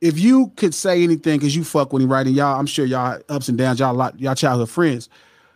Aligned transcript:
If 0.00 0.18
you 0.18 0.52
could 0.56 0.74
say 0.74 1.02
anything, 1.02 1.38
because 1.38 1.56
you 1.56 1.64
fuck 1.64 1.92
him, 1.92 2.10
right? 2.10 2.26
And 2.26 2.36
y'all, 2.36 2.58
I'm 2.58 2.66
sure 2.66 2.86
y'all 2.86 3.20
ups 3.28 3.48
and 3.48 3.58
downs, 3.58 3.80
y'all 3.80 3.94
lot, 3.94 4.18
y'all 4.20 4.34
childhood 4.34 4.70
friends. 4.70 5.08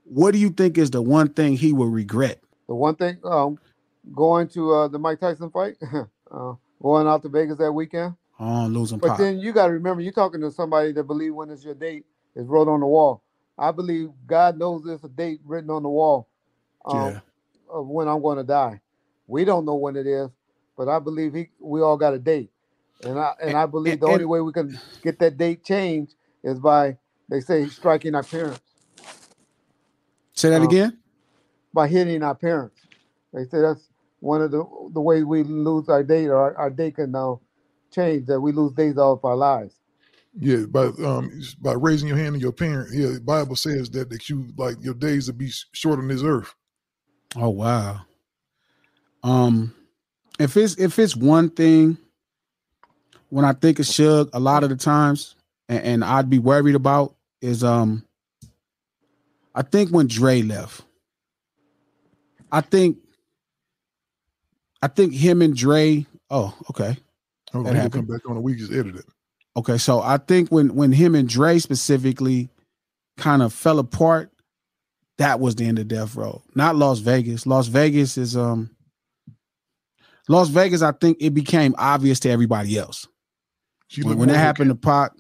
What 0.04 0.32
do 0.32 0.38
you 0.38 0.50
think 0.50 0.78
is 0.78 0.90
the 0.90 1.00
one 1.02 1.28
thing 1.28 1.56
he 1.56 1.72
will 1.72 1.86
regret? 1.86 2.41
The 2.69 2.75
one 2.75 2.97
thing, 2.97 3.19
um, 3.25 3.58
going 4.12 4.48
to 4.48 4.72
uh, 4.72 4.88
the 4.88 4.98
Mike 4.98 5.20
Tyson 5.20 5.50
fight, 5.50 5.76
uh, 6.31 6.54
going 6.82 7.06
out 7.06 7.22
to 7.22 7.28
Vegas 7.28 7.58
that 7.58 7.72
weekend. 7.72 8.14
Oh, 8.41 8.66
losing 8.66 8.98
But 8.98 9.08
pop. 9.08 9.19
then 9.19 9.38
you 9.38 9.52
got 9.52 9.66
to 9.69 9.72
remember, 9.72 10.02
you're 10.02 10.12
talking 10.12 10.41
to 10.41 10.50
somebody 10.50 10.92
that 10.92 11.04
believe 11.04 11.34
when 11.34 11.50
it's 11.50 11.64
your 11.64 11.75
date 11.75 12.04
is 12.34 12.47
wrote 12.47 12.69
on 12.69 12.81
the 12.81 12.86
wall. 12.86 13.22
I 13.58 13.70
believe 13.70 14.08
God 14.26 14.58
knows 14.58 14.82
there's 14.84 15.04
a 15.04 15.08
date 15.08 15.41
written 15.44 15.70
on 15.70 15.82
the 15.82 15.88
wall 15.88 16.28
um, 16.84 16.98
Yeah. 16.98 17.20
of 17.70 17.86
when 17.86 18.08
I'm 18.08 18.22
going 18.22 18.38
to 18.38 18.44
die. 18.44 18.81
We 19.26 19.44
don't 19.44 19.64
know 19.64 19.76
when 19.76 19.97
it 19.97 20.06
is, 20.06 20.31
but 20.76 20.88
I 20.88 20.98
believe 20.98 21.32
he. 21.34 21.50
We 21.60 21.81
all 21.81 21.97
got 21.97 22.14
a 22.14 22.19
date, 22.19 22.50
and 23.04 23.18
I 23.18 23.32
and 23.42 23.56
I 23.56 23.66
believe 23.66 24.00
the 24.00 24.06
and- 24.06 24.12
only 24.14 24.24
way 24.24 24.40
we 24.40 24.52
can 24.52 24.78
get 25.02 25.18
that 25.20 25.36
date 25.36 25.64
changed 25.64 26.14
is 26.44 26.58
by 26.58 26.96
they 27.28 27.40
say 27.40 27.66
striking 27.68 28.14
our 28.14 28.22
parents 28.22 28.60
Say 30.34 30.50
that 30.50 30.60
um, 30.62 30.66
again. 30.68 30.98
by 31.74 31.88
hitting 31.88 32.22
our 32.22 32.34
parents. 32.34 32.80
They 33.32 33.44
say 33.44 33.60
that's 33.60 33.88
one 34.20 34.40
of 34.42 34.50
the 34.50 34.64
the 34.92 35.00
ways 35.00 35.24
we 35.24 35.42
lose 35.42 35.88
our 35.88 36.02
date 36.02 36.26
or 36.28 36.36
our, 36.36 36.56
our 36.56 36.70
date 36.70 36.96
can 36.96 37.12
now 37.12 37.40
change 37.90 38.26
that 38.26 38.40
we 38.40 38.52
lose 38.52 38.72
days 38.72 38.96
off 38.96 39.24
our 39.24 39.36
lives. 39.36 39.74
Yeah, 40.38 40.64
by 40.66 40.86
um 41.04 41.30
by 41.60 41.72
raising 41.74 42.08
your 42.08 42.16
hand 42.16 42.34
to 42.34 42.40
your 42.40 42.52
parent. 42.52 42.94
Yeah, 42.94 43.08
the 43.08 43.20
Bible 43.20 43.56
says 43.56 43.90
that 43.90 44.08
that 44.10 44.28
you 44.30 44.46
like 44.56 44.76
your 44.80 44.94
days 44.94 45.26
to 45.26 45.32
be 45.34 45.50
sh- 45.50 45.66
short 45.72 45.98
on 45.98 46.08
this 46.08 46.22
earth. 46.22 46.54
Oh 47.36 47.50
wow. 47.50 48.00
Um, 49.22 49.74
if 50.40 50.56
it's 50.56 50.78
if 50.78 50.98
it's 50.98 51.14
one 51.14 51.50
thing, 51.50 51.98
when 53.32 53.47
I 53.47 53.54
think 53.54 53.78
of 53.78 53.87
Suge, 53.87 54.28
a 54.34 54.38
lot 54.38 54.62
of 54.62 54.69
the 54.69 54.76
times, 54.76 55.37
and, 55.66 55.82
and 55.82 56.04
I'd 56.04 56.28
be 56.28 56.38
worried 56.38 56.75
about 56.75 57.15
is 57.41 57.65
um, 57.65 58.04
I 59.54 59.62
think 59.62 59.88
when 59.88 60.06
Dre 60.06 60.43
left, 60.43 60.82
I 62.53 62.60
think, 62.60 62.98
I 64.82 64.88
think 64.88 65.15
him 65.15 65.41
and 65.41 65.56
Dre. 65.56 66.04
Oh, 66.28 66.54
okay. 66.69 66.98
Hold 67.54 67.69
on, 67.69 67.91
come 67.91 68.04
back 68.04 68.28
on. 68.28 68.43
We 68.43 68.54
just 68.54 68.70
edited. 68.70 69.04
Okay, 69.56 69.78
so 69.78 70.03
I 70.03 70.19
think 70.19 70.50
when 70.50 70.75
when 70.75 70.93
him 70.93 71.14
and 71.14 71.26
Dre 71.26 71.59
specifically 71.59 72.50
kind 73.16 73.41
of 73.41 73.54
fell 73.54 73.78
apart, 73.78 74.31
that 75.16 75.41
was 75.41 75.54
the 75.54 75.64
end 75.64 75.78
of 75.78 75.88
Death 75.88 76.16
Row. 76.16 76.43
Not 76.54 76.76
Las 76.76 76.99
Vegas. 76.99 77.47
Las 77.47 77.69
Vegas 77.69 78.19
is 78.19 78.37
um 78.37 78.76
Las 80.28 80.50
Vegas, 80.50 80.82
I 80.82 80.93
think 80.93 81.16
it 81.19 81.31
became 81.31 81.75
obvious 81.78 82.20
to 82.20 82.31
everybody 82.31 82.76
else. 82.76 83.09
She 83.92 84.03
When, 84.03 84.16
when 84.16 84.28
that 84.28 84.38
happened 84.38 84.70
to 84.70 84.75
Pac, 84.75 85.12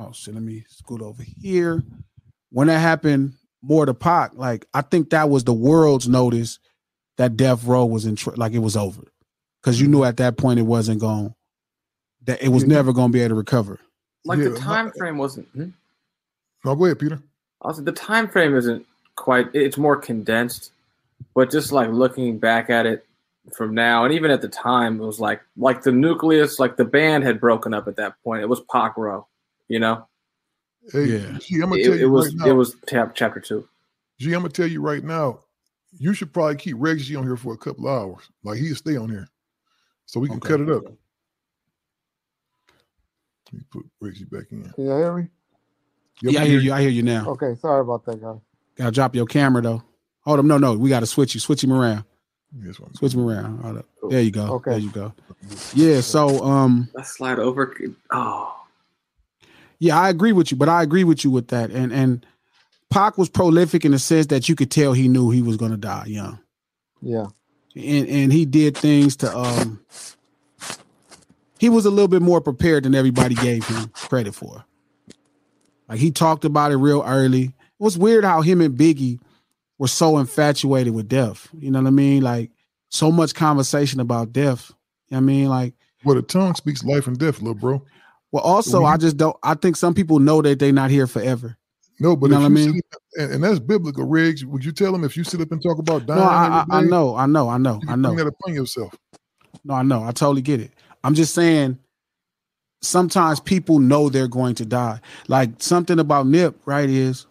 oh 0.00 0.10
shit, 0.10 0.34
let 0.34 0.42
me 0.42 0.64
scoot 0.68 1.00
over 1.00 1.22
here. 1.22 1.80
When 2.50 2.66
that 2.66 2.80
happened 2.80 3.34
more 3.62 3.86
to 3.86 3.94
Pac, 3.94 4.32
like 4.34 4.66
I 4.74 4.80
think 4.80 5.10
that 5.10 5.30
was 5.30 5.44
the 5.44 5.52
world's 5.52 6.08
notice 6.08 6.58
that 7.18 7.36
Death 7.36 7.62
Row 7.62 7.86
was 7.86 8.04
in 8.04 8.16
tr- 8.16 8.34
like 8.34 8.52
it 8.52 8.58
was 8.58 8.76
over. 8.76 9.12
Cause 9.62 9.80
you 9.80 9.86
knew 9.86 10.02
at 10.02 10.16
that 10.16 10.36
point 10.36 10.58
it 10.58 10.64
wasn't 10.64 11.00
going 11.00 11.36
that 12.24 12.42
it 12.42 12.48
was. 12.48 12.64
Yeah. 12.64 12.70
never 12.70 12.92
gonna 12.92 13.12
be 13.12 13.20
able 13.20 13.28
to 13.28 13.34
recover. 13.36 13.78
Like 14.24 14.40
Yeah, 14.40 14.48
the 14.48 14.58
time 14.58 14.90
frame 14.90 15.16
wasn't. 15.16 15.46
hmm? 15.50 15.68
No, 16.64 16.74
go 16.74 16.86
ahead, 16.86 16.98
Peter. 16.98 17.22
Also, 17.60 17.80
the 17.80 17.92
time 17.92 18.26
frame 18.26 18.56
isn't 18.56 18.84
quite. 19.14 19.46
It's 19.54 19.78
more 19.78 19.96
condensed, 19.96 20.72
but 21.32 21.52
just 21.52 21.70
like 21.70 21.90
looking 21.90 22.38
back 22.38 22.70
at 22.70 22.86
it 22.86 23.05
from 23.54 23.74
now, 23.74 24.04
and 24.04 24.14
even 24.14 24.30
at 24.30 24.42
the 24.42 24.48
time, 24.48 25.00
it 25.00 25.04
was 25.04 25.20
like 25.20 25.40
like 25.56 25.82
the 25.82 25.92
nucleus, 25.92 26.58
like 26.58 26.76
the 26.76 26.84
band 26.84 27.24
had 27.24 27.40
broken 27.40 27.74
up 27.74 27.86
at 27.88 27.96
that 27.96 28.14
point. 28.24 28.42
It 28.42 28.48
was 28.48 28.60
Pac 28.72 28.96
Row, 28.96 29.26
you 29.68 29.78
know. 29.78 30.06
Hey, 30.92 31.04
Yeah. 31.06 31.38
G, 31.38 31.56
I'm 31.56 31.70
gonna 31.70 31.76
It, 31.80 31.84
tell 31.84 31.92
it 31.94 32.00
you 32.00 32.10
was 32.10 32.26
right 32.26 32.34
now. 32.36 32.46
it 32.46 32.52
was 32.52 32.76
chap, 32.88 33.14
chapter 33.14 33.40
two. 33.40 33.68
gee 34.18 34.32
i'm 34.32 34.40
gonna 34.40 34.48
tell 34.50 34.66
you 34.66 34.80
right 34.80 35.04
now. 35.04 35.40
You 35.98 36.12
should 36.14 36.32
probably 36.32 36.56
keep 36.56 36.76
Reg 36.78 36.98
G 36.98 37.16
on 37.16 37.24
here 37.24 37.36
for 37.36 37.54
a 37.54 37.58
couple 37.58 37.88
hours. 37.88 38.28
Like 38.44 38.58
he'll 38.58 38.74
stay 38.74 38.96
on 38.96 39.08
here, 39.08 39.28
so 40.06 40.20
we 40.20 40.28
can 40.28 40.36
Okay. 40.38 40.48
cut 40.50 40.60
it 40.60 40.70
up. 40.70 40.82
Let 40.84 40.92
me 43.52 43.60
put 43.70 43.86
Reg 44.00 44.14
G 44.14 44.24
back 44.24 44.44
in. 44.50 44.70
Can 44.72 44.84
you 44.84 44.90
hear 44.90 45.16
me? 45.16 45.28
Yep, 46.22 46.32
yeah, 46.32 46.40
I 46.40 46.44
hear 46.44 46.52
hear 46.52 46.60
you. 46.60 46.72
I 46.72 46.80
hear 46.80 46.90
you 46.90 47.02
now. 47.02 47.28
Okay, 47.30 47.54
sorry 47.60 47.82
about 47.82 48.04
that, 48.06 48.20
guys. 48.20 48.38
Gotta 48.76 48.90
drop 48.90 49.14
your 49.14 49.26
camera 49.26 49.62
though. 49.62 49.82
Hold 50.22 50.40
up, 50.40 50.44
no, 50.44 50.58
no, 50.58 50.76
we 50.76 50.88
gotta 50.88 51.06
switch 51.06 51.34
you. 51.34 51.40
Switch 51.40 51.62
him 51.62 51.72
around. 51.72 52.04
Yes, 52.62 52.80
one. 52.80 52.94
Switch 52.94 53.14
him 53.14 53.28
around. 53.28 53.58
Hold 53.58 53.78
up. 53.78 53.86
Cool. 54.00 54.10
There 54.10 54.20
you 54.22 54.30
go. 54.30 54.46
Okay. 54.54 54.70
There 54.72 54.80
you 54.80 54.90
go. 54.90 55.12
Yeah. 55.74 56.00
So 56.00 56.42
um, 56.42 56.88
That 56.94 57.06
slide 57.06 57.38
over. 57.38 57.74
Oh, 58.10 58.56
yeah, 59.78 59.98
I 59.98 60.08
agree 60.08 60.32
with 60.32 60.50
you, 60.50 60.56
but 60.56 60.68
I 60.68 60.82
agree 60.82 61.04
with 61.04 61.24
you 61.24 61.30
with 61.30 61.48
that. 61.48 61.70
And 61.70 61.92
and 61.92 62.26
Pac 62.90 63.18
was 63.18 63.28
prolific 63.28 63.84
in 63.84 63.92
the 63.92 63.98
sense 63.98 64.26
that 64.26 64.48
you 64.48 64.54
could 64.54 64.70
tell 64.70 64.92
he 64.92 65.08
knew 65.08 65.30
he 65.30 65.42
was 65.42 65.56
gonna 65.56 65.76
die 65.76 66.04
young. 66.06 66.38
Yeah, 67.02 67.26
and 67.74 68.08
and 68.08 68.32
he 68.32 68.46
did 68.46 68.76
things 68.76 69.16
to 69.16 69.36
um 69.36 69.84
he 71.58 71.68
was 71.68 71.86
a 71.86 71.90
little 71.90 72.08
bit 72.08 72.22
more 72.22 72.40
prepared 72.40 72.84
than 72.84 72.94
everybody 72.94 73.34
gave 73.34 73.66
him 73.66 73.88
credit 73.88 74.34
for. 74.34 74.64
Like 75.88 75.98
he 75.98 76.10
talked 76.10 76.44
about 76.44 76.72
it 76.72 76.76
real 76.76 77.02
early. 77.06 77.44
It 77.44 77.52
was 77.78 77.98
weird 77.98 78.24
how 78.24 78.40
him 78.42 78.60
and 78.60 78.76
Biggie 78.76 79.20
were 79.78 79.88
so 79.88 80.18
infatuated 80.18 80.94
with 80.94 81.08
death. 81.08 81.48
You 81.58 81.70
know 81.70 81.80
what 81.80 81.88
I 81.88 81.92
mean? 81.92 82.22
Like 82.22 82.50
so 82.88 83.10
much 83.10 83.34
conversation 83.34 84.00
about 84.00 84.32
death. 84.32 84.72
You 85.08 85.16
know 85.16 85.18
what 85.18 85.18
I 85.18 85.20
mean, 85.20 85.48
like 85.48 85.74
Well, 86.04 86.16
the 86.16 86.22
tongue 86.22 86.54
speaks 86.54 86.84
life 86.84 87.06
and 87.06 87.18
death, 87.18 87.38
little 87.38 87.54
bro. 87.54 87.82
Well, 88.32 88.42
also, 88.42 88.84
I 88.84 88.96
just 88.96 89.16
don't. 89.16 89.36
I 89.42 89.54
think 89.54 89.76
some 89.76 89.94
people 89.94 90.18
know 90.18 90.42
that 90.42 90.58
they're 90.58 90.72
not 90.72 90.90
here 90.90 91.06
forever. 91.06 91.56
No, 92.00 92.14
but 92.16 92.26
You 92.26 92.32
know 92.32 92.40
what 92.40 92.46
I 92.46 92.48
mean? 92.50 92.80
and, 93.14 93.32
and 93.34 93.44
that's 93.44 93.58
biblical, 93.58 94.04
Riggs. 94.04 94.44
Would 94.44 94.64
you 94.64 94.72
tell 94.72 94.92
them 94.92 95.04
if 95.04 95.16
you 95.16 95.24
sit 95.24 95.40
up 95.40 95.50
and 95.52 95.62
talk 95.62 95.78
about 95.78 96.04
dying? 96.06 96.20
No, 96.20 96.26
I, 96.26 96.46
I, 96.46 96.60
every 96.62 96.74
I 96.74 96.80
know, 96.90 97.16
I 97.16 97.26
know, 97.26 97.48
I 97.48 97.56
know, 97.56 97.80
you 97.82 97.88
I 97.88 97.92
can 97.92 98.02
know. 98.02 98.30
Bring 98.44 98.54
yourself. 98.54 98.94
No, 99.64 99.74
I 99.74 99.82
know. 99.82 100.02
I 100.02 100.10
totally 100.10 100.42
get 100.42 100.60
it. 100.60 100.72
I'm 101.04 101.14
just 101.14 101.34
saying. 101.34 101.78
Sometimes 102.82 103.40
people 103.40 103.78
know 103.78 104.10
they're 104.10 104.28
going 104.28 104.54
to 104.56 104.66
die. 104.66 105.00
Like 105.28 105.50
something 105.58 105.98
about 105.98 106.26
Nip, 106.26 106.60
right? 106.66 106.88
Is 106.88 107.26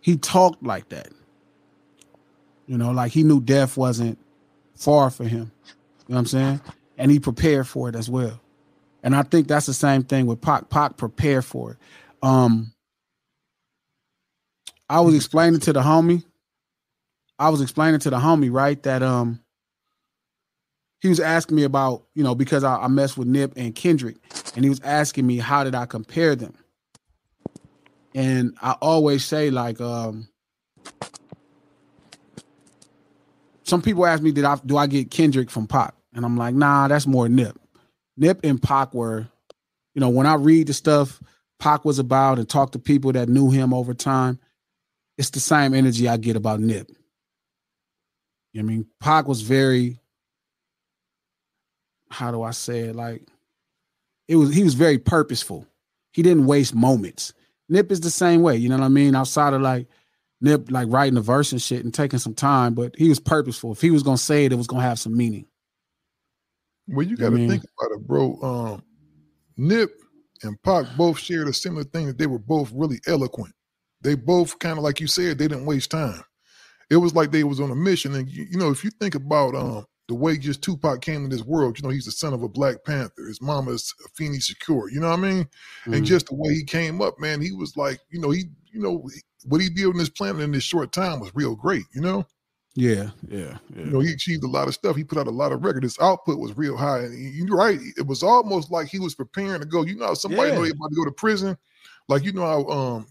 he 0.00 0.16
talked 0.16 0.62
like 0.62 0.88
that? 0.90 1.08
You 2.68 2.78
know, 2.78 2.92
like 2.92 3.10
he 3.10 3.24
knew 3.24 3.40
death 3.40 3.76
wasn't 3.76 4.18
far 4.76 5.10
for 5.10 5.24
him. 5.24 5.50
You 6.06 6.14
know 6.14 6.14
what 6.14 6.18
I'm 6.18 6.26
saying? 6.26 6.60
And 6.98 7.10
he 7.10 7.18
prepared 7.18 7.66
for 7.66 7.88
it 7.88 7.96
as 7.96 8.08
well. 8.08 8.40
And 9.02 9.16
I 9.16 9.22
think 9.22 9.48
that's 9.48 9.66
the 9.66 9.74
same 9.74 10.04
thing 10.04 10.26
with 10.26 10.40
Pac. 10.40 10.68
Pac 10.68 10.96
prepared 10.96 11.44
for 11.44 11.72
it. 11.72 11.78
Um, 12.22 12.72
I 14.88 15.00
was 15.00 15.14
explaining 15.14 15.60
to 15.60 15.72
the 15.72 15.80
homie. 15.80 16.24
I 17.38 17.48
was 17.48 17.62
explaining 17.62 18.00
to 18.00 18.10
the 18.10 18.18
homie, 18.18 18.52
right, 18.52 18.80
that 18.82 19.02
um 19.02 19.40
he 21.00 21.08
was 21.08 21.20
asking 21.20 21.56
me 21.56 21.62
about, 21.62 22.04
you 22.14 22.24
know, 22.24 22.34
because 22.34 22.64
I, 22.64 22.76
I 22.76 22.88
messed 22.88 23.16
with 23.16 23.28
Nip 23.28 23.52
and 23.56 23.74
Kendrick, 23.74 24.16
and 24.56 24.64
he 24.64 24.68
was 24.68 24.80
asking 24.80 25.26
me 25.26 25.38
how 25.38 25.62
did 25.62 25.74
I 25.74 25.86
compare 25.86 26.34
them. 26.34 26.54
And 28.14 28.56
I 28.60 28.72
always 28.80 29.24
say, 29.24 29.50
like, 29.50 29.80
um, 29.80 30.28
some 33.68 33.82
people 33.82 34.06
ask 34.06 34.22
me, 34.22 34.32
did 34.32 34.44
I 34.44 34.56
do 34.64 34.76
I 34.76 34.86
get 34.86 35.10
Kendrick 35.10 35.50
from 35.50 35.66
Pac? 35.66 35.94
And 36.14 36.24
I'm 36.24 36.36
like, 36.36 36.54
nah, 36.54 36.88
that's 36.88 37.06
more 37.06 37.28
Nip. 37.28 37.58
Nip 38.16 38.40
and 38.42 38.60
Pac 38.60 38.94
were, 38.94 39.28
you 39.94 40.00
know, 40.00 40.08
when 40.08 40.26
I 40.26 40.34
read 40.34 40.66
the 40.66 40.74
stuff 40.74 41.20
Pac 41.58 41.84
was 41.84 41.98
about 41.98 42.38
and 42.38 42.48
talk 42.48 42.72
to 42.72 42.78
people 42.78 43.12
that 43.12 43.28
knew 43.28 43.50
him 43.50 43.74
over 43.74 43.94
time, 43.94 44.38
it's 45.16 45.30
the 45.30 45.40
same 45.40 45.74
energy 45.74 46.08
I 46.08 46.16
get 46.16 46.36
about 46.36 46.60
Nip. 46.60 46.90
I 48.56 48.62
mean, 48.62 48.86
Pac 49.00 49.28
was 49.28 49.42
very, 49.42 49.98
how 52.10 52.30
do 52.30 52.42
I 52.42 52.50
say 52.52 52.80
it? 52.80 52.96
Like, 52.96 53.22
it 54.26 54.36
was 54.36 54.52
he 54.54 54.64
was 54.64 54.74
very 54.74 54.98
purposeful. 54.98 55.66
He 56.12 56.22
didn't 56.22 56.46
waste 56.46 56.74
moments. 56.74 57.32
Nip 57.68 57.92
is 57.92 58.00
the 58.00 58.10
same 58.10 58.42
way, 58.42 58.56
you 58.56 58.68
know 58.68 58.76
what 58.76 58.84
I 58.84 58.88
mean? 58.88 59.14
Outside 59.14 59.52
of 59.52 59.60
like 59.60 59.86
Nip 60.40 60.70
like 60.70 60.86
writing 60.88 61.16
a 61.18 61.20
verse 61.20 61.50
and 61.52 61.60
shit 61.60 61.84
and 61.84 61.92
taking 61.92 62.18
some 62.20 62.34
time, 62.34 62.74
but 62.74 62.94
he 62.96 63.08
was 63.08 63.18
purposeful. 63.18 63.72
If 63.72 63.80
he 63.80 63.90
was 63.90 64.02
gonna 64.02 64.18
say 64.18 64.44
it, 64.44 64.52
it 64.52 64.56
was 64.56 64.66
gonna 64.68 64.82
have 64.82 64.98
some 64.98 65.16
meaning. 65.16 65.46
Well, 66.86 67.06
you 67.06 67.16
got 67.16 67.30
to 67.30 67.36
mean- 67.36 67.50
think 67.50 67.64
about 67.78 67.94
it, 67.96 68.06
bro. 68.06 68.40
Um, 68.42 68.82
Nip 69.56 69.90
and 70.42 70.60
Pac 70.62 70.86
both 70.96 71.18
shared 71.18 71.48
a 71.48 71.52
similar 71.52 71.84
thing 71.84 72.06
that 72.06 72.16
they 72.18 72.26
were 72.26 72.38
both 72.38 72.70
really 72.72 73.00
eloquent. 73.06 73.52
They 74.00 74.14
both 74.14 74.58
kind 74.58 74.78
of 74.78 74.84
like 74.84 75.00
you 75.00 75.06
said, 75.08 75.38
they 75.38 75.48
didn't 75.48 75.66
waste 75.66 75.90
time. 75.90 76.22
It 76.88 76.96
was 76.96 77.14
like 77.14 77.30
they 77.32 77.44
was 77.44 77.60
on 77.60 77.70
a 77.70 77.74
mission. 77.74 78.14
And 78.14 78.28
you, 78.28 78.46
you 78.50 78.56
know, 78.58 78.70
if 78.70 78.84
you 78.84 78.90
think 78.90 79.14
about 79.16 79.54
um 79.54 79.84
the 80.06 80.14
way 80.14 80.38
just 80.38 80.62
Tupac 80.62 81.02
came 81.02 81.24
in 81.24 81.30
this 81.30 81.42
world, 81.42 81.76
you 81.78 81.82
know, 81.82 81.92
he's 81.92 82.06
the 82.06 82.12
son 82.12 82.32
of 82.32 82.42
a 82.42 82.48
Black 82.48 82.76
Panther. 82.86 83.26
His 83.26 83.42
mama 83.42 83.72
is 83.72 83.92
Afeni 84.06 84.38
Shakur. 84.38 84.90
You 84.90 85.00
know 85.00 85.10
what 85.10 85.18
I 85.18 85.22
mean? 85.22 85.48
Mhm. 85.84 85.96
And 85.96 86.06
just 86.06 86.28
the 86.28 86.34
way 86.36 86.54
he 86.54 86.64
came 86.64 87.02
up, 87.02 87.18
man, 87.20 87.42
he 87.42 87.52
was 87.52 87.76
like, 87.76 88.00
you 88.10 88.18
know, 88.18 88.30
he, 88.30 88.44
you 88.72 88.80
know, 88.80 89.06
what 89.44 89.60
he 89.60 89.68
did 89.68 89.86
on 89.86 89.96
this 89.96 90.08
planet 90.08 90.42
in 90.42 90.52
this 90.52 90.62
short 90.64 90.92
time 90.92 91.20
was 91.20 91.30
real 91.34 91.54
great. 91.54 91.84
You 91.94 92.00
know. 92.00 92.26
yeah, 92.74 93.10
yeah, 93.28 93.56
yeah. 93.74 93.84
You 93.84 93.90
know, 93.90 94.00
he 94.00 94.12
achieved 94.12 94.44
a 94.44 94.48
lot 94.48 94.68
of 94.68 94.74
stuff. 94.74 94.94
He 94.96 95.04
put 95.04 95.18
out 95.18 95.26
a 95.26 95.30
lot 95.30 95.52
of 95.52 95.64
records. 95.64 95.84
His 95.84 95.98
output 96.00 96.38
was 96.38 96.56
real 96.56 96.76
high. 96.76 97.00
And 97.00 97.34
you're 97.34 97.56
right. 97.56 97.78
It 97.96 98.06
was 98.06 98.22
almost 98.22 98.70
like 98.70 98.88
he 98.88 98.98
was 98.98 99.14
preparing 99.14 99.60
to 99.60 99.66
go. 99.66 99.82
You 99.84 99.96
know, 99.96 100.06
how 100.06 100.14
somebody 100.14 100.50
know 100.52 100.58
Yeah. 100.58 100.64
they 100.64 100.70
about 100.70 100.90
to 100.90 100.96
go 100.96 101.04
to 101.04 101.10
prison. 101.12 101.56
Like 102.08 102.24
you 102.24 102.32
know 102.32 102.42
how 102.46 102.66
um 102.68 103.06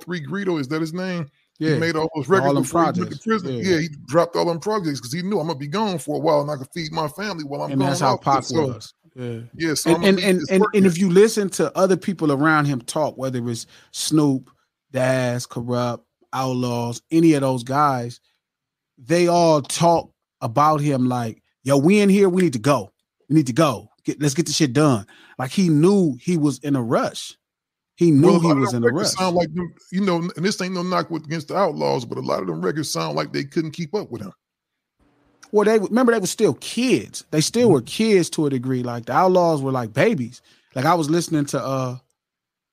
03 0.00 0.24
Greedo 0.26 0.60
is 0.60 0.68
that 0.68 0.80
his 0.80 0.92
name? 0.92 1.30
yeah. 1.58 1.74
He 1.74 1.78
made 1.78 1.96
all 1.96 2.10
those 2.14 2.28
records 2.28 2.48
All 2.48 2.54
them 2.54 2.62
before 2.64 2.80
he 2.80 2.84
went 2.86 2.96
to 2.96 3.02
projects. 3.02 3.24
prison. 3.26 3.54
Yeah. 3.54 3.62
Yeah. 3.74 3.78
he 3.80 3.88
dropped 4.06 4.36
all 4.36 4.44
them 4.44 4.60
projects 4.60 5.00
because 5.00 5.12
he 5.12 5.22
knew 5.22 5.38
I'm 5.40 5.46
gonna 5.46 5.58
be 5.58 5.66
gone 5.68 5.98
for 5.98 6.16
a 6.16 6.18
while 6.20 6.40
and 6.42 6.50
I 6.50 6.56
could 6.56 6.68
feed 6.74 6.92
my 6.92 7.08
family 7.08 7.44
while 7.44 7.62
I'm 7.62 7.70
and 7.72 7.80
gone. 7.80 7.88
that's 7.88 8.00
how. 8.00 8.16
Pac 8.16 8.44
So, 8.44 8.66
was. 8.68 8.92
Yeah. 9.14 9.38
Yeah, 9.56 9.72
so 9.74 9.94
and 9.94 10.04
and 10.04 10.18
and, 10.20 10.40
and, 10.50 10.64
and 10.74 10.84
if 10.86 10.98
you 10.98 11.08
listen 11.08 11.48
to 11.50 11.74
other 11.74 11.96
people 11.96 12.32
around 12.32 12.66
him 12.66 12.82
talk, 12.82 13.16
whether 13.16 13.48
it's 13.48 13.66
Snoop, 13.92 14.50
Daz, 14.96 15.46
Kurupt, 15.46 16.00
Outlaws, 16.32 17.02
any 17.10 17.34
of 17.34 17.42
those 17.42 17.62
guys, 17.62 18.18
they 18.96 19.28
all 19.28 19.60
talk 19.60 20.10
about 20.40 20.80
him 20.80 21.06
like, 21.06 21.42
"Yo, 21.64 21.76
we 21.76 22.00
in 22.00 22.08
here. 22.08 22.30
We 22.30 22.42
need 22.42 22.54
to 22.54 22.58
go. 22.58 22.90
We 23.28 23.36
need 23.36 23.46
to 23.48 23.52
go. 23.52 23.88
Get, 24.04 24.22
let's 24.22 24.34
get 24.34 24.46
the 24.46 24.52
shit 24.52 24.72
done." 24.72 25.06
Like 25.38 25.50
he 25.50 25.68
knew 25.68 26.16
he 26.20 26.38
was 26.38 26.58
in 26.60 26.76
a 26.76 26.82
rush. 26.82 27.36
He 27.96 28.10
knew 28.10 28.32
Well, 28.32 28.40
he 28.40 28.54
was 28.54 28.72
in 28.72 28.84
a 28.84 28.88
rush. 28.88 29.08
Sound 29.08 29.36
like 29.36 29.52
them, 29.54 29.74
you 29.92 30.00
know, 30.00 30.16
and 30.16 30.44
this 30.44 30.60
ain't 30.60 30.74
no 30.74 30.82
knock 30.82 31.10
with, 31.10 31.24
against 31.24 31.48
the 31.48 31.56
Outlaws, 31.56 32.04
but 32.04 32.18
a 32.18 32.22
lot 32.22 32.40
of 32.40 32.46
them 32.46 32.62
records 32.62 32.90
sound 32.90 33.16
like 33.16 33.32
they 33.32 33.44
couldn't 33.44 33.72
keep 33.72 33.94
up 33.94 34.10
with 34.10 34.22
him. 34.22 34.32
Well, 35.52 35.64
they 35.64 35.78
remember 35.78 36.12
they 36.12 36.18
were 36.18 36.26
still 36.26 36.54
kids. 36.54 37.24
They 37.30 37.40
still 37.40 37.70
were 37.70 37.82
kids 37.82 38.30
to 38.30 38.46
a 38.46 38.50
degree. 38.50 38.82
Like 38.82 39.06
the 39.06 39.12
outlaws 39.12 39.62
were 39.62 39.72
like 39.72 39.92
babies. 39.92 40.40
Like 40.74 40.86
I 40.86 40.94
was 40.94 41.10
listening 41.10 41.44
to 41.46 41.62
uh 41.62 41.96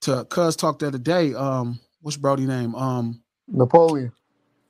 to 0.01 0.25
Cuz 0.25 0.55
talk 0.55 0.79
the 0.79 0.87
other 0.87 0.97
day. 0.97 1.33
Um, 1.33 1.79
what's 2.03 2.17
Brody 2.17 2.45
name? 2.45 2.75
Um, 2.75 3.21
Napoleon. 3.47 4.11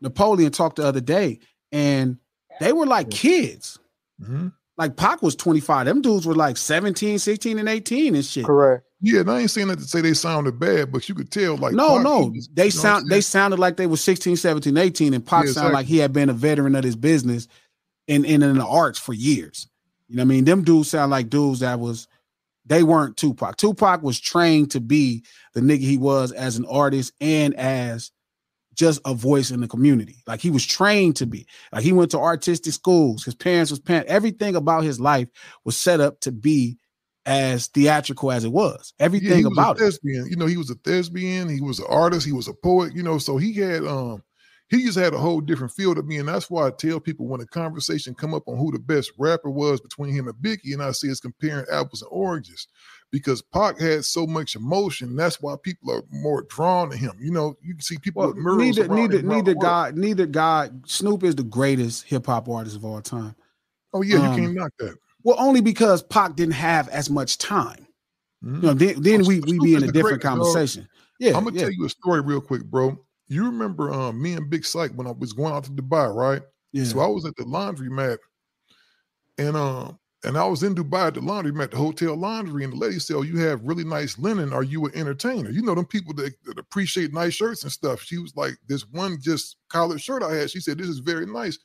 Napoleon 0.01 0.51
talked 0.51 0.77
the 0.77 0.85
other 0.87 1.01
day, 1.01 1.39
and 1.71 2.17
they 2.59 2.71
were 2.71 2.85
like 2.85 3.09
kids. 3.09 3.79
Mhm. 4.21 4.53
Like 4.77 4.95
Pac 4.95 5.21
was 5.21 5.35
25. 5.35 5.85
Them 5.85 6.01
dudes 6.01 6.25
were 6.25 6.33
like 6.35 6.57
17, 6.57 7.19
16, 7.19 7.59
and 7.59 7.69
18 7.69 8.15
and 8.15 8.25
shit. 8.25 8.45
Correct. 8.45 8.83
Yeah, 9.01 9.19
and 9.19 9.29
I 9.29 9.41
ain't 9.41 9.51
saying 9.51 9.67
that 9.67 9.79
to 9.79 9.85
say 9.85 10.01
they 10.01 10.13
sounded 10.13 10.59
bad, 10.59 10.91
but 10.91 11.07
you 11.09 11.13
could 11.15 11.29
tell 11.29 11.57
like 11.57 11.73
no, 11.73 11.95
Pac, 11.95 12.03
no. 12.03 12.23
he 12.23 12.29
was- 12.29 12.49
They 12.53 12.63
you 12.65 12.69
know 12.75 12.81
sound 12.81 13.09
they 13.09 13.21
sounded 13.21 13.59
like 13.59 13.77
they 13.77 13.85
were 13.87 13.97
16, 13.97 14.35
17, 14.37 14.77
18, 14.77 15.13
and 15.13 15.25
Pac 15.25 15.45
Yeah, 15.45 15.51
sounded 15.51 15.73
like 15.73 15.85
he 15.87 15.97
had 15.97 16.13
been 16.13 16.29
a 16.29 16.33
veteran 16.33 16.75
of 16.75 16.83
his 16.83 16.95
business 16.95 17.47
and 18.07 18.25
in, 18.25 18.41
in 18.41 18.57
the 18.57 18.65
arts 18.65 18.97
for 18.99 19.13
years. 19.13 19.67
You 20.07 20.15
know 20.17 20.21
what 20.23 20.27
I 20.27 20.29
mean? 20.35 20.45
Them 20.45 20.63
dudes 20.63 20.89
sound 20.89 21.11
like 21.11 21.29
dudes 21.29 21.59
that 21.59 21.79
was 21.79 22.07
they 22.65 22.83
weren't 22.83 23.17
Tupac. 23.17 23.57
Tupac 23.57 24.01
was 24.03 24.19
trained 24.19 24.71
to 24.71 24.79
be 24.79 25.23
the 25.53 25.61
nigga 25.61 25.81
he 25.81 25.97
was 25.97 26.31
as 26.31 26.57
an 26.57 26.65
artist 26.65 27.13
and 27.19 27.55
as 27.55 28.11
just 28.73 29.01
a 29.05 29.13
voice 29.13 29.51
in 29.51 29.61
the 29.61 29.67
community. 29.67 30.23
Like 30.25 30.41
he 30.41 30.49
was 30.49 30.65
trained 30.65 31.17
to 31.17 31.25
be. 31.25 31.45
Like 31.71 31.83
he 31.83 31.93
went 31.93 32.11
to 32.11 32.19
artistic 32.19 32.73
schools. 32.73 33.23
His 33.23 33.35
parents 33.35 33.71
was 33.71 33.79
parent. 33.79 34.07
Everything 34.07 34.55
about 34.55 34.83
his 34.83 34.99
life 34.99 35.27
was 35.63 35.77
set 35.77 35.99
up 35.99 36.19
to 36.21 36.31
be 36.31 36.77
as 37.25 37.67
theatrical 37.67 38.31
as 38.31 38.43
it 38.43 38.51
was. 38.51 38.93
Everything 38.99 39.37
he 39.37 39.45
was 39.45 39.53
about 39.57 39.79
it. 39.79 39.99
You 40.03 40.35
know, 40.35 40.45
he 40.45 40.57
was 40.57 40.69
a 40.69 40.75
thespian. 40.75 41.49
He 41.49 41.61
was 41.61 41.79
an 41.79 41.85
artist. 41.89 42.25
He 42.25 42.33
was 42.33 42.47
a 42.47 42.53
poet. 42.53 42.95
You 42.95 43.03
know, 43.03 43.17
so 43.17 43.37
he 43.37 43.53
had 43.53 43.85
um 43.85 44.23
he 44.73 44.83
just 44.85 44.97
had 44.97 45.13
a 45.13 45.19
whole 45.19 45.39
different 45.39 45.71
feel 45.71 45.93
to 45.93 46.01
me, 46.01 46.17
and 46.17 46.27
that's 46.27 46.49
why 46.49 46.67
I 46.67 46.71
tell 46.71 46.99
people 46.99 47.27
when 47.27 47.41
a 47.41 47.45
conversation 47.45 48.15
come 48.15 48.33
up 48.33 48.47
on 48.47 48.57
who 48.57 48.71
the 48.71 48.79
best 48.79 49.11
rapper 49.19 49.49
was 49.49 49.79
between 49.79 50.13
him 50.13 50.27
and 50.27 50.35
Biggie, 50.35 50.73
and 50.73 50.81
I 50.81 50.91
see 50.91 51.07
it's 51.09 51.19
comparing 51.19 51.65
apples 51.71 52.01
and 52.01 52.09
oranges, 52.11 52.67
because 53.11 53.41
Pac 53.41 53.79
had 53.79 54.03
so 54.03 54.25
much 54.25 54.55
emotion. 54.55 55.15
That's 55.15 55.39
why 55.41 55.55
people 55.61 55.91
are 55.91 56.01
more 56.09 56.41
drawn 56.49 56.89
to 56.89 56.97
him. 56.97 57.11
You 57.21 57.31
know, 57.31 57.55
you 57.61 57.75
can 57.75 57.81
see 57.81 57.97
people 57.99 58.23
Well, 58.23 58.29
with 58.29 58.37
murals 58.37 58.77
neither 58.79 58.87
neither 58.87 59.21
neither. 59.21 59.53
God 59.53 59.95
neither 59.95 60.25
God 60.25 60.89
Snoop 60.89 61.23
is 61.23 61.35
the 61.35 61.43
greatest 61.43 62.05
hip 62.05 62.25
hop 62.25 62.49
artist 62.49 62.75
of 62.75 62.83
all 62.83 63.01
time. 63.01 63.35
Oh 63.93 64.01
yeah, 64.01 64.15
you 64.17 64.23
um, 64.23 64.35
can't 64.35 64.53
knock 64.55 64.71
that. 64.79 64.95
Well, 65.23 65.35
only 65.39 65.61
because 65.61 66.01
Pac 66.01 66.35
didn't 66.35 66.55
have 66.55 66.89
as 66.89 67.09
much 67.09 67.37
time. 67.37 67.85
Mhm. 68.43 68.55
You 68.55 68.67
know, 68.69 68.73
then, 68.73 69.01
then 69.01 69.21
Oh, 69.21 69.27
we 69.27 69.35
Snoop 69.41 69.59
we 69.59 69.59
be 69.59 69.75
in 69.75 69.83
a 69.83 69.87
different 69.87 70.03
greatest, 70.03 70.21
dog. 70.23 70.31
conversation. 70.31 70.89
Yeah, 71.19 71.37
I'm 71.37 71.43
gonna 71.43 71.55
yeah, 71.55 71.61
tell 71.61 71.71
you 71.71 71.85
a 71.85 71.89
story 71.89 72.21
real 72.21 72.41
quick, 72.41 72.63
bro. 72.65 72.97
You 73.27 73.45
remember 73.45 73.91
um, 73.91 74.21
me 74.21 74.33
and 74.33 74.49
Big 74.49 74.65
Syke 74.65 74.91
when 74.95 75.07
I 75.07 75.11
was 75.11 75.33
going 75.33 75.53
out 75.53 75.63
to 75.65 75.71
Dubai, 75.71 76.13
right? 76.13 76.41
yeah. 76.73 76.83
So 76.83 76.99
I 76.99 77.07
was 77.07 77.25
at 77.25 77.35
the 77.37 77.43
laundromat, 77.43 78.17
and 79.37 79.55
um, 79.55 79.99
and 80.25 80.37
I 80.37 80.45
was 80.45 80.63
in 80.63 80.75
Dubai 80.75 81.07
at 81.07 81.13
the 81.15 81.21
laundromat, 81.21 81.71
the 81.71 81.77
hotel 81.77 82.15
laundry, 82.15 82.63
and 82.63 82.73
the 82.73 82.77
lady 82.77 82.99
said, 82.99 83.15
"Oh, 83.15 83.21
you 83.21 83.37
have 83.39 83.63
really 83.63 83.83
nice 83.83 84.17
linen. 84.17 84.53
Are 84.53 84.63
you 84.63 84.85
an 84.85 84.95
entertainer? 84.95 85.49
You 85.49 85.61
know 85.61 85.75
them 85.75 85.85
people 85.85 86.13
that, 86.15 86.33
that 86.45 86.59
appreciate 86.59 87.13
nice 87.13 87.33
shirts 87.33 87.63
and 87.63 87.71
stuff." 87.71 88.01
She 88.01 88.17
was 88.17 88.35
like, 88.35 88.55
"This 88.67 88.87
one 88.91 89.19
just 89.21 89.57
collared 89.69 90.01
shirt 90.01 90.23
I 90.23 90.35
had." 90.35 90.51
She 90.51 90.59
said, 90.59 90.77
"This 90.77 90.87
is 90.87 90.99
very 90.99 91.25
nice. 91.25 91.57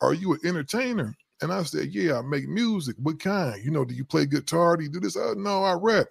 Are 0.00 0.14
you 0.14 0.34
an 0.34 0.40
entertainer?" 0.44 1.14
And 1.40 1.52
I 1.52 1.62
said, 1.62 1.88
"Yeah, 1.92 2.18
I 2.18 2.22
make 2.22 2.48
music. 2.48 2.96
What 2.98 3.20
kind? 3.20 3.62
You 3.64 3.70
know, 3.70 3.84
do 3.84 3.94
you 3.94 4.04
play 4.04 4.26
guitar? 4.26 4.76
Do 4.76 4.84
you 4.84 4.90
do 4.90 5.00
this?" 5.00 5.16
Uh, 5.16 5.34
no, 5.36 5.64
I 5.64 5.74
rap. 5.74 6.06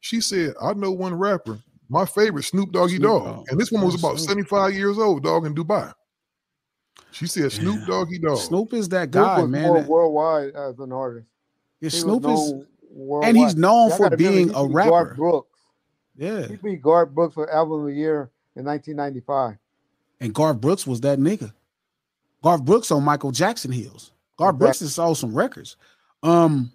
She 0.00 0.20
said, 0.20 0.54
"I 0.60 0.72
know 0.74 0.92
one 0.92 1.14
rapper." 1.14 1.60
My 1.88 2.04
favorite, 2.04 2.44
Snoop 2.44 2.72
Doggy 2.72 2.96
Snoop 2.96 3.02
Dogg. 3.08 3.24
Dogg. 3.36 3.46
And 3.50 3.58
this 3.60 3.72
one 3.72 3.84
was 3.84 3.94
Yeah, 3.94 4.00
about 4.08 4.18
Snoop. 4.18 4.28
75 4.30 4.74
years 4.74 4.98
old, 4.98 5.22
dog, 5.22 5.46
in 5.46 5.54
Dubai. 5.54 5.92
She 7.12 7.26
said 7.26 7.50
Snoop 7.50 7.80
Yeah. 7.80 7.86
Doggy 7.86 8.18
Dogg. 8.18 8.38
Snoop 8.38 8.74
is 8.74 8.88
that 8.90 9.04
Snoop 9.10 9.12
guy, 9.12 9.40
was 9.40 9.48
man. 9.50 9.62
more 9.62 9.80
That- 9.80 9.88
worldwide 9.88 10.50
as 10.54 10.78
an 10.78 10.92
artist. 10.92 11.26
yeah, 11.80 11.88
He 11.90 11.96
Snoop 11.98 12.24
is, 12.26 12.52
known 12.52 12.66
and 13.24 13.36
he's 13.36 13.56
known 13.56 13.88
Y'all 13.88 13.96
for 13.96 14.16
being 14.16 14.54
a 14.54 14.66
rapper. 14.66 14.90
Garth 14.90 15.16
Brooks. 15.16 15.60
Yeah, 16.16 16.46
He 16.48 16.56
beat 16.56 16.82
Garth 16.82 17.10
Brooks 17.14 17.34
for 17.34 17.48
album 17.50 17.80
of 17.80 17.86
the 17.86 17.92
year 17.94 18.30
in 18.56 18.64
1995. 18.64 19.56
and 20.20 20.34
Garth 20.34 20.60
Brooks 20.60 20.86
was 20.86 21.00
that 21.02 21.18
nigga. 21.18 21.52
Garth 22.42 22.64
Brooks 22.64 22.90
on 22.90 23.02
Michael 23.04 23.30
Jackson 23.30 23.70
heels. 23.72 24.12
Garth 24.36 24.58
Brooks 24.58 24.80
has 24.80 24.94
sold 24.94 25.16
some 25.16 25.34
records. 25.34 25.76
Um, 26.22 26.72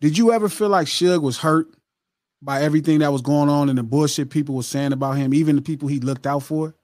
Did 0.00 0.16
you 0.16 0.32
ever 0.32 0.48
feel 0.48 0.68
like 0.68 0.86
Suge 0.86 1.20
was 1.22 1.38
hurt 1.38 1.66
by 2.42 2.62
everything 2.62 3.00
that 3.00 3.12
was 3.12 3.22
going 3.22 3.48
on 3.50 3.68
and 3.68 3.78
the 3.78 3.82
bullshit 3.84 4.30
people 4.30 4.54
were 4.56 4.62
saying 4.62 4.92
about 4.92 5.14
him, 5.16 5.34
even 5.34 5.56
the 5.56 5.62
people 5.62 5.88
he 5.88 6.00
looked 6.00 6.26
out 6.26 6.44
for? 6.44 6.74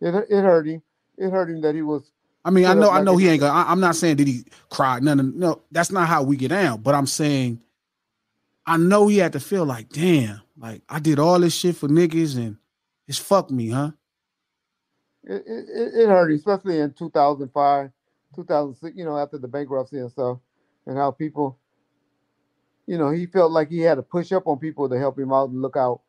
It 0.00 0.14
it 0.30 0.42
hurt 0.42 0.68
him. 0.68 0.82
It 1.18 1.30
hurt 1.30 1.50
him 1.50 1.62
that 1.62 1.74
he 1.74 1.82
was. 1.82 2.10
I 2.44 2.50
mean, 2.50 2.66
I 2.66 2.74
know, 2.74 2.90
I 2.90 3.00
know 3.00 3.18
he 3.18 3.28
ain't 3.28 3.40
gonna. 3.42 3.52
I, 3.52 3.72
I'm 3.72 3.80
not 3.80 3.96
saying 3.96 4.16
did 4.16 4.28
he 4.28 4.44
cry. 4.70 5.00
None 5.00 5.20
of 5.20 5.34
no. 5.36 5.62
That's 5.72 5.92
not 5.92 6.08
how 6.08 6.24
we 6.24 6.36
get 6.38 6.50
down. 6.50 6.82
But 6.82 6.96
I'm 6.96 7.06
saying, 7.06 7.60
I 8.66 8.76
know 8.78 9.08
he 9.08 9.18
had 9.18 9.34
to 9.34 9.40
feel 9.40 9.64
like, 9.66 9.90
damn, 9.90 10.42
like 10.58 10.82
I 10.88 11.00
did 11.00 11.18
all 11.18 11.40
this 11.40 11.54
shit 11.54 11.76
for 11.76 11.88
niggas 11.88 12.36
and 12.36 12.58
it's 13.08 13.18
fuck 13.18 13.50
me, 13.50 13.70
huh? 13.70 13.92
It, 15.24 15.44
it, 15.46 15.66
it- 15.70 15.94
it 16.02 16.08
hurt, 16.08 16.32
especially 16.32 16.80
in 16.80 16.92
2005, 16.94 17.90
2006. 18.36 18.96
You 18.96 19.06
know, 19.06 19.18
after 19.18 19.38
the 19.38 19.48
bankruptcy 19.48 19.98
and 19.98 20.10
stuff, 20.10 20.38
and 20.86 20.96
how 20.98 21.12
people, 21.12 21.57
you 22.88 22.96
know, 22.96 23.10
he 23.10 23.26
felt 23.26 23.52
like 23.52 23.68
he 23.68 23.80
had 23.80 23.96
to 23.96 24.02
push 24.02 24.32
up 24.32 24.46
on 24.46 24.58
people 24.58 24.88
to 24.88 24.98
help 24.98 25.18
him 25.18 25.30
out 25.30 25.50
and 25.50 25.60
look 25.60 25.76
out. 25.76 26.00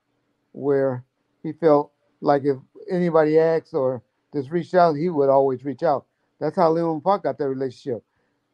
Where 0.54 1.04
he 1.44 1.52
felt 1.52 1.92
like 2.22 2.44
if 2.46 2.58
anybody 2.90 3.38
asked 3.38 3.74
or 3.74 4.02
just 4.34 4.50
reached 4.50 4.74
out, 4.74 4.94
he 4.94 5.10
would 5.10 5.30
always 5.30 5.66
reach 5.66 5.84
out. 5.84 6.06
That's 6.40 6.56
how 6.56 6.72
Lil 6.72 6.94
and 6.94 7.04
Pac 7.04 7.24
got 7.24 7.38
that 7.38 7.50
relationship. 7.50 8.02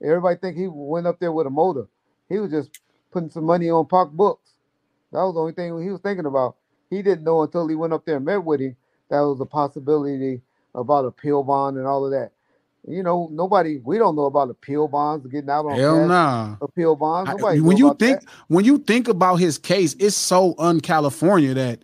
Everybody 0.04 0.38
think 0.38 0.58
he 0.58 0.68
went 0.68 1.08
up 1.08 1.20
there 1.20 1.32
with 1.32 1.46
a 1.48 1.52
motive. 1.52 1.88
He 2.28 2.40
was 2.40 2.50
just 2.50 2.80
putting 3.12 3.30
some 3.30 3.46
money 3.46 3.70
on 3.70 3.86
Pac 3.86 4.10
books. 4.10 4.54
That 5.12 5.20
was 5.20 5.36
the 5.36 5.42
only 5.42 5.54
thing 5.54 5.82
he 5.82 5.92
was 5.92 6.02
thinking 6.02 6.26
about. 6.26 6.56
He 6.90 7.04
didn't 7.04 7.24
know 7.24 7.44
until 7.44 7.68
he 7.68 7.76
went 7.76 7.94
up 7.94 8.06
there 8.06 8.18
and 8.18 8.26
met 8.26 8.44
with 8.44 8.60
him 8.60 8.76
that 9.10 9.20
was 9.20 9.40
a 9.40 9.46
possibility 9.46 10.42
about 10.74 11.06
a 11.06 11.12
pill 11.12 11.44
bond 11.44 11.78
and 11.78 11.86
all 11.86 12.06
of 12.06 12.12
that. 12.12 12.32
You 12.88 13.02
know, 13.02 13.30
nobody 13.32 13.80
we 13.84 13.98
don't 13.98 14.16
know 14.16 14.26
about 14.26 14.50
appeal 14.50 14.88
bonds 14.88 15.26
getting 15.28 15.50
out 15.50 15.66
on 15.66 15.76
Hell 15.78 16.08
nah. 16.08 16.56
appeal 16.62 16.96
bonds. 16.96 17.30
I- 17.44 17.60
when 17.60 17.78
you 17.78 17.96
think 17.98 18.22
that. 18.22 18.30
when 18.48 18.64
you 18.66 18.78
think 18.78 19.08
about 19.08 19.36
his 19.38 19.58
case, 19.58 19.96
it's 20.00 20.16
so 20.16 20.54
un-California 20.60 21.54
that 21.56 21.84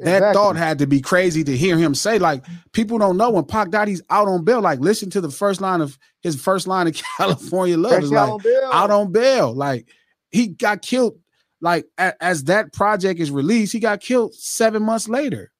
that 0.00 0.16
Exactly. 0.16 0.34
thought 0.34 0.56
had 0.56 0.78
to 0.80 0.86
be 0.86 1.00
crazy 1.00 1.42
to 1.42 1.56
hear 1.56 1.76
him 1.78 1.94
say. 1.94 2.18
Like 2.18 2.44
people 2.72 2.98
don't 2.98 3.16
know 3.16 3.30
when 3.30 3.44
Pac 3.46 3.68
he's 3.88 4.02
out 4.10 4.28
on 4.28 4.44
bail. 4.44 4.60
Like 4.60 4.80
listen 4.80 5.10
to 5.10 5.20
the 5.20 5.30
first 5.30 5.60
line 5.60 5.80
of 5.80 5.98
his 6.22 6.40
first 6.40 6.66
line 6.68 6.86
of 6.86 6.94
California 7.16 7.76
Love 7.76 8.02
is 8.04 8.12
out 8.12 8.24
like 8.24 8.30
on 8.32 8.40
bail. 8.42 8.70
out 8.72 8.90
on 8.90 9.12
bail. 9.12 9.54
Like 9.54 9.88
he 10.30 10.46
got 10.48 10.82
killed. 10.82 11.18
Like 11.60 11.86
a- 11.98 12.22
as 12.22 12.44
that 12.44 12.72
project 12.72 13.18
is 13.18 13.30
released, 13.32 13.72
he 13.72 13.80
got 13.80 14.00
killed 14.00 14.34
seven 14.34 14.82
months 14.84 15.08
later. 15.08 15.50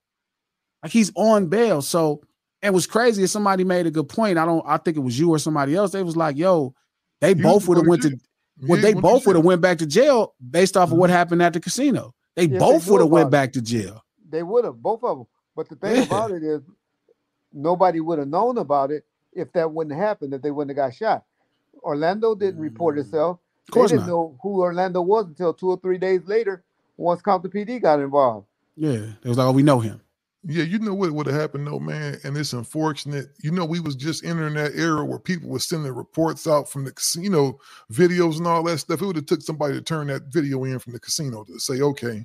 Like 0.84 0.92
he's 0.92 1.10
on 1.16 1.46
bail. 1.48 1.82
So 1.82 2.20
it 2.62 2.72
was 2.72 2.86
crazy. 2.86 3.22
If 3.22 3.30
somebody 3.30 3.64
made 3.64 3.86
a 3.86 3.90
good 3.90 4.08
point, 4.08 4.38
I 4.38 4.44
don't. 4.44 4.64
I 4.66 4.76
think 4.78 4.96
it 4.96 5.00
was 5.00 5.18
you 5.18 5.30
or 5.30 5.38
somebody 5.38 5.74
else. 5.74 5.92
They 5.92 6.02
was 6.02 6.16
like, 6.16 6.36
"Yo, 6.36 6.74
they 7.20 7.34
was 7.34 7.42
both 7.42 7.68
would 7.68 7.78
have 7.78 7.86
went 7.86 8.02
to 8.02 8.10
to." 8.10 8.18
Well, 8.66 8.78
Yeah, 8.78 8.82
they 8.82 8.94
both 8.94 9.26
would 9.26 9.36
have 9.36 9.44
went 9.44 9.60
back 9.60 9.78
to 9.78 9.86
jail 9.86 10.34
based 10.50 10.76
off 10.76 10.90
of 10.90 10.98
what 10.98 11.10
happened 11.10 11.42
at 11.42 11.52
the 11.52 11.60
casino. 11.60 12.14
They 12.34 12.44
If 12.44 12.50
they 12.52 12.58
both 12.58 12.88
would 12.88 13.00
have 13.00 13.10
went 13.10 13.30
back 13.30 13.52
to 13.52 13.62
jail. 13.62 14.04
They 14.28 14.42
would 14.42 14.64
have, 14.64 14.82
both 14.82 15.02
of 15.04 15.18
them. 15.18 15.26
But 15.54 15.68
the 15.68 15.76
thing 15.76 15.96
Yeah. 15.96 16.02
about 16.02 16.32
it 16.32 16.42
is, 16.42 16.60
nobody 17.52 18.00
would 18.00 18.18
have 18.18 18.28
known 18.28 18.58
about 18.58 18.90
it 18.90 19.04
if 19.32 19.52
that 19.52 19.72
wouldn't 19.72 19.96
have 19.96 20.06
happened, 20.06 20.34
if 20.34 20.42
they 20.42 20.50
wouldn't 20.50 20.76
have 20.76 20.86
got 20.88 20.94
shot. 20.94 21.24
Orlando 21.82 22.34
didn't 22.34 22.60
report 22.60 22.98
itself. 22.98 23.36
Mm. 23.36 23.68
Of 23.68 23.72
course 23.72 23.90
they 23.90 23.96
didn't 23.98 24.08
not. 24.08 24.12
know 24.14 24.38
who 24.42 24.60
Orlando 24.60 25.00
was 25.02 25.26
until 25.26 25.54
two 25.54 25.70
or 25.70 25.76
three 25.78 25.98
days 25.98 26.22
later, 26.26 26.64
once 26.96 27.22
Compton 27.22 27.50
PD 27.50 27.80
got 27.80 28.00
involved. 28.00 28.46
Yeah, 28.76 28.90
it 29.22 29.28
was 29.28 29.38
like, 29.38 29.46
"Oh, 29.46 29.52
we 29.52 29.62
know 29.62 29.80
him." 29.80 30.00
Yeah, 30.50 30.64
you 30.64 30.78
know 30.78 30.94
what 30.94 31.12
would 31.12 31.26
have 31.26 31.38
happened 31.38 31.66
though, 31.66 31.78
man, 31.78 32.18
and 32.24 32.34
it's 32.34 32.54
unfortunate. 32.54 33.26
You 33.42 33.50
know, 33.50 33.66
we 33.66 33.80
was 33.80 33.94
just 33.94 34.24
entering 34.24 34.54
that 34.54 34.72
era 34.74 35.04
where 35.04 35.18
people 35.18 35.50
were 35.50 35.58
sending 35.58 35.92
reports 35.92 36.46
out 36.46 36.70
from 36.70 36.84
the 36.84 36.92
casino, 36.92 37.58
videos 37.92 38.38
and 38.38 38.46
all 38.46 38.62
that 38.62 38.78
stuff. 38.78 39.02
It 39.02 39.06
would 39.06 39.16
have 39.16 39.26
took 39.26 39.42
somebody 39.42 39.74
to 39.74 39.82
turn 39.82 40.06
that 40.06 40.32
video 40.32 40.64
in 40.64 40.78
from 40.78 40.94
the 40.94 41.00
casino 41.00 41.44
to 41.44 41.60
say, 41.60 41.82
okay, 41.82 42.24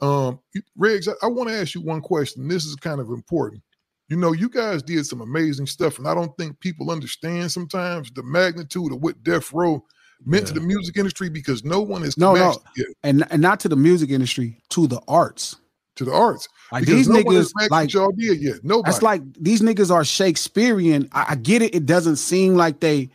um, 0.00 0.38
Riggs, 0.76 1.08
I, 1.08 1.12
I 1.24 1.26
want 1.26 1.48
to 1.48 1.56
ask 1.56 1.74
you 1.74 1.80
one 1.80 2.00
question. 2.00 2.46
This 2.46 2.64
is 2.64 2.76
kind 2.76 3.00
of 3.00 3.08
important. 3.08 3.62
You 4.08 4.16
know, 4.16 4.30
you 4.32 4.48
guys 4.48 4.80
did 4.80 5.04
some 5.06 5.20
amazing 5.20 5.66
stuff, 5.66 5.98
and 5.98 6.06
I 6.06 6.14
don't 6.14 6.36
think 6.36 6.60
people 6.60 6.92
understand 6.92 7.50
sometimes 7.50 8.12
the 8.12 8.22
magnitude 8.22 8.92
of 8.92 9.02
what 9.02 9.24
Death 9.24 9.52
Row 9.52 9.84
meant 10.24 10.46
to 10.46 10.54
the 10.54 10.60
music 10.60 10.96
industry 10.96 11.28
because 11.28 11.64
no 11.64 11.80
one 11.80 12.04
is 12.04 12.16
No, 12.16 12.34
no. 12.34 12.54
it 12.76 12.96
and 13.02 13.26
and 13.32 13.42
not 13.42 13.58
to 13.60 13.68
the 13.68 13.76
music 13.76 14.10
industry, 14.10 14.62
to 14.70 14.86
the 14.86 15.00
arts. 15.08 15.56
To 16.00 16.06
the 16.06 16.12
arts. 16.12 16.48
Like 16.72 16.84
these 16.84 17.08
no 17.08 17.16
niggas, 17.16 17.52
like 17.70 17.92
y'all 17.92 18.10
did 18.12 18.40
yet. 18.40 18.64
Nobody. 18.64 18.90
that's 18.90 19.02
like 19.02 19.22
these 19.34 19.60
niggas 19.60 19.90
are 19.90 20.02
Shakespearean. 20.02 21.08
I, 21.12 21.26
I 21.30 21.34
get 21.36 21.60
it. 21.60 21.74
It 21.74 21.84
doesn't 21.84 22.16
seem 22.16 22.54
like 22.54 22.80
they 22.80 23.10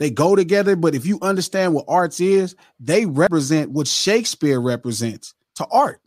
they 0.00 0.10
go 0.10 0.34
together, 0.34 0.74
but 0.74 0.96
if 0.96 1.06
you 1.06 1.18
understand 1.22 1.74
what 1.74 1.84
arts 1.86 2.20
is, 2.20 2.56
they 2.80 3.06
represent 3.06 3.70
what 3.70 3.86
Shakespeare 3.86 4.60
represents 4.60 5.34
to 5.54 5.66
art. 5.66 6.00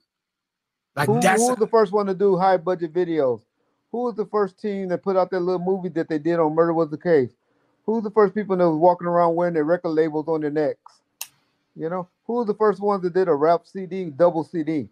Like 0.97 1.07
who, 1.07 1.21
that's 1.21 1.41
who 1.41 1.49
was 1.49 1.59
the 1.59 1.67
first 1.67 1.93
one 1.93 2.07
to 2.07 2.13
do 2.13 2.37
high 2.37 2.57
budget 2.57 2.93
videos? 2.93 3.41
Who 3.93 4.03
was 4.03 4.15
the 4.15 4.25
first 4.25 4.59
team 4.59 4.89
that 4.89 5.03
put 5.03 5.15
out 5.15 5.31
that 5.31 5.39
little 5.39 5.63
movie 5.63 5.89
that 5.89 6.09
they 6.09 6.19
did 6.19 6.39
on 6.39 6.53
Murder 6.53 6.73
Was 6.73 6.89
the 6.89 6.97
Case? 6.97 7.31
Who 7.85 7.93
was 7.93 8.03
the 8.03 8.11
first 8.11 8.35
people 8.35 8.57
that 8.57 8.69
was 8.69 8.77
walking 8.77 9.07
around 9.07 9.35
wearing 9.35 9.53
their 9.53 9.63
record 9.63 9.89
labels 9.89 10.27
on 10.27 10.41
their 10.41 10.51
necks? 10.51 11.01
You 11.73 11.89
know, 11.89 12.09
who 12.25 12.33
was 12.33 12.47
the 12.47 12.53
first 12.55 12.81
ones 12.81 13.01
that 13.03 13.13
did 13.13 13.29
a 13.29 13.33
rap 13.33 13.61
CD, 13.65 14.05
double 14.09 14.43
CD? 14.43 14.89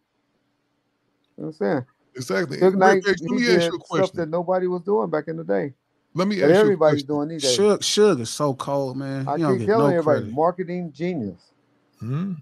You 1.38 1.44
know 1.44 1.48
what 1.48 1.48
I'm 1.48 1.54
saying? 1.54 1.86
exactly. 2.16 2.58
Suge 2.58 2.62
Rick, 2.62 2.76
Knight, 2.76 3.04
Riggs, 3.06 3.22
let 3.22 3.32
me 3.32 3.48
ask 3.48 3.50
you 3.50 3.56
a 3.56 3.60
stuff 3.72 3.80
question. 3.88 4.18
that 4.18 4.30
nobody 4.30 4.68
was 4.68 4.82
doing 4.84 5.10
back 5.10 5.28
in 5.28 5.38
the 5.38 5.44
day. 5.44 5.74
Let 6.14 6.28
me 6.30 6.42
ask 6.42 6.50
you 6.50 6.56
everybody's 6.56 7.04
question. 7.04 7.08
doing 7.08 7.28
these 7.30 7.44
days. 7.44 7.58
Suge, 7.58 7.80
Suge 7.80 8.22
is 8.22 8.30
so 8.30 8.54
cold, 8.54 8.96
man. 8.98 9.28
I 9.28 9.36
He 9.36 9.44
don't 9.44 9.58
keep 9.58 9.68
get 9.68 9.74
telling 9.74 9.92
no 9.92 9.98
everybody, 9.98 10.20
credit. 10.22 10.34
marketing 10.34 10.92
genius. 10.94 11.52
Hmm? 12.00 12.34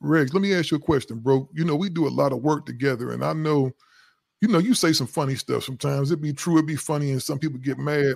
Riggs, 0.00 0.32
let 0.32 0.42
me 0.42 0.54
ask 0.54 0.70
you 0.70 0.76
a 0.76 0.80
question, 0.80 1.18
bro. 1.18 1.48
You 1.52 1.64
know, 1.64 1.74
we 1.74 1.88
do 1.88 2.06
a 2.06 2.10
lot 2.10 2.32
of 2.32 2.42
work 2.42 2.66
together, 2.66 3.10
and 3.12 3.24
I 3.24 3.32
know, 3.32 3.72
you 4.40 4.48
know, 4.48 4.58
you 4.58 4.74
say 4.74 4.92
some 4.92 5.06
funny 5.06 5.34
stuff 5.34 5.64
sometimes. 5.64 6.12
It 6.12 6.20
be 6.20 6.32
true, 6.32 6.58
it 6.58 6.66
be 6.66 6.76
funny, 6.76 7.10
and 7.10 7.22
some 7.22 7.38
people 7.38 7.58
get 7.58 7.78
mad. 7.78 8.14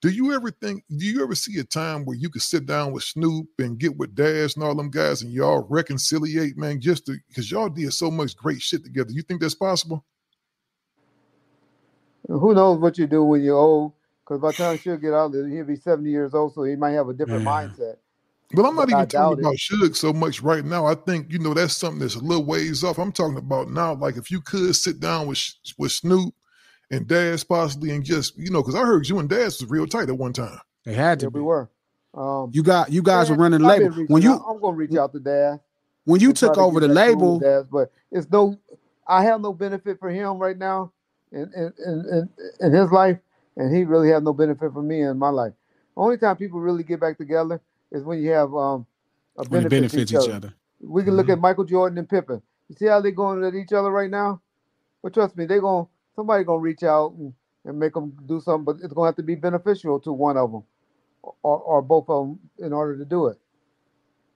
Do 0.00 0.10
you 0.10 0.32
ever 0.32 0.52
think, 0.52 0.84
do 0.96 1.04
you 1.04 1.24
ever 1.24 1.34
see 1.34 1.58
a 1.58 1.64
time 1.64 2.04
where 2.04 2.16
you 2.16 2.30
could 2.30 2.42
sit 2.42 2.66
down 2.66 2.92
with 2.92 3.02
Snoop 3.02 3.48
and 3.58 3.78
get 3.78 3.96
with 3.96 4.14
Daz 4.14 4.54
and 4.54 4.62
all 4.62 4.76
them 4.76 4.90
guys 4.90 5.22
and 5.22 5.32
y'all 5.32 5.66
reconciliate, 5.68 6.56
man, 6.56 6.80
just 6.80 7.06
to, 7.06 7.16
because 7.26 7.50
y'all 7.50 7.68
did 7.68 7.92
so 7.92 8.08
much 8.08 8.36
great 8.36 8.62
shit 8.62 8.84
together? 8.84 9.10
You 9.10 9.22
think 9.22 9.40
that's 9.40 9.56
possible? 9.56 10.04
Who 12.28 12.54
knows 12.54 12.78
what 12.78 12.96
you 12.96 13.08
do 13.08 13.24
when 13.24 13.42
you're 13.42 13.56
old? 13.56 13.92
Because 14.22 14.40
by 14.40 14.48
the 14.48 14.56
time 14.56 14.78
she'll 14.78 14.98
get 14.98 15.14
out, 15.14 15.32
he'll 15.32 15.64
be 15.64 15.74
70 15.74 16.08
years 16.08 16.32
old, 16.34 16.54
so 16.54 16.62
he 16.62 16.76
might 16.76 16.92
have 16.92 17.08
a 17.08 17.14
different 17.14 17.42
Man. 17.42 17.70
mindset. 17.70 17.96
Well, 18.54 18.66
I'm 18.66 18.76
not 18.76 18.88
But 18.88 18.94
I 18.94 18.98
even 19.00 19.08
talking 19.08 19.36
doubt 19.36 19.40
about 19.40 19.56
Suge 19.56 19.96
so 19.96 20.12
much 20.12 20.42
right 20.42 20.64
now. 20.64 20.86
I 20.86 20.94
think 20.94 21.32
you 21.32 21.38
know 21.38 21.54
that's 21.54 21.76
something 21.76 22.00
that's 22.00 22.14
a 22.14 22.20
little 22.20 22.44
ways 22.44 22.82
off. 22.82 22.98
I'm 22.98 23.12
talking 23.12 23.36
about 23.36 23.70
now, 23.70 23.94
like 23.94 24.16
if 24.16 24.30
you 24.30 24.40
could 24.40 24.74
sit 24.74 25.00
down 25.00 25.26
with 25.26 25.42
with 25.76 25.92
Snoop 25.92 26.34
and 26.90 27.06
Daz 27.06 27.44
possibly, 27.44 27.90
and 27.90 28.04
just 28.04 28.36
you 28.38 28.50
know, 28.50 28.62
because 28.62 28.74
I 28.76 28.80
heard 28.84 29.08
you 29.08 29.18
and 29.18 29.28
Daz 29.28 29.60
was 29.60 29.70
real 29.70 29.86
tight 29.86 30.08
at 30.08 30.18
one 30.18 30.32
time. 30.32 30.60
They 30.84 30.94
had 30.94 31.20
Yeah, 31.20 31.28
to 31.28 31.30
we 31.32 31.40
were. 31.42 31.70
Um, 32.14 32.54
You 32.54 32.62
got 32.62 32.92
you 32.92 33.02
guys 33.02 33.30
were 33.30 33.36
running 33.36 33.60
the 33.60 33.66
label 33.66 33.90
when 34.08 34.22
you 34.22 34.32
out. 34.32 34.44
I'm 34.48 34.60
gonna 34.60 34.76
reach 34.76 34.94
out 34.96 35.12
to 35.12 35.20
Dad. 35.20 35.60
when 36.04 36.20
you 36.20 36.32
took 36.32 36.56
to 36.56 36.64
over 36.64 36.80
get 36.80 36.80
the 36.80 36.88
label. 36.88 37.34
with 37.34 37.40
Daz, 37.40 37.66
but 37.70 37.92
it's 38.12 38.30
no. 38.30 38.58
I 39.08 39.24
have 39.24 39.40
no 39.40 39.52
benefit 39.52 39.98
for 40.00 40.10
him 40.10 40.38
right 40.38 40.58
now, 40.58 40.92
in 41.32 41.50
in, 41.56 41.72
in 41.86 42.06
in 42.12 42.30
in 42.60 42.72
his 42.72 42.90
life, 42.92 43.18
and 43.56 43.74
he 43.74 43.84
really 43.84 44.10
has 44.10 44.22
no 44.22 44.32
benefit 44.32 44.72
for 44.72 44.82
me 44.82 45.02
in 45.02 45.18
my 45.18 45.30
life. 45.30 45.54
Only 45.96 46.18
time 46.18 46.36
people 46.36 46.60
really 46.60 46.84
get 46.84 47.00
back 47.00 47.18
together 47.18 47.60
is 47.92 48.04
when 48.04 48.22
you 48.22 48.30
have 48.30 48.54
um 48.54 48.86
a 49.38 49.44
When 49.48 49.62
benefit 49.62 49.88
to 49.90 50.00
benefits 50.00 50.12
each 50.12 50.28
other. 50.28 50.54
We 50.80 51.04
can 51.04 51.12
Mm-hmm. 51.12 51.16
look 51.16 51.28
at 51.30 51.40
Michael 51.40 51.64
Jordan 51.64 51.98
and 51.98 52.08
Pippen. 52.08 52.42
You 52.68 52.76
see 52.76 52.86
how 52.86 53.00
they're 53.00 53.12
going 53.12 53.44
at 53.44 53.54
each 53.54 53.72
other 53.72 53.90
right 53.90 54.10
now? 54.10 54.40
But 55.02 55.14
trust 55.14 55.36
me, 55.36 55.46
they 55.46 55.60
going 55.60 55.88
somebody 56.18 56.44
gonna 56.44 56.60
reach 56.60 56.84
out 56.84 57.14
and, 57.14 57.34
and 57.64 57.78
make 57.80 57.94
them 57.94 58.12
do 58.26 58.40
something, 58.42 58.64
but 58.66 58.76
it's 58.84 58.92
gonna 58.94 59.08
have 59.08 59.16
to 59.16 59.24
be 59.24 59.36
beneficial 59.36 60.00
to 60.00 60.12
one 60.12 60.36
of 60.36 60.52
them, 60.52 60.64
or, 61.42 61.58
or 61.60 61.82
both 61.82 62.06
of 62.10 62.26
them, 62.28 62.40
in 62.58 62.74
order 62.74 62.98
to 62.98 63.06
do 63.06 63.28
it. 63.28 63.38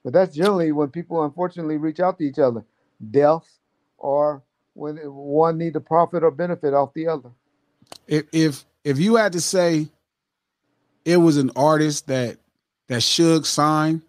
But 0.05 0.15
that's 0.15 0.35
generally 0.37 0.73
when 0.73 0.91
people 0.91 1.25
unfortunately 1.25 1.79
reach 1.79 2.01
out 2.01 2.19
to 2.19 2.25
each 2.25 2.39
other, 2.41 2.65
death, 3.11 3.47
or 3.99 4.43
when 4.75 4.97
one 4.99 5.59
need 5.59 5.75
to 5.75 5.81
profit 5.81 6.25
or 6.25 6.31
benefit 6.33 6.75
off 6.75 6.95
the 6.95 7.09
other. 7.09 7.31
if 8.09 8.25
if 8.33 8.65
if 8.85 8.99
you 8.99 9.17
had 9.17 9.33
to 9.35 9.41
say 9.41 9.89
it 11.05 11.19
was 11.19 11.37
an 11.37 11.51
artist 11.57 12.09
that 12.09 12.39
that 12.89 13.01
Suge 13.03 13.47
signed, 13.47 14.03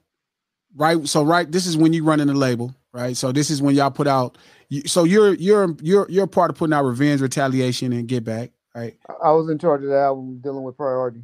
right? 0.75 1.07
So 1.07 1.23
right, 1.23 1.51
this 1.51 1.67
is 1.67 1.77
when 1.77 1.93
you 1.93 2.03
running 2.05 2.27
the 2.27 2.33
label, 2.35 2.75
right? 2.93 3.17
So 3.17 3.31
this 3.31 3.51
is 3.51 3.61
when 3.61 3.75
y'all 3.75 3.91
put 3.91 4.07
out. 4.07 4.37
So 4.85 5.03
you're 5.03 5.33
you're 5.35 5.75
you're 5.81 6.07
you're 6.09 6.27
part 6.27 6.49
of 6.49 6.57
putting 6.57 6.73
out 6.73 6.83
Revenge, 6.83 7.21
Retaliation, 7.21 7.93
and 7.93 8.07
Get 8.07 8.23
Back, 8.23 8.51
right? 8.75 8.97
I- 9.21 9.31
was 9.31 9.49
in 9.49 9.59
charge 9.59 9.83
of 9.83 9.89
that 9.89 9.99
album 9.99 10.39
dealing 10.39 10.63
with 10.63 10.77
priority. 10.77 11.23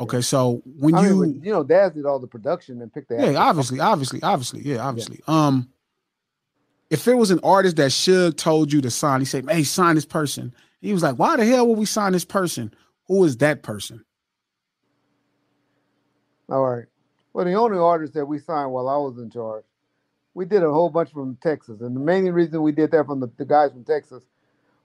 Okay, 0.00 0.20
so 0.20 0.62
when 0.64 0.94
I 0.94 1.06
you 1.08 1.16
mean, 1.16 1.40
you 1.42 1.52
know, 1.52 1.64
Daz 1.64 1.92
did 1.92 2.06
all 2.06 2.20
the 2.20 2.26
production 2.28 2.80
and 2.80 2.92
picked 2.92 3.08
the 3.08 3.16
yeah, 3.16 3.38
obviously, 3.38 3.80
obviously, 3.80 4.22
obviously, 4.22 4.60
yeah, 4.62 4.78
obviously. 4.78 5.20
Um, 5.26 5.68
if 6.88 7.06
it 7.08 7.14
was 7.14 7.30
an 7.30 7.40
artist 7.42 7.76
that 7.76 7.90
Suge 7.90 8.36
told 8.36 8.72
you 8.72 8.80
to 8.80 8.90
sign, 8.90 9.20
he 9.20 9.26
said, 9.26 9.48
"Hey, 9.50 9.64
sign 9.64 9.96
this 9.96 10.06
person." 10.06 10.54
He 10.80 10.92
was 10.92 11.02
like, 11.02 11.16
"Why 11.16 11.36
the 11.36 11.44
hell 11.44 11.66
would 11.66 11.78
we 11.78 11.84
sign 11.84 12.12
this 12.12 12.24
person? 12.24 12.72
Who 13.08 13.24
is 13.24 13.38
that 13.38 13.62
person?" 13.62 14.04
All 16.48 16.62
right. 16.62 16.86
Well, 17.32 17.44
the 17.44 17.54
only 17.54 17.78
artists 17.78 18.14
that 18.14 18.26
we 18.26 18.38
signed 18.38 18.72
while 18.72 18.88
I 18.88 18.96
was 18.96 19.18
in 19.18 19.30
charge, 19.30 19.64
we 20.38 20.44
did 20.44 20.62
a 20.62 20.70
whole 20.70 20.88
bunch 20.88 21.10
from 21.10 21.36
Texas, 21.42 21.80
and 21.80 21.96
the 21.96 22.00
main 22.00 22.26
reason 22.26 22.62
we 22.62 22.70
did 22.70 22.92
that 22.92 23.06
from 23.06 23.18
the, 23.18 23.28
the 23.38 23.44
guys 23.44 23.72
from 23.72 23.82
Texas 23.82 24.22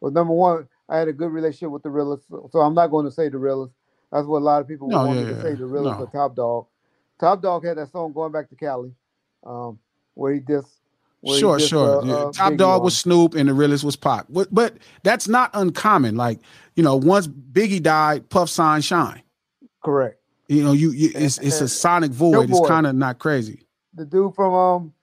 was 0.01 0.11
number 0.11 0.33
one, 0.33 0.67
I 0.89 0.97
had 0.97 1.07
a 1.07 1.13
good 1.13 1.29
relationship 1.29 1.69
with 1.69 1.83
the 1.83 1.91
realists, 1.91 2.25
so, 2.27 2.59
I'm 2.59 2.73
not 2.73 2.87
going 2.87 3.05
to 3.05 3.11
say 3.11 3.29
the 3.29 3.37
realists. 3.37 3.75
That's 4.11 4.25
what 4.25 4.39
a 4.39 4.45
lot 4.45 4.61
of 4.61 4.67
people 4.67 4.89
No, 4.89 5.05
want 5.05 5.19
yeah, 5.19 5.25
me 5.27 5.33
to 5.35 5.41
say 5.43 5.53
the 5.53 5.65
realists 5.67 5.99
No. 5.99 6.05
Top 6.07 6.35
Dog. 6.35 6.65
Top 7.19 7.41
Dog 7.43 7.65
had 7.65 7.77
that 7.77 7.91
song 7.91 8.13
going 8.13 8.31
back 8.31 8.49
to 8.49 8.55
Cali, 8.55 8.93
um, 9.45 9.77
where 10.15 10.33
he 10.33 10.39
just 10.39 10.69
Sure, 11.23 11.59
dissed, 11.59 11.69
sure. 11.69 12.01
uh, 12.01 12.05
Yeah, 12.05 12.13
uh, 12.13 12.31
Top 12.31 12.55
dog 12.57 12.79
on 12.79 12.85
was 12.85 12.97
Snoop 12.97 13.35
and 13.35 13.47
the 13.47 13.53
realest 13.53 13.83
was 13.83 13.95
Pac. 13.95 14.25
But, 14.29 14.51
but 14.51 14.77
that's 15.03 15.27
not 15.27 15.51
uncommon. 15.53 16.15
Like, 16.15 16.39
you 16.75 16.81
know, 16.83 16.95
once 16.95 17.27
Biggie 17.27 17.81
died, 17.81 18.27
Puff 18.29 18.49
signed 18.49 18.83
Shine. 18.83 19.21
correct. 19.83 20.19
You 20.47 20.63
know, 20.63 20.73
you, 20.73 20.91
you 20.91 21.11
it's 21.13 21.37
it's 21.37 21.61
a 21.61 21.67
sonic 21.69 22.11
void. 22.11 22.49
It's 22.49 22.67
kind 22.67 22.87
of 22.87 22.95
not 22.95 23.19
crazy. 23.19 23.67
The 23.93 24.05
dude 24.05 24.33
from 24.35 24.53
um, 24.53 24.93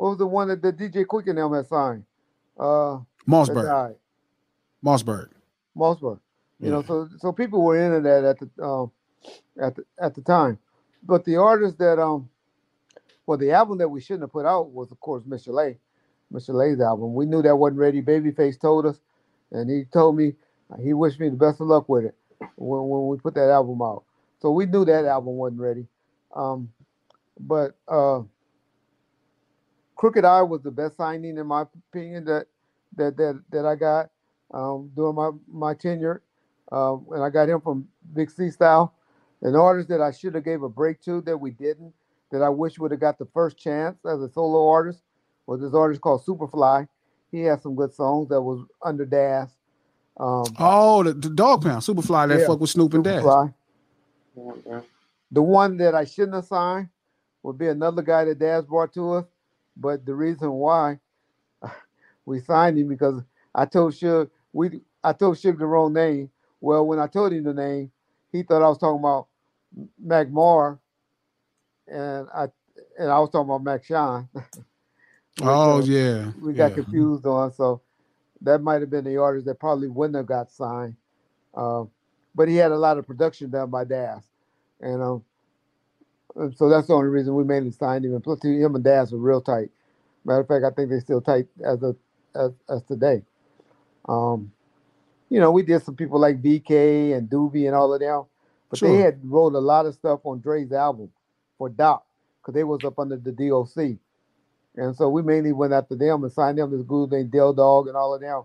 what 0.00 0.08
was 0.08 0.18
the 0.18 0.26
one 0.26 0.48
that 0.48 0.62
the 0.62 0.72
DJ 0.72 1.04
Quik 1.04 1.28
and 1.28 1.36
them 1.36 1.52
had 1.52 1.66
signed? 1.66 2.04
Uh, 2.58 3.00
Mausberg. 3.28 3.96
Mausberg. 4.82 5.28
Mausberg. 5.76 6.20
You 6.58 6.70
know, 6.70 6.82
so 6.82 7.06
so 7.18 7.32
people 7.32 7.62
were 7.62 7.78
into 7.78 8.00
that 8.08 8.24
at 8.24 8.38
the 8.38 8.64
um 8.64 8.90
at 9.60 9.76
the 9.76 9.84
at 10.00 10.14
the 10.14 10.22
time. 10.22 10.58
But 11.02 11.26
the 11.26 11.36
artist 11.36 11.76
that 11.78 11.98
um 11.98 12.30
well 13.26 13.36
the 13.36 13.50
album 13.50 13.76
that 13.76 13.90
we 13.90 14.00
shouldn't 14.00 14.22
have 14.22 14.32
put 14.32 14.46
out 14.46 14.70
was 14.70 14.90
of 14.90 14.98
course 15.00 15.22
Mr. 15.24 15.48
Lay. 15.48 15.76
Mr. 16.32 16.54
Lay's 16.54 16.80
album. 16.80 17.12
We 17.12 17.26
knew 17.26 17.42
that 17.42 17.56
wasn't 17.56 17.80
ready. 17.80 18.00
Babyface 18.00 18.58
told 18.58 18.86
us, 18.86 19.00
and 19.52 19.68
he 19.68 19.84
told 19.84 20.16
me 20.16 20.32
he 20.82 20.94
wished 20.94 21.20
me 21.20 21.28
the 21.28 21.36
best 21.36 21.60
of 21.60 21.66
luck 21.66 21.90
with 21.90 22.06
it 22.06 22.14
when, 22.56 22.88
when 22.88 23.06
we 23.08 23.18
put 23.18 23.34
that 23.34 23.50
album 23.50 23.82
out. 23.82 24.04
So 24.40 24.50
we 24.50 24.64
knew 24.64 24.86
that 24.86 25.04
album 25.04 25.34
wasn't 25.34 25.60
ready. 25.60 25.86
Um 26.34 26.70
but 27.38 27.76
uh 27.86 28.22
Crooked 30.00 30.24
I 30.24 30.40
was 30.40 30.62
the 30.62 30.70
best 30.70 30.96
signing 30.96 31.36
in 31.36 31.46
my 31.46 31.66
opinion 31.90 32.24
that 32.24 32.46
that 32.96 33.18
that 33.18 33.42
that 33.50 33.66
I 33.66 33.74
got 33.74 34.08
um, 34.50 34.90
during 34.96 35.14
my 35.14 35.30
my 35.46 35.74
tenure, 35.74 36.22
um, 36.72 37.04
and 37.10 37.22
I 37.22 37.28
got 37.28 37.50
him 37.50 37.60
from 37.60 37.86
Big 38.14 38.30
C 38.30 38.48
Style, 38.50 38.94
an 39.42 39.54
artist 39.54 39.90
that 39.90 40.00
I 40.00 40.10
should 40.10 40.34
have 40.36 40.44
gave 40.46 40.62
a 40.62 40.70
break 40.70 41.02
to 41.02 41.20
that 41.26 41.36
we 41.36 41.50
didn't, 41.50 41.92
that 42.32 42.40
I 42.40 42.48
wish 42.48 42.78
would 42.78 42.92
have 42.92 43.00
got 43.00 43.18
the 43.18 43.26
first 43.34 43.58
chance 43.58 43.98
as 44.06 44.22
a 44.22 44.30
solo 44.30 44.70
artist, 44.70 45.02
was 45.46 45.60
this 45.60 45.74
artist 45.74 46.00
called 46.00 46.24
Soopafly. 46.24 46.88
He 47.30 47.42
had 47.42 47.60
some 47.60 47.76
good 47.76 47.92
songs 47.92 48.30
that 48.30 48.40
was 48.40 48.64
under 48.82 49.04
Daz. 49.04 49.50
Um, 50.18 50.44
Oh, 50.58 51.02
the, 51.02 51.12
the 51.12 51.28
dog 51.28 51.62
pound, 51.62 51.82
Soopafly 51.82 52.28
that 52.28 52.40
Yeah, 52.40 52.46
fuck 52.46 52.60
with 52.60 52.70
Snoop 52.70 52.94
and 52.94 53.04
Daz. 53.04 53.22
Soopafly. 53.22 53.54
The 55.30 55.42
one 55.42 55.76
that 55.76 55.94
I 55.94 56.06
shouldn't 56.06 56.36
have 56.36 56.46
signed 56.46 56.88
would 57.42 57.58
be 57.58 57.68
another 57.68 58.00
guy 58.00 58.24
that 58.24 58.38
Daz 58.38 58.64
brought 58.64 58.94
to 58.94 59.12
us. 59.12 59.26
But 59.80 60.06
the 60.06 60.14
reason 60.14 60.50
why 60.52 61.00
we 62.26 62.40
signed 62.40 62.78
him 62.78 62.88
because 62.88 63.22
I 63.54 63.66
told 63.66 63.92
Suge 63.94 64.30
we 64.52 64.80
I 65.04 65.12
told 65.12 65.36
Suge 65.36 65.58
the 65.58 65.66
wrong 65.66 65.94
name. 65.94 66.30
Well, 66.60 66.86
when 66.86 67.00
I 67.00 67.06
told 67.08 67.32
him 67.32 67.44
the 67.44 67.54
name, 67.54 67.90
he 68.32 68.42
thought 68.42 68.62
I 68.62 68.68
was 68.68 68.78
talking 68.78 69.00
about 69.00 69.28
Mac 69.98 70.30
Moore, 70.30 70.80
and 71.88 72.28
I 72.34 72.48
and 72.98 73.10
I 73.10 73.18
was 73.20 73.30
talking 73.30 73.50
about 73.50 73.64
Mac. 73.64 73.84
Which, 75.38 75.66
Oh 75.66 75.80
uh, 75.80 75.86
yeah, 75.86 76.32
we 76.40 76.54
got 76.54 76.74
yeah. 76.74 76.74
confused 76.74 77.26
on. 77.26 77.52
So 77.52 77.82
that 78.42 78.62
might 78.62 78.80
have 78.80 78.90
been 78.90 79.04
the 79.04 79.16
artist 79.18 79.46
that 79.46 79.58
probably 79.60 79.88
wouldn't 79.88 80.16
have 80.16 80.26
got 80.26 80.50
signed. 80.50 80.96
Um, 81.54 81.90
but 82.34 82.48
he 82.48 82.56
had 82.56 82.72
a 82.72 82.78
lot 82.78 82.98
of 82.98 83.06
production 83.06 83.50
done 83.50 83.70
by 83.70 83.84
Daz, 83.84 84.22
and 84.80 85.02
um, 85.02 85.24
so 86.56 86.68
that's 86.68 86.88
the 86.88 86.94
only 86.94 87.08
reason 87.08 87.34
we 87.34 87.44
mainly 87.44 87.72
signed 87.72 88.04
him. 88.04 88.14
And 88.14 88.24
plus, 88.24 88.40
he- 88.42 88.60
him 88.60 88.74
and 88.74 88.84
Daz 88.84 89.12
were 89.12 89.18
real 89.18 89.40
tight. 89.42 89.70
Matter 90.24 90.40
of 90.42 90.48
fact, 90.48 90.64
I 90.64 90.70
think 90.74 90.90
they're 90.90 91.00
still 91.00 91.20
tight 91.22 91.46
as 91.64 91.82
of 91.82 91.96
as, 92.36 92.52
as 92.68 92.82
today. 92.84 93.22
Um, 94.08 94.52
you 95.30 95.40
know, 95.40 95.50
we 95.52 95.62
did 95.62 95.82
some 95.82 95.96
people 95.96 96.20
like 96.20 96.42
VK 96.42 97.16
and 97.16 97.28
Doobie 97.30 97.66
and 97.66 97.74
all 97.76 97.94
of 97.94 98.00
them, 98.00 98.24
but 98.70 98.80
they 98.82 98.96
had 98.98 99.20
wrote 99.24 99.54
a 99.54 99.58
lot 99.60 99.86
of 99.86 99.94
stuff 99.94 100.20
on 100.24 100.40
Dre's 100.40 100.72
album 100.72 101.10
for 101.58 101.68
Doc 101.70 102.04
because 102.40 102.54
they 102.54 102.64
was 102.64 102.84
up 102.84 102.98
under 102.98 103.16
the 103.16 103.32
DOC. 103.32 103.98
And 104.76 104.96
so 104.96 105.08
we 105.10 105.22
mainly 105.22 105.52
went 105.52 105.72
after 105.72 105.96
them 105.96 106.24
and 106.24 106.32
signed 106.32 106.58
them. 106.58 106.70
This 106.72 106.82
group 106.82 107.12
named 107.12 107.32
Del 107.32 107.52
Dog 107.54 107.88
and 107.88 107.96
all 107.96 108.14
of 108.14 108.20
them 108.22 108.44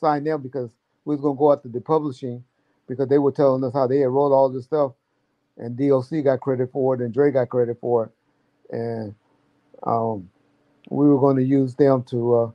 signed 0.00 0.26
them 0.26 0.42
because 0.42 0.70
we 1.04 1.14
was 1.16 1.22
gonna 1.22 1.38
go 1.38 1.52
after 1.52 1.68
the 1.68 1.80
publishing 1.80 2.44
because 2.88 3.08
they 3.08 3.18
were 3.18 3.32
telling 3.32 3.64
us 3.64 3.72
how 3.74 3.86
they 3.86 4.00
had 4.00 4.10
wrote 4.10 4.32
all 4.32 4.50
this 4.50 4.64
stuff, 4.66 4.92
and 5.56 5.76
DOC 5.76 6.24
got 6.24 6.40
credit 6.40 6.70
for 6.72 6.94
it 6.94 7.00
and 7.00 7.12
Dre 7.12 7.30
got 7.30 7.48
credit 7.48 7.78
for 7.80 8.06
it, 8.06 8.74
and 8.76 9.14
um, 9.84 10.28
we 10.90 11.08
were 11.08 11.18
going 11.18 11.36
to 11.36 11.42
use 11.44 11.74
them 11.74 12.02
to 12.04 12.34
uh, 12.34 12.50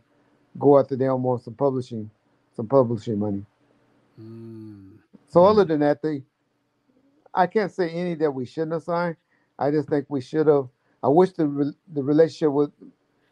go 0.58 0.80
after 0.80 0.96
them 0.96 1.26
on 1.26 1.40
some 1.40 1.54
publishing, 1.54 2.10
some 2.56 2.68
publishing 2.68 3.20
money. 3.20 3.46
Mm. 4.20 4.92
So 5.28 5.46
other 5.46 5.64
than 5.64 5.80
that, 5.82 6.02
they, 6.02 6.24
I 7.34 7.48
can't 7.48 7.72
say 7.72 7.90
any 7.90 8.16
that 8.16 8.32
we 8.32 8.46
shouldn't 8.46 8.74
have 8.74 8.84
signed. 8.84 9.16
I 9.58 9.72
just 9.72 9.90
think 9.90 10.06
we 10.10 10.22
should 10.22 10.48
have. 10.48 10.68
I 11.04 11.08
wish 11.08 11.32
the 11.32 11.48
re- 11.48 11.74
the 11.94 12.04
relationship 12.04 12.52
with 12.52 12.72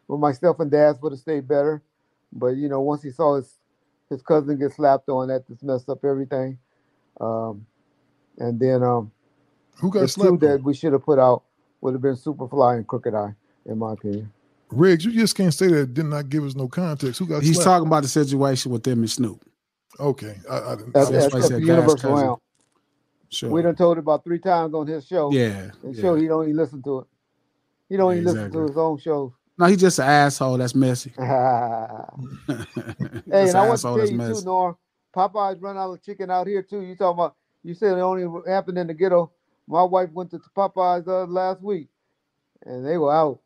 with 0.06 0.20
myself 0.20 0.60
and 0.60 0.70
Daz 0.70 0.98
would 1.02 1.12
have 1.12 1.20
stayed 1.20 1.46
better, 1.48 1.82
but 2.32 2.56
you 2.56 2.68
know, 2.68 2.80
once 2.80 3.02
he 3.02 3.10
saw 3.10 3.36
his 3.36 3.54
his 4.08 4.22
cousin 4.22 4.58
get 4.58 4.72
slapped 4.72 5.08
on, 5.08 5.28
that 5.28 5.46
just 5.46 5.62
messed 5.62 5.88
up 5.88 6.04
everything. 6.04 6.58
Um, 7.20 7.66
and 8.38 8.58
then 8.58 8.82
um, 8.82 9.10
Who 9.80 9.88
the 9.88 10.00
got 10.00 10.00
two 10.00 10.06
slapped? 10.08 10.40
that 10.40 10.62
we 10.62 10.74
should 10.74 10.92
have 10.92 11.04
put 11.04 11.18
out 11.18 11.42
would 11.80 11.92
have 11.94 12.02
been 12.02 12.14
Soopafly 12.16 12.76
and 12.76 12.86
Crooked 12.86 13.14
I, 13.14 13.34
in 13.66 13.78
my 13.78 13.92
opinion. 13.92 14.32
Riggs, 14.70 15.04
you 15.04 15.12
just 15.12 15.34
can't 15.36 15.54
say 15.54 15.68
that. 15.68 15.94
Did 15.94 16.06
not 16.06 16.28
give 16.28 16.44
us 16.44 16.54
no 16.54 16.68
context. 16.68 17.18
Who 17.18 17.26
got 17.26 17.42
He's 17.42 17.54
slapped? 17.56 17.66
talking 17.66 17.86
about 17.86 18.02
the 18.02 18.08
situation 18.08 18.70
with 18.72 18.82
them 18.82 18.98
and 19.00 19.10
Snoop. 19.10 19.42
Okay, 19.98 20.36
I, 20.50 20.58
I 20.72 20.76
didn't. 20.76 20.92
That's, 20.94 21.08
I- 21.08 21.12
That's 21.12 21.24
that's 21.24 21.34
why 21.34 21.38
I 21.38 21.42
said 21.42 21.50
the 21.62 21.66
Daz 21.66 21.68
Universal. 21.68 22.14
Round. 22.14 22.40
Sure. 23.30 23.50
We 23.50 23.62
done 23.62 23.76
told 23.76 23.98
it 23.98 24.00
about 24.00 24.24
three 24.24 24.38
times 24.38 24.74
on 24.74 24.86
his 24.86 25.06
show. 25.06 25.30
yeah. 25.32 25.70
And 25.82 25.94
yeah. 25.94 26.00
show 26.02 26.14
he 26.14 26.26
don't 26.28 26.44
even 26.44 26.56
listen 26.56 26.82
to 26.82 27.00
it. 27.00 27.06
He 27.90 27.96
don't 27.96 28.12
Yeah, 28.14 28.20
even 28.22 28.34
listen 28.34 28.52
to 28.52 28.66
his 28.66 28.76
own 28.78 28.98
shows. 28.98 29.32
No, 29.58 29.66
he's 29.66 29.80
just 29.80 29.98
an 29.98 30.06
asshole. 30.06 30.56
That's 30.58 30.74
messy. 30.74 31.10
hey, 31.18 31.24
That's 31.26 32.46
and 32.46 33.26
an 33.50 33.56
I 33.56 33.66
want 33.68 33.78
to 33.78 33.82
tell 33.82 34.06
you 34.08 34.16
messy. 34.16 34.40
too, 34.40 34.44
Norm. 34.46 34.76
Popeyes 35.14 35.60
run 35.60 35.76
out 35.76 35.90
of 35.92 36.02
chicken 36.02 36.30
out 36.30 36.46
here 36.46 36.62
too. 36.62 36.80
You 36.82 36.94
talking 36.96 37.18
about? 37.18 37.34
You 37.64 37.74
said 37.74 37.98
it 37.98 38.00
only 38.00 38.26
happened 38.50 38.78
in 38.78 38.86
the 38.86 38.94
ghetto. 38.94 39.32
My 39.68 39.82
wife 39.82 40.10
went 40.12 40.30
to 40.30 40.40
Popeyes 40.56 41.06
uh, 41.06 41.26
last 41.26 41.60
week, 41.62 41.88
and 42.64 42.86
they 42.86 42.96
were 42.96 43.12
out. 43.14 43.40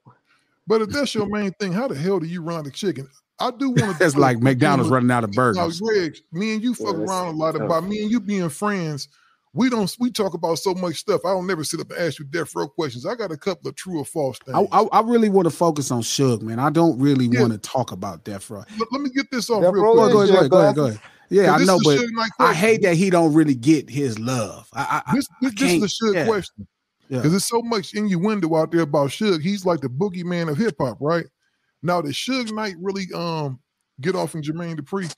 But 0.66 0.80
if 0.82 0.90
that's 0.90 1.14
your 1.14 1.26
main 1.26 1.50
thing, 1.52 1.72
how 1.72 1.88
the 1.88 1.96
hell 1.96 2.20
do 2.20 2.26
you 2.26 2.40
run 2.42 2.64
the 2.64 2.70
chicken? 2.70 3.08
I 3.40 3.50
do 3.50 3.70
want 3.70 3.98
to. 3.98 4.04
It's 4.06 4.16
like 4.16 4.38
McDonald's 4.40 4.90
running 4.90 5.10
out 5.10 5.24
of 5.24 5.30
Now, 5.30 5.36
burgers. 5.36 5.80
Greg, 5.80 6.16
me 6.30 6.54
and 6.54 6.62
you 6.62 6.74
fuck 6.74 6.94
Yeah, 6.94 7.00
around 7.04 7.34
a 7.34 7.36
lot 7.36 7.52
tough. 7.52 7.62
about 7.62 7.84
me 7.84 8.02
and 8.02 8.10
you 8.10 8.20
being 8.20 8.48
friends. 8.48 9.08
We 9.52 9.68
don't. 9.68 9.94
We 9.98 10.10
talk 10.10 10.34
about 10.34 10.58
so 10.60 10.72
much 10.74 10.96
stuff. 10.96 11.22
I 11.26 11.30
don't 11.30 11.46
never 11.46 11.64
sit 11.64 11.80
up 11.80 11.90
and 11.90 11.98
ask 11.98 12.18
you 12.20 12.24
death 12.24 12.54
row 12.54 12.68
questions. 12.68 13.04
I 13.04 13.14
got 13.16 13.32
a 13.32 13.36
couple 13.36 13.68
of 13.68 13.74
true 13.74 13.98
or 13.98 14.04
false 14.04 14.38
things. 14.38 14.56
I, 14.72 14.80
I, 14.80 14.82
I 14.84 15.00
really 15.02 15.28
want 15.28 15.46
to 15.46 15.50
focus 15.54 15.90
on 15.90 16.00
Suge, 16.02 16.40
man. 16.40 16.58
I 16.60 16.70
don't 16.70 16.98
really 16.98 17.26
Yeah. 17.26 17.40
want 17.40 17.52
to 17.52 17.58
talk 17.58 17.90
about 17.92 18.24
Death 18.24 18.48
Row. 18.48 18.64
let, 18.78 18.92
let 18.92 19.02
me 19.02 19.10
get 19.10 19.30
this 19.30 19.50
off 19.50 19.62
Death 19.62 19.74
real 19.74 19.92
quick. 19.92 20.12
go 20.12 20.20
ahead, 20.22 20.28
go 20.30 20.38
ahead, 20.38 20.50
go 20.50 20.58
ahead, 20.60 20.74
go 20.76 20.84
ahead. 20.86 21.00
Yeah, 21.32 21.46
'Cause 21.46 21.62
I 21.62 21.64
know, 21.64 21.78
but 21.82 22.00
I 22.38 22.52
hate 22.52 22.82
that 22.82 22.94
he 22.94 23.08
don't 23.08 23.32
really 23.32 23.54
get 23.54 23.88
his 23.88 24.18
love. 24.18 24.68
I, 24.74 25.02
I, 25.06 25.14
This, 25.14 25.26
this, 25.40 25.52
this 25.54 25.62
is 25.62 25.68
can't- 25.68 25.80
the 25.80 25.86
Suge 25.86 26.14
yeah. 26.14 26.26
question 26.26 26.66
Yeah. 27.08 27.18
because 27.18 27.30
there's 27.32 27.46
so 27.46 27.62
much 27.62 27.94
innuendo 27.94 28.54
out 28.54 28.70
there 28.70 28.82
about 28.82 29.10
Suge. 29.10 29.40
He's 29.40 29.64
like 29.64 29.80
the 29.80 29.88
boogeyman 29.88 30.50
of 30.50 30.58
hip 30.58 30.74
hop, 30.78 30.98
right? 31.00 31.24
Now, 31.82 32.02
did 32.02 32.12
Suge 32.12 32.52
Knight 32.52 32.74
really 32.78 33.06
um 33.14 33.58
get 34.00 34.14
off 34.14 34.34
in 34.34 34.42
Jermaine 34.42 34.78
Dupri? 34.78 35.10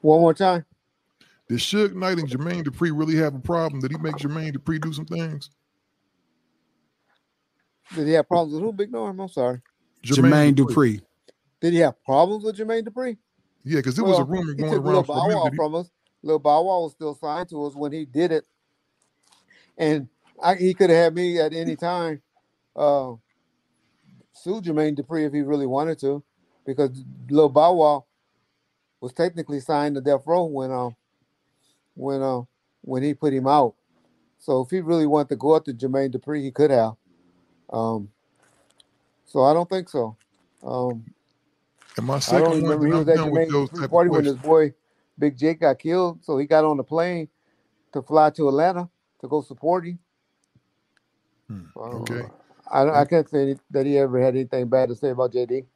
One 0.00 0.20
more 0.22 0.32
time. 0.34 0.64
Did 1.48 1.58
Suge 1.58 1.94
Knight 1.94 2.18
and 2.18 2.28
Jermaine 2.28 2.64
Dupri 2.64 2.90
really 2.96 3.16
have 3.16 3.34
a 3.34 3.38
problem? 3.38 3.80
Did 3.82 3.92
he 3.92 3.98
make 3.98 4.16
Jermaine 4.16 4.56
Dupri 4.56 4.80
do 4.80 4.92
some 4.94 5.04
things? 5.06 5.50
Did 7.94 8.06
he 8.06 8.14
have 8.14 8.26
problems 8.28 8.54
with 8.54 8.62
who? 8.62 8.72
Big 8.72 8.90
Norm. 8.90 9.20
I'm 9.20 9.28
sorry. 9.28 9.60
Jermaine 10.02 10.54
Dupri. 10.54 11.02
Did 11.60 11.72
he 11.74 11.80
have 11.80 12.02
problems 12.02 12.44
with 12.44 12.56
Jermaine 12.56 12.82
Dupri? 12.88 13.18
Yeah, 13.66 13.80
because 13.80 13.96
there 13.96 14.04
was 14.04 14.20
a 14.20 14.24
rumor 14.24 14.54
going 14.54 14.72
Lil 14.72 14.92
around 14.92 15.04
for 15.06 15.14
Bow 15.16 15.24
a 15.24 15.28
minute. 15.28 15.42
Wow 15.42 15.50
from 15.56 15.74
us. 15.74 15.90
Lil 16.22 16.38
Bow 16.38 16.62
Wow 16.62 16.82
was 16.82 16.92
still 16.92 17.14
signed 17.16 17.48
to 17.48 17.64
us 17.64 17.74
when 17.74 17.90
he 17.90 18.04
did 18.04 18.30
it, 18.30 18.46
and 19.76 20.08
I, 20.40 20.54
he 20.54 20.72
could 20.72 20.88
have 20.88 20.96
had 20.96 21.14
me 21.16 21.40
at 21.40 21.52
any 21.52 21.74
time 21.74 22.22
uh, 22.76 23.14
sue 24.32 24.60
Jermaine 24.60 24.96
Dupri 24.96 25.26
if 25.26 25.32
he 25.32 25.40
really 25.42 25.66
wanted 25.66 25.98
to, 26.00 26.22
because 26.64 27.04
Lil 27.28 27.48
Bow 27.48 27.72
Wow 27.72 28.04
was 29.00 29.12
technically 29.12 29.58
signed 29.58 29.96
to 29.96 30.00
Death 30.00 30.22
Row 30.26 30.44
when 30.44 30.70
uh, 30.70 30.90
when 31.94 32.22
uh, 32.22 32.42
when 32.82 33.02
he 33.02 33.14
put 33.14 33.32
him 33.32 33.48
out. 33.48 33.74
So 34.38 34.60
if 34.60 34.70
he 34.70 34.80
really 34.80 35.06
wanted 35.06 35.30
to 35.30 35.36
go 35.36 35.56
after 35.56 35.72
Jermaine 35.72 36.14
Dupri, 36.14 36.40
he 36.40 36.52
could 36.52 36.70
have. 36.70 36.92
Um, 37.68 38.10
so 39.24 39.42
I 39.42 39.52
don't 39.52 39.68
think 39.68 39.88
so. 39.88 40.16
Um, 40.62 41.04
And 41.96 42.06
my 42.06 42.20
I 42.26 42.38
don't 42.40 42.52
second 42.52 42.62
one, 42.62 42.62
remember 42.62 42.86
he 42.86 42.94
was 42.94 43.08
at 43.08 43.22
Jermaine 43.22 43.48
Dupri's 43.50 43.88
party 43.88 44.10
when 44.10 44.26
his 44.26 44.36
boy 44.36 44.74
Big 45.18 45.36
Jake 45.36 45.60
got 45.60 45.78
killed. 45.78 46.24
So 46.24 46.38
he 46.38 46.46
got 46.46 46.64
on 46.64 46.76
the 46.78 46.84
plane 46.84 47.28
to 47.92 48.02
fly 48.02 48.30
to 48.30 48.48
Atlanta 48.48 48.88
to 49.20 49.28
go 49.28 49.42
support 49.42 49.86
him. 49.86 49.98
Hmm, 51.48 51.64
Okay. 51.76 52.22
I, 52.70 53.02
I 53.02 53.04
can't 53.06 53.28
say 53.28 53.56
that 53.70 53.86
he 53.86 53.98
ever 53.98 54.20
had 54.20 54.34
anything 54.34 54.68
bad 54.68 54.88
to 54.90 54.96
say 54.96 55.10
about 55.10 55.32
JD. 55.32 55.66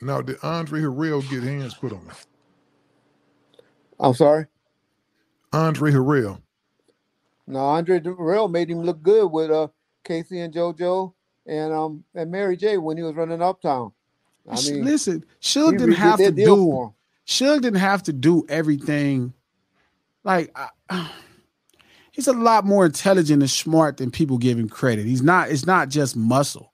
Now, 0.00 0.22
did 0.22 0.38
Andre 0.42 0.82
Harrell 0.82 1.28
get 1.28 1.42
hands 1.44 1.74
put 1.74 1.92
on 1.92 2.00
him? 2.00 2.12
I'm 4.00 4.14
sorry. 4.14 4.46
Andre 5.52 5.92
Harrell. 5.92 6.42
No, 7.46 7.60
Andre 7.60 8.00
Harrell 8.00 8.50
made 8.50 8.70
him 8.70 8.82
look 8.82 9.02
good 9.02 9.28
with 9.32 9.50
uh 9.50 9.68
K-Ci 10.04 10.38
and 10.40 10.54
JoJo 10.54 11.12
and 11.46 11.72
um 11.74 12.04
and 12.14 12.30
Mary 12.30 12.56
J 12.56 12.78
when 12.78 12.96
he 12.96 13.02
was 13.04 13.14
running 13.16 13.42
Uptown. 13.42 13.92
I 14.48 14.60
mean, 14.62 14.84
Listen, 14.84 15.24
Suge 15.40 15.72
didn't 15.72 15.92
have 15.92 16.18
to 16.18 16.30
do. 16.30 16.92
Suge 17.26 17.60
didn't 17.60 17.80
have 17.80 18.02
to 18.04 18.12
do 18.12 18.44
everything. 18.48 19.32
Like 20.24 20.56
I, 20.88 21.10
he's 22.12 22.28
a 22.28 22.32
lot 22.32 22.64
more 22.64 22.86
intelligent 22.86 23.42
and 23.42 23.50
smart 23.50 23.96
than 23.96 24.10
people 24.10 24.38
give 24.38 24.58
him 24.58 24.68
credit. 24.68 25.06
He's 25.06 25.22
not. 25.22 25.50
It's 25.50 25.66
not 25.66 25.88
just 25.88 26.16
muscle. 26.16 26.72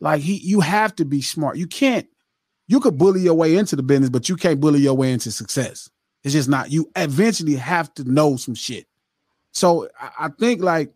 Like 0.00 0.20
he, 0.20 0.36
you 0.36 0.60
have 0.60 0.94
to 0.96 1.04
be 1.04 1.22
smart. 1.22 1.56
You 1.56 1.66
can't. 1.66 2.06
You 2.66 2.80
could 2.80 2.98
bully 2.98 3.22
your 3.22 3.34
way 3.34 3.56
into 3.56 3.76
the 3.76 3.82
business, 3.82 4.10
but 4.10 4.28
you 4.28 4.36
can't 4.36 4.60
bully 4.60 4.80
your 4.80 4.94
way 4.94 5.12
into 5.12 5.30
success. 5.30 5.88
It's 6.22 6.34
just 6.34 6.48
not. 6.48 6.70
You 6.70 6.90
eventually 6.96 7.56
have 7.56 7.92
to 7.94 8.04
know 8.04 8.36
some 8.36 8.54
shit. 8.54 8.86
So 9.52 9.88
I, 10.00 10.26
I 10.26 10.28
think 10.28 10.62
like 10.62 10.92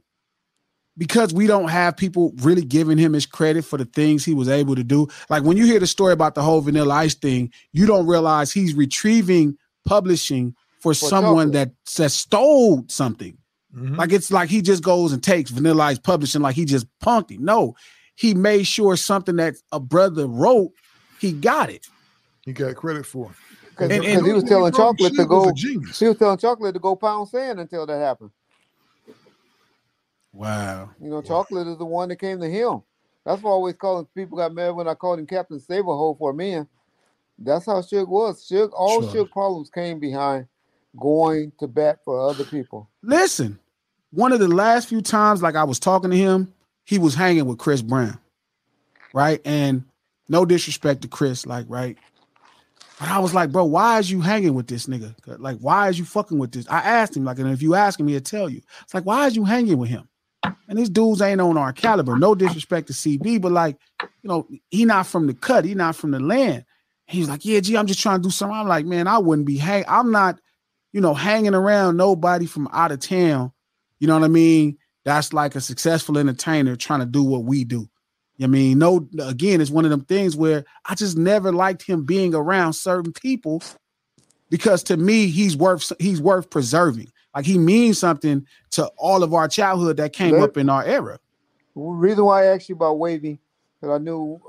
because 0.99 1.33
we 1.33 1.47
don't 1.47 1.69
have 1.69 1.97
people 1.97 2.33
really 2.43 2.65
giving 2.65 2.99
him 2.99 3.13
his 3.15 3.27
credit 3.27 3.65
for 3.65 3.79
the 3.79 3.85
things 3.87 4.25
he 4.25 4.35
was 4.35 4.49
able 4.49 4.75
to 4.75 4.85
do. 4.85 5.09
Like 5.31 5.43
when 5.43 5.57
you 5.57 5.65
hear 5.65 5.81
the 5.81 5.87
story 5.87 6.13
about 6.13 6.35
the 6.35 6.43
whole 6.43 6.61
Vanilla 6.61 6.95
Ice 6.95 7.15
thing, 7.15 7.51
you 7.73 7.87
don't 7.87 8.07
realize 8.07 8.53
he's 8.53 8.75
retrieving 8.75 9.57
publishing 9.87 10.55
for, 10.81 10.95
someone 10.95 11.49
chocolate. 11.53 11.53
that, 11.87 11.97
that 12.03 12.11
stole 12.11 12.85
something. 12.89 13.39
Mhm. 13.75 13.97
Like 13.97 14.13
it's 14.13 14.31
like 14.31 14.51
he 14.51 14.61
just 14.61 14.83
goes 14.83 15.13
and 15.13 15.23
takes 15.23 15.51
Vanilla 15.51 15.85
Ice 15.85 15.99
publishing 15.99 16.43
like 16.43 16.55
he 16.57 16.65
just 16.67 16.87
punked 17.03 17.31
him. 17.31 17.45
No, 17.45 17.75
he 18.17 18.35
made 18.35 18.67
sure 18.67 18.97
something 18.97 19.37
that 19.37 19.55
a 19.73 19.81
brother 19.81 20.27
wrote, 20.27 20.73
he 21.21 21.33
got 21.33 21.71
it. 21.71 21.87
He 22.45 22.53
got 22.53 22.75
credit 22.77 23.07
for 23.07 23.31
it. 23.31 23.37
Because 23.71 23.91
And- 23.91 24.05
and- 24.05 24.27
he 24.27 24.33
was 24.33 24.45
telling 24.45 24.73
Chocolate 24.73 25.15
to 25.15 25.23
Suge 25.23 25.29
was 25.29 25.45
go. 25.45 25.49
a. 25.49 25.93
He 25.95 26.09
was 26.09 26.19
telling 26.19 26.37
Chocolate 26.37 26.75
to 26.75 26.81
go 26.81 26.95
pound 26.97 27.29
sand 27.29 27.61
until 27.61 27.87
that 27.87 27.99
happened. 27.99 28.31
Wow. 30.33 30.91
You 31.01 31.11
know, 31.11 31.23
Chocolate 31.23 31.67
is 31.67 31.79
the 31.79 31.85
one 31.85 32.09
that 32.09 32.17
came 32.17 32.41
to 32.41 32.49
him. 32.49 32.83
That's 33.25 33.43
why 33.43 33.51
I 33.51 33.55
always 33.55 33.77
calling 33.77 34.07
people 34.15 34.39
got 34.39 34.55
mad 34.55 34.71
when 34.71 34.89
I 34.89 34.95
called 34.95 35.19
him 35.19 35.27
Captain 35.27 35.61
Saberhole 35.61 36.19
for 36.19 36.33
men. 36.33 36.67
That's 37.39 37.67
how 37.67 37.81
Suge 37.81 38.09
was. 38.09 38.47
Suge, 38.49 38.71
all 38.73 39.03
Sure. 39.03 39.25
Suge 39.25 39.31
problems 39.31 39.71
came 39.71 39.99
behind 39.99 40.47
going 40.99 41.53
to 41.59 41.67
bat 41.67 41.99
for 42.05 42.29
other 42.29 42.45
people. 42.45 42.89
Listen, 43.03 43.59
one 44.11 44.33
of 44.33 44.41
the 44.41 44.49
last 44.49 44.89
few 44.89 45.01
times, 45.01 45.43
like 45.43 45.57
I 45.57 45.65
was 45.65 45.79
talking 45.79 46.11
to 46.11 46.17
him, 46.17 46.53
he 46.85 46.99
was 46.99 47.15
hanging 47.15 47.47
with 47.47 47.59
Chris 47.59 47.83
Brown, 47.83 48.19
right? 49.15 49.41
And 49.45 49.85
no 50.29 50.45
disrespect 50.45 51.03
to 51.03 51.09
Chris, 51.09 51.47
like, 51.47 51.67
right? 51.69 51.97
But 52.99 53.09
I 53.09 53.19
was 53.19 53.35
like, 53.35 53.51
bro, 53.51 53.65
why 53.65 53.99
is 53.99 54.11
you 54.11 54.21
hanging 54.21 54.55
with 54.55 54.67
this 54.67 54.87
nigga? 54.87 55.15
Like, 55.27 55.59
why 55.59 55.89
is 55.89 55.99
you 55.99 56.05
fucking 56.05 56.39
with 56.39 56.53
this? 56.53 56.69
I 56.69 56.79
asked 56.79 57.17
him, 57.17 57.25
like, 57.25 57.39
and 57.39 57.51
if 57.51 57.63
you 57.63 57.75
ask 57.75 57.99
him, 57.99 58.09
he'll 58.09 58.21
tell 58.21 58.49
you. 58.49 58.61
It's 58.83 58.95
like, 58.95 59.05
why 59.05 59.27
is 59.27 59.35
you 59.35 59.45
hanging 59.45 59.79
with 59.79 59.89
him? 59.89 60.09
And 60.43 60.79
these 60.79 60.91
dudes 60.91 61.23
ain't 61.23 61.41
on 61.41 61.57
our 61.57 61.73
caliber. 61.73 62.17
No 62.17 62.35
disrespect 62.35 62.89
to 62.89 62.93
CB, 62.93 63.41
but 63.41 63.53
like, 63.53 63.77
you 64.03 64.29
know, 64.29 64.49
he 64.71 64.85
not 64.85 65.07
from 65.07 65.27
the 65.27 65.35
cut. 65.35 65.65
He 65.65 65.75
not 65.75 65.97
from 65.97 66.11
the 66.11 66.21
land. 66.21 66.65
He's 67.07 67.29
like, 67.29 67.45
yeah, 67.45 67.61
gee, 67.61 67.77
I'm 67.77 67.87
just 67.87 68.01
trying 68.01 68.19
to 68.19 68.23
do 68.23 68.31
something. 68.31 68.57
I'm 68.57 68.67
like, 68.67 68.87
man, 68.87 69.07
I 69.07 69.19
wouldn't 69.19 69.47
be 69.47 69.59
hang. 69.59 69.85
I'm 69.87 70.11
not, 70.11 70.41
you 70.93 71.01
know, 71.01 71.15
hanging 71.15 71.55
around 71.55 71.97
nobody 71.97 72.47
from 72.47 72.69
out 72.73 72.93
of 72.93 73.01
town. 73.01 73.53
You 73.99 74.09
know 74.09 74.15
what 74.15 74.25
I 74.25 74.29
mean? 74.29 74.79
That's 75.05 75.33
like 75.33 75.55
a 75.55 75.61
successful 75.61 76.19
entertainer 76.19 76.77
trying 76.77 77.01
to 77.01 77.07
do 77.07 77.23
what 77.23 77.45
we 77.45 77.65
do. 77.65 77.89
I 78.41 78.47
mean, 78.47 78.79
no, 78.79 79.09
again, 79.21 79.61
it's 79.61 79.71
one 79.71 79.85
of 79.85 79.91
them 79.91 80.05
things 80.05 80.35
where 80.35 80.65
I 80.85 80.95
just 80.95 81.17
never 81.17 81.53
liked 81.53 81.83
him 81.83 82.05
being 82.05 82.35
around 82.35 82.73
certain 82.73 83.13
people 83.13 83.63
because 84.51 84.83
to 84.85 84.97
me, 84.97 85.29
he's 85.29 85.57
worth 85.57 85.93
he's 85.99 86.21
worth 86.21 86.51
preserving. 86.51 87.12
Like 87.35 87.45
he 87.47 87.59
means 87.59 87.99
something 87.99 88.47
to 88.73 88.87
all 88.97 89.23
of 89.23 89.33
our 89.35 89.49
childhood 89.49 89.97
that 89.99 90.13
came 90.13 90.33
Let- 90.33 90.43
up 90.43 90.57
in 90.57 90.69
our 90.69 90.85
era. 90.85 91.19
Reason 91.75 92.23
why 92.25 92.43
I 92.43 92.47
asked 92.55 92.69
you 92.69 92.75
about 92.75 92.99
Wavy, 92.99 93.41
because 93.81 93.95
I 93.95 93.99
knew 94.03 94.41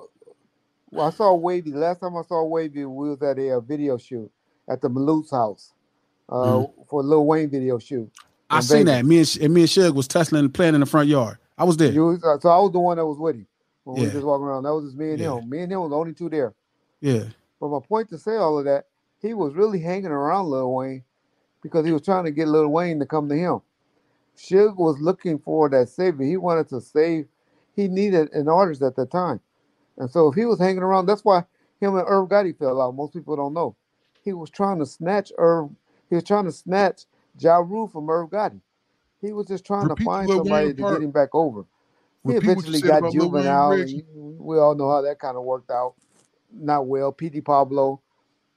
well, 0.91 1.07
I 1.07 1.09
saw 1.09 1.33
Wavy 1.33 1.71
last 1.71 2.01
time 2.01 2.15
I 2.17 2.21
saw 2.23 2.43
Wavy, 2.43 2.85
we 2.85 3.09
was 3.09 3.21
at 3.23 3.39
a, 3.39 3.51
uh 3.55 3.59
video 3.61 3.97
shoot 3.97 4.29
at 4.69 4.81
the 4.81 4.89
Malut's 4.89 5.31
house 5.31 5.71
uh, 6.29 6.63
for 6.89 6.99
a 7.01 7.03
Lil 7.03 7.25
Wayne 7.25 7.49
video 7.49 7.79
shoot. 7.79 8.11
I 8.49 8.59
seen 8.59 8.85
Vegas. 8.85 8.91
that. 8.93 9.05
Me 9.05 9.17
and, 9.19 9.37
and 9.41 9.53
me 9.53 9.61
and 9.61 9.69
Suge 9.69 9.95
was 9.95 10.07
tussling 10.07 10.43
and 10.45 10.53
playing 10.53 10.73
in 10.75 10.81
the 10.81 10.85
front 10.85 11.07
yard. 11.07 11.37
I 11.57 11.63
was 11.63 11.77
there. 11.77 11.91
You 11.91 12.05
was, 12.07 12.23
uh, 12.23 12.39
so 12.39 12.49
I 12.49 12.57
was 12.59 12.71
the 12.71 12.79
one 12.79 12.97
that 12.97 13.05
was 13.05 13.17
with 13.17 13.35
him 13.37 13.47
when 13.85 13.95
we 13.95 14.01
Yeah. 14.01 14.07
was 14.07 14.13
just 14.13 14.25
walking 14.25 14.45
around. 14.45 14.63
That 14.63 14.73
was 14.75 14.85
just 14.85 14.97
me 14.97 15.11
and 15.11 15.19
Yeah. 15.19 15.37
him. 15.39 15.49
Me 15.49 15.59
and 15.61 15.71
him 15.71 15.79
was 15.81 15.89
the 15.91 15.97
only 15.97 16.13
two 16.13 16.29
there. 16.29 16.53
yeah. 17.01 17.23
But 17.59 17.69
my 17.69 17.79
point 17.79 18.09
to 18.09 18.17
say 18.17 18.35
all 18.35 18.59
of 18.59 18.65
that, 18.65 18.87
he 19.21 19.33
was 19.33 19.53
really 19.55 19.79
hanging 19.79 20.11
around 20.11 20.47
Lil 20.49 20.73
Wayne 20.73 21.03
because 21.63 21.85
he 21.85 21.91
was 21.91 22.03
trying 22.03 22.25
to 22.25 22.31
get 22.31 22.47
Lil 22.47 22.67
Wayne 22.67 22.99
to 22.99 23.05
come 23.05 23.27
to 23.29 23.35
him. 23.35 23.61
Suge 24.37 24.75
was 24.77 24.99
looking 24.99 25.39
for 25.39 25.69
that 25.69 25.89
savior. 25.89 26.25
He 26.25 26.37
wanted 26.37 26.69
to 26.69 26.81
save. 26.81 27.27
He 27.75 27.87
needed 27.87 28.31
an 28.33 28.47
artist 28.49 28.81
at 28.83 28.95
that 28.97 29.09
time, 29.09 29.39
and 29.97 30.09
so 30.09 30.27
if 30.27 30.35
he 30.35 30.45
was 30.45 30.59
hanging 30.59 30.83
around, 30.83 31.07
that's 31.07 31.25
why 31.25 31.43
him 31.79 31.95
and 31.95 32.05
Irv 32.07 32.29
Gotti 32.29 32.57
fell 32.57 32.81
out. 32.81 32.95
Most 32.95 33.13
people 33.13 33.35
don't 33.35 33.53
know. 33.53 33.75
He 34.23 34.33
was 34.33 34.49
trying 34.49 34.79
to 34.79 34.85
snatch 34.85 35.31
Irv. 35.37 35.69
He 36.09 36.15
was 36.15 36.23
trying 36.23 36.45
to 36.45 36.51
snatch 36.51 37.05
Ja 37.39 37.57
Rule 37.57 37.87
from 37.87 38.09
Irv 38.09 38.29
Gotti. 38.29 38.61
He 39.21 39.31
was 39.31 39.47
just 39.47 39.65
trying 39.65 39.87
Repeat 39.87 40.03
to 40.03 40.05
find 40.05 40.29
somebody 40.29 40.73
to 40.73 40.81
get 40.81 41.01
him 41.01 41.11
back 41.11 41.29
over. 41.33 41.65
He 42.25 42.33
Repeat 42.33 42.49
eventually 42.49 42.81
got 42.81 42.99
about 42.99 43.15
Lil 43.15 43.31
Wayne, 43.31 43.43
juvenile. 43.43 43.71
and 43.71 44.39
we 44.39 44.57
all 44.57 44.75
know 44.75 44.89
how 44.89 45.01
that 45.01 45.19
kind 45.19 45.37
of 45.37 45.43
worked 45.43 45.71
out. 45.71 45.95
Not 46.53 46.87
well. 46.87 47.11
P.D. 47.11 47.41
Pablo, 47.41 48.01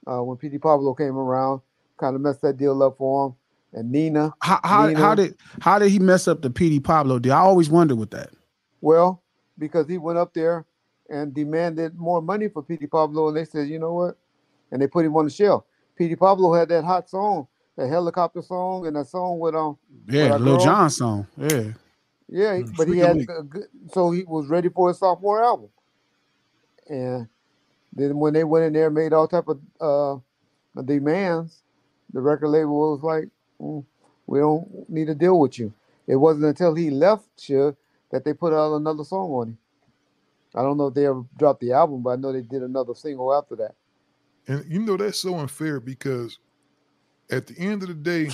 uh, 0.05 0.21
when 0.23 0.37
P.D. 0.37 0.57
Pablo 0.59 0.93
came 0.93 1.17
around, 1.17 1.61
kind 1.97 2.15
of 2.15 2.21
messed 2.21 2.41
that 2.41 2.57
deal 2.57 2.81
up 2.83 2.97
for 2.97 3.27
him. 3.27 3.35
And 3.73 3.91
Nina, 3.91 4.33
How 4.41 4.59
how, 4.63 4.87
Nina. 4.87 4.99
how 4.99 5.15
did 5.15 5.35
how 5.61 5.77
did 5.79 5.89
he 5.91 5.99
mess 5.99 6.27
up 6.27 6.41
the 6.41 6.49
PD 6.49 6.83
Pablo 6.83 7.19
deal? 7.19 7.33
I 7.33 7.39
always 7.39 7.69
wondered 7.69 7.97
with 7.97 8.11
that. 8.11 8.29
well, 8.81 9.21
because 9.59 9.87
he 9.89 9.97
went 9.97 10.17
up 10.17 10.33
there 10.33 10.65
and 11.09 11.33
demanded 11.33 11.97
more 11.97 12.21
money 12.21 12.47
for 12.47 12.61
P.D. 12.63 12.87
Pablo, 12.87 13.27
and 13.29 13.37
they 13.37 13.45
said, 13.45 13.67
you 13.67 13.79
know 13.79 13.93
what? 13.93 14.17
And 14.71 14.81
they 14.81 14.87
put 14.87 15.05
him 15.05 15.15
on 15.15 15.25
the 15.25 15.31
shelf. 15.31 15.63
P.D. 15.97 16.15
Pablo 16.17 16.53
had 16.53 16.69
that 16.69 16.83
hot 16.83 17.09
song, 17.09 17.47
the 17.75 17.87
helicopter 17.87 18.41
song, 18.41 18.85
and 18.87 18.95
that 18.95 19.07
song 19.07 19.39
with 19.39 19.55
um, 19.55 19.77
Yeah, 20.07 20.31
What, 20.31 20.41
Lil 20.41 20.55
girl? 20.57 20.65
Jon 20.65 20.89
song. 20.89 21.27
Yeah. 21.37 21.71
Yeah, 22.29 22.53
Mm, 22.59 22.75
but 22.77 22.87
he 22.89 22.97
had 22.99 23.17
a 23.17 23.41
good, 23.43 23.67
so 23.93 24.11
he 24.11 24.23
was 24.25 24.47
ready 24.47 24.67
for 24.69 24.89
his 24.89 24.99
sophomore 24.99 25.41
album, 25.43 25.69
and 26.89 27.27
then 27.93 28.17
when 28.17 28.33
they 28.33 28.43
went 28.43 28.65
in 28.65 28.73
there 28.73 28.87
and 28.87 28.95
made 28.95 29.13
all 29.13 29.27
type 29.29 29.47
of 29.47 29.59
uh, 29.79 30.81
demands, 30.83 31.63
the 32.13 32.21
record 32.21 32.49
label 32.49 32.91
was 32.91 33.03
like, 33.03 33.29
"Mm, 33.59 33.85
"We 34.25 34.39
don't 34.39 34.89
need 34.89 35.07
to 35.07 35.15
deal 35.15 35.39
with 35.39 35.59
you." 35.59 35.73
It 36.07 36.15
wasn't 36.15 36.45
until 36.45 36.73
he 36.75 36.89
left 36.89 37.27
Suge 37.37 37.75
that 38.11 38.23
they 38.23 38.33
put 38.33 38.53
out 38.53 38.75
another 38.75 39.03
song 39.03 39.31
on 39.31 39.47
him. 39.49 39.57
I 40.55 40.61
don't 40.61 40.77
know 40.77 40.87
if 40.87 40.93
they 40.93 41.05
ever 41.05 41.23
dropped 41.37 41.61
the 41.61 41.73
album, 41.73 42.01
but 42.01 42.11
I 42.11 42.15
know 42.15 42.31
they 42.31 42.41
did 42.41 42.63
another 42.63 42.95
single 42.95 43.33
after 43.33 43.55
that. 43.57 43.75
And 44.47 44.65
you 44.71 44.79
know 44.79 44.95
that's 44.97 45.19
so 45.19 45.35
unfair 45.35 45.79
because 45.79 46.39
at 47.29 47.47
the 47.47 47.59
end 47.59 47.81
of 47.83 47.89
the 47.89 47.93
day, 47.93 48.29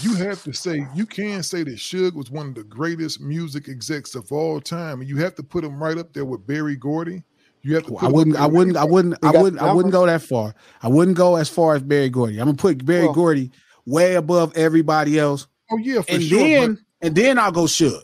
you 0.00 0.14
have 0.16 0.42
to 0.42 0.52
say 0.52 0.86
you 0.94 1.06
can 1.06 1.42
say 1.42 1.62
that 1.62 1.76
Suge 1.76 2.14
was 2.14 2.30
one 2.30 2.48
of 2.48 2.54
the 2.54 2.64
greatest 2.64 3.20
music 3.20 3.68
execs 3.68 4.14
of 4.14 4.32
all 4.32 4.60
time, 4.60 5.00
and 5.00 5.08
you 5.08 5.16
have 5.18 5.34
to 5.36 5.42
put 5.42 5.64
him 5.64 5.82
right 5.82 5.96
up 5.96 6.12
there 6.12 6.24
with 6.24 6.46
Berry 6.46 6.76
Gordy. 6.76 7.22
You 7.64 7.74
have 7.76 7.84
to. 7.86 7.92
Put 7.92 8.02
I 8.04 8.08
wouldn't. 8.08 8.36
I 8.36 8.46
wouldn't. 8.46 8.76
I 8.76 8.84
wouldn't. 8.84 9.16
I 9.24 9.30
wouldn't. 9.32 9.60
I 9.62 9.72
wouldn't 9.72 9.92
go 9.92 10.04
that 10.06 10.22
far. 10.22 10.54
I 10.82 10.88
wouldn't 10.88 11.16
go 11.16 11.36
as 11.36 11.48
far 11.48 11.74
as 11.74 11.82
Berry 11.82 12.10
Gordy. 12.10 12.38
I'm 12.38 12.46
gonna 12.46 12.56
put 12.56 12.84
Barry 12.84 13.04
Well- 13.06 13.14
Gordy 13.14 13.50
way 13.86 14.14
above 14.14 14.56
everybody 14.56 15.18
else, 15.18 15.46
Oh 15.72 15.76
yeah, 15.78 16.02
for 16.02 16.12
and 16.12 16.22
sure. 16.22 16.38
then 16.38 16.78
and 17.02 17.14
then 17.16 17.38
I'll 17.38 17.52
go 17.52 17.64
Suge. 17.64 18.02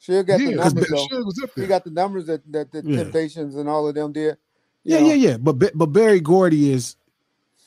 Suge 0.00 0.26
but, 0.26 0.26
got 0.26 0.40
yeah, 0.40 0.50
the 0.50 0.56
'cause 0.56 0.64
numbers 0.74 0.88
Ba- 0.90 0.96
though. 1.10 1.24
Suge 1.46 1.50
He 1.62 1.66
got 1.66 1.84
the 1.84 1.90
numbers 1.90 2.26
that 2.26 2.52
that 2.52 2.72
the 2.72 2.82
Yeah. 2.84 2.96
Temptations 3.04 3.54
and 3.56 3.68
all 3.68 3.86
of 3.88 3.94
them 3.94 4.12
did. 4.12 4.36
Yeah, 4.84 5.00
know. 5.00 5.06
yeah, 5.08 5.14
yeah. 5.14 5.36
But 5.36 5.58
but 5.76 5.86
Berry 5.86 6.20
Gordy 6.20 6.72
is. 6.72 6.96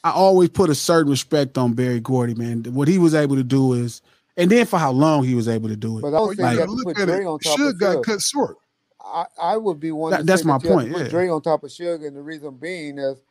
I 0.04 0.12
always 0.12 0.50
put 0.50 0.70
a 0.70 0.76
certain 0.76 1.10
respect 1.10 1.58
on 1.58 1.74
Berry 1.74 2.00
Gordy, 2.00 2.36
man. 2.36 2.64
What 2.72 2.88
he 2.88 2.98
was 3.00 3.16
able 3.16 3.36
to 3.38 3.44
do 3.44 3.74
is, 3.74 4.02
and 4.38 4.52
then 4.52 4.66
for 4.68 4.78
how 4.78 4.92
long 4.92 5.24
he 5.24 5.34
was 5.34 5.48
able 5.48 5.70
to 5.70 5.76
do 5.76 5.98
it. 5.98 6.02
But 6.02 6.14
I 6.14 6.18
Oh, 6.18 6.28
was 6.28 6.38
you 6.38 6.44
saying 6.44 6.54
you 6.54 6.60
Like- 6.60 6.60
have 6.60 6.68
gotta 6.68 6.72
look 6.72 6.86
put 6.96 6.98
at 7.02 7.08
Dre 7.08 7.22
it. 7.22 7.26
on 7.28 7.40
top 7.40 7.60
Suge 7.60 7.70
of 7.70 7.80
got 7.80 7.96
Suge. 7.98 8.04
cut 8.04 8.22
short. 8.22 8.58
I, 9.06 9.26
I 9.39 9.58
would 9.58 9.80
be 9.80 9.91
one. 9.91 10.12
That- 10.12 10.26
that's 10.26 10.44
my 10.44 10.58
that 10.58 10.63
you 10.63 10.72
have 10.72 10.86
to 10.86 10.91
point, 10.91 11.04
yeah. 11.04 11.10
Dre 11.10 11.30
on 11.30 11.41
top 11.41 11.63
of 11.63 11.70
Suge, 11.70 12.06
and 12.06 12.15
the 12.15 12.22
reason 12.22 12.56
being 12.56 12.98
is 12.98 13.22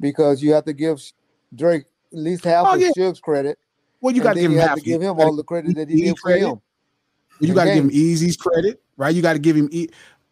because 0.00 0.42
you 0.42 0.52
have 0.54 0.64
to 0.64 0.72
give 0.72 1.00
Drake 1.54 1.84
at 2.12 2.18
least 2.18 2.44
half 2.44 2.66
Oh, 2.66 2.74
of 2.74 2.80
yeah. 2.80 2.90
Suge's 2.96 3.20
credit. 3.20 3.58
well, 4.00 4.14
you 4.14 4.22
got 4.22 4.34
to 4.34 4.40
give 4.40 4.50
him 4.50 4.58
half. 4.58 4.76
to 4.78 4.80
give 4.80 5.02
him 5.02 5.18
all 5.20 5.36
the 5.36 5.44
credit 5.44 5.76
that 5.76 5.88
he 5.88 6.02
did 6.02 6.18
for 6.18 6.30
him. 6.30 6.60
You 7.40 7.54
got 7.54 7.64
to 7.64 7.74
give 7.74 7.84
him. 7.84 7.90
Eazy's 7.90 8.36
credit, 8.36 8.82
right? 8.96 9.14
You 9.14 9.22
got 9.22 9.34
to 9.34 9.38
give 9.38 9.54
him. 9.56 9.68
E- 9.70 9.88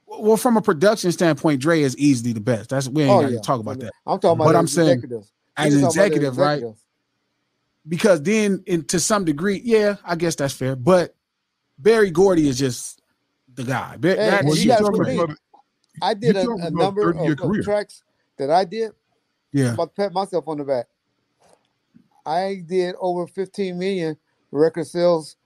well, 0.07 0.37
from 0.37 0.57
a 0.57 0.63
production 0.63 1.13
standpoint, 1.13 1.61
Dre 1.61 1.83
is 1.83 1.97
easily 1.99 2.33
the 2.33 2.41
best. 2.41 2.71
That's 2.71 2.89
we 2.89 3.03
ain't 3.03 3.13
Oh 3.13 3.23
got 3.23 3.29
to 3.31 3.39
talk 3.41 3.61
about 3.61 3.79
that. 3.81 3.93
I'm 4.07 4.19
talking 4.19 4.37
about 4.39 4.45
But 4.45 4.57
I'm 4.57 4.67
saying. 4.67 5.03
As 5.57 5.75
an 5.75 5.85
executive, 5.85 6.37
right? 6.39 6.63
Because 7.89 8.23
then, 8.23 8.63
in, 8.67 8.85
to 8.87 8.99
some 8.99 9.25
degree, 9.25 9.61
yeah, 9.65 9.97
I 10.05 10.17
guess 10.17 10.35
that's 10.35 10.53
fair. 10.55 10.75
But 10.75 11.15
Berry 11.79 12.11
Gordy 12.11 12.49
is 12.49 12.59
just 12.59 13.01
the 13.57 13.65
guy. 13.65 13.97
That, 13.99 14.19
Hey, 14.19 14.31
that 14.31 14.45
well, 14.45 14.55
you 14.55 14.61
shit 14.61 14.69
gotta 14.69 14.83
was 14.83 14.89
talking 14.91 15.03
crazy. 15.05 15.17
believe- 15.17 15.25
about- 15.31 15.39
I 16.03 16.13
did 16.15 16.37
a, 16.37 16.51
a 16.51 16.71
number 16.71 17.15
30-year 17.15 17.59
of, 17.61 17.65
tracks 17.65 18.03
that 18.39 18.51
I 18.51 18.65
did. 18.67 18.93
Yeah. 19.53 19.75
To 19.77 19.87
pat 19.87 20.13
myself 20.13 20.47
on 20.47 20.59
the 20.59 20.65
back. 20.65 20.87
I 22.27 22.63
did 22.67 22.95
over 23.01 23.27
15 23.27 23.79
million 23.79 24.17
record 24.51 24.87
sales 24.87 25.37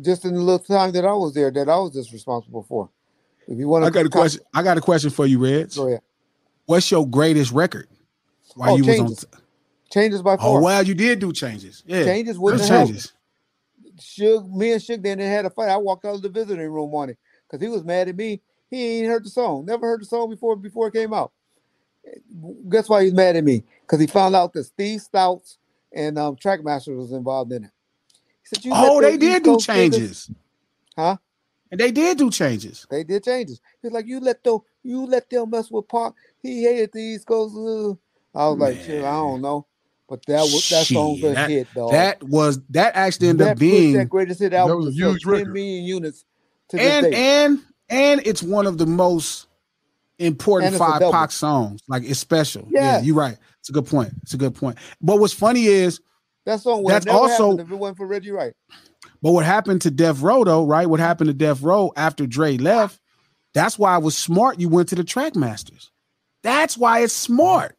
just 0.00 0.24
in 0.24 0.34
the 0.34 0.40
little 0.40 0.58
time 0.58 0.90
that 0.92 1.04
I 1.04 1.12
was 1.12 1.34
there 1.34 1.50
that 1.52 1.68
I 1.68 1.76
was 1.78 1.92
just 1.92 2.12
responsible 2.12 2.64
for. 2.64 2.90
If 3.46 3.58
you 3.58 3.68
want 3.68 3.84
to, 3.84 3.86
I 3.86 3.90
got 3.90 4.06
a 4.06 4.08
question. 4.10 4.42
I 4.52 4.62
got 4.62 4.76
a 4.76 4.80
question 4.80 5.10
for 5.10 5.24
you, 5.26 5.38
Reds. 5.38 5.76
Go 5.76 5.86
ahead. 5.86 6.00
What's 6.64 6.90
your 6.90 7.06
greatest 7.06 7.52
record? 7.52 7.86
While 8.56 8.70
Oh, 8.72 8.76
you 8.76 8.84
changes. 8.84 9.02
was 9.10 9.24
on 9.32 9.40
Changes 9.92 10.20
by 10.22 10.34
Oh 10.34 10.38
far. 10.38 10.62
well, 10.62 10.82
you 10.82 10.94
did 10.94 11.20
do 11.20 11.32
changes. 11.32 11.84
Yeah. 11.86 12.02
Changes 12.04 12.38
wouldn't 12.40 12.60
Those 12.62 12.68
have 12.70 12.76
helped. 12.78 12.88
changes. 12.92 13.12
Suge, 14.00 14.50
me 14.52 14.72
and 14.72 14.80
Suge 14.82 15.00
then 15.02 15.20
had 15.20 15.44
a 15.46 15.50
fight. 15.50 15.68
I 15.68 15.76
walked 15.76 16.04
out 16.04 16.16
of 16.16 16.22
the 16.22 16.28
visiting 16.28 16.68
room 16.68 16.92
on 16.94 17.10
it 17.10 17.18
because 17.48 17.62
he 17.64 17.68
was 17.70 17.84
mad 17.84 18.08
at 18.08 18.16
me. 18.16 18.40
He 18.70 18.98
ain't 18.98 19.08
heard 19.08 19.24
the 19.24 19.30
song. 19.30 19.64
Never 19.64 19.86
heard 19.86 20.00
the 20.02 20.06
song 20.06 20.30
before 20.30 20.56
before 20.56 20.88
it 20.88 20.92
came 20.94 21.12
out. 21.12 21.32
Guess 22.68 22.88
why 22.88 23.04
he's 23.04 23.12
mad 23.12 23.36
at 23.36 23.44
me? 23.44 23.64
Because 23.82 24.00
he 24.00 24.06
found 24.06 24.34
out 24.36 24.52
that 24.52 24.64
Steve 24.64 25.00
Stouts 25.00 25.58
and 25.92 26.18
um, 26.18 26.36
Trackmaster 26.36 26.96
was 26.96 27.12
involved 27.12 27.52
in 27.52 27.64
it. 27.64 27.70
He 28.42 28.54
said, 28.56 28.64
"You 28.64 28.72
Oh, 28.74 29.00
they 29.00 29.16
did 29.16 29.36
East 29.36 29.44
do 29.44 29.50
Coast 29.52 29.68
niggas-" 29.68 29.74
changes. 29.74 30.30
Huh? 30.96 31.16
And 31.70 31.80
they 31.80 31.90
did 31.90 32.18
do 32.18 32.30
changes. 32.30 32.86
They 32.88 33.02
did 33.02 33.24
changes. 33.24 33.60
He's 33.82 33.90
like, 33.90 34.06
you 34.06 34.20
let 34.20 34.42
them, 34.44 34.60
you 34.84 35.04
let 35.04 35.28
them 35.28 35.50
mess 35.50 35.68
with 35.68 35.88
Park. 35.88 36.14
He 36.40 36.62
hated 36.62 36.90
the 36.92 37.00
East 37.00 37.26
Coast. 37.26 37.56
uh." 37.56 37.94
I 38.38 38.48
was 38.48 38.58
like, 38.58 38.76
shit, 38.84 39.02
I 39.02 39.12
don't 39.12 39.40
know, 39.40 39.66
but 40.08 40.24
that 40.26 40.42
was 40.42 40.68
that 40.68 40.86
song's 40.86 41.20
Shit, 41.20 41.36
a 41.36 41.46
hit, 41.46 41.68
dog. 41.74 41.90
That 41.90 42.22
was 42.22 42.60
that 42.70 42.94
actually 42.94 43.28
ended 43.28 43.46
that 43.46 43.52
up 43.52 43.58
being 43.58 43.94
that 43.94 44.10
greatest 44.10 44.40
hit 44.40 44.52
album 44.52 44.78
That 44.78 44.86
was 44.86 44.94
a 44.94 44.96
huge 44.96 45.22
10 45.22 45.32
record. 45.32 45.52
million 45.54 45.84
units 45.84 46.24
and 46.74 47.06
and 47.14 47.60
and 47.88 48.20
it's 48.24 48.42
one 48.42 48.66
of 48.66 48.78
the 48.78 48.86
most 48.86 49.46
important 50.18 50.66
And 50.66 50.74
it's 50.74 50.82
a 50.82 50.98
five. 51.00 51.12
Pac 51.12 51.30
songs. 51.30 51.82
Like 51.88 52.02
it's 52.04 52.18
special. 52.20 52.66
Yeah, 52.70 52.96
Yes. 52.96 53.04
you're 53.04 53.16
right. 53.16 53.36
It's 53.60 53.68
a 53.68 53.72
good 53.72 53.86
point. 53.86 54.12
It's 54.22 54.34
a 54.34 54.38
good 54.38 54.54
point. 54.54 54.78
But 55.00 55.18
what's 55.20 55.32
funny 55.34 55.66
is, 55.66 56.00
that 56.44 56.60
song 56.60 56.84
that's 56.84 57.06
also- 57.06 57.58
if 57.58 57.70
it 57.70 57.74
wasn't 57.74 57.98
for 57.98 58.06
Reggie 58.06 58.30
Wright. 58.30 58.54
but 59.22 59.32
what 59.32 59.44
happened 59.44 59.82
to 59.82 59.90
Death 59.90 60.20
Row 60.20 60.44
though, 60.44 60.64
right? 60.66 60.86
What 60.88 61.00
happened 61.00 61.28
to 61.28 61.34
Death 61.34 61.62
Row 61.62 61.92
after 61.96 62.26
Dre 62.26 62.56
left? 62.56 63.00
That's 63.54 63.78
why 63.78 63.96
it 63.96 64.02
was 64.02 64.16
smart. 64.16 64.60
You 64.60 64.68
went 64.68 64.88
to 64.90 64.94
the 64.94 65.04
Trackmasters. 65.04 65.90
That's 66.42 66.76
why 66.76 67.00
it's 67.00 67.14
smart. 67.14 67.76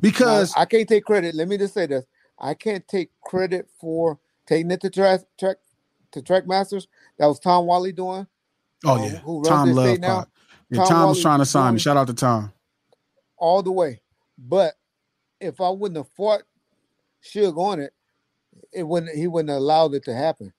Because 0.00 0.54
Now, 0.56 0.62
I 0.62 0.64
can't 0.66 0.88
take 0.88 1.04
credit. 1.04 1.34
Let 1.34 1.48
me 1.48 1.56
just 1.58 1.74
say 1.74 1.86
this: 1.86 2.04
I 2.38 2.54
can't 2.54 2.86
take 2.88 3.10
credit 3.22 3.68
for 3.80 4.18
taking 4.46 4.70
it 4.70 4.80
to 4.82 4.90
track 4.90 5.20
track 5.38 5.56
to 6.12 6.22
track 6.22 6.46
masters. 6.46 6.88
That 7.18 7.26
was 7.26 7.38
Tom 7.38 7.66
Whalley 7.66 7.92
doing. 7.92 8.26
oh 8.84 8.90
um, 8.90 9.02
yeah, 9.02 9.18
who 9.18 9.36
runs 9.36 9.48
Tom 9.48 9.68
estate 9.70 10.00
now? 10.00 10.26
Yeah, 10.70 10.78
Tom 10.78 10.88
Tom 10.88 11.08
was 11.10 11.22
trying 11.22 11.38
to 11.38 11.46
sign 11.46 11.74
me. 11.74 11.80
Shout 11.80 11.96
out 11.96 12.06
to 12.08 12.14
Tom. 12.14 12.52
all 13.36 13.62
the 13.62 13.72
way. 13.72 14.00
But 14.38 14.74
if 15.40 15.60
I 15.60 15.70
wouldn't 15.70 15.98
have 15.98 16.08
fought 16.16 16.42
Suge 17.22 17.56
on 17.56 17.80
it, 17.80 17.92
it 18.72 18.82
wouldn't. 18.82 19.16
He 19.16 19.26
wouldn't 19.28 19.50
have 19.50 19.58
allowed 19.58 19.94
it 19.94 20.04
to 20.04 20.14
happen. 20.14 20.52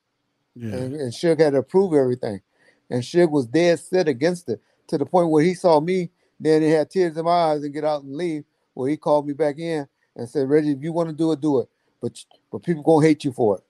Yeah. 0.55 0.75
And, 0.75 0.95
and 0.95 1.13
Suge 1.13 1.39
had 1.39 1.53
to 1.53 1.59
approve 1.59 1.93
everything, 1.93 2.41
and 2.89 3.03
Suge 3.03 3.29
was 3.29 3.47
dead 3.47 3.79
set 3.79 4.07
against 4.07 4.49
it 4.49 4.61
to 4.87 4.97
the 4.97 5.05
point 5.05 5.29
where 5.29 5.43
he 5.43 5.53
saw 5.53 5.79
me. 5.79 6.11
Then 6.39 6.61
he 6.61 6.69
had 6.69 6.89
tears 6.89 7.17
in 7.17 7.25
my 7.25 7.31
eyes 7.31 7.63
and 7.63 7.73
get 7.73 7.83
out 7.83 8.03
and 8.03 8.15
leave. 8.15 8.43
Where 8.73 8.89
he 8.89 8.97
called 8.97 9.25
me 9.25 9.33
back 9.33 9.57
in 9.57 9.87
and 10.15 10.29
said, 10.29 10.49
"Reggie, 10.49 10.71
if 10.71 10.81
you 10.81 10.91
want 10.91 11.09
to 11.09 11.15
do 11.15 11.31
it, 11.31 11.41
do 11.41 11.59
it. 11.59 11.69
But 12.01 12.23
but 12.51 12.63
people 12.63 12.83
gonna 12.83 13.05
hate 13.05 13.23
you 13.23 13.31
for 13.31 13.57
it." 13.57 13.63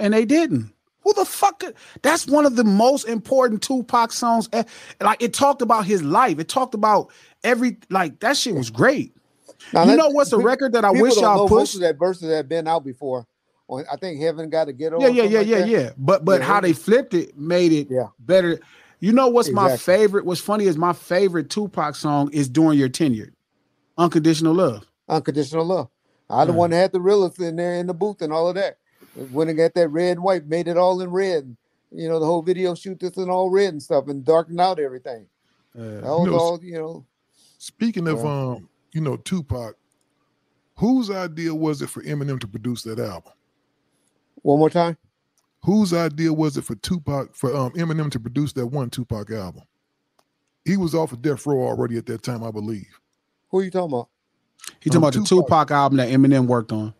and 0.00 0.14
they 0.14 0.24
didn't. 0.24 0.72
Who 1.06 1.14
the 1.14 1.24
fuck? 1.24 1.62
That's 2.02 2.26
one 2.26 2.46
of 2.46 2.56
the 2.56 2.64
most 2.64 3.04
important 3.06 3.62
Tupac 3.62 4.10
songs. 4.10 4.48
Like 5.00 5.22
it 5.22 5.32
talked 5.32 5.62
about 5.62 5.84
his 5.84 6.02
life. 6.02 6.40
It 6.40 6.48
talked 6.48 6.74
about 6.74 7.12
every 7.44 7.76
like 7.90 8.18
that 8.20 8.36
shit 8.36 8.56
was 8.56 8.70
great. 8.70 9.14
Now, 9.72 9.82
you 9.84 9.90
let- 9.90 9.98
know 9.98 10.08
what's 10.08 10.32
a 10.32 10.38
record 10.38 10.72
that 10.72 10.84
I 10.84 10.90
wish 10.90 11.14
y'all 11.14 11.48
pushed? 11.48 11.78
that 11.78 11.96
verses 11.96 12.22
that 12.28 12.34
had 12.34 12.48
been 12.48 12.66
out 12.66 12.84
before. 12.84 13.24
On 13.68 13.84
I 13.90 13.94
think 13.96 14.20
Heaven 14.20 14.50
Got 14.50 14.64
to 14.64 14.72
Get 14.72 14.94
Over. 14.94 15.08
Yeah, 15.08 15.22
yeah, 15.22 15.28
yeah, 15.28 15.38
like 15.38 15.46
yeah, 15.46 15.58
that. 15.60 15.68
yeah. 15.68 15.90
But 15.96 16.24
but 16.24 16.40
Yeah, 16.40 16.46
how 16.48 16.60
they 16.60 16.72
flipped 16.72 17.14
it 17.14 17.38
made 17.38 17.70
it 17.70 17.86
Yeah. 17.88 18.08
better. 18.18 18.58
You 18.98 19.12
know 19.12 19.28
what's 19.28 19.50
my 19.52 19.76
favorite? 19.76 20.26
What's 20.26 20.40
funny 20.40 20.64
is 20.64 20.76
my 20.76 20.92
favorite 20.92 21.50
Tupac 21.50 21.94
song 21.94 22.30
is 22.32 22.48
"During 22.48 22.80
Your 22.80 22.88
Tenure," 22.88 23.32
"Unconditional 23.96 24.54
Love." 24.54 24.84
Unconditional 25.08 25.64
Love. 25.64 25.88
I 26.28 26.44
the 26.46 26.52
one 26.52 26.70
that 26.70 26.76
had 26.78 26.92
the 26.92 27.00
realist 27.00 27.38
in 27.38 27.54
there 27.54 27.74
in 27.76 27.86
the 27.86 27.94
booth 27.94 28.22
and 28.22 28.32
all 28.32 28.48
of 28.48 28.56
that. 28.56 28.78
When 29.30 29.48
it 29.48 29.54
got 29.54 29.74
that 29.74 29.88
red 29.88 30.12
and 30.12 30.22
white, 30.22 30.46
made 30.46 30.68
it 30.68 30.76
all 30.76 31.00
in 31.00 31.10
red. 31.10 31.56
You 31.90 32.08
know, 32.08 32.18
the 32.20 32.26
whole 32.26 32.42
video 32.42 32.74
shoot 32.74 33.00
this 33.00 33.16
in 33.16 33.30
all 33.30 33.48
red 33.50 33.68
and 33.72 33.82
stuff 33.82 34.08
and 34.08 34.24
darkened 34.24 34.60
out 34.60 34.78
everything. 34.78 35.26
That 35.74 36.02
was 36.02 36.26
No, 36.26 36.34
all, 36.38 36.60
you 36.62 36.74
know. 36.74 37.04
Speaking 37.58 38.08
of 38.08 38.18
Yeah. 38.18 38.30
um, 38.52 38.68
you 38.92 39.00
know, 39.00 39.16
Tupac, 39.16 39.76
whose 40.76 41.10
idea 41.10 41.54
was 41.54 41.82
it 41.82 41.88
for 41.88 42.02
Eminem 42.02 42.40
to 42.40 42.48
produce 42.48 42.82
that 42.82 42.98
album? 42.98 43.32
One 44.42 44.58
more 44.58 44.70
time. 44.70 44.96
Whose 45.64 45.92
idea 45.92 46.32
was 46.32 46.56
it 46.56 46.62
for 46.64 46.74
Tupac 46.76 47.34
for 47.34 47.54
um 47.54 47.72
Eminem 47.72 48.10
to 48.12 48.20
produce 48.20 48.52
that 48.54 48.66
one 48.66 48.90
Tupac 48.90 49.30
album? 49.30 49.62
He 50.64 50.76
was 50.76 50.94
off 50.94 51.12
of 51.12 51.22
Death 51.22 51.46
Row 51.46 51.60
already 51.62 51.96
at 51.96 52.06
that 52.06 52.22
time, 52.22 52.42
I 52.44 52.50
believe. 52.50 53.00
Who 53.50 53.58
are 53.60 53.62
you 53.64 53.70
talking 53.70 53.92
about? 53.94 54.08
He 54.80 54.90
talking 54.90 54.96
Um, 54.98 55.02
about 55.04 55.12
the 55.14 55.20
Tupac. 55.24 55.46
Tupac 55.46 55.70
album 55.70 55.96
that 55.98 56.08
Eminem 56.10 56.46
worked 56.46 56.72
on. 56.72 56.92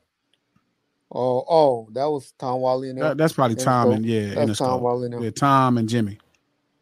Oh, 1.13 1.45
oh, 1.49 1.89
that 1.93 2.05
was 2.07 2.33
Tom 2.39 2.61
Whalley 2.61 2.91
and 2.91 3.01
That- 3.01 3.17
that's 3.17 3.33
probably 3.33 3.57
Interscope. 3.57 3.65
Tom 3.65 3.91
and 3.93 4.05
yeah, 4.07 4.35
That's 4.35 4.59
Tom 4.59 4.69
Interscope. 4.69 4.81
Wally 4.83 5.07
and. 5.13 5.23
Yeah, 5.25 5.31
Tom 5.31 5.79
and 5.79 5.89
Jimmy. 5.89 6.19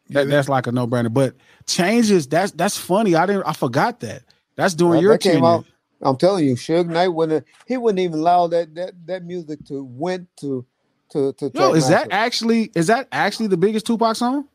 Yeah, 0.07 0.23
that's 0.23 0.49
like 0.49 0.67
a 0.67 0.71
no 0.71 0.87
brainer. 0.87 1.13
But 1.13 1.35
changes. 1.67 2.27
That's 2.27 2.51
that's 2.51 2.77
funny. 2.77 3.15
I 3.15 3.25
didn't. 3.25 3.43
I 3.43 3.53
forgot 3.53 3.99
that. 4.01 4.23
That's 4.55 4.73
during 4.75 4.93
That- 4.95 5.01
your 5.01 5.11
that 5.13 5.21
came 5.21 5.43
out. 5.43 5.65
I'm 6.01 6.17
telling 6.17 6.45
you, 6.45 6.55
Suge 6.55 6.87
Knight 6.87 7.07
wouldn't 7.07 7.45
he 7.65 7.77
wouldn't 7.77 7.99
even 7.99 8.19
allow 8.19 8.47
that 8.47 8.75
that 8.75 8.93
that 9.07 9.23
music 9.23 9.65
to 9.67 9.83
went 9.83 10.27
to 10.41 10.65
to 11.11 11.33
to 11.33 11.51
Yo, 11.53 11.73
is 11.73 11.87
that 11.89 12.09
actually 12.11 12.71
is 12.75 12.87
that 12.87 13.07
actually 13.11 13.47
the 13.47 13.57
biggest 13.57 13.85
Tupac 13.87 14.15
song? 14.15 14.47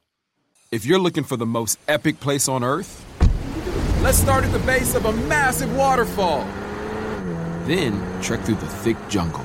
If 0.71 0.85
you're 0.87 0.99
looking 1.01 1.25
for 1.25 1.37
the 1.37 1.47
most 1.47 1.79
epic 1.89 2.21
place 2.21 2.47
on 2.47 2.63
earth, 2.63 3.05
let's 4.03 4.19
start 4.19 4.45
at 4.45 4.53
the 4.53 4.59
base 4.61 4.95
of 4.95 5.05
a 5.07 5.13
massive 5.13 5.75
waterfall. 5.77 6.45
Then 7.65 8.01
trek 8.23 8.41
through 8.43 8.57
the 8.57 8.67
thick 8.67 8.97
jungle. 9.09 9.45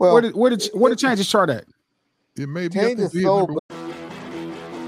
Well, 0.00 0.14
where 0.14 0.22
did 0.22 0.34
where 0.34 0.50
did 0.50 0.66
where 0.72 0.88
did 0.88 0.98
changes 0.98 1.28
chart 1.28 1.50
at? 1.50 1.66
It 2.34 2.48
may 2.48 2.68
be 2.68 2.74
change 2.74 3.00
is 3.00 3.12
so. 3.12 3.58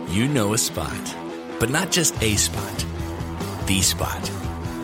You 0.09 0.27
know 0.27 0.55
a 0.55 0.59
spot, 0.59 1.17
but 1.61 1.69
not 1.69 1.91
just 1.91 2.21
a 2.23 2.35
spot, 2.37 2.87
the 3.67 3.83
spot. 3.83 4.31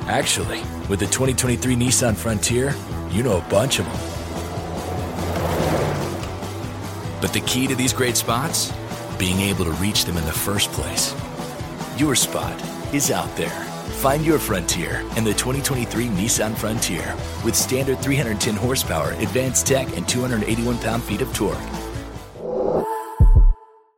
Actually, 0.07 0.61
with 0.91 1.01
the 1.01 1.07
2023 1.07 1.77
Nissan 1.77 2.15
Frontier, 2.15 2.75
you 3.11 3.23
know 3.23 3.39
a 3.39 3.49
bunch 3.49 3.79
of 3.79 3.87
them. 3.87 3.97
But 7.23 7.33
the 7.33 7.41
key 7.41 7.67
to 7.67 7.75
these 7.75 7.95
great 7.95 8.17
spots? 8.19 8.71
Being 9.19 9.41
able 9.41 9.65
to 9.65 9.73
reach 9.73 10.05
them 10.05 10.19
in 10.19 10.25
the 10.27 10.33
first 10.33 10.71
place. 10.73 11.15
Your 11.97 12.15
spot 12.15 12.55
is 12.95 13.11
out 13.11 13.35
there. 13.37 13.68
Find 13.99 14.25
your 14.25 14.39
frontier 14.39 15.01
in 15.17 15.25
the 15.25 15.33
2023 15.33 16.07
Nissan 16.07 16.57
Frontier 16.57 17.17
with 17.45 17.57
standard 17.57 17.99
310 17.99 18.55
horsepower, 18.55 19.11
advanced 19.15 19.67
tech, 19.67 19.89
and 19.97 20.09
281 20.09 20.79
pound 20.79 21.03
feet 21.03 21.21
of 21.21 21.35
torque. 21.35 21.59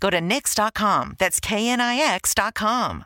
Go 0.00 0.10
to 0.10 0.18
Knix.com. 0.18 1.16
That's 1.18 1.40
KNIX.com. 1.40 3.04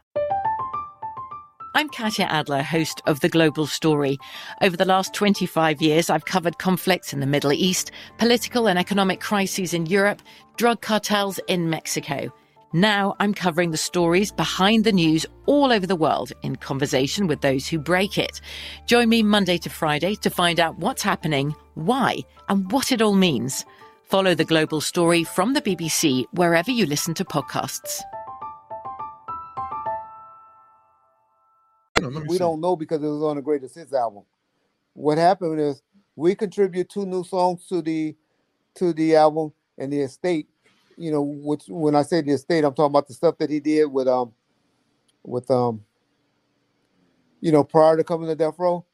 I'm 1.73 1.89
Katya 1.89 2.25
Adler, 2.25 2.63
host 2.63 3.01
of 3.07 3.21
The 3.21 3.29
Global 3.29 3.65
Story. 3.65 4.19
Over 4.61 4.77
the 4.77 4.85
last 4.85 5.15
25 5.15 5.81
years, 5.81 6.11
I've 6.11 6.25
covered 6.25 6.59
conflicts 6.59 7.13
in 7.13 7.21
the 7.21 7.27
Middle 7.27 7.53
East, 7.53 7.93
political 8.19 8.69
and 8.69 8.77
economic 8.77 9.21
crises 9.21 9.73
in 9.73 9.87
Europe, 9.87 10.21
drug 10.57 10.81
cartels 10.81 11.39
in 11.47 11.71
Mexico. 11.71 12.33
Now 12.73 13.15
I'm 13.21 13.35
covering 13.35 13.71
the 13.71 13.77
stories 13.77 14.33
behind 14.33 14.83
the 14.85 14.93
news 14.93 15.27
all 15.47 15.73
over 15.73 15.87
the 15.87 15.95
world 15.95 16.33
in 16.43 16.57
conversation 16.57 17.29
with 17.29 17.41
those 17.41 17.69
who 17.69 17.79
break 17.79 18.19
it. 18.19 18.41
Join 18.87 19.09
me 19.09 19.23
Monday 19.23 19.59
to 19.59 19.71
Friday 19.71 20.17
to 20.17 20.31
find 20.31 20.59
out 20.59 20.79
what's 20.79 21.03
happening, 21.03 21.55
why, 21.75 22.19
and 22.49 22.71
what 22.73 22.91
it 22.91 23.01
all 23.01 23.15
means. 23.15 23.65
Follow 24.11 24.35
the 24.35 24.45
global 24.45 24.81
story 24.81 25.23
from 25.23 25.55
the 25.55 25.63
BBC 25.63 26.25
wherever 26.33 26.73
you 26.73 26.85
listen 26.85 27.15
to 27.15 27.25
podcasts. 27.25 28.01
we 32.27 32.37
don't 32.37 32.61
know 32.61 32.75
because 32.75 33.01
it 33.01 33.07
was 33.07 33.23
on 33.23 33.37
the 33.37 33.43
Greatest 33.43 33.77
Hits 33.77 33.93
album. 33.93 34.25
What 34.95 35.17
happened 35.17 35.61
is 35.61 35.81
we 36.17 36.35
contribute 36.35 36.89
two 36.89 37.07
new 37.07 37.23
songs 37.23 37.69
to 37.69 37.83
the 37.83 38.17
to 38.75 38.93
the 38.93 39.15
album 39.15 39.53
and 39.79 39.93
the 39.93 40.01
estate. 40.01 40.49
You 40.97 41.13
know, 41.13 41.23
which 41.23 41.67
when 41.69 41.95
I 41.95 42.03
say 42.03 42.21
the 42.21 42.33
estate, 42.33 42.65
I'm 42.65 42.75
talking 42.75 42.91
about 42.91 43.07
the 43.07 43.15
stuff 43.15 43.39
that 43.39 43.49
he 43.49 43.61
did 43.61 43.85
with 43.87 44.09
um 44.09 44.33
with 45.23 45.49
um 45.53 45.85
you 47.41 47.53
know 47.53 47.63
prior 47.63 47.97
to 47.97 48.03
coming 48.03 48.27
to 48.27 48.35
Death 48.35 48.57
Row. 48.59 48.85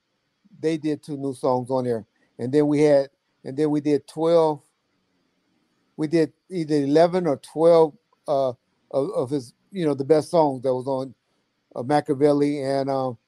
They 0.60 0.76
did 0.76 1.02
two 1.02 1.16
new 1.16 1.32
songs 1.32 1.70
on 1.70 1.84
there, 1.84 2.04
and 2.38 2.52
then 2.52 2.66
we 2.66 2.82
had 2.82 3.08
and 3.44 3.56
then 3.56 3.70
we 3.70 3.80
did 3.80 4.06
twelve. 4.06 4.60
We 5.96 6.06
did 6.08 6.32
either 6.50 6.76
eleven 6.76 7.26
or 7.26 7.36
twelve 7.38 7.94
uh, 8.28 8.52
of, 8.90 9.10
of 9.10 9.30
his 9.30 9.54
you 9.70 9.86
know 9.86 9.94
the 9.94 10.04
best 10.04 10.30
songs 10.30 10.62
that 10.62 10.74
was 10.74 10.86
on 10.86 11.14
uh, 11.74 11.82
Makaveli 11.82 12.80
and 12.80 12.90
um, 12.90 13.18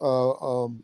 uh, 0.00 0.64
um, 0.64 0.82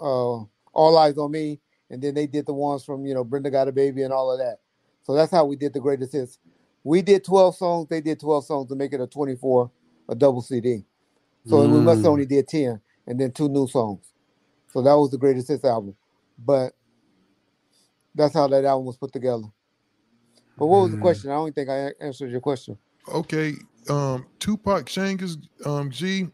uh, 0.00 0.44
All 0.72 0.96
Eyez 0.96 1.18
on 1.18 1.30
Me, 1.30 1.60
and 1.90 2.02
then 2.02 2.14
they 2.14 2.26
did 2.26 2.46
the 2.46 2.54
ones 2.54 2.84
from 2.84 3.06
you 3.06 3.14
know 3.14 3.24
Brenda 3.24 3.50
Got 3.50 3.68
a 3.68 3.72
Baby 3.72 4.02
and 4.02 4.12
all 4.12 4.32
of 4.32 4.38
that. 4.38 4.58
So 5.02 5.14
that's 5.14 5.32
how 5.32 5.44
we 5.44 5.56
did 5.56 5.72
the 5.72 5.80
greatest 5.80 6.12
hits. 6.12 6.38
We 6.84 7.02
did 7.02 7.24
12 7.24 7.56
songs, 7.56 7.88
they 7.88 8.00
did 8.00 8.20
12 8.20 8.44
songs 8.44 8.68
to 8.68 8.74
make 8.74 8.92
it 8.92 9.00
a 9.00 9.06
24, 9.06 9.70
a 10.08 10.14
double 10.14 10.42
CD. 10.42 10.84
So 11.46 11.56
mm. 11.56 11.72
we 11.72 11.80
must 11.80 12.04
only 12.04 12.26
did 12.26 12.48
10 12.48 12.80
and 13.06 13.20
then 13.20 13.32
two 13.32 13.48
new 13.48 13.68
songs. 13.68 14.04
So 14.72 14.82
that 14.82 14.94
was 14.94 15.10
the 15.10 15.18
greatest 15.18 15.48
hits 15.48 15.64
album. 15.64 15.94
But 16.38 16.72
that's 18.14 18.34
how 18.34 18.46
that 18.48 18.64
album 18.64 18.86
was 18.86 18.96
put 18.96 19.12
together. 19.12 19.44
But 20.58 20.66
what 20.66 20.82
was 20.82 20.92
the 20.92 20.98
question? 20.98 21.30
I 21.30 21.34
don't 21.34 21.54
think 21.54 21.68
I 21.68 21.92
answered 22.00 22.30
your 22.30 22.40
question. 22.40 22.78
Okay, 23.08 23.54
um 23.88 24.26
Tupac 24.38 24.86
Shangus 24.86 25.36
um 25.66 25.90
G. 25.90 26.28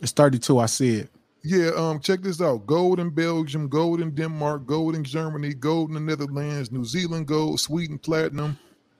It's 0.00 0.12
32, 0.12 0.58
I 0.58 0.66
see 0.66 0.94
it. 0.96 1.10
Yeah, 1.42 1.70
um, 1.76 2.00
check 2.00 2.20
this 2.20 2.40
out. 2.40 2.66
Gold 2.66 3.00
in 3.00 3.10
Belgium, 3.10 3.68
gold 3.68 4.00
in 4.00 4.14
Denmark, 4.14 4.66
gold 4.66 4.94
in 4.94 5.04
Germany, 5.04 5.54
gold 5.54 5.88
in 5.88 5.94
the 5.94 6.00
Netherlands, 6.00 6.70
New 6.72 6.84
Zealand 6.84 7.26
gold, 7.26 7.60
Sweden 7.60 7.98
platinum, 7.98 8.58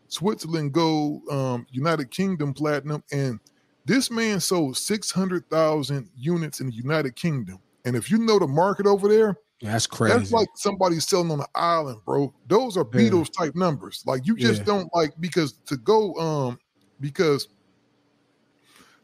Switzerland 0.09 0.72
gold, 0.72 1.22
um, 1.31 1.66
United 1.70 2.11
Kingdom 2.11 2.54
platinum, 2.54 3.02
and 3.12 3.40
this 3.85 4.11
man 4.11 4.40
sold 4.40 4.76
600,000 4.76 6.09
units 6.16 6.61
in 6.61 6.68
the 6.68 6.72
United 6.72 7.16
Kingdom. 7.16 7.59
And 7.85 7.96
if 7.96 8.11
you 8.11 8.18
know 8.18 8.38
the 8.38 8.46
market 8.46 8.87
over 8.87 9.09
there, 9.09 9.37
that's 9.60 9.86
crazy. 9.86 10.16
That's 10.16 10.32
like 10.32 10.48
somebody 10.54 11.00
selling 11.00 11.30
on 11.30 11.40
an 11.40 11.46
island, 11.54 12.00
bro. 12.04 12.32
Those 12.46 12.76
are 12.76 12.86
yeah. 12.92 13.00
Beatles 13.00 13.32
type 13.32 13.56
numbers. 13.56 14.04
Like 14.06 14.26
you 14.26 14.36
just 14.36 14.60
yeah. 14.60 14.64
don't 14.66 14.94
like 14.94 15.12
because 15.20 15.54
to 15.66 15.76
go 15.76 16.14
um 16.14 16.58
because 17.00 17.48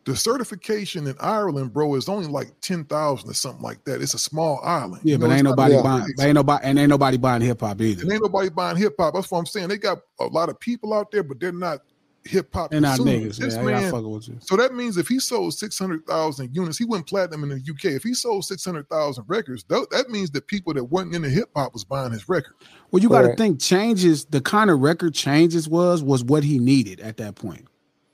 the 0.05 0.15
certification 0.15 1.07
in 1.07 1.17
Ireland, 1.19 1.73
bro, 1.73 1.95
is 1.95 2.09
only 2.09 2.29
like 2.29 2.49
ten 2.61 2.85
thousand 2.85 3.31
or 3.31 3.35
something 3.35 3.63
like 3.63 3.85
that. 3.85 4.03
It's 4.03 4.15
a 4.15 4.19
small 4.19 4.61
island. 4.63 5.03
Yeah, 5.03 5.13
you 5.13 5.19
know, 5.19 5.29
but 5.29 5.35
ain't 5.35 5.45
nobody 5.45 5.83
buying. 5.83 6.07
Ain't 6.21 6.35
nobody, 6.35 6.65
and 6.65 6.79
ain't 6.79 6.91
nobody 6.91 7.17
buying 7.17 7.43
hip 7.43 7.61
hop 7.61 7.81
either. 7.81 8.03
And 8.03 8.13
ain't 8.13 8.23
nobody 8.23 8.51
buying 8.51 8.77
hip 8.77 8.95
hop. 8.99 9.15
That's 9.15 9.31
what 9.31 9.39
I'm 9.39 9.47
saying. 9.47 9.69
They 9.69 9.79
got 9.79 9.99
a 10.21 10.27
lot 10.27 10.51
of 10.51 10.61
people 10.61 10.93
out 10.93 11.11
there, 11.11 11.23
but 11.23 11.41
they're 11.41 11.53
not 11.53 11.81
hip 12.25 12.53
hop. 12.53 12.71
They're 12.71 12.81
not 12.81 12.99
niggas. 12.99 13.37
This 13.37 13.57
man, 13.57 13.93
man 13.93 14.41
so 14.41 14.57
that 14.57 14.75
means 14.75 14.97
if 14.97 15.09
he 15.09 15.19
sold 15.19 15.55
six 15.55 15.79
hundred 15.79 16.07
thousand 16.07 16.55
units, 16.55 16.79
he 16.79 16.85
went 16.85 17.07
platinum 17.07 17.45
in 17.45 17.51
the 17.51 17.71
UK. 17.71 17.97
If 17.97 18.03
he 18.03 18.15
sold 18.15 18.45
six 18.45 18.65
hundred 18.65 18.89
thousand 18.89 19.25
records, 19.27 19.65
that, 19.65 19.87
that 19.91 20.11
means 20.11 20.31
that 20.31 20.47
people 20.47 20.75
that 20.75 20.85
weren't 20.85 21.15
into 21.15 21.29
hip 21.29 21.51
hop 21.55 21.73
was 21.73 21.85
buying 21.85 22.13
his 22.13 22.29
record. 22.29 22.55
Well, 22.91 23.03
you 23.03 23.09
got 23.09 23.23
to 23.23 23.35
think 23.37 23.61
changes. 23.61 24.25
The 24.27 24.41
kind 24.41 24.71
of 24.71 24.81
record 24.81 25.15
changes 25.15 25.69
was 25.69 26.03
was 26.03 26.25
what 26.25 26.45
he 26.45 26.59
needed 26.59 27.01
at 27.01 27.17
that 27.19 27.35
point. 27.35 27.67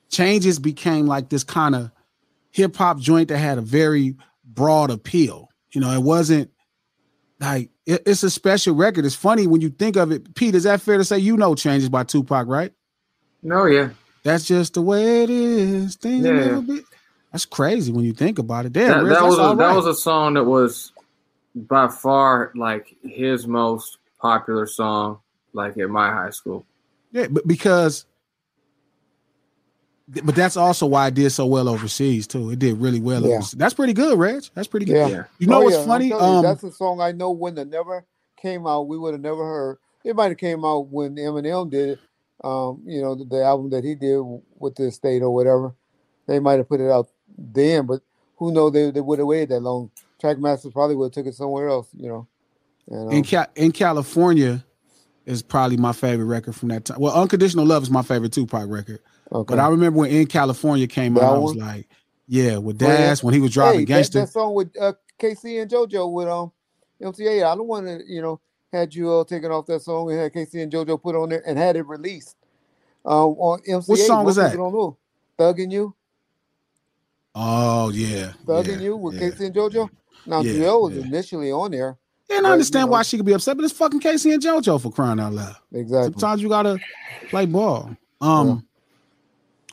Changes 0.09 0.59
became 0.59 1.07
like 1.07 1.29
this 1.29 1.45
kind 1.45 1.75
of 1.75 1.91
hip 2.51 2.77
hop 2.77 2.99
joint 2.99 3.29
that 3.29 3.39
had 3.39 3.59
a 3.59 3.63
very 3.63 4.17
broad 4.45 4.91
appeal. 4.91 5.49
You 5.73 5.81
know, 5.81 5.93
it 5.93 6.03
wasn't 6.03 6.51
like 7.41 7.71
it, 7.87 8.03
it's 8.07 8.23
a 8.23 8.31
special 8.31 8.75
record. 8.75 9.05
It's 9.05 9.15
funny 9.15 9.47
when 9.47 9.61
you 9.61 9.71
think 9.71 9.97
of 9.97 10.11
it. 10.11 10.35
Pete, 10.35 10.55
is 10.55 10.65
that 10.65 10.81
fair 10.81 10.99
to 10.99 11.05
say 11.05 11.19
you 11.19 11.37
know 11.37 11.55
changes 11.55 11.89
by 11.89 12.05
Tupac, 12.05 12.47
right? 12.49 12.73
No, 13.43 13.67
yeah. 13.67 13.91
That's 14.23 14.45
just 14.45 14.75
the 14.75 14.83
way 14.83 15.23
it 15.23 15.31
is. 15.31 15.97
Things 15.97 16.25
yeah. 16.25 16.33
a 16.33 16.35
little 16.35 16.63
bit. 16.63 16.85
That's 17.33 17.47
crazy 17.47 17.93
when 17.93 18.05
you 18.05 18.13
think 18.13 18.39
about 18.39 18.67
it. 18.67 18.73
Damn, 18.73 19.07
that, 19.07 19.15
that 19.15 19.25
was 19.25 19.39
a, 19.39 19.43
right. 19.43 19.59
that 19.59 19.77
was 19.77 19.87
a 19.87 19.95
song 19.95 20.35
that 20.35 20.45
was 20.45 20.93
by 21.55 21.89
far 21.89 22.53
like 22.55 22.97
his 23.03 23.47
most 23.47 23.99
popular 24.21 24.67
song, 24.67 25.19
like 25.53 25.79
at 25.79 25.89
my 25.89 26.11
high 26.11 26.31
school. 26.31 26.65
Yeah, 27.13 27.29
but 27.29 27.47
because 27.47 28.07
but 30.25 30.35
that's 30.35 30.57
also 30.57 30.87
why 30.87 31.07
it 31.07 31.15
did 31.15 31.31
so 31.31 31.47
well 31.47 31.69
overseas 31.69 32.27
too. 32.27 32.51
It 32.51 32.59
did 32.59 32.79
really 32.79 33.01
well. 33.01 33.23
Yeah. 33.23 33.37
overseas. 33.37 33.53
That's 33.59 33.75
pretty 33.75 33.93
good, 33.93 34.19
Reg. 34.19 34.43
That's 34.55 34.67
pretty 34.67 34.87
good. 34.87 34.95
Yeah. 34.95 35.09
Yeah. 35.09 35.25
You 35.39 35.47
know 35.47 35.61
Oh, 35.61 35.65
what's 35.65 35.77
yeah, 35.77 35.85
funny? 35.87 36.09
telling 36.09 36.25
you, 36.33 36.37
Um, 36.39 36.43
that's 36.43 36.63
a 36.65 36.73
song 36.73 37.01
I 37.01 37.13
know 37.13 37.31
when 37.31 37.57
it 37.59 37.69
never 37.69 38.05
came 38.37 38.67
out, 38.67 38.89
we 38.89 38.99
would 38.99 39.15
have 39.15 39.21
never 39.21 39.45
heard. 39.45 39.79
It 40.05 40.17
might 40.17 40.31
have 40.31 40.39
came 40.39 40.65
out 40.65 40.89
when 40.89 41.15
Eminem 41.17 41.71
did 41.71 41.91
it. 41.91 41.99
Um, 42.43 42.83
you 42.87 43.03
know, 43.03 43.15
the, 43.15 43.25
the 43.25 43.43
album 43.45 43.71
that 43.71 43.85
he 43.85 43.95
did 43.95 44.21
with 44.59 44.75
the 44.75 44.91
state 44.91 45.23
or 45.23 45.31
whatever. 45.31 45.75
They 46.27 46.39
might 46.39 46.59
have 46.59 46.69
put 46.69 46.81
it 46.81 46.91
out 46.91 47.09
then, 47.37 47.87
but 47.87 48.01
who 48.37 48.53
knows? 48.53 48.73
they, 48.73 48.91
they 48.91 49.01
would 49.01 49.19
have 49.19 49.27
waited 49.27 49.51
that 49.51 49.61
long. 49.61 49.91
Trackmasters 50.23 50.73
probably 50.73 50.97
would 50.97 51.07
have 51.07 51.13
took 51.13 51.27
it 51.27 51.35
somewhere 51.35 51.69
else, 51.69 51.89
you 51.95 52.09
know. 52.09 52.27
And, 52.89 53.13
in 53.13 53.19
um, 53.19 53.25
Ca- 53.25 53.47
in 53.57 53.73
California 53.73 54.65
is 55.27 55.43
probably 55.43 55.77
my 55.77 55.93
favorite 55.93 56.27
record 56.27 56.55
from 56.55 56.69
that 56.69 56.85
time. 56.85 56.99
Well, 57.01 57.15
Unconditional 57.15 57.67
Love 57.67 57.83
is 57.83 57.91
my 57.91 58.03
favorite 58.03 58.33
Tupac 58.33 58.69
record. 58.69 59.01
okay. 59.33 59.55
But 59.55 59.59
I 59.61 59.69
remember 59.69 59.99
when 60.01 60.11
In 60.11 60.27
California 60.27 60.87
came 60.87 61.15
That 61.15 61.25
out, 61.25 61.37
I 61.37 61.39
was 61.39 61.55
like, 61.55 61.89
yeah, 62.27 62.57
with. 62.59 62.79
Daz 62.79 63.23
when 63.23 63.35
he 63.35 63.41
was 63.41 63.53
driving 63.53 63.81
hey, 63.81 63.85
that, 63.85 63.87
gangster. 63.87 64.21
that 64.21 64.29
song 64.29 64.55
with 64.55 64.71
uh, 64.81 64.93
K-Ci 65.19 65.59
and 65.59 65.71
JoJo 65.71 66.13
with 66.13 66.29
um 66.29 66.53
MCA. 67.01 67.45
I 67.45 67.55
don't 67.55 67.67
want 67.67 67.87
to, 67.87 68.01
you 68.07 68.23
know, 68.23 68.41
had 68.73 68.95
you 68.95 69.11
all 69.11 69.25
taken 69.25 69.51
off 69.51 69.67
that 69.67 69.83
song 69.83 70.11
and 70.11 70.21
had 70.21 70.33
K-Ci 70.33 70.61
and 70.61 70.73
JoJo 70.73 71.03
put 71.03 71.17
on 71.17 71.29
there 71.29 71.43
and 71.47 71.59
had 71.59 71.77
it 71.77 71.87
released 71.87 72.37
um, 73.05 73.35
on 73.39 73.61
MCA. 73.61 73.89
What 73.89 73.99
song 73.99 74.25
was 74.25 74.37
that? 74.37 74.55
Don't 74.55 74.73
know. 74.73 74.97
Thug 75.37 75.61
and 75.61 75.73
You, 75.73 75.95
Oh 77.35 77.91
yeah, 77.91 78.33
Thug 78.47 78.67
yeah, 78.67 78.79
You 78.79 78.97
with 78.97 79.15
yeah. 79.15 79.31
K-Ci 79.31 79.47
and 79.47 79.55
JoJo. 79.55 79.89
Now 80.27 80.41
Yeah, 80.43 80.53
Joel 80.53 80.83
was 80.83 80.97
yeah. 80.97 81.05
initially 81.05 81.53
on 81.53 81.71
there. 81.71 81.97
And 82.29 82.47
I 82.47 82.51
you 82.51 82.53
understand 82.53 82.91
why 82.91 83.03
she 83.03 83.17
could 83.17 83.27
be 83.27 83.33
upset, 83.33 83.57
but 83.57 83.65
it's 83.65 83.75
fucking 83.75 84.01
K-Ci 84.01 84.33
and 84.33 84.43
JoJo 84.43 84.81
for 84.81 84.93
crying 84.93 85.19
out 85.19 85.33
loud. 85.33 85.57
Exactly. 85.73 86.13
Sometimes 86.13 86.43
you 86.43 86.49
gotta 86.49 86.79
play 87.29 87.47
ball. 87.47 87.97
Um, 88.21 88.67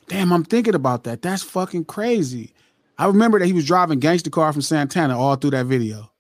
damn, 0.07 0.31
I'm 0.31 0.43
thinking 0.43 0.75
about 0.75 1.03
that. 1.03 1.21
That's 1.21 1.43
fucking 1.43 1.85
crazy. 1.85 2.53
I 2.97 3.05
remember 3.05 3.37
that 3.39 3.45
he 3.45 3.53
was 3.53 3.65
driving 3.65 3.99
gangster 3.99 4.29
car 4.29 4.51
from 4.53 4.61
Santana 4.61 5.19
all 5.19 5.35
through 5.35 5.51
that 5.51 5.65
video. 5.65 6.11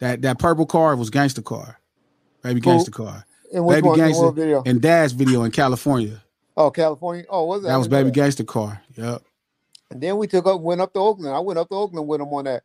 That 0.00 0.22
that 0.22 0.38
purple 0.38 0.66
car 0.66 0.96
was 0.96 1.10
gangster 1.10 1.42
car, 1.42 1.78
baby 2.42 2.60
gangster 2.60 2.90
car, 2.90 3.24
And 3.52 3.66
baby 3.68 3.86
one? 3.88 3.98
Gangster, 3.98 4.30
video? 4.32 4.62
and 4.64 4.80
Dad's 4.80 5.12
video 5.12 5.44
in 5.44 5.50
California. 5.50 6.22
Oh, 6.56 6.70
California. 6.70 7.24
Oh, 7.28 7.44
was 7.44 7.62
that? 7.62 7.68
That 7.68 7.76
was 7.76 7.88
baby 7.88 8.08
that. 8.08 8.14
gangster 8.14 8.44
car. 8.44 8.80
Yep. 8.96 9.22
And 9.90 10.00
then 10.00 10.16
we 10.18 10.26
took 10.26 10.46
up, 10.46 10.60
went 10.60 10.80
up 10.80 10.92
to 10.94 11.00
Oakland. 11.00 11.34
I 11.34 11.40
went 11.40 11.58
up 11.58 11.68
to 11.68 11.74
Oakland 11.74 12.06
with 12.06 12.20
him 12.20 12.28
on 12.28 12.44
that. 12.44 12.62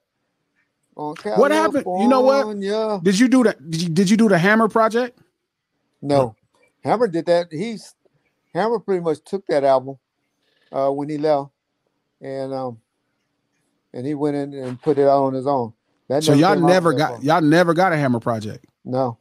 On 0.95 1.13
What 1.35 1.51
happened? 1.51 1.83
You 1.85 2.07
know 2.07 2.21
what? 2.21 2.43
California. 2.43 2.99
Did 3.03 3.19
you 3.19 3.27
do 3.27 3.43
that? 3.43 3.69
Did 3.69 3.81
you, 3.81 3.89
did 3.89 4.09
you 4.09 4.15
do 4.17 4.29
the 4.29 4.37
Hammer 4.37 4.69
project? 4.69 5.19
No, 6.01 6.35
Hammer 6.83 7.07
did 7.07 7.25
that. 7.25 7.47
He's 7.51 7.95
Hammer 8.53 8.79
pretty 8.79 9.01
much 9.03 9.17
took 9.25 9.45
that 9.47 9.63
album 9.65 9.97
uh, 10.71 10.89
when 10.89 11.09
he 11.09 11.17
left, 11.17 11.49
and 12.21 12.53
um, 12.53 12.79
and 13.93 14.05
he 14.05 14.13
went 14.13 14.37
in 14.37 14.53
and 14.53 14.81
put 14.81 14.97
it 14.97 15.03
out 15.07 15.23
on 15.25 15.33
his 15.33 15.47
own. 15.47 15.73
That 16.09 16.23
So 16.23 16.33
y'all 16.33 16.59
never 16.59 16.93
got 16.93 17.23
y'all 17.23 17.41
never 17.41 17.73
got 17.73 17.93
a 17.93 17.97
Hammer 17.97 18.19
project. 18.19 18.65
no. 18.83 19.17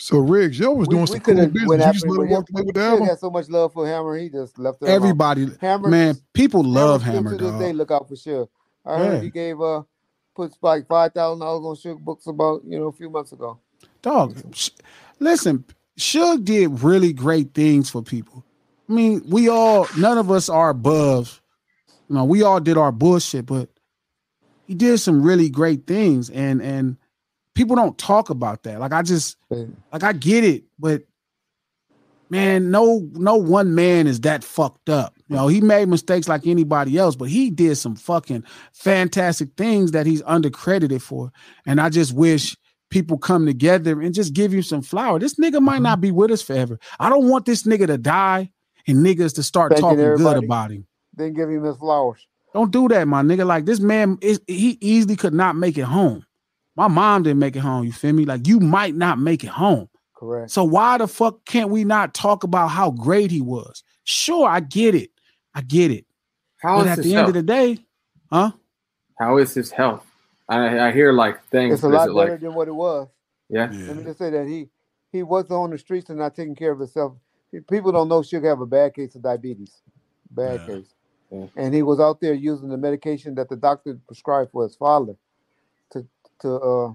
So 0.00 0.18
Riggs, 0.18 0.60
y'all 0.60 0.76
was 0.76 0.86
We, 0.86 0.92
doing 0.94 1.02
we 1.02 1.06
some 1.08 1.20
cool 1.20 1.34
business. 1.48 1.86
You 1.86 1.92
just 1.92 2.06
let 2.06 2.20
him 2.20 2.28
walk 2.30 2.48
away 2.52 2.62
with 2.62 2.74
the 2.76 2.82
album. 2.82 3.08
had 3.08 3.18
so 3.18 3.30
much 3.30 3.48
love 3.48 3.72
for 3.72 3.84
Hammer, 3.84 4.16
he 4.16 4.28
just 4.28 4.56
left 4.56 4.80
it. 4.80 4.88
Everybody, 4.88 5.48
Hammer, 5.60 5.88
man, 5.88 6.16
people 6.34 6.62
love 6.62 7.02
Hammer, 7.02 7.32
to 7.32 7.36
this 7.36 7.50
dog. 7.50 7.60
day 7.60 7.72
look 7.72 7.90
out 7.90 8.08
for 8.08 8.14
sure. 8.14 8.48
I 8.86 8.98
heard 8.98 9.14
Yeah. 9.14 9.20
he 9.22 9.30
gave 9.30 9.60
uh 9.60 9.82
put 10.36 10.52
like 10.62 10.86
five 10.86 11.12
thousand 11.14 11.40
dollars 11.40 11.64
on 11.84 11.96
Suge 11.96 12.00
books 12.00 12.28
about 12.28 12.62
you 12.64 12.78
know 12.78 12.86
a 12.86 12.92
few 12.92 13.10
months 13.10 13.32
ago. 13.32 13.58
Dog, 14.02 14.36
sh- 14.54 14.70
listen, 15.18 15.64
Suge 15.98 16.44
did 16.44 16.80
really 16.80 17.12
great 17.12 17.52
things 17.52 17.90
for 17.90 18.00
people. 18.00 18.44
I 18.88 18.92
mean, 18.92 19.22
we 19.28 19.48
all, 19.48 19.88
none 19.98 20.16
of 20.16 20.30
us 20.30 20.48
are 20.48 20.70
above. 20.70 21.42
You 22.08 22.14
know, 22.14 22.24
we 22.24 22.42
all 22.44 22.60
did 22.60 22.78
our 22.78 22.92
bullshit, 22.92 23.46
but 23.46 23.68
he 24.68 24.74
did 24.74 24.98
some 24.98 25.22
really 25.22 25.48
great 25.48 25.86
things, 25.86 26.30
and 26.30 26.62
and 26.62 26.96
people 27.54 27.74
don't 27.74 27.98
talk 27.98 28.30
about 28.30 28.62
that. 28.62 28.78
Like 28.78 28.92
I 28.92 29.02
just, 29.02 29.36
like 29.50 30.04
I 30.04 30.12
get 30.12 30.44
it, 30.44 30.64
but 30.78 31.02
man, 32.30 32.70
no, 32.70 33.08
no 33.14 33.36
one 33.36 33.74
man 33.74 34.06
is 34.06 34.20
that 34.20 34.44
fucked 34.44 34.90
up. 34.90 35.14
You 35.28 35.36
know, 35.36 35.48
he 35.48 35.60
made 35.60 35.88
mistakes 35.88 36.28
like 36.28 36.46
anybody 36.46 36.98
else, 36.98 37.16
but 37.16 37.28
he 37.28 37.50
did 37.50 37.76
some 37.76 37.96
fucking 37.96 38.44
fantastic 38.74 39.54
things 39.56 39.92
that 39.92 40.06
he's 40.06 40.22
undercredited 40.22 41.02
for. 41.02 41.32
And 41.66 41.80
I 41.80 41.88
just 41.88 42.12
wish 42.12 42.56
people 42.90 43.18
come 43.18 43.46
together 43.46 44.00
and 44.00 44.14
just 44.14 44.34
give 44.34 44.52
you 44.52 44.62
some 44.62 44.82
flour. 44.82 45.18
This 45.18 45.34
nigga 45.36 45.60
might 45.60 45.82
not 45.82 45.96
mm-hmm. 45.96 46.02
be 46.02 46.10
with 46.12 46.30
us 46.30 46.42
forever. 46.42 46.78
I 47.00 47.08
don't 47.08 47.28
want 47.28 47.46
this 47.46 47.64
nigga 47.64 47.86
to 47.86 47.98
die 47.98 48.50
and 48.86 49.04
niggas 49.04 49.34
to 49.34 49.42
start 49.42 49.72
Thanking 49.72 49.82
talking 49.82 50.16
good 50.16 50.44
about 50.44 50.70
him. 50.70 50.86
Then 51.14 51.32
give 51.32 51.48
him 51.48 51.64
his 51.64 51.76
flowers. 51.76 52.26
Don't 52.58 52.72
do 52.72 52.88
that, 52.88 53.06
my 53.06 53.22
nigga. 53.22 53.46
Like 53.46 53.66
this 53.66 53.78
man, 53.78 54.18
is, 54.20 54.40
he 54.48 54.78
easily 54.80 55.14
could 55.14 55.32
not 55.32 55.54
make 55.54 55.78
it 55.78 55.82
home. 55.82 56.26
My 56.74 56.88
mom 56.88 57.22
didn't 57.22 57.38
make 57.38 57.54
it 57.54 57.60
home. 57.60 57.84
You 57.84 57.92
feel 57.92 58.12
me? 58.12 58.24
Like 58.24 58.48
you 58.48 58.58
might 58.58 58.96
not 58.96 59.20
make 59.20 59.44
it 59.44 59.50
home. 59.50 59.88
Correct. 60.16 60.50
So 60.50 60.64
why 60.64 60.98
the 60.98 61.06
fuck 61.06 61.44
can't 61.44 61.70
we 61.70 61.84
not 61.84 62.14
talk 62.14 62.42
about 62.42 62.66
how 62.66 62.90
great 62.90 63.30
he 63.30 63.40
was? 63.40 63.84
Sure, 64.02 64.48
I 64.48 64.58
get 64.58 64.96
it. 64.96 65.12
I 65.54 65.60
get 65.60 65.92
it. 65.92 66.04
How 66.60 66.78
but 66.78 66.86
is 66.86 66.90
at 66.90 66.96
his 66.98 67.06
the 67.06 67.14
end 67.14 67.28
of 67.28 67.34
the 67.34 67.44
day, 67.44 67.78
huh? 68.32 68.50
How 69.20 69.38
is 69.38 69.54
his 69.54 69.70
health? 69.70 70.04
I, 70.48 70.88
I 70.88 70.90
hear 70.90 71.12
like 71.12 71.40
things. 71.50 71.74
It's 71.74 71.84
a 71.84 71.88
lot 71.88 72.08
it 72.08 72.14
better 72.16 72.32
like, 72.32 72.40
than 72.40 72.54
what 72.54 72.66
it 72.66 72.74
was. 72.74 73.06
yeah. 73.48 73.70
Let 73.70 73.96
me 73.98 74.02
just 74.02 74.18
say 74.18 74.30
that 74.30 74.48
he 74.48 74.68
he 75.12 75.22
was 75.22 75.48
on 75.52 75.70
the 75.70 75.78
streets 75.78 76.10
and 76.10 76.18
not 76.18 76.34
taking 76.34 76.56
care 76.56 76.72
of 76.72 76.80
himself. 76.80 77.12
People 77.70 77.92
don't 77.92 78.08
know 78.08 78.18
Suge 78.22 78.44
have 78.46 78.60
a 78.60 78.66
bad 78.66 78.94
case 78.94 79.14
of 79.14 79.22
diabetes, 79.22 79.80
bad 80.32 80.66
case, 80.66 80.92
Yeah. 81.30 81.46
and 81.56 81.74
he 81.74 81.82
was 81.82 82.00
out 82.00 82.20
there 82.20 82.32
using 82.34 82.68
the 82.70 82.76
medication 82.78 83.34
that 83.34 83.48
the 83.48 83.56
doctor 83.56 83.98
prescribed 84.06 84.50
for 84.52 84.62
his 84.64 84.74
father, 84.76 85.14
to 85.92 86.06
to 86.40 86.54
uh, 86.54 86.92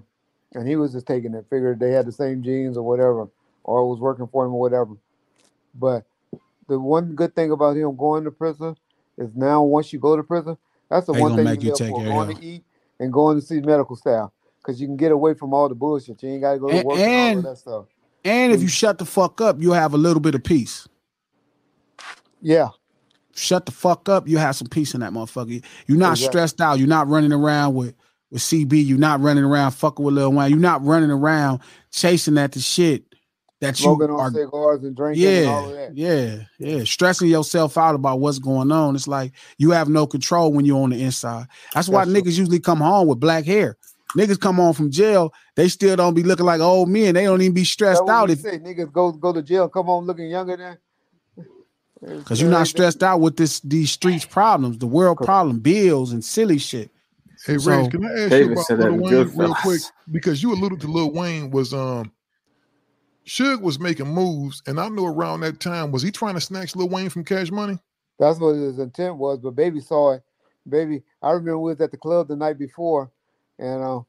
and 0.54 0.66
he 0.68 0.76
was 0.76 0.92
just 0.92 1.06
taking 1.06 1.34
it. 1.34 1.46
Figured 1.50 1.78
they 1.78 1.90
had 1.92 2.06
the 2.06 2.12
same 2.12 2.42
genes 2.42 2.76
or 2.76 2.82
whatever, 2.82 3.28
or 3.62 3.82
it 3.82 3.86
was 3.86 4.00
working 4.00 4.26
for 4.26 4.44
him 4.44 4.52
or 4.54 4.60
whatever. 4.60 4.94
But 5.74 6.04
the 6.68 6.78
one 6.80 7.14
good 7.14 7.34
thing 7.36 7.50
about 7.52 7.76
him 7.76 7.94
going 7.96 8.24
to 8.24 8.30
prison 8.30 8.76
is 9.18 9.30
now 9.36 9.62
once 9.62 9.92
you 9.92 9.98
go 10.00 10.16
to 10.16 10.22
prison, 10.22 10.56
that's 10.88 11.06
the 11.06 11.12
They 11.12 11.20
one 11.20 11.36
thing 11.36 11.46
you 11.60 11.68
you 11.70 11.76
take 11.76 11.90
for: 11.90 11.98
care 12.00 12.08
of 12.08 12.26
going 12.26 12.36
to 12.36 12.44
eat 12.44 12.64
and 12.98 13.12
going 13.12 13.38
to 13.40 13.44
see 13.46 13.60
medical 13.60 13.96
staff. 13.96 14.30
Because 14.58 14.80
you 14.80 14.86
can 14.86 14.96
get 14.96 15.12
away 15.12 15.34
from 15.34 15.52
all 15.52 15.68
the 15.68 15.74
bullshit. 15.74 16.22
You 16.22 16.30
ain't 16.30 16.40
got 16.40 16.54
to 16.54 16.58
go 16.58 16.68
to 16.70 16.76
And- 16.78 16.84
work 16.86 16.98
and, 16.98 17.04
all 17.04 17.16
and- 17.28 17.38
of 17.38 17.44
that 17.44 17.56
stuff. 17.58 17.84
And 18.24 18.52
if 18.52 18.62
you 18.62 18.68
shut 18.68 18.96
the 18.96 19.04
fuck 19.04 19.42
up, 19.42 19.60
you'll 19.60 19.74
have 19.74 19.92
a 19.92 19.98
little 19.98 20.20
bit 20.20 20.34
of 20.34 20.42
peace. 20.42 20.88
Yeah, 22.40 22.68
Shut 23.34 23.66
the 23.66 23.72
fuck 23.72 24.08
up, 24.08 24.28
you 24.28 24.38
have 24.38 24.56
some 24.56 24.68
peace 24.68 24.94
in 24.94 25.00
that 25.00 25.12
motherfucker. 25.12 25.62
You're 25.86 25.98
not 25.98 26.12
Exactly. 26.12 26.32
stressed 26.32 26.60
out. 26.60 26.78
You're 26.78 26.88
not 26.88 27.08
running 27.08 27.32
around 27.32 27.74
with 27.74 27.94
with 28.30 28.42
CB. 28.42 28.84
You're 28.86 28.98
not 28.98 29.20
running 29.20 29.44
around 29.44 29.72
fucking 29.72 30.04
with 30.04 30.14
Lil 30.14 30.32
Wayne. 30.32 30.50
You're 30.50 30.58
not 30.58 30.84
running 30.84 31.10
around 31.10 31.60
chasing 31.92 32.36
at 32.38 32.52
the 32.52 32.60
shit 32.60 33.04
that 33.60 33.78
you 33.78 33.84
smoking 33.84 34.10
on 34.10 34.20
are. 34.20 34.30
cigars 34.30 34.82
and 34.84 34.96
drinking 34.96 35.24
and 35.26 35.48
all 35.48 35.70
Yeah, 35.70 35.74
that. 35.88 35.96
yeah, 35.96 36.36
yeah. 36.78 36.84
Stressing 36.84 37.28
yourself 37.28 37.78
out 37.78 37.94
about 37.94 38.20
what's 38.20 38.38
going 38.38 38.72
on. 38.72 38.94
It's 38.96 39.06
like 39.08 39.32
you 39.58 39.70
have 39.70 39.88
no 39.88 40.06
control 40.06 40.52
when 40.52 40.64
you're 40.64 40.82
on 40.82 40.90
the 40.90 41.02
inside. 41.02 41.46
That's 41.74 41.88
why 41.88 42.04
true. 42.04 42.12
niggas 42.14 42.36
usually 42.38 42.60
come 42.60 42.78
home 42.80 43.08
with 43.08 43.20
black 43.20 43.44
hair. 43.44 43.76
Niggas 44.16 44.38
come 44.40 44.56
home 44.56 44.74
from 44.74 44.90
jail, 44.92 45.32
they 45.56 45.68
still 45.68 45.96
don't 45.96 46.14
be 46.14 46.22
looking 46.22 46.46
like 46.46 46.60
old 46.60 46.88
men. 46.88 47.14
They 47.14 47.24
don't 47.24 47.40
even 47.42 47.52
be 47.54 47.64
stressed 47.64 48.02
out 48.08 48.30
if 48.30 48.40
say. 48.40 48.58
Niggas 48.58 48.92
go 48.92 49.10
go 49.12 49.32
to 49.32 49.42
jail, 49.42 49.68
come 49.68 49.86
home 49.86 50.06
looking 50.06 50.28
younger 50.30 50.56
than. 50.56 50.78
Because 52.06 52.40
you're 52.40 52.50
not 52.50 52.66
stressed 52.68 53.02
out 53.02 53.20
with 53.20 53.36
this 53.36 53.60
these 53.60 53.90
streets 53.92 54.24
problems, 54.24 54.78
the 54.78 54.86
world 54.86 55.18
problem, 55.18 55.60
bills 55.60 56.12
and 56.12 56.24
silly 56.24 56.58
shit. 56.58 56.90
Hey, 57.46 57.58
So- 57.58 57.70
Riggs, 57.72 57.88
can 57.88 58.04
I 58.04 58.12
ask 58.20 58.30
David 58.30 58.48
you 58.48 58.52
about 58.52 58.70
Lil 58.78 58.96
Wayne 58.98 59.32
real 59.36 59.54
Goodfellas. 59.54 59.62
quick? 59.62 59.82
Because 60.10 60.42
you 60.42 60.52
alluded 60.52 60.80
to 60.82 60.88
Lil 60.88 61.12
Wayne 61.12 61.50
was 61.50 61.74
um 61.74 62.12
Suge 63.26 63.60
was 63.62 63.80
making 63.80 64.08
moves, 64.08 64.62
and 64.66 64.80
I 64.80 64.88
know 64.88 65.06
around 65.06 65.40
that 65.40 65.60
time 65.60 65.92
was 65.92 66.02
he 66.02 66.10
trying 66.10 66.34
to 66.34 66.40
snatch 66.40 66.76
Lil 66.76 66.88
Wayne 66.88 67.10
from 67.10 67.24
Cash 67.24 67.50
Money? 67.50 67.78
That's 68.18 68.38
what 68.38 68.54
his 68.54 68.78
intent 68.78 69.16
was, 69.16 69.40
but 69.40 69.52
Baby 69.56 69.80
saw 69.80 70.14
it. 70.14 70.22
Baby, 70.68 71.02
I 71.22 71.32
remember 71.32 71.58
we 71.58 71.72
was 71.72 71.80
at 71.80 71.90
the 71.90 71.96
club 71.96 72.28
the 72.28 72.36
night 72.36 72.58
before, 72.58 73.10
and 73.58 73.82
uh, 73.82 74.00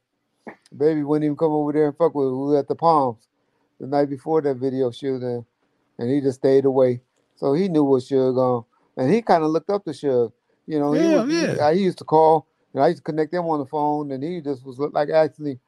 Baby 0.77 1.03
wouldn't 1.03 1.25
even 1.25 1.37
come 1.37 1.51
over 1.51 1.73
there 1.73 1.87
and 1.87 1.97
fuck 1.97 2.15
with. 2.15 2.27
us. 2.27 2.31
We 2.31 2.37
were 2.37 2.59
at 2.59 2.67
the 2.67 2.75
Palms 2.75 3.27
the 3.79 3.87
night 3.87 4.09
before 4.09 4.41
that 4.41 4.55
video 4.55 4.91
shoot, 4.91 5.21
and, 5.21 5.45
and 5.99 6.09
he 6.11 6.21
just 6.21 6.39
stayed 6.39 6.65
away. 6.65 7.01
So 7.35 7.53
he 7.53 7.67
knew 7.67 7.83
what 7.83 8.03
Suge 8.03 8.37
on, 8.37 8.65
and 8.97 9.11
he 9.13 9.21
kind 9.21 9.43
of 9.43 9.51
looked 9.51 9.69
up 9.69 9.83
to 9.85 9.91
Suge. 9.91 10.31
You 10.67 10.79
know, 10.79 10.93
he, 10.93 11.01
Yeah, 11.01 11.23
was, 11.23 11.29
he- 11.29 11.41
yeah. 11.57 11.65
I 11.65 11.71
used 11.71 11.97
to 11.99 12.03
call, 12.03 12.47
and 12.73 12.83
I 12.83 12.87
used 12.87 12.99
to 12.99 13.03
connect 13.03 13.31
them 13.31 13.45
on 13.45 13.59
the 13.59 13.65
phone, 13.65 14.11
and 14.11 14.23
he 14.23 14.41
just 14.41 14.65
was 14.65 14.79
like 14.79 15.09
actually 15.09 15.59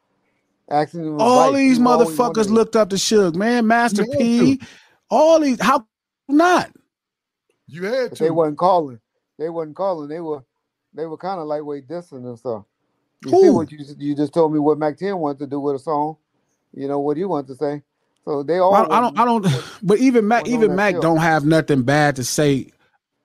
actually. 0.69 1.07
him. 1.07 1.19
All 1.19 1.53
these 1.53 1.77
He 1.77 1.83
always 1.83 2.17
motherfuckers 2.17 2.49
looked 2.49 2.75
up 2.75 2.89
to 2.89 2.95
Suge, 2.95 3.35
man. 3.35 3.67
Master 3.67 4.03
You 4.03 4.11
had 4.11 4.19
P, 4.19 4.61
all 5.09 5.39
these 5.39 5.61
how 5.61 5.85
not? 6.27 6.71
You 7.67 7.83
had 7.85 8.09
But 8.11 8.19
they 8.19 8.27
to. 8.27 8.33
wasn't 8.33 8.57
calling. 8.57 8.99
They 9.37 9.49
wasn't 9.49 9.75
calling. 9.75 10.09
They 10.09 10.19
were 10.19 10.43
they 10.93 11.05
were 11.05 11.17
kind 11.17 11.39
of 11.39 11.47
lightweight 11.47 11.87
dissing 11.87 12.25
and 12.25 12.39
stuff. 12.39 12.63
You 13.25 13.31
see 13.31 13.49
what 13.49 13.71
you 13.71 13.79
you 13.97 14.15
just 14.15 14.33
told 14.33 14.53
me 14.53 14.59
what 14.59 14.77
Mack 14.77 14.97
10 14.97 15.17
wanted 15.17 15.39
to 15.39 15.47
do 15.47 15.59
with 15.59 15.75
a 15.75 15.79
song. 15.79 16.17
You 16.73 16.87
know 16.87 16.99
what 16.99 17.17
he 17.17 17.25
wanted 17.25 17.47
to 17.47 17.55
say. 17.55 17.83
So 18.27 18.43
they 18.43 18.57
all 18.57 18.75
I, 18.75 18.83
I 18.83 18.99
don't 18.99 19.17
I 19.17 19.23
don't 19.23 19.47
but 19.81 19.99
even 19.99 20.27
Mack 20.27 20.49
even 20.49 20.75
Mack 20.75 20.95
field. 20.95 21.01
don't 21.01 21.17
have 21.19 21.45
nothing 21.45 21.83
bad 21.83 22.17
to 22.17 22.25
say 22.25 22.67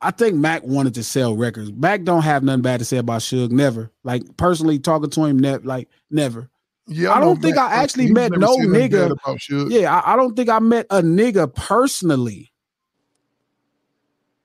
I 0.01 0.13
think 0.13 0.37
Mack 0.37 0.63
wanted 0.63 0.95
to 0.95 1.03
sell 1.03 1.37
records. 1.37 1.73
Mack 1.73 2.05
don't 2.05 2.23
have 2.23 2.45
nothing 2.45 2.63
bad 2.63 2.79
to 2.79 2.85
say 2.85 2.99
about 2.99 3.21
Suge. 3.21 3.51
Never. 3.51 3.91
Like 4.05 4.37
personally 4.37 4.79
talking 4.79 5.11
to 5.11 5.25
him, 5.25 5.41
ne- 5.41 5.59
like 5.59 5.89
never. 6.11 6.49
Yeah, 6.87 7.13
I, 7.13 7.19
know 7.19 7.27
don't 7.27 7.43
think 7.43 7.57
Mack, 7.57 7.73
I 7.73 7.83
actually 7.83 8.13
met 8.13 8.31
no 8.33 8.55
said 8.55 8.69
nothing 8.69 8.73
bad 8.73 8.91
nigga. 8.93 9.11
about 9.11 9.39
Suge. 9.39 9.71
Yeah, 9.73 9.93
I, 9.93 10.13
I 10.13 10.17
don't 10.17 10.37
think 10.37 10.49
I 10.49 10.61
met 10.61 10.87
a 10.91 11.03
nigga 11.03 11.53
personally 11.53 12.53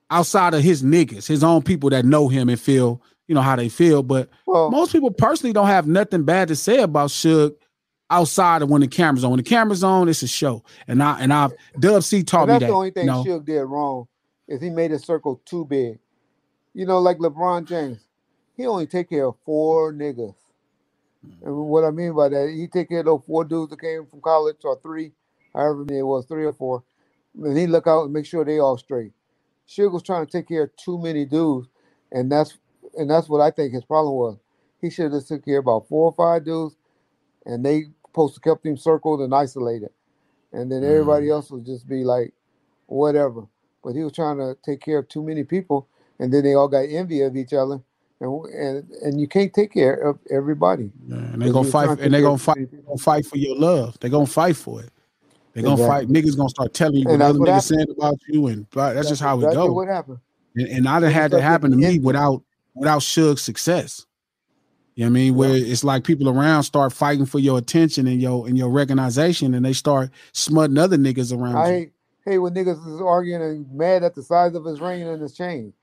outside 0.09 0.55
of 0.55 0.63
his 0.63 0.81
niggas, 0.81 1.27
his 1.27 1.43
own 1.43 1.61
people 1.61 1.91
that 1.91 2.03
know 2.03 2.29
him 2.29 2.49
and 2.49 2.59
feel, 2.59 3.01
you 3.27 3.35
know, 3.35 3.41
how 3.41 3.55
they 3.55 3.69
feel. 3.69 4.01
But 4.01 4.29
Well, 4.47 4.71
most 4.71 4.91
people 4.91 5.11
personally 5.11 5.53
don't 5.53 5.67
have 5.67 5.87
nothing 5.87 6.23
bad 6.23 6.47
to 6.47 6.55
say 6.55 6.79
about 6.79 7.09
Suge 7.11 7.53
outside 8.09 8.61
of 8.61 8.69
when 8.69 8.81
the 8.81 8.87
camera's 8.87 9.23
on. 9.23 9.31
When 9.31 9.37
the 9.37 9.43
camera's 9.43 9.83
on, 9.83 10.09
it's 10.09 10.23
a 10.23 10.27
show. 10.27 10.63
And 10.87 11.01
I 11.03 11.19
and 11.19 11.33
I 11.33 11.49
Dub 11.79 12.03
C 12.03 12.23
taught 12.23 12.43
and 12.43 12.49
me 12.49 12.53
that's 12.53 12.61
that. 12.61 12.67
the 12.67 12.73
only 12.73 12.91
thing 12.91 13.05
you 13.05 13.11
know? 13.11 13.23
Suge 13.23 13.45
did 13.45 13.63
wrong 13.63 14.07
is 14.47 14.61
he 14.61 14.69
made 14.69 14.91
his 14.91 15.03
circle 15.03 15.41
too 15.45 15.65
big. 15.65 15.99
You 16.73 16.85
know, 16.85 16.99
like 16.99 17.17
LeBron 17.17 17.67
James, 17.67 17.99
he 18.55 18.65
only 18.67 18.87
take 18.87 19.09
care 19.09 19.27
of 19.27 19.35
four 19.45 19.93
niggas. 19.93 20.35
And 21.43 21.55
what 21.55 21.83
I 21.83 21.91
mean 21.91 22.13
by 22.15 22.29
that, 22.29 22.53
he 22.55 22.67
take 22.67 22.89
care 22.89 22.99
of 22.99 23.05
those 23.05 23.23
four 23.25 23.43
dudes 23.45 23.71
that 23.71 23.81
came 23.81 24.05
from 24.05 24.21
college 24.21 24.57
or 24.63 24.79
three, 24.81 25.11
however 25.53 25.85
many 25.85 25.99
it 25.99 26.03
was, 26.03 26.25
three 26.25 26.45
or 26.45 26.53
four. 26.53 26.83
And 27.41 27.57
he 27.57 27.67
look 27.67 27.87
out 27.87 28.05
and 28.05 28.13
make 28.13 28.25
sure 28.25 28.45
they 28.45 28.59
all 28.59 28.77
straight. 28.77 29.11
Suge 29.67 29.91
was 29.91 30.03
trying 30.03 30.25
to 30.25 30.31
take 30.31 30.47
care 30.47 30.63
of 30.63 30.75
too 30.77 30.97
many 30.97 31.25
dudes, 31.25 31.67
and 32.11 32.31
that's 32.31 32.57
and 32.97 33.09
that's 33.09 33.29
what 33.29 33.41
I 33.41 33.51
think 33.51 33.73
his 33.73 33.85
problem 33.85 34.15
was. 34.15 34.37
He 34.81 34.89
should 34.89 35.11
have 35.13 35.25
took 35.25 35.43
care 35.45 35.59
of 35.59 35.65
about 35.65 35.87
four 35.89 36.05
or 36.05 36.13
five 36.13 36.45
dudes, 36.45 36.75
and 37.45 37.65
they 37.65 37.85
supposed 38.17 38.33
to 38.33 38.41
kept 38.41 38.65
him 38.65 38.75
circled 38.75 39.21
and 39.21 39.33
isolated, 39.33 39.89
and 40.51 40.71
then 40.71 40.81
mm. 40.81 40.89
everybody 40.89 41.29
else 41.29 41.51
would 41.51 41.65
just 41.65 41.87
be 41.87 42.03
like, 42.03 42.33
whatever. 42.87 43.45
But 43.83 43.93
he 43.93 44.03
was 44.03 44.13
trying 44.13 44.37
to 44.37 44.57
take 44.65 44.81
care 44.81 44.97
of 44.97 45.07
too 45.07 45.21
many 45.21 45.43
people, 45.43 45.87
and 46.19 46.33
then 46.33 46.43
they 46.43 46.55
all 46.55 46.67
got 46.67 46.85
envy 46.89 47.21
of 47.21 47.37
each 47.37 47.53
other, 47.53 47.79
and 48.19 48.45
and 48.45 48.89
and 49.03 49.21
you 49.21 49.27
can't 49.27 49.53
take 49.53 49.71
care 49.71 49.93
of 49.93 50.17
everybody. 50.31 50.91
Yeah, 51.07 51.17
and 51.17 51.41
they 51.41 51.51
gonna 51.51 51.69
fight 51.69 51.99
and 51.99 52.13
they 52.13 52.21
gonna 52.21 52.39
fight 52.39 52.57
many 52.57 52.83
gonna 52.83 52.97
fight 52.97 53.25
for 53.27 53.37
your 53.37 53.55
love. 53.55 53.99
They 53.99 54.09
gonna 54.09 54.25
fight 54.25 54.55
for 54.55 54.81
it. 54.81 54.89
They 55.53 55.61
gonna 55.61 55.87
fight. 55.87 56.07
Niggas 56.07 56.35
gonna 56.35 56.49
start 56.49 56.73
telling 56.73 56.95
you 56.95 57.05
what 57.05 57.13
And 57.13 57.21
that's 57.21 57.29
other 57.29 57.39
what 57.39 57.49
niggas 57.49 57.51
happened. 57.51 57.87
saying 57.87 57.95
about 57.97 58.19
you, 58.27 58.47
and 58.47 58.69
blah, 58.71 58.93
that's 58.93 59.09
just 59.09 59.21
how 59.21 59.35
it 59.35 59.43
exactly 59.43 59.67
goes. 59.67 59.75
what 59.75 59.87
happened. 59.87 60.19
And, 60.55 60.67
and 60.69 60.89
I 60.89 60.99
done 60.99 61.11
had 61.11 61.31
that 61.31 61.41
happen 61.41 61.69
to 61.69 61.77
me 61.77 61.99
without 61.99 62.41
without 62.73 63.03
Suge's 63.03 63.43
success. 63.43 64.06
You 64.97 65.05
know 65.05 65.11
what 65.11 65.19
I 65.19 65.21
mean? 65.21 65.35
Where 65.35 65.55
it's 65.55 65.85
like 65.85 66.05
people 66.05 66.29
around 66.29 66.63
start 66.63 66.93
fighting 66.93 67.27
for 67.27 67.39
your 67.39 67.59
attention 67.59 68.07
and 68.07 68.21
your 68.21 68.47
and 68.47 68.57
your 68.57 68.71
recognition, 68.71 69.53
and 69.53 69.65
they 69.65 69.73
start 69.73 70.11
smutting 70.33 70.79
other 70.79 70.97
niggas 70.97 71.37
around 71.37 71.59
I 71.59 71.69
you. 71.69 71.73
hate 71.73 71.91
hate 72.25 72.39
when 72.39 72.55
niggas 72.55 72.95
is 72.95 73.01
arguing 73.01 73.43
and 73.43 73.71
mad 73.73 74.03
at 74.03 74.15
the 74.15 74.23
size 74.23 74.55
of 74.55 74.65
his 74.65 74.81
ring 74.81 75.03
and 75.03 75.21
his 75.21 75.33
chain. 75.33 75.73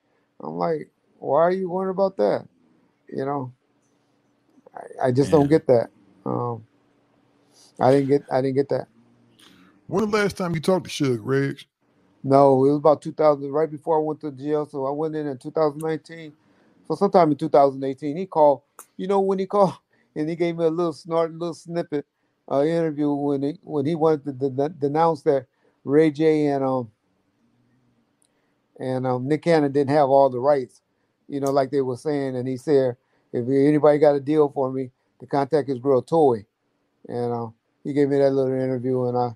I'm 0.43 0.55
like, 0.55 0.91
why 1.21 1.43
are 1.43 1.53
you 1.53 1.71
worried 1.71 1.93
about 1.93 2.19
that? 2.19 2.49
You 3.09 3.25
know, 3.27 3.53
I, 4.77 5.09
I 5.09 5.13
just 5.13 5.31
don't 5.31 5.49
get 5.49 5.67
that. 5.69 5.91
Um, 6.27 6.67
I 7.81 7.93
didn't 7.93 8.09
get 8.09 8.23
I 8.33 8.43
didn't 8.43 8.57
get 8.57 8.71
that. 8.71 8.89
When 9.87 10.11
the 10.11 10.17
last 10.17 10.37
time 10.37 10.55
you 10.55 10.61
talked 10.61 10.91
to 10.91 11.05
Suge, 11.05 11.21
Reg? 11.23 11.59
No, 12.25 12.65
it 12.65 12.71
was 12.71 12.79
about 12.79 13.03
2000, 13.03 13.53
right 13.53 13.71
before 13.71 13.99
I 13.99 14.03
went 14.03 14.21
to 14.23 14.33
jail. 14.33 14.67
So 14.67 14.87
I 14.87 14.91
went 14.91 15.17
in 15.17 15.27
in 15.27 15.39
2019. 15.39 16.33
So 16.89 16.95
sometime 16.95 17.31
in 17.33 17.37
2018, 17.39 18.17
he 18.17 18.27
called. 18.27 18.63
You 18.97 19.09
know 19.09 19.21
when 19.21 19.39
he 19.39 19.47
called 19.49 19.75
and 20.17 20.29
he 20.29 20.37
gave 20.37 20.57
me 20.57 20.65
a 20.65 20.71
little 20.71 20.93
snort, 20.93 21.33
little 21.33 21.55
snippet 21.55 22.07
uh, 22.51 22.63
interview 22.63 23.13
when 23.13 23.43
he 23.43 23.59
when 23.63 23.87
he 23.87 23.95
wanted 23.95 24.39
to 24.41 24.51
de- 24.51 24.69
denounce 24.69 25.23
that 25.23 25.47
Ray 25.85 26.11
J 26.11 26.47
and 26.47 26.65
um 26.65 26.91
and 28.79 29.07
um 29.07 29.29
Nick 29.29 29.43
Cannon 29.43 29.73
didn't 29.73 29.91
have 29.91 30.09
all 30.09 30.31
the 30.31 30.39
rights, 30.41 30.83
you 31.29 31.41
know, 31.41 31.51
like 31.51 31.71
they 31.71 31.81
were 31.81 31.97
saying. 31.97 32.37
And 32.37 32.47
he 32.49 32.57
said, 32.57 32.97
if 33.33 33.47
anybody 33.49 33.99
got 33.99 34.17
a 34.17 34.21
deal 34.21 34.49
for 34.49 34.71
me, 34.73 34.91
to 35.21 35.27
contact 35.27 35.69
his 35.69 35.79
girl 35.79 36.03
Toy. 36.03 36.45
And 37.09 37.33
uh, 37.33 37.49
he 37.83 37.93
gave 37.93 38.09
me 38.09 38.19
that 38.19 38.31
little 38.33 38.53
interview, 38.53 39.05
and 39.07 39.17
I 39.17 39.31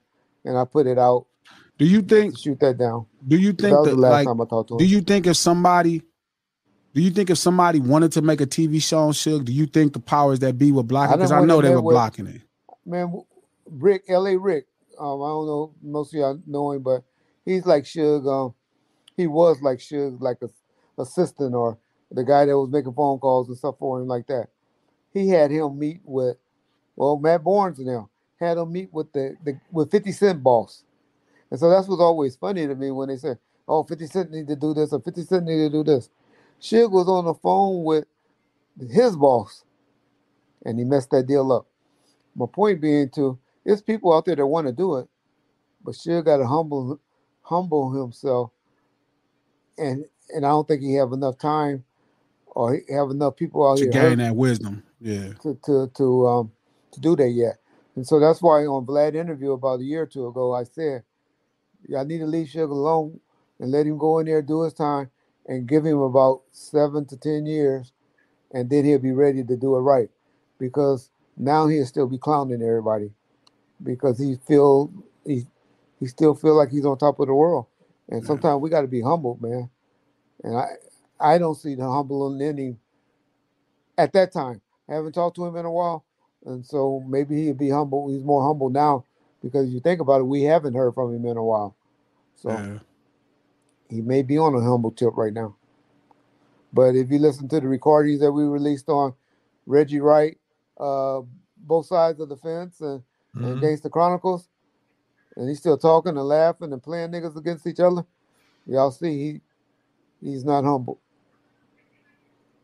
and 0.45 0.57
I 0.59 0.65
put 0.65 0.87
it 0.87 0.99
out. 0.99 1.27
Do 1.79 1.85
you 1.87 2.03
think 2.03 2.39
shoot 2.39 2.59
that 2.61 2.79
down? 2.79 3.07
Do 3.27 3.37
you 3.37 3.53
That 3.59 3.63
think 3.63 3.81
was 3.81 3.91
that, 3.91 3.91
the 3.91 3.97
last 3.97 4.23
like, 4.23 4.25
time 4.25 4.41
I 4.41 4.45
talked 4.45 4.69
to 4.71 4.77
him. 4.77 4.81
do 4.81 4.85
you 4.85 5.01
think 5.01 5.27
if 5.27 5.37
somebody 5.37 6.03
do 6.99 7.05
you 7.05 7.13
think 7.13 7.31
if 7.31 7.39
somebody 7.39 7.79
wanted 7.79 8.11
to 8.11 8.23
make 8.23 8.41
a 8.41 8.47
TV 8.47 8.83
show 8.83 8.99
on 8.99 9.13
Suge, 9.13 9.45
do 9.45 9.53
you 9.53 9.67
think 9.67 9.93
the 9.93 10.01
powers 10.01 10.41
that 10.41 10.59
be 10.59 10.73
would 10.73 10.89
block 10.89 11.11
it? 11.11 11.13
Because 11.13 11.31
I 11.31 11.45
know 11.45 11.61
they 11.61 11.71
were 11.71 11.81
with- 11.81 11.95
blocking 11.95 12.27
it. 12.27 12.41
man, 12.85 13.23
Rick, 13.71 14.03
L.A. 14.09 14.37
Rick. 14.37 14.67
Um, 14.99 15.23
I 15.23 15.29
don't 15.29 15.47
know 15.47 15.75
most 15.81 16.13
of 16.13 16.19
y'all 16.19 16.41
know 16.45 16.73
him, 16.73 16.83
but 16.83 17.05
he's 17.45 17.65
like 17.65 17.85
Suge. 17.85 18.27
Um, 18.27 18.53
he 19.17 19.29
was 19.29 19.63
like 19.63 19.79
Suge, 19.79 20.21
like 20.21 20.39
a 20.43 20.51
assistant 21.01 21.55
or 21.55 21.79
the 22.11 22.25
guy 22.25 22.47
that 22.47 22.59
was 22.59 22.69
making 22.69 22.95
phone 22.95 23.21
calls 23.21 23.47
and 23.47 23.57
stuff 23.57 23.77
for 23.79 24.01
him 24.01 24.09
like 24.09 24.27
that. 24.27 24.49
He 25.15 25.29
had 25.29 25.53
him 25.53 25.79
meet 25.79 26.01
with, 26.03 26.37
well, 26.97 27.17
Matt 27.17 27.45
Barnes 27.45 27.79
now 27.79 28.11
had 28.41 28.59
him 28.59 28.73
meet 28.73 28.93
with 28.93 29.13
the, 29.13 29.37
the 29.45 29.61
with 29.71 29.93
50 29.93 30.11
Cent 30.11 30.43
boss. 30.43 30.83
And 31.53 31.61
so 31.61 31.71
that's 31.71 31.87
what's 31.87 32.03
always 32.03 32.35
funny 32.35 32.67
to 32.67 32.75
me 32.75 32.91
when 32.91 33.07
they 33.09 33.19
say, 33.19 33.37
oh, 33.69 33.85
50 33.85 34.07
Cent 34.09 34.31
need 34.33 34.49
to 34.49 34.57
do 34.57 34.75
this 34.75 34.93
or 34.93 34.99
50 34.99 35.23
Cent 35.23 35.45
need 35.45 35.59
to 35.59 35.71
do 35.71 35.85
this. 35.85 36.11
Suge 36.61 36.91
was 36.91 37.09
on 37.09 37.27
the 37.27 37.35
phone 37.35 37.85
with 37.85 38.07
his 38.91 39.17
boss 39.17 39.65
and 40.65 40.79
he 40.79 40.85
messed 40.85 41.11
that 41.11 41.27
deal 41.27 41.53
up. 41.53 41.67
My 42.37 42.47
point 42.53 42.81
being 42.81 43.11
to 43.11 43.39
there's 43.65 43.83
people 43.83 44.15
out 44.15 44.27
there 44.27 44.37
that 44.37 44.47
want 44.47 44.67
to 44.69 44.75
do 44.75 44.97
it, 44.99 45.09
but 45.85 45.95
Suge 45.95 46.25
got 46.25 46.39
to 46.39 46.47
humble 46.47 47.01
humble 47.43 47.93
himself, 47.93 48.53
and 49.79 50.05
and 50.31 50.47
I 50.47 50.51
don't 50.51 50.69
think 50.69 50.83
he 50.83 50.95
have 50.97 51.13
enough 51.13 51.39
time 51.39 51.85
or 52.47 52.75
he 52.75 52.95
have 52.95 53.11
enough 53.11 53.37
people 53.37 53.69
out 53.69 53.77
here 53.77 53.79
To 53.79 53.87
here 53.93 54.11
gain 54.11 54.19
that 54.19 54.37
wisdom. 54.37 54.83
Yeah. 55.01 55.35
to 55.43 55.59
to 55.65 55.91
to 55.97 56.29
um 56.29 56.53
to 56.93 57.01
do 57.01 57.17
that 57.17 57.31
yet. 57.31 57.59
And 57.97 58.07
so 58.07 58.21
that's 58.21 58.43
why 58.43 58.67
on 58.67 58.87
Vlad 58.87 59.17
interview 59.17 59.53
about 59.53 59.81
a 59.81 59.85
year 59.85 60.03
or 60.03 60.07
two 60.07 60.29
ago, 60.29 60.55
I 60.55 60.65
said, 60.65 61.05
y'all 61.89 62.05
need 62.05 62.19
to 62.19 62.27
leave 62.27 62.49
Sugar 62.49 62.73
alone 62.73 63.21
and 63.61 63.71
let 63.73 63.87
him 63.87 63.99
go 63.99 64.19
in 64.21 64.27
there 64.27 64.43
do 64.43 64.63
his 64.63 64.75
time 64.75 65.11
and 65.49 65.69
give 65.69 65.85
him 65.87 65.99
about 66.01 66.43
seven 66.53 67.07
to 67.07 67.17
ten 67.17 67.47
years, 67.47 67.93
and 68.53 68.71
then 68.71 68.85
he'll 68.85 69.01
be 69.01 69.13
ready 69.13 69.45
to 69.45 69.57
do 69.57 69.77
it 69.77 69.81
right. 69.81 70.11
Because 70.59 71.11
now 71.37 71.69
he'll 71.69 71.87
still 71.87 72.07
be 72.09 72.19
clowning 72.19 72.63
everybody 72.63 73.11
because 73.83 74.19
he 74.19 74.37
feel 74.47 74.93
he 75.25 75.47
he 76.01 76.07
still 76.07 76.35
feel 76.35 76.57
like 76.57 76.71
he's 76.71 76.87
on 76.87 76.99
top 76.99 77.21
of 77.21 77.27
the 77.29 77.35
world. 77.35 77.67
And 78.09 78.25
sometimes 78.25 78.61
we 78.63 78.71
got 78.71 78.83
to 78.83 78.89
be 78.89 79.03
humble, 79.03 79.39
man. 79.41 79.71
And 80.45 80.57
I 80.57 80.67
I 81.21 81.39
don't 81.39 81.57
see 81.57 81.75
the 81.75 81.89
humble 81.91 82.41
in 82.41 82.59
him 82.59 82.79
at 83.97 84.13
that 84.13 84.33
time. 84.33 84.61
I 84.89 84.95
haven't 84.95 85.13
talked 85.13 85.37
to 85.37 85.47
him 85.47 85.57
in 85.57 85.65
a 85.67 85.71
while, 85.73 86.05
and 86.47 86.65
so 86.65 87.05
maybe 87.07 87.45
he'll 87.45 87.55
be 87.55 87.71
humble. 87.71 88.11
He's 88.11 88.25
more 88.25 88.43
humble 88.47 88.71
now 88.71 89.05
because 89.43 89.71
you 89.71 89.81
think 89.81 90.01
about 90.01 90.21
it, 90.21 90.25
we 90.25 90.43
haven't 90.45 90.75
heard 90.75 90.95
from 90.95 91.15
him 91.15 91.27
in 91.27 91.37
a 91.37 91.45
while. 91.45 91.77
So 92.37 92.51
Yeah. 92.51 92.79
He 93.91 94.03
may 94.03 94.23
be 94.23 94.39
on 94.39 94.55
a 94.55 94.61
humble 94.63 94.93
tip 94.93 95.17
right 95.17 95.33
now. 95.33 95.57
But 96.73 96.97
if 96.97 97.11
you 97.11 97.19
listen 97.19 97.49
to 97.51 97.61
the 97.61 97.69
recordings 97.69 98.21
that 98.21 98.33
we 98.33 98.45
released 98.45 98.89
on 98.91 99.15
Reggie 99.67 100.01
Wright, 100.01 100.39
uh, 100.81 101.23
both 101.59 101.87
sides 101.87 102.21
of 102.21 102.31
the 102.31 102.37
fence, 102.39 102.81
and, 102.81 103.03
and 103.41 103.61
Mhm. 103.61 103.63
Gangsta 103.63 103.91
Chronicles, 103.91 104.49
and 105.37 105.49
he's 105.49 105.61
still 105.61 105.79
talking 105.79 106.17
and 106.17 106.27
laughing 106.29 106.73
and 106.73 106.83
playing 106.83 107.11
niggas 107.13 107.37
against 107.37 107.67
each 107.67 107.81
other, 107.81 108.05
y'all 108.67 108.91
see 108.93 109.41
he 110.23 110.31
he's 110.31 110.45
not 110.45 110.65
humble. 110.65 111.01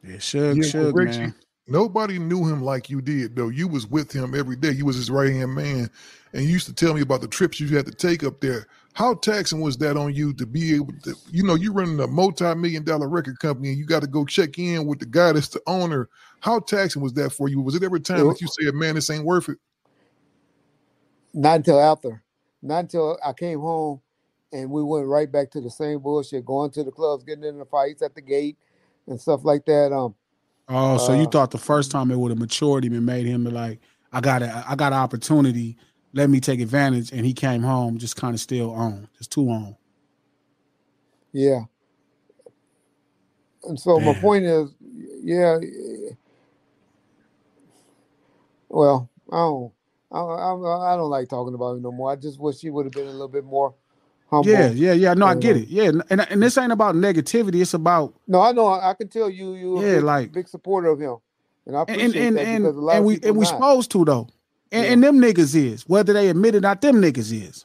Yeah, 0.04 0.16
Suge, 0.18 0.58
Yeah, 0.58 0.70
but 0.78 0.92
Suge, 0.92 0.96
man. 0.96 1.34
Nobody 1.66 2.18
knew 2.18 2.46
him 2.46 2.62
like 2.62 2.90
you 2.90 3.00
did, 3.00 3.36
though. 3.36 3.48
You 3.48 3.68
was 3.68 3.86
with 3.86 4.12
him 4.12 4.34
every 4.34 4.56
day. 4.56 4.70
You 4.70 4.86
was 4.86 4.96
his 4.96 5.10
right 5.10 5.32
hand 5.32 5.54
man, 5.54 5.90
and 6.32 6.44
you 6.44 6.50
used 6.50 6.66
to 6.66 6.74
tell 6.74 6.94
me 6.94 7.00
about 7.00 7.20
the 7.20 7.28
trips 7.28 7.60
you 7.60 7.68
had 7.76 7.86
to 7.86 7.92
take 7.92 8.24
up 8.24 8.40
there. 8.40 8.66
How 8.94 9.14
taxing 9.14 9.60
was 9.60 9.76
that 9.78 9.96
on 9.96 10.14
you 10.14 10.32
to 10.34 10.46
be 10.46 10.74
able 10.74 10.92
to, 11.02 11.14
you 11.30 11.42
know, 11.42 11.56
you 11.56 11.72
running 11.72 11.98
a 11.98 12.06
multi-million 12.06 12.84
dollar 12.84 13.08
record 13.08 13.38
company, 13.40 13.70
and 13.70 13.78
you 13.78 13.86
got 13.86 14.02
to 14.02 14.08
go 14.08 14.24
check 14.24 14.58
in 14.58 14.86
with 14.86 15.00
the 15.00 15.06
guy 15.06 15.32
that's 15.32 15.48
the 15.48 15.60
owner. 15.66 16.08
How 16.40 16.60
taxing 16.60 17.02
was 17.02 17.14
that 17.14 17.30
for 17.30 17.48
you? 17.48 17.60
Was 17.60 17.74
it 17.74 17.82
every 17.82 18.00
time 18.00 18.28
that 18.28 18.40
you 18.40 18.48
said, 18.48 18.74
"Man, 18.74 18.94
this 18.94 19.10
ain't 19.10 19.24
worth 19.24 19.48
it"? 19.48 19.58
Not 21.32 21.56
until 21.56 21.80
after. 21.80 22.22
Not 22.62 22.78
until 22.80 23.18
I 23.24 23.32
came 23.32 23.60
home 23.60 24.00
and 24.54 24.70
we 24.70 24.82
went 24.82 25.06
right 25.06 25.30
back 25.30 25.50
to 25.50 25.60
the 25.60 25.68
same 25.68 25.98
bullshit, 25.98 26.46
going 26.46 26.70
to 26.70 26.84
the 26.84 26.92
clubs, 26.92 27.24
getting 27.24 27.44
in 27.44 27.58
the 27.58 27.64
fights 27.66 28.02
at 28.02 28.14
the 28.14 28.22
gate 28.22 28.56
and 29.08 29.20
stuff 29.20 29.44
like 29.44 29.66
that. 29.66 29.92
Um 29.92 30.14
Oh, 30.68 30.98
so 30.98 31.12
you 31.12 31.26
Uh, 31.26 31.26
thought 31.26 31.50
the 31.50 31.58
first 31.58 31.90
time 31.90 32.10
it 32.10 32.18
would 32.18 32.30
have 32.30 32.38
matured 32.38 32.84
him 32.84 32.94
and 32.94 33.06
made 33.06 33.26
him 33.26 33.44
like, 33.44 33.80
I 34.12 34.20
got 34.20 34.42
a, 34.42 34.64
I 34.68 34.76
got 34.76 34.92
an 34.92 34.98
opportunity. 34.98 35.76
Let 36.14 36.30
me 36.30 36.40
take 36.40 36.60
advantage. 36.60 37.12
And 37.12 37.26
he 37.26 37.34
came 37.34 37.62
home 37.62 37.98
just 37.98 38.16
kind 38.16 38.34
of 38.34 38.40
still 38.40 38.72
on, 38.72 39.08
just 39.18 39.32
too 39.32 39.48
on. 39.50 39.76
Yeah. 41.32 41.62
And 43.64 43.78
so 43.78 44.00
my 44.00 44.14
point 44.14 44.44
is, 44.44 44.74
yeah. 45.22 45.58
Well, 48.68 49.10
I 49.32 49.36
don't, 49.36 49.72
I, 50.12 50.20
I, 50.20 50.94
I 50.94 50.96
don't 50.96 51.10
like 51.10 51.28
talking 51.28 51.54
about 51.54 51.76
it 51.76 51.82
no 51.82 51.92
more. 51.92 52.12
I 52.12 52.16
just 52.16 52.40
wish 52.40 52.60
he 52.60 52.70
would 52.70 52.86
have 52.86 52.92
been 52.92 53.06
a 53.06 53.12
little 53.12 53.28
bit 53.28 53.44
more 53.44 53.74
humble. 54.34 54.50
Yeah, 54.50 54.70
yeah, 54.70 54.92
yeah. 54.92 55.14
No, 55.14 55.26
I 55.26 55.34
get 55.34 55.56
it. 55.56 55.68
Yeah, 55.68 55.90
and 56.10 56.20
and 56.30 56.42
this 56.42 56.56
ain't 56.58 56.72
about 56.72 56.94
negativity. 56.94 57.60
It's 57.60 57.74
about 57.74 58.14
No, 58.26 58.40
I 58.40 58.52
know. 58.52 58.66
I 58.68 58.94
can 58.94 59.08
tell 59.08 59.30
you, 59.30 59.54
you 59.54 59.80
Yeah, 59.82 59.94
big, 59.96 60.04
like- 60.04 60.32
big 60.32 60.48
supporter 60.48 60.88
of 60.88 61.00
him, 61.00 61.16
and 61.66 61.76
I 61.76 61.82
appreciate 61.82 62.16
and 62.16 62.36
that 62.36 62.46
and, 62.46 62.64
because 62.64 62.76
a 62.76 62.80
lot 62.80 62.92
and 62.92 62.98
of 63.00 63.04
we 63.06 63.14
people 63.14 63.28
and 63.30 63.38
we 63.38 63.44
not. 63.44 63.48
supposed 63.50 63.90
to 63.92 64.04
though, 64.04 64.28
and, 64.72 64.86
and 64.86 65.02
them 65.04 65.18
niggas 65.18 65.54
is 65.54 65.82
whether 65.88 66.12
they 66.12 66.28
admit 66.28 66.54
it 66.54 66.58
or 66.58 66.60
not. 66.62 66.80
Them 66.80 66.96
niggas 67.00 67.32
is. 67.32 67.64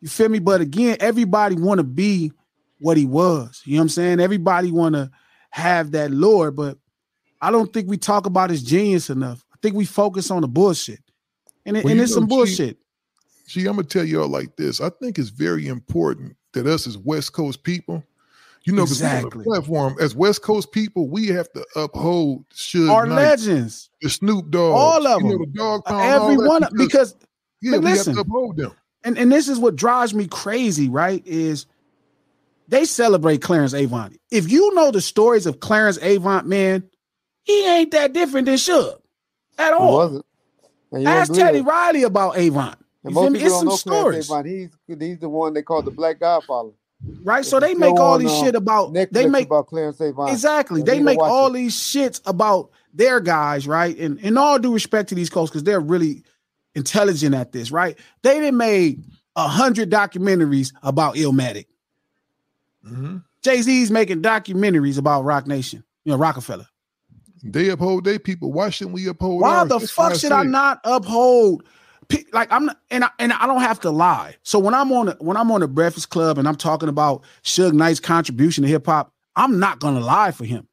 You 0.00 0.08
feel 0.08 0.28
me? 0.28 0.38
But 0.38 0.60
again, 0.60 0.96
everybody 1.00 1.56
want 1.56 1.78
to 1.78 1.84
be 1.84 2.32
what 2.80 2.96
he 2.96 3.04
was. 3.06 3.62
You 3.64 3.74
know 3.74 3.78
what 3.80 3.82
I'm 3.84 3.88
saying? 3.88 4.20
Everybody 4.20 4.70
want 4.70 4.94
to 4.94 5.10
have 5.50 5.90
that 5.92 6.10
lore, 6.12 6.50
but 6.52 6.78
I 7.40 7.50
don't 7.50 7.72
think 7.72 7.88
we 7.88 7.96
talk 7.96 8.26
about 8.26 8.50
his 8.50 8.62
genius 8.62 9.10
enough. 9.10 9.44
I 9.52 9.56
think 9.62 9.74
we 9.74 9.84
focus 9.84 10.30
on 10.30 10.42
the 10.42 10.48
bullshit, 10.48 11.00
and 11.66 11.76
it, 11.76 11.84
Well, 11.84 11.92
and 11.92 12.00
it's 12.00 12.12
some 12.14 12.24
know, 12.24 12.28
bullshit. 12.28 12.78
See, 13.48 13.66
I'm 13.66 13.76
gonna 13.76 13.84
tell 13.88 14.04
y'all 14.04 14.28
like 14.28 14.56
this. 14.56 14.78
I 14.80 14.90
think 14.90 15.18
it's 15.18 15.30
very 15.30 15.66
important 15.68 16.36
that 16.52 16.66
us 16.66 16.86
as 16.86 16.98
West 16.98 17.32
Coast 17.32 17.62
people, 17.62 18.04
you 18.64 18.74
know, 18.74 18.82
because 18.82 19.00
Exactly. 19.00 19.42
platform 19.44 19.96
as 20.00 20.14
West 20.14 20.42
Coast 20.42 20.70
people, 20.70 21.08
we 21.08 21.28
have 21.28 21.50
to 21.52 21.64
uphold 21.74 22.44
Suge 22.50 22.90
Our 22.90 23.06
Knight, 23.06 23.16
legends, 23.16 23.88
the 24.02 24.10
Snoop 24.10 24.50
Dogg, 24.50 24.74
all 24.74 25.06
of 25.06 25.22
you 25.22 25.28
know, 25.28 25.38
them, 25.38 25.50
the 25.52 25.58
Dog 25.58 25.84
Pound, 25.86 26.02
every 26.02 26.46
one 26.46 26.62
of- 26.64 26.72
because 26.76 27.16
yeah, 27.62 27.72
but 27.72 27.80
we 27.80 27.90
listen, 27.92 28.14
have 28.16 28.26
to 28.26 28.30
uphold 28.30 28.56
them. 28.58 28.72
and 29.04 29.16
and 29.16 29.32
this 29.32 29.48
is 29.48 29.58
what 29.58 29.76
drives 29.76 30.12
me 30.12 30.26
crazy, 30.26 30.90
right? 30.90 31.26
Is 31.26 31.64
they 32.68 32.84
celebrate 32.84 33.40
Clarence 33.40 33.72
Avant. 33.72 34.14
If 34.30 34.50
you 34.52 34.74
know 34.74 34.90
the 34.90 35.00
stories 35.00 35.46
of 35.46 35.60
Clarence 35.60 35.98
Avant, 36.02 36.46
man, 36.46 36.82
he 37.44 37.66
ain't 37.66 37.92
that 37.92 38.12
different 38.12 38.44
than 38.44 38.56
Suge 38.56 39.00
at 39.56 39.72
all. 39.72 39.94
wasn't. 39.96 40.26
And 40.92 41.02
you 41.02 41.08
won't 41.08 41.20
Ask 41.20 41.32
Teddy 41.32 41.58
it. 41.60 41.62
Riley 41.62 42.02
about 42.02 42.36
Avant. 42.38 42.76
And 43.04 43.14
most 43.14 43.32
people 43.32 43.46
It's 43.46 43.50
don't 43.54 43.58
some 43.60 43.68
know 43.68 43.76
stories, 43.76 44.26
Clarence 44.28 44.30
Avant. 44.30 44.46
He's 44.88 44.98
he's 45.00 45.18
the 45.18 45.28
one 45.28 45.54
they 45.54 45.62
call 45.62 45.82
the 45.82 45.90
Black 45.90 46.18
Godfather. 46.20 46.70
right? 47.22 47.44
So 47.44 47.60
they 47.60 47.74
make 47.74 47.94
all 47.94 48.14
on, 48.14 48.20
these 48.20 48.30
uh, 48.30 48.44
shit 48.44 48.54
about 48.54 48.92
they 49.12 49.26
make 49.28 49.46
about 49.46 49.68
Clarence 49.68 50.00
Avant. 50.00 50.30
Exactly. 50.30 50.82
They 50.82 51.00
make 51.00 51.18
all 51.18 51.48
it. 51.48 51.52
these 51.54 51.76
shits 51.76 52.20
about 52.26 52.70
their 52.92 53.20
guys, 53.20 53.68
right? 53.68 53.96
And 53.98 54.18
in 54.20 54.36
all 54.36 54.58
due 54.58 54.72
respect 54.74 55.08
to 55.10 55.14
these 55.14 55.30
coaches, 55.30 55.50
because 55.50 55.62
they're 55.62 55.80
really 55.80 56.24
intelligent 56.74 57.34
at 57.34 57.52
this, 57.52 57.70
right? 57.70 57.96
They 58.22 58.40
done 58.40 58.56
made 58.56 59.04
a 59.36 59.46
hundred 59.46 59.90
documentaries 59.90 60.72
about 60.82 61.14
Illmatic. 61.14 61.66
Mhm. 62.86 63.22
Jay 63.42 63.62
Z's 63.62 63.90
making 63.90 64.22
documentaries 64.22 64.98
about 64.98 65.24
Roc 65.24 65.46
Nation, 65.46 65.84
you 66.04 66.12
know, 66.12 66.18
Roc-A-Fella. 66.18 66.68
They 67.44 67.68
uphold 67.68 68.04
their 68.04 68.18
people. 68.18 68.52
Why 68.52 68.70
shouldn't 68.70 68.94
we 68.94 69.06
uphold? 69.06 69.42
Why 69.42 69.58
ours? 69.58 69.68
the 69.68 69.78
That's 69.78 69.90
fuck 69.92 70.14
should 70.16 70.32
I 70.32 70.42
say- 70.42 70.48
not 70.48 70.80
uphold? 70.82 71.62
Like 72.32 72.50
I'm 72.52 72.66
not, 72.66 72.78
and 72.90 73.04
I, 73.04 73.10
and 73.18 73.32
I 73.32 73.46
don't 73.46 73.60
have 73.60 73.80
to 73.80 73.90
lie. 73.90 74.36
So 74.42 74.58
when 74.58 74.74
I'm 74.74 74.92
on 74.92 75.06
the, 75.06 75.16
when 75.20 75.36
I'm 75.36 75.50
on 75.50 75.60
the 75.60 75.68
Breakfast 75.68 76.10
Club 76.10 76.38
and 76.38 76.48
I'm 76.48 76.56
talking 76.56 76.88
about 76.88 77.22
Suge 77.42 77.72
Knight's 77.72 78.00
contribution 78.00 78.62
to 78.62 78.68
hip 78.68 78.86
hop, 78.86 79.12
I'm 79.36 79.58
not 79.58 79.80
gonna 79.80 80.00
lie 80.00 80.30
for 80.30 80.44
him. 80.44 80.66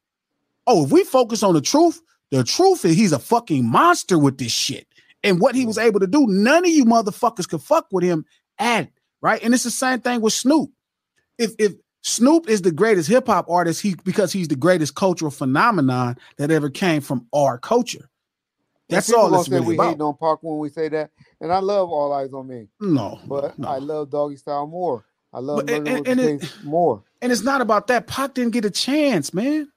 Oh, 0.67 0.85
if 0.85 0.91
we 0.91 1.03
focus 1.03 1.43
on 1.43 1.53
the 1.53 1.61
truth, 1.61 2.01
the 2.31 2.43
truth 2.43 2.85
is 2.85 2.95
he's 2.95 3.11
a 3.11 3.19
fucking 3.19 3.69
monster 3.69 4.17
with 4.17 4.37
this 4.37 4.51
shit. 4.51 4.87
And 5.23 5.39
what 5.39 5.55
he 5.55 5.65
was 5.65 5.77
able 5.77 5.99
to 5.99 6.07
do, 6.07 6.25
none 6.27 6.65
of 6.65 6.71
you 6.71 6.85
motherfuckers 6.85 7.49
could 7.49 7.61
fuck 7.61 7.87
with 7.91 8.03
him 8.03 8.25
at 8.59 8.89
right. 9.21 9.41
And 9.43 9.53
it's 9.53 9.63
the 9.63 9.71
same 9.71 9.99
thing 9.99 10.21
with 10.21 10.33
Snoop. 10.33 10.71
If 11.37 11.53
if 11.59 11.73
Snoop 12.03 12.47
is 12.47 12.61
the 12.61 12.71
greatest 12.71 13.09
hip 13.09 13.27
hop 13.27 13.49
artist, 13.49 13.81
he 13.81 13.95
because 14.03 14.31
he's 14.31 14.47
the 14.47 14.55
greatest 14.55 14.95
cultural 14.95 15.31
phenomenon 15.31 16.17
that 16.37 16.51
ever 16.51 16.69
came 16.69 17.01
from 17.01 17.27
our 17.33 17.57
culture. 17.57 18.09
That's 18.89 19.11
all 19.11 19.43
say 19.43 19.51
really 19.55 19.65
we 19.67 19.73
about. 19.75 19.85
hating 19.87 20.01
on 20.01 20.15
Pac 20.17 20.37
when 20.41 20.59
we 20.59 20.69
say 20.69 20.89
that, 20.89 21.09
and 21.41 21.51
I 21.51 21.59
love 21.59 21.89
All 21.89 22.11
Eyez 22.11 22.33
on 22.33 22.47
Me, 22.47 22.67
No, 22.79 23.19
but 23.27 23.57
no. 23.57 23.67
I 23.67 23.77
love 23.79 24.09
Doggy 24.11 24.35
Style 24.37 24.67
more. 24.67 25.05
I 25.33 25.39
love 25.39 25.65
But- 25.65 25.69
and- 25.71 25.87
and- 25.87 26.07
and 26.07 26.19
it- 26.19 26.53
more. 26.63 27.03
And 27.21 27.31
it's 27.31 27.43
not 27.43 27.61
about 27.61 27.87
that. 27.87 28.05
Pac 28.07 28.35
didn't 28.35 28.51
get 28.53 28.63
a 28.65 28.69
chance, 28.69 29.33
man. 29.33 29.69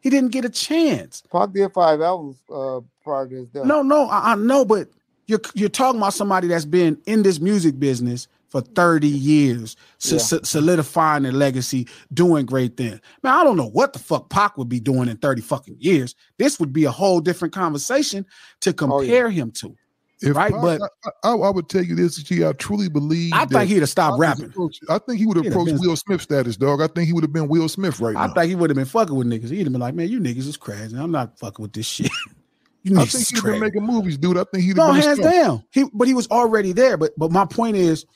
He 0.00 0.10
didn't 0.10 0.32
get 0.32 0.44
a 0.44 0.50
chance. 0.50 1.22
Pac 1.32 1.52
did 1.52 1.72
five 1.72 2.00
albums 2.00 2.36
uh, 2.52 2.80
prior 3.02 3.26
to 3.28 3.34
his 3.36 3.48
death. 3.48 3.64
No, 3.64 3.82
no, 3.82 4.06
I, 4.06 4.32
I 4.32 4.34
know, 4.34 4.64
but 4.64 4.88
you're 5.26 5.40
you're 5.54 5.68
talking 5.70 6.00
about 6.00 6.12
somebody 6.14 6.48
that's 6.48 6.66
been 6.66 6.98
in 7.06 7.22
this 7.22 7.40
music 7.40 7.78
business 7.78 8.28
for 8.54 8.60
30 8.60 9.08
years, 9.08 9.74
so, 9.98 10.14
Yeah. 10.14 10.20
so- 10.22 10.40
solidifying 10.44 11.24
their 11.24 11.32
legacy, 11.32 11.88
doing 12.12 12.46
great 12.46 12.76
things. 12.76 13.00
Man, 13.24 13.34
I 13.34 13.42
don't 13.42 13.56
know 13.56 13.66
what 13.70 13.92
the 13.92 13.98
fuck 13.98 14.30
Pac 14.30 14.56
would 14.56 14.68
be 14.68 14.78
doing 14.78 15.08
in 15.08 15.16
30 15.16 15.42
fucking 15.42 15.78
years. 15.80 16.14
This 16.38 16.60
would 16.60 16.72
be 16.72 16.84
a 16.84 16.92
whole 16.92 17.18
different 17.20 17.52
conversation 17.52 18.24
to 18.60 18.70
Oh, 18.70 18.74
compare 18.74 19.28
him 19.28 19.50
to. 19.56 19.74
If 20.22 20.36
right? 20.36 20.52
Pac- 20.52 20.62
But- 20.62 20.80
I, 21.24 21.30
I, 21.30 21.32
I 21.34 21.50
would 21.50 21.68
tell 21.68 21.82
you 21.82 21.96
this, 21.96 22.14
G. 22.18 22.44
I 22.46 22.52
truly 22.52 22.88
believe. 22.88 23.32
I 23.34 23.44
think 23.44 23.68
he'd 23.68 23.80
have 23.80 23.88
stopped 23.88 24.20
rapping. 24.20 24.52
I 24.88 24.98
think 24.98 25.18
he 25.18 25.26
would 25.26 25.36
have 25.36 25.46
approached 25.46 25.74
Will 25.80 25.96
Smith 25.96 26.22
status, 26.22 26.56
dog. 26.56 26.80
I 26.80 26.86
think 26.86 27.08
he 27.08 27.12
would 27.12 27.24
have 27.24 27.32
been 27.32 27.48
Will 27.48 27.68
Smith 27.68 27.98
right 27.98 28.14
I 28.16 28.26
now. 28.28 28.32
I 28.32 28.34
think 28.34 28.50
he 28.50 28.54
would 28.54 28.70
have 28.70 28.76
been 28.76 28.84
fucking 28.84 29.16
with 29.16 29.26
niggas. 29.26 29.50
He'd 29.50 29.64
have 29.64 29.72
been 29.72 29.80
like, 29.80 29.96
man, 29.96 30.08
you 30.08 30.20
niggas 30.20 30.46
is 30.46 30.56
crazy. 30.56 30.96
I'm 30.96 31.10
not 31.10 31.40
fucking 31.40 31.60
with 31.60 31.72
this 31.72 31.86
shit. 31.86 32.12
you 32.84 32.98
I 33.00 33.04
think 33.06 33.26
he'd 33.28 33.34
have 33.36 33.44
been 33.44 33.60
making 33.60 33.82
movies, 33.84 34.16
dude. 34.16 34.36
I 34.38 34.44
think 34.44 34.62
he'd 34.64 34.68
have 34.68 34.76
No, 34.76 34.92
been 34.92 35.00
a 35.02 35.04
hands 35.04 35.18
star. 35.18 35.32
down. 35.32 35.64
He 35.72 35.84
but 35.92 36.06
he 36.06 36.14
was 36.14 36.28
already 36.28 36.72
there. 36.72 36.96
But 36.96 37.12
but 37.18 37.32
my 37.32 37.44
point 37.46 37.76
is, 37.76 38.06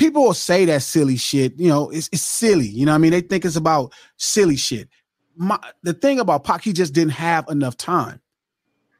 people 0.00 0.24
will 0.24 0.34
say 0.34 0.64
that 0.64 0.82
silly 0.82 1.16
shit. 1.18 1.52
You 1.60 1.68
know, 1.68 1.90
it's 1.90 2.08
it's 2.10 2.22
silly. 2.22 2.66
You 2.66 2.86
know, 2.86 2.92
what 2.92 2.96
I 2.96 2.98
mean, 2.98 3.10
they 3.12 3.20
think 3.20 3.44
it's 3.44 3.54
about 3.54 3.92
silly 4.16 4.56
shit. 4.56 4.88
My 5.36 5.60
the 5.82 5.92
thing 5.92 6.18
about 6.18 6.42
Pac, 6.42 6.62
he 6.64 6.72
just 6.72 6.92
didn't 6.94 7.12
have 7.12 7.46
enough 7.48 7.76
time. 7.76 8.20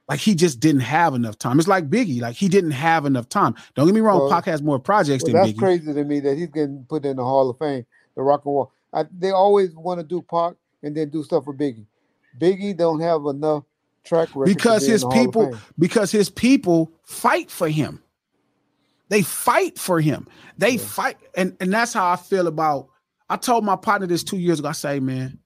Like 0.09 0.21
he 0.21 0.35
just 0.35 0.61
didn't 0.61 0.83
have 0.83 1.15
enough 1.15 1.39
time. 1.39 1.59
It's 1.59 1.69
like 1.69 1.89
Biggie. 1.89 2.21
Like 2.21 2.37
he 2.37 2.49
didn't 2.49 2.73
have 2.73 3.07
enough 3.07 3.29
time. 3.29 3.55
Don't 3.75 3.87
get 3.87 3.95
me 3.95 4.01
wrong. 4.01 4.21
Well- 4.21 4.31
Pac 4.31 4.45
has 4.45 4.63
more 4.63 4.79
projects 4.79 5.25
Well, 5.25 5.33
than 5.33 5.43
that's 5.43 5.53
Biggie. 5.53 5.59
crazy 5.59 5.93
to 5.95 6.05
me 6.05 6.21
that 6.21 6.37
he's 6.37 6.51
getting 6.51 6.85
put 6.89 7.05
in 7.05 7.17
the 7.17 7.25
Hall 7.25 7.49
of 7.49 7.59
Fame, 7.59 7.87
the 8.15 8.23
Rock 8.23 8.43
and 8.45 8.55
Roll. 8.55 8.73
I, 8.93 9.05
they 9.17 9.31
always 9.31 9.75
want 9.75 10.01
to 10.01 10.05
do 10.07 10.21
Pac 10.21 10.55
and 10.83 10.97
then 10.97 11.09
do 11.11 11.23
stuff 11.23 11.45
for 11.45 11.55
Biggie. 11.55 11.87
Biggie 12.39 12.77
don't 12.77 13.01
have 13.01 13.25
enough 13.27 13.65
track 14.05 14.29
record 14.35 14.47
because 14.47 14.87
his 14.87 15.01
the 15.03 15.09
Hall 15.09 15.19
of 15.19 15.25
people 15.27 15.59
because 15.79 16.11
his 16.11 16.29
people 16.29 16.93
fight 17.05 17.51
for 17.51 17.69
him 17.69 18.03
they 19.11 19.21
fight 19.21 19.79
for 19.79 20.01
him. 20.01 20.27
They 20.57 20.79
fight 20.79 21.19
and 21.35 21.57
and 21.61 21.73
that's 21.73 21.93
how 21.93 22.11
i 22.11 22.17
feel 22.17 22.47
about 22.47 22.89
i 23.29 23.37
told 23.37 23.65
my 23.65 23.77
partner 23.77 24.07
this 24.07 24.23
two 24.23 24.39
years 24.39 24.59
ago 24.59 24.69
i 24.69 24.73
say 24.73 25.01
man 25.01 25.39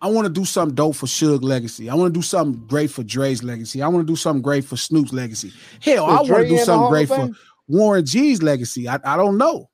i 0.00 0.08
want 0.08 0.26
to 0.26 0.32
do 0.32 0.44
something 0.44 0.74
dope 0.74 0.96
for 0.96 1.06
Suge 1.06 1.42
legacy. 1.42 1.88
I 1.88 1.94
want 1.94 2.12
to 2.12 2.18
do 2.18 2.22
something 2.22 2.66
great 2.66 2.90
for 2.90 3.02
dre's 3.02 3.42
legacy. 3.42 3.82
I 3.82 3.88
want 3.88 4.06
to 4.06 4.12
do 4.12 4.16
something 4.16 4.42
great 4.42 4.64
for 4.64 4.76
snoop's 4.76 5.12
legacy. 5.12 5.52
Hell 5.82 6.06
i 6.06 6.16
want 6.20 6.42
to 6.42 6.48
do 6.48 6.58
something 6.58 6.88
great 6.88 7.08
for 7.08 7.30
warren 7.68 8.04
g's 8.04 8.42
legacy. 8.42 8.88
I, 8.88 8.98
I 9.04 9.16
don't 9.16 9.38
know. 9.38 9.70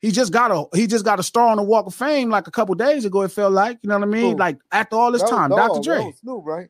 He 0.00 0.10
just 0.10 0.32
got 0.32 0.50
a 0.50 0.66
he 0.76 0.86
just 0.86 1.04
got 1.04 1.18
a 1.18 1.22
star 1.22 1.48
on 1.48 1.56
the 1.56 1.62
walk 1.62 1.86
of 1.86 1.94
fame 1.94 2.28
like 2.28 2.46
a 2.46 2.50
couple 2.50 2.74
days 2.74 3.04
ago 3.06 3.22
it 3.22 3.32
felt 3.32 3.52
like 3.52 3.78
you 3.82 3.88
know 3.88 3.98
what 3.98 4.06
i 4.06 4.10
mean? 4.10 4.36
Like 4.36 4.58
after 4.70 4.96
all 4.96 5.12
this 5.12 5.22
That 5.22 5.30
time 5.30 5.50
dr 5.50 5.80
dre. 5.82 6.12
Snoop, 6.20 6.44
right? 6.44 6.68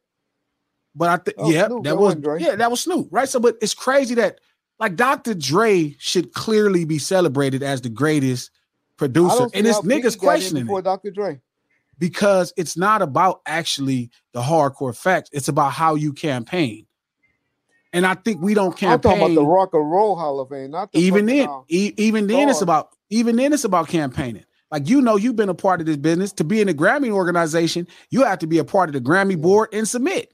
but 0.94 1.08
I 1.08 1.16
think 1.16 1.36
yeah, 1.52 1.66
Snoop, 1.66 1.82
that 1.82 1.90
that 1.90 1.96
was 1.96 2.14
Dre. 2.14 2.40
yeah, 2.40 2.54
that 2.56 2.70
was 2.70 2.82
Snoop, 2.82 3.08
right? 3.10 3.28
So, 3.28 3.40
but 3.40 3.56
it's 3.60 3.74
crazy 3.74 4.14
that 4.14 4.40
like 4.78 4.96
Dr. 4.96 5.34
Dre 5.34 5.94
should 5.98 6.32
clearly 6.32 6.84
be 6.84 6.98
celebrated 6.98 7.62
as 7.62 7.80
the 7.80 7.88
greatest 7.88 8.50
producer, 8.96 9.48
and 9.54 9.66
it's 9.66 9.80
niggas 9.80 10.18
questioning 10.18 10.68
it 10.68 10.84
Dr. 10.84 11.10
Dre. 11.10 11.40
because 11.98 12.52
it's 12.56 12.76
not 12.76 13.02
about 13.02 13.40
actually 13.46 14.10
the 14.32 14.40
hardcore 14.40 14.96
facts; 14.96 15.30
it's 15.32 15.48
about 15.48 15.72
how 15.72 15.94
you 15.94 16.12
campaign. 16.12 16.86
And 17.92 18.04
I 18.04 18.14
think 18.14 18.42
we 18.42 18.54
don't 18.54 18.82
I'm 18.82 19.00
talking 19.00 19.22
about 19.22 19.34
the 19.34 19.46
Rock 19.46 19.72
and 19.72 19.88
Roll 19.88 20.16
Hall 20.16 20.40
of 20.40 20.48
Fame, 20.48 20.72
not 20.72 20.90
the 20.90 20.98
even 20.98 21.26
then. 21.26 21.48
uh, 21.48 21.60
e- 21.68 21.94
even 21.96 22.26
then, 22.26 22.48
it's 22.48 22.60
about 22.60 22.88
even 23.10 23.36
then 23.36 23.52
it's 23.52 23.64
about 23.64 23.86
campaigning. 23.86 24.44
Like 24.72 24.88
you 24.88 25.00
know, 25.00 25.14
you've 25.14 25.36
been 25.36 25.48
a 25.48 25.54
part 25.54 25.78
of 25.78 25.86
this 25.86 25.96
business. 25.96 26.32
To 26.32 26.44
be 26.44 26.60
in 26.60 26.66
the 26.66 26.74
Grammy 26.74 27.10
organization, 27.10 27.86
you 28.10 28.24
have 28.24 28.40
to 28.40 28.48
be 28.48 28.58
a 28.58 28.64
part 28.64 28.88
of 28.88 28.94
the 28.94 29.00
Grammy 29.00 29.40
board 29.40 29.68
and 29.72 29.86
submit. 29.86 30.33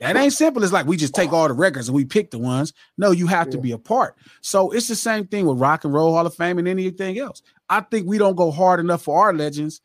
That 0.00 0.16
ain't 0.16 0.32
simple. 0.32 0.62
It's 0.64 0.72
like 0.72 0.86
we 0.86 0.96
just 0.96 1.14
take 1.14 1.30
all 1.30 1.46
the 1.46 1.52
records 1.54 1.88
and 1.88 1.94
we 1.94 2.06
pick 2.06 2.30
the 2.30 2.38
ones. 2.38 2.72
No, 2.96 3.10
you 3.10 3.26
have 3.26 3.50
to 3.50 3.58
be 3.58 3.72
a 3.72 3.78
part. 3.78 4.16
So 4.40 4.70
it's 4.70 4.88
the 4.88 4.96
same 4.96 5.26
thing 5.26 5.44
with 5.44 5.58
Rock 5.58 5.84
and 5.84 5.92
Roll 5.92 6.14
Hall 6.14 6.26
of 6.26 6.34
Fame 6.34 6.58
and 6.58 6.66
anything 6.66 7.18
else. 7.18 7.42
I 7.68 7.82
think 7.82 8.06
we 8.06 8.16
don't 8.16 8.34
go 8.34 8.50
hard 8.50 8.80
enough 8.80 9.02
for 9.02 9.20
our 9.20 9.34
legends. 9.34 9.82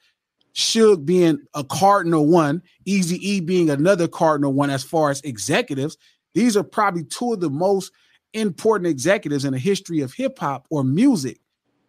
Suge 0.55 1.05
being 1.05 1.39
a 1.53 1.65
cardinal 1.65 2.25
one, 2.27 2.63
Easy 2.85 3.17
E 3.29 3.41
being 3.41 3.69
another 3.69 4.07
cardinal 4.07 4.53
one 4.53 4.69
as 4.69 4.85
far 4.85 5.11
as 5.11 5.19
executives. 5.21 5.97
These 6.33 6.55
are 6.55 6.63
probably 6.63 7.03
two 7.03 7.33
of 7.33 7.41
the 7.41 7.49
most 7.49 7.91
important 8.33 8.87
executives 8.87 9.43
in 9.43 9.51
the 9.51 9.59
history 9.59 9.99
of 9.99 10.13
hip 10.13 10.39
hop 10.39 10.65
or 10.69 10.85
music, 10.85 11.39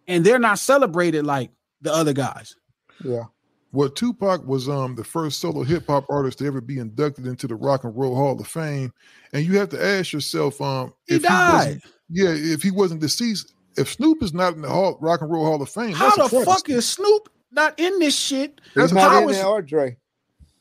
and 0.09 0.25
they're 0.25 0.41
not 0.41 0.59
celebrated 0.59 1.25
like 1.25 1.53
the 1.81 1.95
other 1.95 2.13
guys. 2.13 2.57
Yeah. 3.05 3.25
Well, 3.73 3.89
Tupac 3.91 4.47
was 4.47 4.69
um 4.69 4.95
the 4.95 5.05
first 5.05 5.41
solo 5.41 5.63
hip 5.63 5.87
hop 5.87 6.07
artist 6.09 6.39
to 6.39 6.47
ever 6.47 6.61
be 6.61 6.79
inducted 6.79 7.27
into 7.27 7.47
the 7.47 7.55
Rock 7.57 7.85
and 7.85 7.95
Roll 7.97 8.15
Hall 8.15 8.41
of 8.41 8.47
Fame, 8.47 8.93
and 9.33 9.45
you 9.45 9.59
have 9.59 9.69
to 9.71 9.85
ask 9.85 10.13
yourself, 10.13 10.61
um, 10.63 10.95
He 11.07 11.17
if 11.17 11.23
died. 11.23 11.55
wasn't, 11.67 11.85
yeah, 12.09 12.31
if 12.31 12.63
he 12.63 12.71
wasn't 12.71 13.01
deceased, 13.01 13.53
if 13.77 13.93
Snoop 13.93 14.23
is 14.23 14.33
not 14.33 14.55
in 14.55 14.63
the 14.63 14.69
Hall, 14.69 14.97
Rock 15.01 15.21
and 15.21 15.31
Roll 15.31 15.45
Hall 15.45 15.61
of 15.61 15.69
Fame, 15.69 15.93
How 15.93 16.15
that's 16.17 16.31
the 16.31 16.39
a 16.39 16.45
fuck 16.45 16.69
is 16.71 16.89
Snoop 16.89 17.29
not 17.53 17.79
in 17.79 17.99
this 17.99 18.17
shit? 18.17 18.61
He's 18.65 18.75
That's 18.75 18.93
not 18.93 19.11
how 19.11 19.23
in 19.25 19.31
is- 19.31 19.37
there 19.37 19.47
or 19.47 19.63
Dre. 19.63 19.97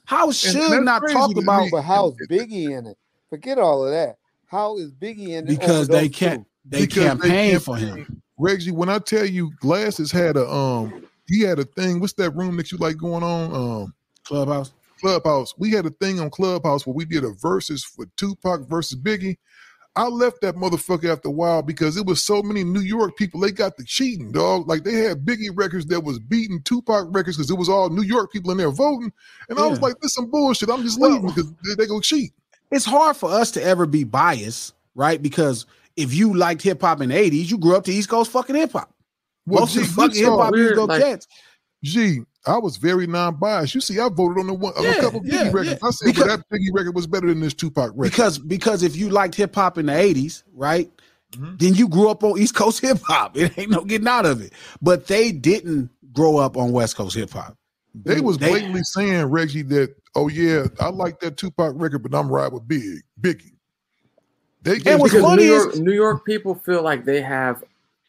How 0.06 0.32
should 0.32 0.56
that's 0.56 0.84
not 0.84 1.02
crazy 1.02 1.16
talk 1.16 1.36
about. 1.38 1.70
But 1.72 1.82
how's 1.82 2.14
Biggie 2.30 2.78
in 2.78 2.86
it? 2.86 2.98
Forget 3.30 3.58
all 3.58 3.86
of 3.86 3.92
that. 3.92 4.18
How 4.46 4.78
is 4.78 4.92
Biggie 4.92 5.30
in 5.30 5.46
it? 5.46 5.48
because 5.48 5.88
they 5.88 6.08
can't 6.10 6.44
two? 6.44 6.52
they 6.66 6.82
Because 6.82 7.04
campaign 7.06 7.32
campaign- 7.32 7.60
for 7.60 7.76
him. 7.76 8.22
Reggie, 8.38 8.70
when 8.72 8.90
I 8.90 9.00
tell 9.00 9.26
you 9.26 9.52
Glasses 9.62 10.12
had 10.12 10.38
a 10.38 10.48
um 10.48 11.08
he 11.28 11.42
had 11.42 11.60
a 11.60 11.66
thing. 11.66 12.00
What's 12.00 12.14
that 12.14 12.32
room 12.32 12.58
that 12.58 12.72
you 12.72 12.78
like 12.78 12.98
going 12.98 13.24
on? 13.24 13.54
Um 13.54 13.94
Clubhouse. 14.26 14.72
Clubhouse. 15.00 15.54
We 15.58 15.72
had 15.72 15.86
a 15.86 15.92
thing 15.92 16.20
on 16.20 16.30
Clubhouse 16.30 16.86
where 16.88 16.94
we 16.94 17.06
did 17.06 17.24
a 17.24 17.32
versus 17.32 17.84
for 17.84 18.06
Tupac 18.18 18.68
versus 18.68 19.00
Biggie. 19.00 19.38
I 19.98 20.08
left 20.08 20.42
that 20.42 20.56
motherfucker 20.56 21.10
after 21.10 21.30
a 21.30 21.32
while 21.32 21.62
because 21.62 21.96
it 21.96 22.06
was 22.06 22.22
so 22.22 22.42
many 22.44 22.66
New 22.66 22.82
York 22.82 23.16
people. 23.16 23.40
They 23.40 23.52
got 23.52 23.78
the 23.78 23.84
cheating, 23.86 24.32
dog. 24.34 24.68
Like 24.68 24.84
they 24.84 24.96
had 24.96 25.24
Biggie 25.24 25.52
records 25.54 25.86
that 25.86 26.02
was 26.02 26.20
beating 26.20 26.62
Tupac 26.64 27.08
records 27.12 27.38
because 27.38 27.50
it 27.50 27.58
was 27.58 27.70
all 27.70 27.90
New 27.90 28.02
York 28.02 28.32
people 28.32 28.52
in 28.52 28.58
there 28.58 28.72
voting. 28.72 29.14
And 29.48 29.58
I 29.58 29.66
was 29.68 29.80
like, 29.80 29.98
this 30.02 30.14
some 30.14 30.30
bullshit. 30.30 30.70
I'm 30.70 30.84
just 30.84 31.00
Well- 31.00 31.12
leaving 31.12 31.28
because 31.28 31.52
they, 31.64 31.76
they 31.78 31.88
go 31.88 32.02
cheat. 32.02 32.34
It's 32.72 32.84
hard 32.84 33.16
for 33.16 33.30
us 33.30 33.52
to 33.52 33.64
ever 33.64 33.86
be 33.86 34.04
biased, 34.04 34.74
right? 34.96 35.22
Because 35.22 35.66
if 35.96 36.14
you 36.14 36.34
liked 36.36 36.62
hip 36.64 36.82
hop 36.82 37.00
in 37.00 37.10
the 37.10 37.16
80s, 37.16 37.50
you 37.52 37.58
grew 37.58 37.76
up 37.78 37.86
to 37.86 37.92
East 37.94 38.10
Coast 38.10 38.32
fucking 38.32 38.56
hip 38.56 38.72
hop. 38.74 38.92
Well, 39.46 39.62
Most 39.62 39.76
of 39.76 39.84
G, 39.84 39.88
the 39.88 39.94
fucking 39.94 40.16
you 40.16 40.22
hip 40.24 40.28
saw- 40.28 40.44
hop 40.44 40.56
you 40.56 40.62
weird, 40.62 40.76
go 40.76 40.86
like- 40.86 41.02
catch. 41.02 41.26
G, 41.84 42.22
I 42.48 42.58
was 42.58 42.78
very 42.78 43.06
non-biased. 43.06 43.76
You 43.76 43.82
see, 43.82 44.00
I 44.00 44.10
voted 44.10 44.40
on 44.40 44.48
the 44.48 44.54
one 44.54 44.74
on 44.76 44.84
Yeah, 44.84 44.92
a 44.98 45.02
couple 45.02 45.22
Biggie 45.22 45.32
yeah, 45.34 45.44
records. 45.52 45.70
yeah. 45.70 45.78
I 45.84 45.92
said, 45.92 46.06
Because- 46.08 46.26
well, 46.28 46.38
that 46.38 46.50
Biggie 46.50 46.74
record 46.74 46.96
was 46.96 47.06
better 47.06 47.28
than 47.28 47.42
this 47.42 47.54
Tupac 47.54 47.92
record. 47.96 48.12
Because 48.12 48.40
because 48.40 48.82
if 48.84 48.96
you 48.96 49.10
liked 49.10 49.36
hip 49.36 49.54
hop 49.54 49.78
in 49.78 49.86
the 49.88 49.94
80s, 49.94 50.44
right? 50.54 50.90
Mhm. 51.34 51.60
Then 51.60 51.74
you 51.76 51.88
grew 51.88 52.10
up 52.10 52.24
on 52.24 52.40
East 52.40 52.56
Coast 52.56 52.80
hip 52.82 53.00
hop. 53.04 53.38
It 53.38 53.56
ain't 53.58 53.70
no 53.72 53.84
getting 53.84 54.08
out 54.08 54.26
of 54.26 54.42
it. 54.42 54.54
But 54.82 55.08
they 55.08 55.32
didn't 55.32 55.90
grow 56.14 56.38
up 56.38 56.56
on 56.58 56.72
West 56.72 56.96
Coast 56.96 57.16
hip 57.16 57.30
hop. 57.32 57.56
They 57.94 58.20
was 58.22 58.38
They- 58.38 58.50
blatantly 58.50 58.82
saying, 58.84 59.26
Reggie, 59.26 59.62
that 59.64 59.96
oh 60.16 60.28
yeah, 60.28 60.66
I 60.80 60.90
like 60.90 61.20
that 61.20 61.38
Tupac 61.38 61.74
record, 61.76 62.00
but 62.04 62.16
I'm 62.18 62.30
right 62.30 62.52
with 62.52 62.68
Big 62.68 63.02
Biggie. 63.22 63.52
They 64.64 64.80
gave 64.80 65.00
what's 65.00 65.14
Because 65.14 65.28
funny 65.30 65.46
New 65.46 65.54
is- 65.56 65.64
York, 65.66 65.76
New 65.78 65.94
York 65.94 66.26
people 66.26 66.56
feel 66.56 66.82
like 66.82 67.06
they 67.06 67.22
have 67.22 67.64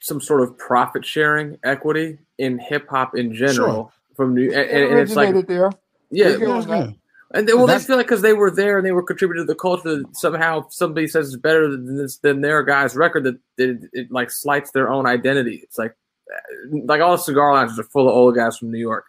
some 0.06 0.20
sort 0.20 0.40
of 0.42 0.56
profit 0.56 1.04
sharing 1.04 1.58
equity 1.64 2.18
in 2.38 2.58
hip 2.58 2.88
hop 2.88 3.16
in 3.16 3.34
general 3.34 3.92
from 4.16 4.34
New, 4.34 4.44
and, 4.52 4.70
It 4.70 4.90
and 4.90 4.98
it's 5.00 5.16
like 5.16 5.28
originated 5.34 5.48
there. 5.48 5.70
yeah, 6.10 6.28
They 6.32 6.38
go 6.38 6.52
on. 6.52 6.96
And 7.34 7.48
they, 7.48 7.54
well, 7.54 7.66
they 7.66 7.72
That's- 7.72 7.86
feel 7.88 7.96
like 7.96 8.06
because 8.06 8.22
they 8.22 8.32
were 8.34 8.52
there 8.52 8.78
and 8.78 8.86
they 8.86 8.92
were 8.92 9.02
contributing 9.02 9.42
to 9.44 9.52
the 9.52 9.58
culture, 9.58 9.96
that 9.96 10.16
somehow 10.16 10.68
somebody 10.70 11.08
says 11.08 11.26
it's 11.34 11.36
better 11.42 11.68
than 11.68 11.96
this 11.96 12.18
than 12.18 12.40
their 12.40 12.62
guy's 12.62 12.94
record, 12.94 13.24
that 13.24 13.38
it, 13.58 13.78
it 13.92 14.12
like 14.12 14.30
slights 14.30 14.70
their 14.70 14.90
own 14.92 15.06
identity. 15.06 15.60
It's 15.64 15.76
like 15.76 15.96
uh, 16.32 16.76
like 16.84 17.00
all 17.00 17.16
the 17.16 17.22
cigar 17.22 17.52
lounges 17.52 17.80
are 17.80 17.84
full 17.84 18.08
of 18.08 18.14
old 18.14 18.36
guys 18.36 18.56
from 18.58 18.70
New 18.70 18.78
York, 18.78 19.06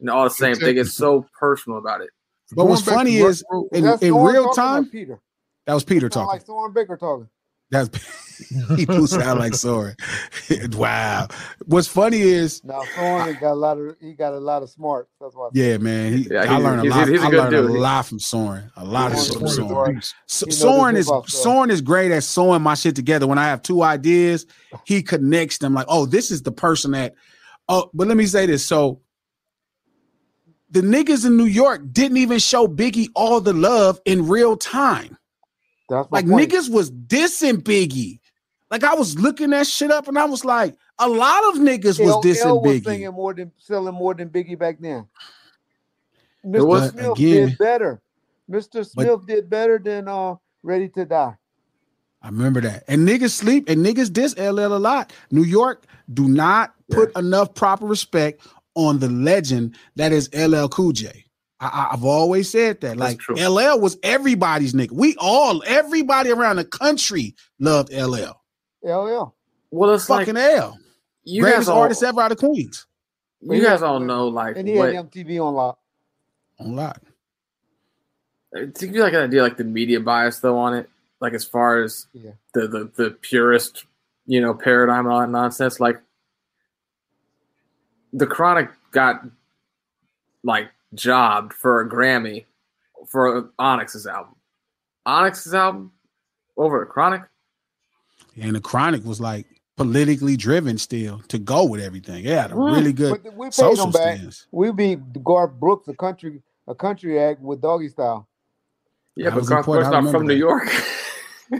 and 0.00 0.08
all 0.08 0.24
the 0.24 0.30
same. 0.30 0.54
They 0.58 0.72
get 0.72 0.86
so 0.86 1.26
personal 1.38 1.78
about 1.78 2.00
it. 2.00 2.08
But 2.52 2.64
what's 2.68 2.80
funny 2.80 3.18
is 3.18 3.44
in, 3.72 3.84
in 4.00 4.14
real 4.14 4.50
time, 4.54 4.86
Peter. 4.88 5.20
that 5.66 5.74
was 5.74 5.84
Peter 5.84 6.08
talking. 6.08 6.28
like 6.28 6.46
Soren 6.46 6.72
Baker 6.72 6.96
talking. 6.96 7.28
That's 7.70 7.90
he 8.76 8.86
do 8.86 9.06
sound 9.06 9.40
like 9.40 9.54
Soren. 9.54 9.96
wow. 10.72 11.26
What's 11.66 11.88
funny 11.88 12.20
is, 12.20 12.62
Now 12.64 12.82
Soren 12.94 13.36
got 13.40 13.52
a 13.52 13.54
lot 13.54 13.78
of 13.78 13.96
he 14.00 14.14
got 14.14 14.32
a 14.32 14.38
lot 14.38 14.62
of 14.62 14.70
smarts. 14.70 15.10
That's 15.20 15.34
why. 15.34 15.50
yeah, 15.52 15.76
man. 15.78 16.18
He, 16.18 16.28
Yeah, 16.30 16.52
I 16.52 16.58
learned 16.58 16.82
a 16.82 16.90
lot. 16.90 17.08
he's 17.08 17.20
a 17.20 17.26
I 17.26 17.30
good 17.30 17.52
learned 17.52 17.54
a 17.54 17.62
lot 17.72 18.06
from 18.06 18.20
Soren. 18.20 18.70
A 18.76 18.84
lot 18.84 19.12
of 19.12 19.18
Soren's 19.18 19.26
shit 19.26 19.36
a 19.36 19.38
from 19.40 19.48
Soren. 19.48 19.94
boy. 19.94 20.00
So, 20.26 20.46
He 20.46 20.50
knows 20.50 20.58
Soren 20.60 20.96
is. 20.96 21.10
Soren 21.26 21.70
is 21.70 21.80
great 21.80 22.10
at 22.12 22.22
sewing 22.22 22.62
my 22.62 22.74
shit 22.74 22.94
together. 22.94 23.26
When 23.26 23.38
I 23.38 23.44
have 23.44 23.60
two 23.62 23.82
ideas, 23.82 24.46
he 24.84 25.02
connects 25.02 25.58
them 25.58 25.74
like, 25.74 25.86
oh, 25.88 26.06
this 26.06 26.30
is 26.30 26.42
the 26.42 26.52
person 26.52 26.92
that. 26.92 27.14
Oh, 27.68 27.90
but 27.92 28.08
let 28.08 28.16
me 28.16 28.26
say 28.26 28.46
this. 28.46 28.64
So 28.64 29.02
the 30.70 30.80
niggas 30.80 31.26
in 31.26 31.36
New 31.36 31.44
York 31.44 31.82
didn't 31.92 32.18
even 32.18 32.38
show 32.38 32.66
Biggie 32.68 33.08
all 33.14 33.40
the 33.40 33.52
love 33.52 34.00
in 34.04 34.28
real 34.28 34.56
time. 34.56 35.17
That's 35.88 36.10
my 36.10 36.18
Like 36.18 36.28
point. 36.28 36.50
niggas 36.50 36.70
was 36.70 36.90
dissing 36.90 37.62
Biggie. 37.62 38.20
Like 38.70 38.84
I 38.84 38.94
was 38.94 39.18
looking 39.18 39.50
that 39.50 39.66
shit 39.66 39.90
up 39.90 40.08
and 40.08 40.18
I 40.18 40.26
was 40.26 40.44
like, 40.44 40.76
a 40.98 41.08
lot 41.08 41.42
of 41.54 41.60
niggas 41.60 41.98
was 41.98 42.10
L- 42.10 42.22
dissing 42.22 42.44
L 42.46 42.60
was 42.60 42.72
Biggie. 42.80 42.84
singing 42.84 43.12
more 43.12 43.32
than 43.34 43.50
selling 43.58 43.94
more 43.94 44.14
than 44.14 44.28
Biggie 44.28 44.58
back 44.58 44.78
then. 44.80 45.06
But 46.44 46.60
Mr. 46.62 46.90
Smith 46.92 47.06
again- 47.12 47.48
did 47.48 47.58
better. 47.58 48.00
Mr. 48.50 48.86
Smith 48.86 49.26
did 49.26 49.50
better 49.50 49.78
than 49.78 50.08
uh 50.08 50.34
Ready 50.62 50.88
to 50.90 51.04
Die. 51.04 51.36
I 52.20 52.26
remember 52.26 52.60
that. 52.62 52.82
And 52.88 53.06
niggas 53.08 53.30
sleep 53.30 53.68
and 53.68 53.84
niggas 53.86 54.12
diss 54.12 54.36
LL 54.36 54.74
a 54.74 54.78
lot. 54.78 55.12
New 55.30 55.44
York 55.44 55.86
do 56.12 56.26
not 56.28 56.74
put 56.90 57.16
enough 57.16 57.54
proper 57.54 57.86
respect 57.86 58.44
on 58.74 58.98
the 58.98 59.08
legend 59.08 59.76
that 59.94 60.10
is 60.12 60.28
LL 60.34 60.66
Cool 60.68 60.90
J. 60.92 61.24
I, 61.60 61.66
I- 61.66 61.94
I've 61.94 62.04
always 62.04 62.50
said 62.50 62.80
that. 62.82 62.96
Like 62.96 63.18
true. 63.18 63.34
LL 63.36 63.80
was 63.80 63.96
everybody's 64.02 64.72
nigga. 64.74 64.92
We 64.92 65.16
all, 65.18 65.62
everybody 65.66 66.30
around 66.30 66.56
the 66.56 66.64
country 66.64 67.34
loved 67.58 67.92
LL. 67.92 68.40
LL. 68.84 69.34
Well, 69.70 69.94
it's 69.94 70.06
Fucking 70.06 70.34
like 70.34 70.44
L. 70.58 70.78
you 71.24 71.42
Greatest 71.42 71.62
guys 71.62 71.68
all 71.68 71.82
artist 71.82 72.02
ever 72.02 72.20
out 72.20 72.32
of 72.32 72.38
Queens. 72.38 72.86
you 73.42 73.60
guys 73.62 73.82
all 73.82 74.00
know 74.00 74.28
like 74.28 74.56
And 74.56 74.66
he 74.68 74.74
what 74.76 74.94
had 74.94 75.10
MTV 75.10 75.44
on 75.44 75.54
lock. 75.54 75.78
On 76.60 76.74
lock. 76.76 77.00
Uh, 78.56 78.60
to 78.74 78.86
give 78.86 78.94
you 78.96 79.02
like 79.02 79.12
an 79.12 79.20
idea, 79.24 79.42
like 79.42 79.56
the 79.58 79.64
media 79.64 80.00
bias 80.00 80.38
though 80.40 80.56
on 80.56 80.74
it, 80.74 80.88
like 81.20 81.34
as 81.34 81.44
far 81.44 81.82
as 81.82 82.06
Yeah. 82.14 82.30
the 82.54 82.66
the 82.68 82.90
the 82.96 83.10
purist, 83.10 83.84
you 84.26 84.40
know, 84.40 84.54
paradigm 84.54 85.04
and 85.06 85.12
all 85.12 85.20
that 85.20 85.28
nonsense. 85.30 85.80
Like 85.80 86.00
the 88.12 88.26
Chronic 88.26 88.70
got 88.90 89.22
like 90.42 90.68
jobbed 90.94 91.52
for 91.52 91.80
a 91.80 91.88
Grammy 91.88 92.46
for 93.06 93.50
Onyx's 93.58 94.06
album. 94.06 94.34
Onyx's 95.06 95.54
album 95.54 95.92
over 96.56 96.82
at 96.82 96.88
Chronic. 96.88 97.22
And 98.40 98.54
the 98.56 98.60
Chronic 98.60 99.04
was 99.04 99.20
like 99.20 99.46
politically 99.76 100.36
driven 100.36 100.76
still 100.78 101.20
to 101.28 101.38
go 101.38 101.64
with 101.64 101.80
everything. 101.80 102.24
Yeah, 102.24 102.42
had 102.42 102.52
Right. 102.52 102.72
Mm. 102.72 102.76
really 102.76 102.92
good 102.92 103.22
But 103.22 103.34
we 103.36 103.46
paid 103.46 103.54
social 103.54 103.86
him 103.86 103.92
stance. 103.92 104.46
We 104.50 104.72
beat 104.72 104.98
Garth 105.24 105.52
Brooks, 105.52 105.88
a 105.88 105.94
country 105.94 106.42
a 106.66 106.74
country 106.74 107.18
act 107.18 107.40
with 107.40 107.60
doggy 107.62 107.88
style. 107.88 108.28
Yeah, 109.16 109.30
That 109.30 109.36
but 109.40 109.46
Garth. 109.46 109.64
Brooks 109.66 109.86
I 109.86 109.90
not 109.90 109.96
from 109.96 110.06
remember 110.06 110.24
New 110.32 110.38
York. 110.38 110.68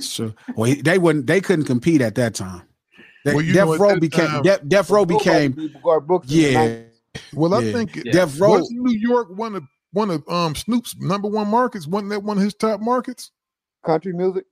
Sure. 0.03 0.35
Well, 0.55 0.75
they 0.85 0.99
wouldn't. 0.99 1.27
They 1.27 1.41
couldn't 1.41 1.65
compete 1.65 2.03
at 2.03 2.15
that 2.17 2.35
time. 2.35 2.61
They, 3.25 3.33
Well, 3.35 3.43
you 3.43 3.55
Death 3.55 3.79
Row 3.79 3.99
became 3.99 4.27
time- 4.27 4.43
Death, 4.43 4.61
Death 4.69 4.91
Row 4.91 5.07
became 5.07 5.73
Garth 5.83 6.07
Brooks. 6.07 6.29
yeah. 6.29 6.81
90s. 7.19 7.35
Well, 7.35 7.55
I 7.55 7.61
Yeah. 7.61 7.73
think 7.73 7.97
Yeah. 7.97 8.13
Death 8.13 8.39
Row. 8.41 8.51
wasn't 8.51 8.81
New 8.81 8.97
York 8.99 9.29
one 9.37 9.55
of 9.57 9.65
one 9.93 10.11
of 10.11 10.29
um 10.29 10.55
Snoop's 10.55 10.97
number 10.99 11.29
one 11.29 11.49
markets. 11.49 11.87
Wasn't 11.87 12.11
that 12.11 12.23
one 12.23 12.37
of 12.39 12.43
his 12.45 12.55
top 12.55 12.81
markets? 12.81 13.31
country 13.85 14.13
music. 14.13 14.45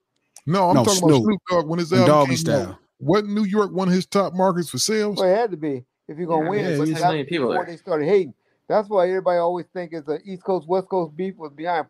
No, 0.47 0.69
I'm 0.71 0.77
No, 0.77 0.85
talking 0.85 0.99
Snoop. 1.01 1.11
about 1.11 1.23
Snoop 1.25 1.41
Dogg 1.51 1.67
when 1.69 1.79
his 1.79 1.93
album 1.93 2.07
Doggy 2.07 2.27
came 2.37 2.55
out. 2.55 2.63
Style. 2.63 2.79
Wasn't 3.01 3.33
New 3.35 3.45
York 3.45 3.73
one 3.73 3.89
of 3.89 3.95
his 3.95 4.07
top 4.07 4.33
markets 4.35 4.71
for 4.71 4.79
sales? 4.79 5.19
Well, 5.19 5.29
it 5.29 5.37
had 5.37 5.51
to 5.51 5.57
be 5.57 5.85
if 6.09 6.17
you're 6.17 6.27
gonna 6.29 6.45
Yeah, 6.45 6.51
win. 6.51 6.65
yeah, 6.71 6.79
but 6.79 6.89
he's- 6.89 7.01
that's 7.01 7.29
people 7.29 7.49
before 7.49 7.65
there. 7.65 7.75
they 7.75 7.77
started 7.77 8.07
hating. 8.07 8.33
That's 8.69 8.89
why 8.89 9.09
everybody 9.09 9.39
always 9.39 9.67
think 9.75 9.93
it's 9.93 10.07
the 10.07 10.21
East 10.25 10.43
Coast 10.45 10.67
West 10.69 10.89
Coast 10.89 11.15
beef 11.17 11.37
was 11.37 11.53
behind 11.53 11.87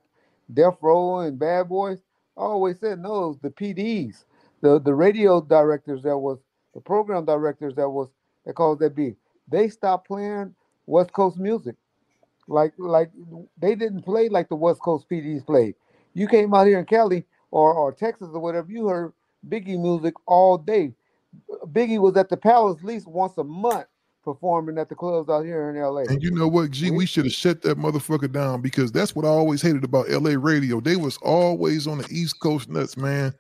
Death 0.53 0.77
Row 0.81 1.21
and 1.21 1.39
Bad 1.39 1.69
Boys. 1.69 1.99
I 2.37 2.41
always 2.43 2.81
said 2.81 2.99
no, 3.01 3.25
it 3.25 3.29
was 3.29 3.39
the 3.43 3.51
PDs, 3.51 4.25
the 4.63 4.81
the 4.81 4.95
radio 4.95 5.41
directors 5.41 6.03
that 6.03 6.19
was 6.19 6.39
the 6.75 6.81
program 6.81 7.25
directors 7.27 7.75
that 7.77 7.89
was 7.89 8.09
that 8.45 8.55
caused 8.55 8.81
that 8.81 8.95
beef. 8.97 9.15
They 9.49 9.69
stopped 9.69 10.09
playing 10.09 10.55
West 10.87 11.13
Coast 11.13 11.37
music, 11.37 11.77
like 12.49 12.73
like 12.79 13.11
they 13.59 13.75
didn't 13.75 14.03
play 14.03 14.29
like 14.29 14.49
the 14.49 14.57
West 14.57 14.81
Coast 14.81 15.07
PDs 15.11 15.45
played. 15.45 15.75
You 16.15 16.27
came 16.27 16.55
out 16.55 16.67
here 16.67 16.79
in 16.79 16.87
Cali 16.87 17.25
or 17.51 17.73
or 17.75 17.93
Texas 17.93 18.29
or 18.33 18.41
whatever, 18.41 18.71
you 18.71 18.89
heard 18.89 19.13
Biggie 19.49 19.81
music 19.81 20.15
all 20.27 20.59
day. 20.59 20.93
Biggie 21.67 22.01
was 22.01 22.17
at 22.17 22.29
the 22.29 22.37
Palace 22.37 22.79
at 22.79 22.85
least 22.85 23.07
once 23.07 23.37
a 23.39 23.45
month 23.45 23.87
performing 24.27 24.77
at 24.77 24.89
the 24.89 24.95
clubs 24.95 25.31
out 25.31 25.45
here 25.45 25.71
in 25.71 25.81
LA. 25.81 26.01
And 26.01 26.23
you 26.23 26.33
know 26.33 26.49
what, 26.49 26.73
G, 26.73 26.87
mm-hmm. 26.87 26.97
we 26.97 27.07
should 27.07 27.27
have 27.27 27.33
shut 27.33 27.63
that 27.63 27.79
motherfucker 27.79 28.31
down 28.31 28.61
because 28.61 28.91
that's 28.91 29.15
what 29.15 29.25
I 29.25 29.29
always 29.29 29.63
hated 29.63 29.85
about 29.85 30.09
LA 30.11 30.35
radio. 30.37 30.81
They 30.81 30.97
was 30.97 31.17
always 31.19 31.87
on 31.87 31.99
the 31.99 32.09
East 32.11 32.41
Coast 32.41 32.69
nuts, 32.69 32.97
man. 32.97 33.33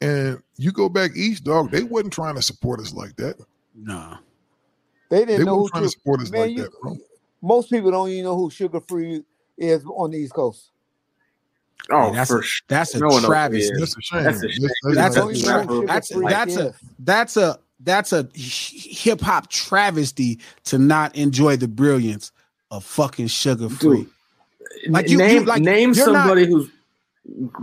And 0.00 0.42
you 0.56 0.72
go 0.72 0.88
back 0.88 1.12
east, 1.14 1.44
dog, 1.44 1.70
they 1.70 1.84
wasn't 1.84 2.12
trying 2.12 2.34
to 2.34 2.42
support 2.42 2.80
us 2.80 2.92
like 2.92 3.14
that. 3.16 3.36
Nah. 3.76 4.18
They 5.10 5.20
They 5.20 5.24
didn't 5.26 5.46
know 5.46 5.58
who 5.60 5.68
trying 5.68 5.82
to 5.84 5.88
support 5.90 6.20
us 6.20 6.30
Man, 6.30 6.40
like 6.42 6.50
you- 6.52 6.62
that, 6.62 6.80
bro. 6.80 6.96
most 7.42 7.70
people 7.70 7.90
don't 7.90 8.08
even 8.08 8.24
know 8.24 8.36
who 8.36 8.50
Suga 8.50 8.86
Free 8.88 9.22
is 9.58 9.84
on 9.86 10.10
the 10.10 10.18
East 10.18 10.32
Coast. 10.34 10.70
Oh, 11.90 12.06
Yeah, 12.06 12.12
that's 12.12 12.30
for 12.30 12.38
a, 12.40 12.42
sure. 12.42 12.64
that's 12.68 12.94
a 12.94 12.98
No 12.98 13.08
one 13.08 13.14
knows 13.16 13.22
who 13.22 13.26
he 13.26 13.30
travesty. 13.30 13.70
That's 13.78 13.96
a 13.96 14.00
shame. 14.00 14.24
That's 14.24 14.42
a 14.42 14.48
shame. 14.50 14.68
That's 14.94 15.16
a 15.16 15.18
Don't 15.20 15.36
even 15.36 15.48
know 15.50 15.62
who 15.62 15.74
Sugar 15.82 15.86
that's 15.86 16.12
Free 16.12 16.26
that's 16.28 16.56
a 16.56 16.74
that's 17.00 17.36
a 17.36 17.58
that's 17.80 18.12
a 18.14 18.28
hip 18.34 19.20
hop 19.20 19.50
travesty 19.50 20.40
to 20.64 20.78
not 20.78 21.14
enjoy 21.16 21.56
the 21.56 21.68
brilliance 21.68 22.32
of 22.70 22.84
fucking 22.84 23.26
suga 23.26 23.70
free. 23.70 24.06
Like, 24.88 25.08
you- 25.10 25.18
name 25.18 25.40
you- 25.42 25.44
like, 25.44 25.60
name 25.62 25.92
you're 25.92 26.10
not- 26.10 26.22
somebody 26.22 26.46
who's 26.46 26.70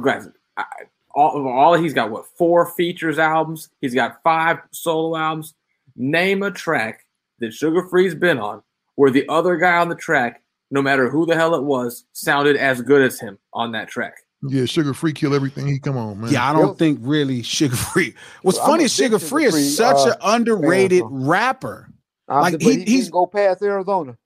guys. 0.03 0.27
I- 0.57 0.65
All, 1.13 1.45
all 1.49 1.73
he's 1.73 1.93
got 1.93 2.09
what 2.11 2.25
four 2.37 2.65
features 2.67 3.17
albums. 3.19 3.69
He's 3.81 3.93
got 3.95 4.21
five 4.23 4.59
solo 4.71 5.17
albums. 5.17 5.55
Name 5.97 6.41
a 6.43 6.51
track 6.51 7.05
that 7.41 7.47
Suga 7.51 7.87
Free's 7.89 8.15
been 8.15 8.39
on 8.39 8.61
where 8.95 9.11
the 9.11 9.27
other 9.29 9.57
guy 9.57 9.77
on 9.77 9.89
the 9.89 9.95
track, 9.95 10.41
no 10.71 10.81
matter 10.81 11.09
who 11.09 11.25
the 11.25 11.35
hell 11.35 11.53
it 11.55 11.63
was, 11.63 12.05
sounded 12.13 12.55
as 12.55 12.81
good 12.81 13.01
as 13.01 13.19
him 13.19 13.37
on 13.53 13.71
that 13.73 13.89
track. 13.89 14.15
Yeah, 14.47 14.63
suga 14.63 14.95
free 14.95 15.13
kill 15.13 15.35
everything. 15.35 15.67
He 15.67 15.77
come 15.79 15.97
on, 15.97 16.21
man. 16.21 16.31
Yeah, 16.31 16.49
I 16.49 16.53
don't 16.53 16.75
think 16.77 16.97
really 17.03 17.43
Suga 17.43 17.75
Free. 17.75 18.15
What's 18.41 18.57
Well, 18.57 18.67
funny 18.67 18.85
is 18.85 18.91
Suga 18.93 19.21
Free 19.21 19.45
is 19.45 19.53
Free, 19.53 19.61
such 19.61 19.97
uh, 19.97 20.11
an 20.11 20.15
underrated 20.41 21.01
fan, 21.01 21.09
rapper. 21.27 21.89
I'm 22.27 22.41
Like, 22.41 22.53
but 22.53 22.61
he- 22.63 22.69
he, 22.71 22.77
he's- 22.85 22.99
didn't 23.05 23.11
go 23.11 23.27
past 23.27 23.61
Arizona. 23.61 24.17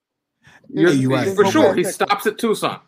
You're, 0.70 0.92
you're 0.92 1.12
right. 1.12 1.36
For 1.36 1.46
sure, 1.52 1.74
he 1.76 1.84
Texas. 1.84 1.96
stops 1.96 2.26
at 2.28 2.38
Tucson. 2.38 2.80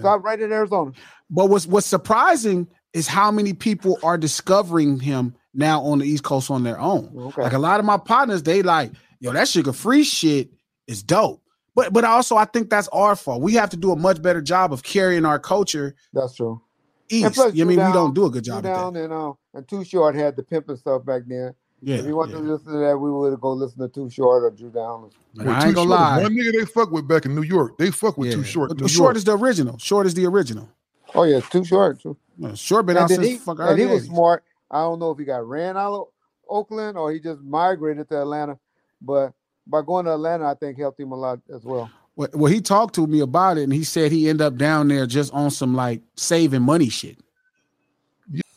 Stop 0.00 0.22
right 0.24 0.40
in 0.40 0.52
Arizona. 0.52 0.92
But 1.30 1.46
what's 1.50 1.66
what's 1.66 1.86
surprising 1.86 2.66
is 2.92 3.06
how 3.06 3.30
many 3.30 3.52
people 3.52 3.98
are 4.02 4.18
discovering 4.18 4.98
him 5.00 5.34
now 5.54 5.80
on 5.82 5.98
the 6.00 6.04
East 6.06 6.24
Coast 6.24 6.50
on 6.50 6.62
their 6.62 6.78
own. 6.78 7.10
Okay. 7.16 7.42
Like 7.42 7.52
a 7.52 7.58
lot 7.58 7.80
of 7.80 7.86
my 7.86 7.96
partners, 7.96 8.42
they 8.42 8.62
like, 8.62 8.92
yo, 9.20 9.32
that 9.32 9.46
suga 9.46 9.74
free 9.74 10.04
shit 10.04 10.50
is 10.86 11.02
dope. 11.02 11.42
But 11.74 11.92
but 11.92 12.04
also 12.04 12.36
I 12.36 12.44
think 12.44 12.70
that's 12.70 12.88
our 12.88 13.14
fault. 13.16 13.40
We 13.42 13.54
have 13.54 13.70
to 13.70 13.76
do 13.76 13.92
a 13.92 13.96
much 13.96 14.20
better 14.20 14.42
job 14.42 14.72
of 14.72 14.82
carrying 14.82 15.24
our 15.24 15.38
culture 15.38 15.94
That's 16.12 16.34
true. 16.34 16.60
east. 17.08 17.34
plus, 17.34 17.54
You 17.54 17.64
I 17.64 17.68
mean, 17.68 17.84
we 17.84 17.92
don't 17.92 18.14
do 18.14 18.26
a 18.26 18.30
good 18.30 18.44
job 18.44 18.58
at 18.66 18.74
down 18.74 18.94
that. 18.94 19.04
and 19.04 19.12
uh, 19.12 19.32
and 19.54 19.68
Too 19.68 19.84
Short 19.84 20.14
had 20.14 20.34
the 20.36 20.42
pimping 20.42 20.76
stuff 20.76 21.04
back 21.04 21.22
then. 21.26 21.54
Yeah, 21.80 21.98
if 21.98 22.06
you 22.06 22.16
want 22.16 22.30
yeah. 22.32 22.38
to 22.38 22.42
listen 22.42 22.72
to 22.72 22.78
that, 22.80 22.98
we 22.98 23.08
would 23.12 23.40
go 23.40 23.52
listen 23.52 23.78
to 23.78 23.88
Too 23.88 24.10
Short 24.10 24.42
or 24.42 24.50
Drew 24.50 24.70
Down. 24.70 25.10
Well, 25.36 25.48
I 25.50 25.66
ain't 25.66 25.76
gonna 25.76 25.76
Short 25.76 25.88
lie. 25.88 26.20
One 26.22 26.34
nigga 26.34 26.52
they 26.58 26.64
fuck 26.64 26.90
with 26.90 27.06
back 27.06 27.24
in 27.24 27.36
New 27.36 27.42
York. 27.44 27.78
They 27.78 27.92
fuck 27.92 28.18
with 28.18 28.30
Yeah. 28.30 28.34
Too 28.36 28.42
Short. 28.44 28.70
But 28.70 28.80
New 28.80 28.88
Short 28.88 29.10
York. 29.10 29.16
is 29.18 29.24
the 29.24 29.36
original. 29.38 29.78
Short 29.78 30.06
is 30.06 30.14
the 30.14 30.26
original. 30.26 30.68
Oh 31.14 31.22
yeah, 31.22 31.38
Too 31.38 31.64
Short. 31.64 32.00
Too. 32.00 32.16
No, 32.36 32.52
Short 32.56 32.86
been 32.86 32.96
and 32.96 33.04
out 33.04 33.08
then 33.10 33.18
since 33.18 33.28
he, 33.28 33.36
fuck 33.38 33.58
and 33.60 33.78
he 33.78 33.86
was 33.86 34.02
80s. 34.08 34.12
smart. 34.12 34.42
I 34.68 34.80
don't 34.80 34.98
know 34.98 35.12
if 35.12 35.18
he 35.18 35.24
got 35.24 35.46
ran 35.46 35.76
out 35.76 35.92
of 35.94 36.06
Oakland 36.48 36.98
or 36.98 37.12
he 37.12 37.20
just 37.20 37.40
migrated 37.42 38.08
to 38.08 38.20
Atlanta, 38.22 38.58
but 39.00 39.32
by 39.66 39.82
going 39.82 40.06
to 40.06 40.14
Atlanta, 40.14 40.46
I 40.46 40.54
think 40.54 40.78
helped 40.78 40.98
him 40.98 41.12
a 41.12 41.16
lot 41.16 41.40
as 41.54 41.64
well. 41.64 41.90
Well, 42.16 42.28
well, 42.32 42.52
he 42.52 42.60
talked 42.60 42.94
to 42.96 43.06
me 43.06 43.20
about 43.20 43.58
it, 43.58 43.64
and 43.64 43.72
he 43.72 43.84
said 43.84 44.10
he 44.10 44.28
ended 44.28 44.44
up 44.44 44.56
down 44.56 44.88
there 44.88 45.06
just 45.06 45.32
on 45.32 45.50
some 45.50 45.74
like 45.74 46.02
saving 46.16 46.62
money 46.62 46.88
shit. 46.88 47.18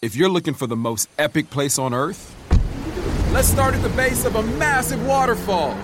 If 0.02 0.16
you're 0.16 0.30
looking 0.30 0.56
for 0.56 0.66
the 0.66 0.76
most 0.76 1.10
epic 1.20 1.52
place 1.52 1.78
on 1.78 1.94
earth, 1.94 2.36
let's 3.32 3.48
start 3.48 3.76
at 3.76 3.84
the 3.84 3.90
base 3.90 4.26
of 4.26 4.36
a 4.36 4.42
massive 4.42 5.06
waterfall. 5.06 5.76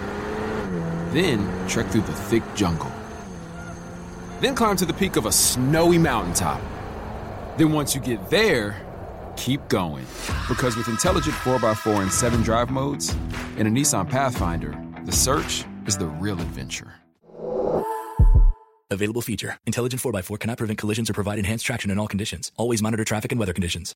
Then 1.11 1.47
trek 1.67 1.87
through 1.91 2.01
the 2.01 2.13
thick 2.13 2.43
jungle. 2.55 2.91
Then 4.41 4.55
climb 4.55 4.75
to 4.77 4.85
the 4.85 4.93
peak 4.93 5.15
of 5.15 5.27
a 5.27 5.31
snowy 5.31 5.99
mountaintop. 5.99 6.61
Then 7.57 7.73
once 7.73 7.93
you 7.93 8.01
get 8.01 8.29
there, 8.31 8.81
keep 9.37 9.65
going. 9.69 10.05
Because 10.49 10.75
with 10.75 10.89
intelligent 10.89 11.35
4x4 11.37 12.01
and 12.01 12.11
7 12.11 12.41
drive 12.41 12.69
modes 12.69 13.15
and 13.57 13.67
a 13.67 13.71
Nissan 13.71 14.09
Pathfinder, 14.09 14.77
the 15.05 15.11
search 15.11 15.63
is 15.85 15.97
the 15.97 16.07
real 16.07 16.41
adventure. 16.41 16.93
Available 18.91 19.21
feature. 19.21 19.57
Intelligent 19.65 20.01
4x4 20.01 20.39
cannot 20.39 20.57
prevent 20.57 20.79
collisions 20.79 21.09
or 21.09 21.13
provide 21.13 21.39
enhanced 21.39 21.65
traction 21.65 21.91
in 21.91 21.99
all 21.99 22.07
conditions. 22.07 22.51
Always 22.57 22.81
monitor 22.81 23.05
traffic 23.05 23.31
and 23.31 23.39
weather 23.39 23.53
conditions. 23.53 23.95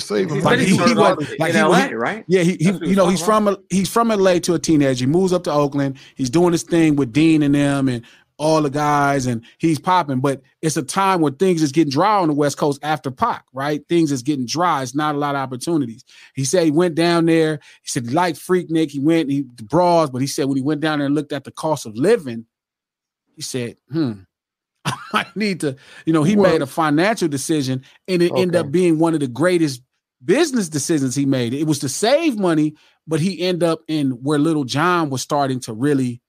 Save 0.00 0.30
him. 0.30 0.36
He 0.36 0.42
Like 0.42 0.58
he, 0.58 0.64
he 0.66 0.70
he 0.72 0.76
started 0.76 1.18
was 1.18 1.38
like 1.38 1.50
in 1.50 1.56
he, 1.56 1.62
LA, 1.62 1.88
he- 1.88 1.94
right? 1.94 2.24
Yeah, 2.28 2.42
he, 2.42 2.56
he 2.56 2.70
That's 2.70 2.86
you 2.88 2.96
know 2.96 3.08
he's 3.08 3.20
talking 3.22 3.54
from 3.54 3.64
he's 3.70 3.88
from 3.88 4.08
LA 4.08 4.38
to 4.40 4.54
a 4.54 4.58
teenager. 4.58 5.04
He 5.04 5.10
moves 5.10 5.32
up 5.32 5.44
to 5.44 5.52
Oakland. 5.52 5.98
He's 6.14 6.30
doing 6.30 6.52
his 6.52 6.62
thing 6.62 6.96
with 6.96 7.12
Dean 7.12 7.42
and 7.42 7.54
them 7.54 7.88
and 7.88 8.04
all 8.38 8.62
the 8.62 8.70
guys, 8.70 9.26
and 9.26 9.44
he's 9.58 9.78
popping. 9.78 10.20
But 10.20 10.42
it's 10.62 10.76
a 10.76 10.82
time 10.82 11.20
where 11.20 11.30
things 11.30 11.62
is 11.62 11.70
getting 11.70 11.90
dry 11.92 12.16
on 12.18 12.28
the 12.28 12.34
West 12.34 12.58
Coast 12.58 12.80
after 12.82 13.10
Pac, 13.10 13.44
right? 13.52 13.86
Things 13.88 14.10
is 14.10 14.22
getting 14.22 14.46
dry. 14.46 14.82
It's 14.82 14.94
not 14.96 15.14
a 15.14 15.18
lot 15.18 15.36
of 15.36 15.40
opportunities. 15.40 16.04
He 16.34 16.44
said 16.44 16.64
he 16.64 16.70
went 16.72 16.94
down 16.96 17.26
there. 17.26 17.60
He 17.82 17.88
said 17.88 18.06
he 18.06 18.10
liked 18.10 18.38
Freaknik. 18.38 18.90
He 18.90 18.98
went 18.98 19.30
he 19.30 19.44
the 19.56 19.62
bras, 19.62 20.10
but 20.10 20.20
he 20.20 20.26
said 20.26 20.46
when 20.46 20.56
he 20.56 20.62
went 20.62 20.80
down 20.80 20.98
there 20.98 21.06
and 21.06 21.14
looked 21.14 21.32
at 21.32 21.44
the 21.44 21.52
cost 21.52 21.86
of 21.86 21.94
living, 21.96 22.46
he 23.36 23.42
said, 23.42 23.76
"Hmm." 23.90 24.12
I 24.84 24.94
might 25.12 25.36
need 25.36 25.60
to, 25.60 25.76
you 26.06 26.12
know, 26.12 26.22
he 26.22 26.36
Well- 26.36 26.50
made 26.52 26.62
a 26.62 26.66
financial 26.66 27.28
decision 27.28 27.84
and 28.08 28.22
it 28.22 28.32
ended 28.36 28.56
up 28.56 28.70
being 28.70 28.98
one 28.98 29.14
of 29.14 29.20
the 29.20 29.28
greatest 29.28 29.82
business 30.24 30.68
decisions 30.68 31.14
he 31.14 31.26
made. 31.26 31.52
It 31.54 31.66
was 31.66 31.78
to 31.80 31.88
save 31.88 32.38
money, 32.38 32.74
but 33.06 33.20
he 33.20 33.40
ended 33.42 33.64
up 33.64 33.80
in 33.88 34.10
where 34.22 34.38
Lil 34.38 34.64
Jon 34.64 35.10
was 35.10 35.22
starting 35.22 35.60
to 35.60 35.72
really, 35.72 36.20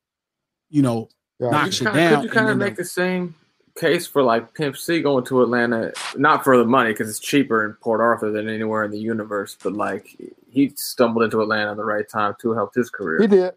you 0.69 0.81
know, 0.81 1.09
Yeah. 1.39 1.49
knock 1.49 1.65
You 1.67 1.71
shit 1.71 1.87
kinda- 1.87 1.99
down. 1.99 2.15
Could 2.21 2.23
you 2.25 2.31
kind 2.31 2.49
of 2.49 2.57
make 2.57 2.67
end 2.69 2.77
the 2.77 2.85
same 2.85 3.35
case 3.75 4.05
for 4.05 4.21
like 4.21 4.53
Pimp 4.53 4.77
C 4.77 5.01
going 5.01 5.25
to 5.25 5.41
Atlanta, 5.41 5.91
not 6.15 6.43
for 6.43 6.57
the 6.57 6.65
money 6.65 6.91
because 6.91 7.09
it's 7.09 7.19
cheaper 7.19 7.65
in 7.65 7.73
Port 7.73 8.01
Arthur 8.01 8.31
than 8.31 8.47
anywhere 8.47 8.83
in 8.83 8.91
the 8.91 8.99
universe, 8.99 9.57
but 9.63 9.73
like 9.73 10.15
he 10.47 10.71
stumbled 10.75 11.23
into 11.23 11.41
Atlanta 11.41 11.71
at 11.71 11.77
the 11.77 11.83
right 11.83 12.07
time 12.07 12.35
to 12.41 12.53
help 12.53 12.75
his 12.75 12.89
career. 12.91 13.19
He 13.21 13.27
did. 13.27 13.53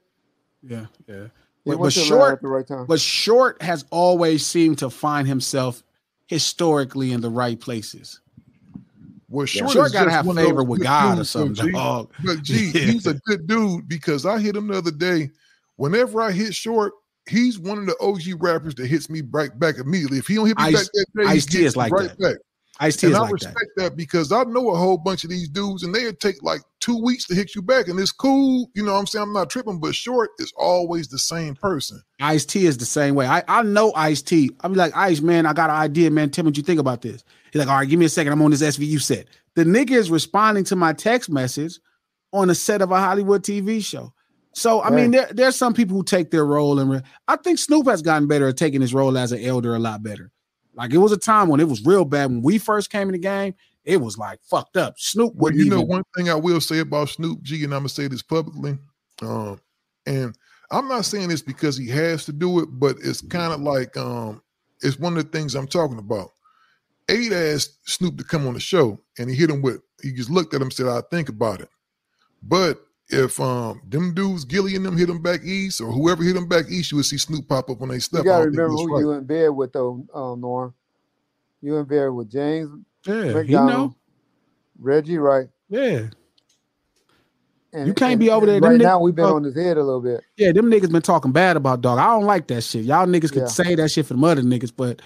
yeah, 0.63 0.87
yeah. 1.07 1.27
He 1.67 1.73
But, 1.73 1.81
but 1.81 1.93
short, 1.93 2.33
at 2.35 2.43
the 2.43 2.49
right 2.49 2.67
time. 2.67 2.87
but 2.87 3.01
short 3.01 3.61
has 3.61 3.85
always 3.91 4.47
seemed 4.47 4.79
to 4.79 4.89
find 4.89 5.27
himself 5.29 5.83
historically 6.29 7.13
in 7.13 7.21
the 7.21 7.29
right 7.29 7.61
places. 7.61 8.21
Well, 9.29 9.47
short, 9.47 9.73
Short 9.73 9.93
gotta 9.93 10.11
have 10.13 10.25
one 10.27 10.37
favor 10.37 10.63
with 10.63 10.81
God 10.83 11.15
or 11.15 11.17
dudes, 11.17 11.31
something, 11.31 11.73
dog. 11.73 12.13
But 12.25 12.43
G, 12.45 12.71
Yeah. 12.73 12.81
he's 12.93 13.07
a 13.09 13.15
good 13.15 13.49
dude 13.49 13.89
because 13.89 14.25
I 14.25 14.39
hit 14.39 14.55
him 14.55 14.69
the 14.69 14.79
other 14.79 14.93
day. 14.93 15.31
Whenever 15.75 16.23
I 16.23 16.31
hit 16.31 16.55
short, 16.55 16.93
he's 17.29 17.59
one 17.59 17.79
of 17.79 17.87
the 17.87 17.97
OG 18.01 18.41
rappers 18.41 18.77
that 18.77 18.87
hits 18.87 19.11
me 19.11 19.23
right 19.33 19.57
back 19.59 19.79
immediately. 19.79 20.19
If 20.19 20.29
he 20.29 20.37
don't 20.37 20.47
hit 20.47 20.57
me 20.57 20.65
Ice- 20.67 20.75
back 20.75 20.87
that 20.93 21.07
day, 21.17 21.23
he 21.25 21.29
Ice-T 21.31 21.53
gets 21.59 21.65
is 21.67 21.77
like 21.77 21.93
right 21.93 22.09
that. 22.11 22.19
back. 22.21 22.37
Ice 22.81 22.97
T 22.97 23.07
And 23.07 23.13
is 23.15 23.19
I 23.19 23.23
like 23.23 23.33
respect 23.33 23.57
that. 23.77 23.83
that. 23.83 23.97
because 23.97 24.33
I 24.33 24.43
know 24.45 24.71
a 24.71 24.77
whole 24.77 24.99
bunch 24.99 25.25
of 25.25 25.31
these 25.31 25.49
dudes 25.49 25.83
and 25.83 25.95
they'll 25.95 26.13
take 26.13 26.43
like 26.43 26.61
two 26.81 27.03
weeks 27.03 27.27
to 27.27 27.35
hit 27.35 27.55
you 27.55 27.63
back 27.63 27.89
and 27.89 27.99
it's 27.99 28.13
cool. 28.13 28.71
You 28.75 28.85
know 28.85 28.93
what 28.93 28.99
I'm 29.01 29.07
saying? 29.07 29.23
I'm 29.23 29.33
not 29.33 29.49
tripping, 29.51 29.81
but 29.81 29.95
short 29.95 30.31
is 30.39 30.53
always 30.57 31.09
the 31.09 31.19
same 31.19 31.55
person. 31.55 32.03
Ice 32.21 32.45
T 32.45 32.67
is 32.67 32.77
the 32.79 32.85
same 32.85 33.15
way. 33.15 33.27
I, 33.27 33.43
I 33.49 33.63
know 33.63 33.93
Ice 33.95 34.21
T. 34.23 34.51
I'm 34.61 34.75
like, 34.75 34.95
Ice, 34.97 35.21
man, 35.21 35.47
I 35.47 35.53
got 35.53 35.71
an 35.71 35.77
idea, 35.77 36.11
man. 36.11 36.31
Tell 36.31 36.45
me 36.45 36.51
what 36.51 36.57
you 36.57 36.63
think 36.63 36.81
about 36.81 37.03
this. 37.03 37.25
He's 37.53 37.61
like, 37.61 37.69
all 37.69 37.77
right, 37.79 37.89
give 37.89 37.99
me 37.99 38.07
a 38.07 38.11
second. 38.11 38.33
I'm 38.33 38.43
on 38.43 38.51
this 38.51 38.63
SVU 38.63 39.01
set. 39.01 39.27
The 39.55 39.65
nigga 39.65 39.93
is 39.93 40.11
responding 40.11 40.65
to 40.65 40.77
my 40.77 40.93
text 40.93 41.31
message 41.31 41.79
on 42.33 42.51
a 42.51 42.55
set 42.55 42.83
of 42.83 42.91
a 42.91 42.99
Hollywood 43.01 43.43
TV 43.43 43.83
show. 43.83 44.13
So 44.53 44.83
I 44.83 44.89
mean, 44.91 45.11
there 45.11 45.29
there's 45.33 45.55
some 45.57 45.75
people 45.75 45.97
who 45.99 46.03
take 46.03 46.31
their 46.31 46.45
role 46.47 46.79
and 46.79 46.91
re- 46.91 47.03
I 47.29 47.37
think 47.37 47.59
Snoop 47.59 47.87
has 47.89 48.01
gotten 48.01 48.27
better 48.27 48.49
at 48.49 48.57
taking 48.57 48.81
his 48.81 48.95
role 48.95 49.17
as 49.19 49.33
an 49.33 49.43
elder 49.45 49.75
a 49.75 49.79
lot 49.79 50.03
better. 50.03 50.31
Like 50.77 50.93
it 50.93 50.99
was 50.99 51.11
a 51.11 51.17
time 51.17 51.49
when 51.49 51.59
it 51.59 51.69
was 51.69 51.85
real 51.85 52.05
bad 52.05 52.31
when 52.31 52.43
we 52.43 52.59
first 52.59 52.91
came 52.91 53.09
in 53.09 53.13
the 53.13 53.19
game. 53.19 53.55
It 53.85 54.01
was 54.01 54.19
like 54.19 54.41
fucked 54.43 54.77
up. 54.77 54.95
Snoop 54.99 55.33
Well, 55.37 55.53
you 55.53 55.71
know, 55.71 55.77
even. 55.77 55.89
one 55.89 56.03
thing 56.17 56.29
I 56.29 56.35
will 56.35 56.61
say 56.61 56.81
about 56.81 57.09
Snoop 57.09 57.43
G, 57.43 57.65
and 57.65 57.73
I'm 57.73 57.81
gonna 57.81 57.89
say 57.89 58.09
this 58.09 58.23
publicly, 58.23 58.79
um, 59.23 59.59
and 60.07 60.37
I'm 60.71 60.89
not 60.89 61.05
saying 61.05 61.29
this 61.29 61.43
because 61.43 61.77
he 61.77 61.89
has 61.89 62.25
to 62.27 62.33
do 62.33 62.61
it, 62.61 62.67
but 62.73 62.97
it's 63.03 63.23
kind 63.23 63.53
of 63.53 63.61
like 63.61 63.97
um, 63.97 64.43
is 64.83 64.99
one 64.99 65.17
of 65.17 65.25
the 65.25 65.31
things 65.31 65.55
I'm 65.55 65.69
talking 65.69 65.99
about. 65.99 66.33
Eight 67.09 67.33
asked 67.33 67.89
Snoop 67.89 68.19
to 68.19 68.25
come 68.25 68.47
on 68.47 68.55
the 68.55 68.61
show, 68.61 69.01
and 69.19 69.31
he 69.31 69.37
hit 69.37 69.51
him 69.51 69.63
with. 69.63 69.81
He 70.03 70.13
just 70.13 70.31
looked 70.31 70.53
at 70.53 70.61
him, 70.61 70.67
and 70.67 70.73
said, 70.73 70.89
"I 70.89 71.01
think 71.11 71.29
about 71.29 71.61
it." 71.61 71.71
But 72.43 72.86
if 73.09 73.39
um 73.41 73.81
them 73.89 74.15
dudes 74.15 74.45
Gillie 74.45 74.75
and 74.77 74.85
them 74.85 74.97
hit 74.97 75.07
them 75.07 75.23
back 75.23 75.43
east, 75.45 75.81
or 75.81 75.91
whoever 75.93 76.23
hit 76.23 76.35
them 76.35 76.49
back 76.49 76.67
east, 76.69 76.91
you 76.91 76.97
would 76.97 77.07
see 77.07 77.19
Snoop 77.19 77.49
pop 77.49 77.71
up 77.71 77.81
on 77.83 77.89
their 77.89 77.97
You 77.97 78.01
stuff. 78.01 78.21
I 78.23 78.25
gotta 78.25 78.45
remember 78.47 78.69
who 78.69 78.95
right. 78.95 79.01
you 79.01 79.11
in 79.13 79.25
bed 79.25 79.49
with 79.51 79.73
though, 79.73 80.05
um, 80.15 80.41
Norm. 80.41 80.75
You 81.63 81.77
in 81.77 81.85
bed 81.85 82.09
with 82.09 82.31
James 82.31 82.71
Yeah, 83.07 83.25
he 83.25 83.33
McDonald, 83.33 83.91
know. 83.93 83.97
Reggie 84.79 85.19
Wright. 85.19 85.49
Yeah, 85.69 86.09
And, 87.73 87.87
You 87.89 87.95
can't 87.95 88.13
and- 88.13 88.21
be 88.21 88.31
over 88.31 88.47
there. 88.47 88.61
Them 88.61 88.71
Right 88.71 88.79
nigg- 88.81 88.85
now, 88.85 89.01
we've 89.01 89.15
been 89.15 89.25
uh, 89.25 89.35
on 89.35 89.43
his 89.45 89.55
head 89.57 89.77
a 89.77 89.83
little 89.83 90.01
bit. 90.01 90.23
yeah. 90.37 90.53
Them 90.53 90.71
niggas 90.71 90.91
been 90.93 91.03
talking 91.03 91.33
bad 91.33 91.57
about 91.57 91.81
dog. 91.81 91.99
I 91.99 92.07
don't 92.07 92.25
like 92.25 92.47
that 92.49 92.63
shit. 92.63 92.85
Y'all 92.85 93.07
niggas 93.07 93.33
could 93.33 93.43
Yeah. 93.43 93.47
say 93.49 93.75
that 93.75 93.91
shit 93.91 94.07
for 94.07 94.15
them 94.15 94.25
other 94.25 94.43
niggas, 94.43 94.73
but 94.77 95.03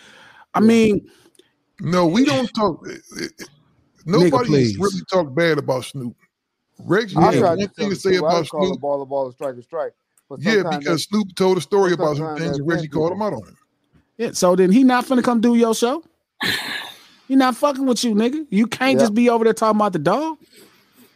I 0.55 0.61
mean, 0.61 1.09
No, 1.81 2.07
we 2.07 2.25
don't 2.27 2.47
talk. 2.55 2.87
eh, 2.89 2.93
eh, 3.21 3.25
eh, 3.41 3.45
Nobody 4.05 4.47
please. 4.49 4.79
really 4.79 5.01
talk 5.11 5.35
bad 5.35 5.59
about 5.59 5.85
Snoop. 5.85 6.15
Reggie 6.85 7.17
I 7.17 7.33
had 7.33 7.39
tried 7.41 7.59
one 7.59 7.69
to 7.69 7.75
thing 7.75 7.91
to 7.91 7.97
say 7.97 8.11
truth. 8.11 8.19
About 8.21 8.39
would 8.41 8.49
call 8.49 8.63
a 8.63 8.67
Snoop. 8.69 8.81
ball 8.81 9.03
a 9.03 9.07
ball, 9.07 9.29
a 9.29 9.33
strike 9.33 9.57
a 9.57 9.63
strike. 9.63 9.93
But 10.29 10.41
Yeah, 10.43 10.63
because 10.79 11.05
Snoop 11.05 11.35
told 11.35 11.59
a 11.59 11.61
story 11.61 11.93
about 11.93 12.17
some 12.17 12.37
things 12.37 12.59
and 12.59 12.69
Reggie 12.69 12.89
called 12.89 13.13
him 13.13 13.19
people. 13.19 13.27
out 13.27 13.33
on 13.35 13.49
it. 13.49 13.55
yeah. 14.19 14.31
So 14.33 14.55
then 14.57 14.71
he 14.71 14.85
not 14.85 15.05
finna 15.07 15.25
come 15.25 15.41
do 15.41 15.55
your 15.57 15.75
show. 15.75 16.03
He 17.29 17.37
not 17.37 17.57
fucking 17.57 17.87
with 17.87 18.03
you, 18.05 18.15
nigga. 18.15 18.47
You 18.51 18.67
can't 18.67 18.95
Yeah. 18.95 19.05
just 19.05 19.15
be 19.15 19.31
over 19.31 19.45
there 19.45 19.53
talking 19.55 19.79
about 19.79 19.93
the 19.93 19.99
dog. 20.01 20.39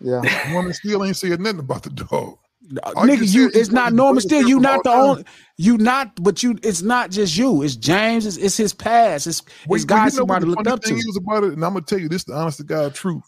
Yeah, 0.00 0.20
Norman 0.52 0.72
still 0.74 1.04
ain't 1.04 1.16
said 1.16 1.40
nothing 1.40 1.60
about 1.60 1.82
the 1.82 1.90
dog. 1.90 2.38
I 2.82 2.90
Uh, 2.90 3.02
nigga, 3.04 3.30
you 3.32 3.50
it's 3.52 3.70
not 3.70 3.84
one 3.84 3.86
of 3.86 3.90
the 3.92 3.96
normal. 3.96 4.20
Still, 4.20 4.48
you 4.48 4.58
not 4.60 4.82
the 4.84 4.90
time. 4.90 5.00
only. 5.00 5.24
You 5.58 5.76
not, 5.78 6.22
but 6.22 6.42
you. 6.42 6.58
It's 6.62 6.82
not 6.82 7.10
just 7.10 7.36
you. 7.36 7.62
It's 7.62 7.76
James. 7.76 8.26
It's, 8.26 8.36
it's 8.38 8.56
his 8.56 8.72
past. 8.72 9.26
It's, 9.26 9.42
Well, 9.66 9.76
it's 9.76 9.84
you- 9.84 9.86
well, 9.94 10.04
guys 10.04 10.14
you 10.14 10.18
know 10.18 10.20
somebody 10.22 10.44
the 10.46 10.50
looked 10.50 10.66
up 10.66 10.82
thing 10.84 10.94
to. 10.96 11.08
is 11.08 11.16
about 11.16 11.44
it, 11.44 11.52
and 11.52 11.64
I'm 11.64 11.72
gonna 11.74 11.84
tell 11.84 11.98
you 11.98 12.08
this: 12.08 12.24
the 12.24 12.34
honest 12.34 12.58
to 12.58 12.64
God 12.64 12.94
truth. 12.94 13.22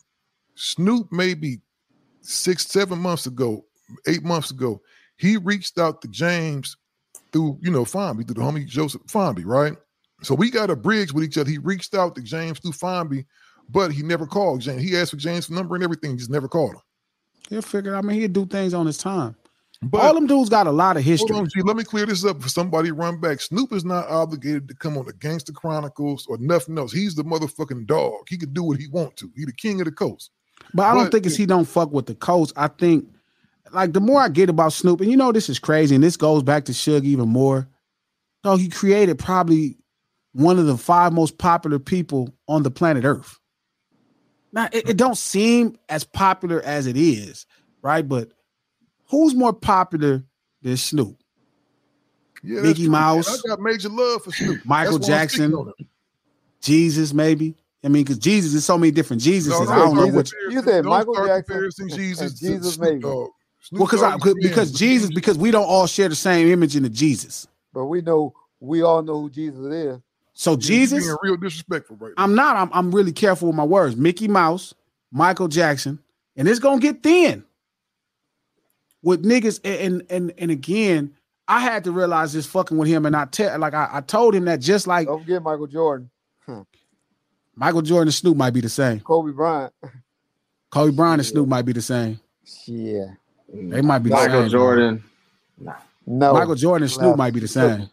Snoop 0.55 1.09
maybe 1.13 1.61
six, 2.27 2.67
seven 2.67 2.99
months 2.99 3.27
ago, 3.27 3.65
eight 4.07 4.23
months 4.23 4.51
ago, 4.51 4.81
he 5.17 5.37
reached 5.37 5.79
out 5.79 6.03
to 6.03 6.09
James 6.09 6.77
through 7.33 7.59
you 7.63 7.71
know 7.71 7.85
Fonby, 7.85 8.27
through 8.27 8.35
the 8.35 8.41
homie 8.41 8.67
Joseph 8.67 9.03
Fonby, 9.07 9.45
right? 9.45 9.77
So 10.23 10.35
we 10.35 10.51
got 10.51 10.71
a 10.71 10.77
bridge 10.77 11.13
with 11.13 11.25
each 11.25 11.39
other. 11.39 11.51
He 11.51 11.59
reached 11.59 11.95
out 11.95 12.15
to 12.15 12.23
James 12.23 12.59
through 12.59 12.73
Fonby, 12.73 13.27
but 13.69 13.93
he 13.93 14.03
never 14.03 14.27
called 14.27 14.61
James. 14.61 14.83
He 14.83 14.97
asked 14.97 15.11
for 15.11 15.17
James' 15.17 15.51
number 15.51 15.75
and 15.75 15.85
everything, 15.85 16.17
just 16.17 16.31
never 16.31 16.49
called 16.49 16.75
him. 16.75 16.81
He'll 17.49 17.63
figure. 17.63 17.97
I 17.97 18.01
mean, 18.01 18.19
he'll 18.21 18.29
do 18.29 18.47
things 18.47 18.75
on 18.75 18.87
his 18.87 18.99
time. 18.99 19.37
But 19.83 20.01
All 20.01 20.15
them 20.15 20.27
dudes 20.27 20.49
got 20.49 20.67
a 20.67 20.73
lot 20.73 20.97
of 20.97 21.05
history. 21.05 21.37
On, 21.37 21.47
G. 21.47 21.61
Let 21.63 21.77
me 21.77 21.85
clear 21.85 22.07
this 22.07 22.25
up 22.25 22.43
for 22.43 22.49
somebody 22.49 22.91
run 22.91 23.21
back. 23.21 23.41
Snoop 23.41 23.73
is 23.73 23.85
not 23.85 24.09
obligated 24.09 24.69
to 24.69 24.75
come 24.75 24.97
on 24.97 25.05
the 25.05 25.13
Gangster 25.13 25.53
Chronicles 25.53 26.27
or 26.29 26.39
nothing 26.39 26.79
else. 26.79 26.93
He's 26.93 27.15
the 27.15 27.25
motherfucking 27.25 27.87
dog. 27.87 28.23
He 28.29 28.39
can 28.39 28.53
do 28.55 28.63
what 28.63 28.79
he 28.79 28.89
want 28.89 29.17
to. 29.19 29.31
He 29.37 29.45
the 29.45 29.53
king 29.53 29.81
of 29.81 29.85
the 29.85 29.93
coast. 29.93 30.31
But 30.75 30.85
I 30.85 30.95
don't 30.95 31.05
But- 31.05 31.13
think 31.13 31.27
it's 31.27 31.37
he 31.37 31.47
don't 31.47 31.65
fuck 31.67 31.93
with 31.93 32.07
the 32.07 32.15
coach. 32.15 32.53
I 32.57 32.69
think 32.69 33.07
like 33.73 33.93
the 33.93 34.01
more 34.01 34.21
I 34.21 34.29
get 34.29 34.49
about 34.49 34.73
Snoop, 34.73 35.01
and 35.01 35.11
you 35.11 35.17
know 35.17 35.33
this 35.33 35.49
is 35.49 35.59
crazy, 35.59 35.95
and 35.95 36.05
this 36.05 36.17
goes 36.17 36.43
back 36.43 36.65
to 36.67 36.73
Suge 36.73 37.05
even 37.05 37.29
more. 37.29 37.69
So 38.45 38.57
he 38.57 38.69
created 38.69 39.19
probably 39.19 39.77
one 40.33 40.59
of 40.59 40.67
the 40.67 40.77
five 40.77 41.13
most 41.13 41.39
popular 41.39 41.79
people 41.79 42.33
on 42.47 42.63
the 42.63 42.71
planet 42.71 43.05
Earth. 43.05 43.39
Now 44.53 44.69
it, 44.73 44.91
it 44.91 44.97
don't 44.97 45.19
seem 45.19 45.77
as 45.89 46.05
popular 46.05 46.63
as 46.63 46.87
it 46.87 46.97
is, 46.97 47.47
right? 47.83 48.07
But 48.07 48.31
who's 49.07 49.35
more 49.35 49.53
popular 49.53 50.25
than 50.63 50.77
Snoop? 50.77 51.17
Yeah, 52.43 52.61
Mickey. 52.61 52.89
Mouse. 52.89 53.43
I 53.45 53.49
got 53.49 53.61
major 53.61 53.89
love 53.89 54.23
for 54.23 54.31
Snoop. 54.31 54.65
Michael 54.65 54.99
That's 54.99 55.09
why 55.09 55.17
I'm 55.23 55.29
speaking 55.29 55.51
Jackson. 55.51 55.87
Jesus, 56.61 57.13
maybe. 57.13 57.57
I 57.87 57.89
mean, 57.89 58.03
because 58.03 58.19
Jesus 58.19 58.53
is 58.53 58.65
so 58.65 58.77
many 58.77 58.91
different 58.91 59.23
Jesuses. 59.23 59.51
No, 59.51 59.63
no, 59.63 59.71
I 59.71 59.77
don't 59.77 59.95
know 59.95 60.07
don't 60.07 60.15
which. 60.17 60.33
You 60.51 60.61
said 60.61 60.83
don't 60.83 60.87
Michael 60.87 61.15
start 61.15 61.29
Jackson 61.29 61.55
comparing 61.55 61.89
Jesus 61.89 62.21
and 62.21 62.37
Jesus 62.37 62.75
Snoop 62.75 62.85
maybe. 62.85 63.05
Well, 63.05 63.31
because 63.71 64.01
Dogg 64.01 64.27
is 64.27 64.35
because. 64.43 64.73
Jesus, 64.73 65.11
because 65.15 65.39
we 65.39 65.53
don't 65.53 65.65
all 65.65 65.87
share 65.87 66.09
the 66.09 66.17
same 66.17 66.49
image 66.49 66.75
in 66.75 66.83
the 66.83 66.89
Jesus. 66.89 67.47
but 67.73 67.85
we 67.85 68.03
know 68.03 68.35
we 68.59 68.83
all 68.83 69.03
know 69.03 69.21
who 69.21 69.31
Jesus 69.31 69.65
is. 69.67 70.01
So 70.33 70.53
You 70.53 70.57
Jesus, 70.57 71.05
being 71.05 71.17
real 71.23 71.37
disrespectful 71.37 71.95
right 72.01 72.13
now. 72.17 72.25
I'm 72.25 72.35
not. 72.35 72.57
I'm, 72.57 72.71
I'm 72.73 72.93
really 72.93 73.13
careful 73.13 73.47
with 73.47 73.57
my 73.57 73.65
words. 73.65 73.95
Mickey 73.95 74.27
Mouse, 74.27 74.75
Michael 75.13 75.47
Jackson, 75.47 76.01
and 76.35 76.49
it's 76.49 76.59
gonna 76.59 76.81
get 76.81 77.05
thin 77.05 77.45
with 79.01 79.25
niggas. 79.25 79.61
And 79.63 80.05
and 80.11 80.33
and 80.39 80.51
again, 80.51 81.15
I 81.47 81.61
had 81.61 81.85
to 81.85 81.93
realize 81.93 82.33
this 82.33 82.47
fucking 82.47 82.77
with 82.77 82.89
him, 82.89 83.07
and 83.07 83.15
I 83.15 83.27
tell 83.27 83.57
like 83.61 83.75
I, 83.75 83.89
I 83.93 84.01
told 84.01 84.35
him 84.35 84.47
that 84.47 84.61
just 84.61 84.89
like 84.89 85.07
Don't 85.07 85.21
forget 85.21 85.41
Michael 85.41 85.69
Jordan, 85.69 86.11
hmm. 86.45 86.63
Michael 87.57 87.83
Jordan 87.83 88.09
and 88.09 88.15
Snoop 88.15 88.37
might 88.37 88.51
be 88.53 88.61
the 88.61 88.69
same. 88.69 89.01
Kobe 89.01 89.33
Bryant. 89.33 89.73
Kobe 90.71 90.95
Bryant 90.95 91.21
and 91.21 91.27
Snoop 91.27 91.49
might 91.49 91.63
be 91.65 91.73
the 91.73 91.83
same. 91.83 92.21
Yeah. 92.67 93.07
They 93.53 93.81
might 93.81 94.01
be 94.01 94.11
the 94.11 94.17
Michael 94.17 94.43
same. 94.43 94.51
Jordan. 94.51 95.05
No. 96.07 96.33
Michael 96.35 96.55
Jordan 96.55 96.83
and 96.85 96.93
Snoop 96.93 97.17
might 97.17 97.33
be 97.33 97.41
the 97.41 97.49
same. 97.49 97.89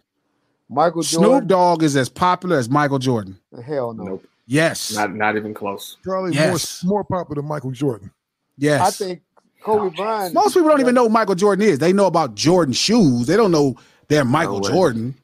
Michael 0.70 1.02
Jordan. 1.02 1.20
Snoop 1.20 1.32
Jordan. 1.32 1.48
Dogg 1.48 1.84
is 1.84 1.96
as 1.96 2.10
popular 2.10 2.58
as 2.58 2.70
Michael 2.70 3.00
Jordan. 3.00 3.38
Hell 3.66 3.94
no. 3.94 4.04
Nope. 4.04 4.26
Yes. 4.46 4.94
Not 4.96 5.14
not 5.16 5.38
even 5.38 5.54
close. 5.54 5.98
Probably 6.04 6.34
Yes. 6.34 6.84
more 6.84 6.98
more 6.98 7.04
popular 7.06 7.42
than 7.42 7.48
Michael 7.48 7.72
Jordan. 7.72 8.12
yes. 8.58 8.82
I 8.82 8.92
think 9.06 9.22
Kobe 9.62 9.96
Bryant. 9.96 10.34
Most 10.34 10.54
people 10.56 10.68
don't 10.70 10.82
even 10.82 10.94
know 10.94 11.04
who 11.04 11.10
Michael 11.10 11.36
Jordan 11.36 11.66
is. 11.66 11.80
They 11.80 11.94
know 11.94 12.08
about 12.08 12.36
Jordan 12.36 12.74
shoes. 12.74 13.28
They 13.28 13.38
don't 13.38 13.52
know 13.52 13.76
they're 14.10 14.26
Michael 14.26 14.60
way. 14.60 14.70
Jordan. 14.72 15.16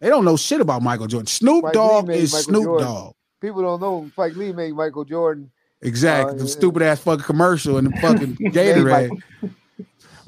They 0.00 0.10
don't 0.10 0.26
know 0.26 0.36
shit 0.36 0.60
about 0.60 0.82
Michael 0.82 1.06
Jordan. 1.06 1.26
Snoop 1.26 1.62
Spike 1.62 1.72
Dogg 1.72 2.10
is 2.10 2.32
Michael 2.32 2.42
Snoop 2.44 2.64
Jordan. 2.64 2.86
Dogg. 2.86 3.12
People 3.40 3.62
don't 3.62 3.80
know 3.80 4.08
Spike 4.12 4.36
Lee 4.36 4.52
made 4.52 4.74
Michael 4.74 5.04
Jordan. 5.04 5.50
Exactly. 5.82 6.34
Uh, 6.34 6.38
the 6.38 6.48
stupid 6.48 6.82
ass 6.82 7.00
fucking 7.00 7.24
commercial 7.24 7.76
and 7.78 7.88
the 7.88 7.96
fucking 8.00 8.36
Gatorade. 8.36 9.22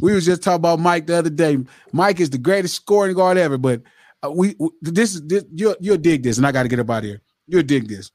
we 0.01 0.13
was 0.13 0.25
just 0.25 0.43
talking 0.43 0.57
about 0.57 0.79
Mike 0.79 1.07
the 1.07 1.17
other 1.17 1.31
day. 1.31 1.59
Mike 1.93 2.21
is 2.21 2.31
the 2.31 2.39
greatest 2.39 2.75
scoring 2.77 3.15
guard 3.15 3.39
ever, 3.39 3.59
but 3.59 3.83
uh, 4.23 4.31
we 4.31 4.53
w- 4.55 4.73
this 4.83 5.15
is 5.15 5.23
this, 5.27 5.45
you'll 5.53 5.77
you'll 5.81 5.97
dig 5.97 6.23
this, 6.23 6.37
and 6.37 6.47
I 6.47 6.53
got 6.53 6.65
to 6.65 6.69
get 6.69 6.81
up 6.81 6.91
out 6.91 6.99
of 6.99 7.05
here. 7.05 7.23
You'll 7.47 7.63
dig 7.63 7.89
this. 7.89 8.11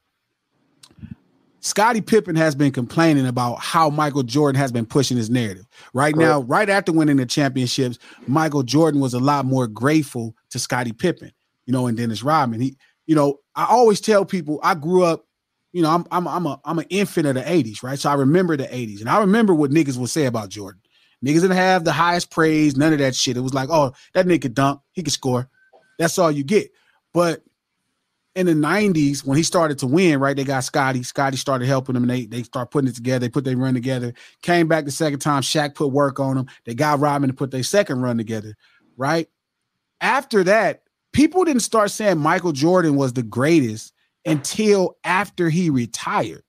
Scottie 1.60 2.02
Pippen 2.02 2.36
has 2.36 2.54
been 2.54 2.72
complaining 2.72 3.26
about 3.26 3.58
how 3.58 3.88
Michael 3.88 4.22
Jordan 4.22 4.60
has 4.60 4.70
been 4.70 4.84
pushing 4.84 5.16
his 5.16 5.30
narrative. 5.30 5.66
Right 5.94 6.14
now, 6.14 6.42
right 6.42 6.68
after 6.68 6.92
winning 6.92 7.16
the 7.16 7.24
championships, 7.24 7.98
Michael 8.26 8.62
Jordan 8.62 9.00
was 9.00 9.14
a 9.14 9.18
lot 9.18 9.46
more 9.46 9.66
grateful 9.66 10.36
to 10.50 10.58
Scottie 10.58 10.92
Pippen, 10.92 11.32
you 11.64 11.72
know, 11.72 11.86
and 11.86 11.96
Dennis 11.96 12.22
Rodman. 12.22 12.60
He, 12.60 12.76
you 13.06 13.14
know, 13.14 13.38
I 13.54 13.66
always 13.66 14.00
tell 14.00 14.24
people 14.24 14.60
I 14.62 14.74
grew 14.74 15.04
up, 15.04 15.26
you 15.72 15.82
know, 15.82 15.90
I'm 15.90 16.06
I'm 16.10 16.26
I'm 16.26 16.46
a 16.46 16.60
I'm 16.64 16.78
an 16.78 16.86
infant 16.90 17.26
of 17.26 17.34
the 17.34 17.42
80s, 17.42 17.82
right? 17.82 17.98
So 17.98 18.10
I 18.10 18.14
remember 18.14 18.56
the 18.56 18.64
80s. 18.64 19.00
And 19.00 19.08
I 19.08 19.18
remember 19.18 19.54
what 19.54 19.70
niggas 19.70 19.96
would 19.96 20.10
say 20.10 20.26
about 20.26 20.48
Jordan. 20.48 20.80
Niggas 21.24 21.40
didn't 21.40 21.52
have 21.52 21.84
the 21.84 21.92
highest 21.92 22.30
praise, 22.30 22.76
none 22.76 22.92
of 22.92 22.98
that 22.98 23.14
shit. 23.14 23.36
It 23.36 23.40
was 23.40 23.54
like, 23.54 23.70
oh, 23.70 23.92
that 24.12 24.26
nigga 24.26 24.52
dunk, 24.52 24.80
he 24.92 25.02
could 25.02 25.12
score. 25.12 25.48
That's 25.98 26.18
all 26.18 26.30
you 26.30 26.44
get. 26.44 26.70
But 27.12 27.42
in 28.34 28.46
the 28.46 28.52
90s, 28.52 29.24
when 29.24 29.36
he 29.36 29.42
started 29.42 29.78
to 29.78 29.86
win, 29.86 30.18
right? 30.18 30.36
They 30.36 30.44
got 30.44 30.64
Scottie. 30.64 31.02
Scottie 31.02 31.36
started 31.36 31.66
helping 31.66 31.94
them 31.94 32.02
and 32.02 32.10
they 32.10 32.26
they 32.26 32.42
start 32.42 32.70
putting 32.70 32.88
it 32.88 32.96
together. 32.96 33.20
They 33.20 33.30
put 33.30 33.44
their 33.44 33.56
run 33.56 33.74
together. 33.74 34.12
Came 34.42 34.68
back 34.68 34.84
the 34.84 34.90
second 34.90 35.20
time. 35.20 35.42
Shaq 35.42 35.74
put 35.74 35.88
work 35.88 36.18
on 36.20 36.36
them. 36.36 36.46
They 36.64 36.74
got 36.74 37.00
Rodman 37.00 37.30
to 37.30 37.34
put 37.34 37.50
their 37.50 37.62
second 37.62 38.00
run 38.00 38.16
together, 38.16 38.56
right? 38.96 39.28
After 40.00 40.44
that, 40.44 40.82
people 41.14 41.44
didn't 41.44 41.62
start 41.62 41.90
saying 41.90 42.18
Michael 42.18 42.52
Jordan 42.52 42.96
was 42.96 43.14
the 43.14 43.22
greatest 43.22 43.94
until 44.26 44.98
after 45.04 45.48
he 45.48 45.70
retired. 45.70 46.42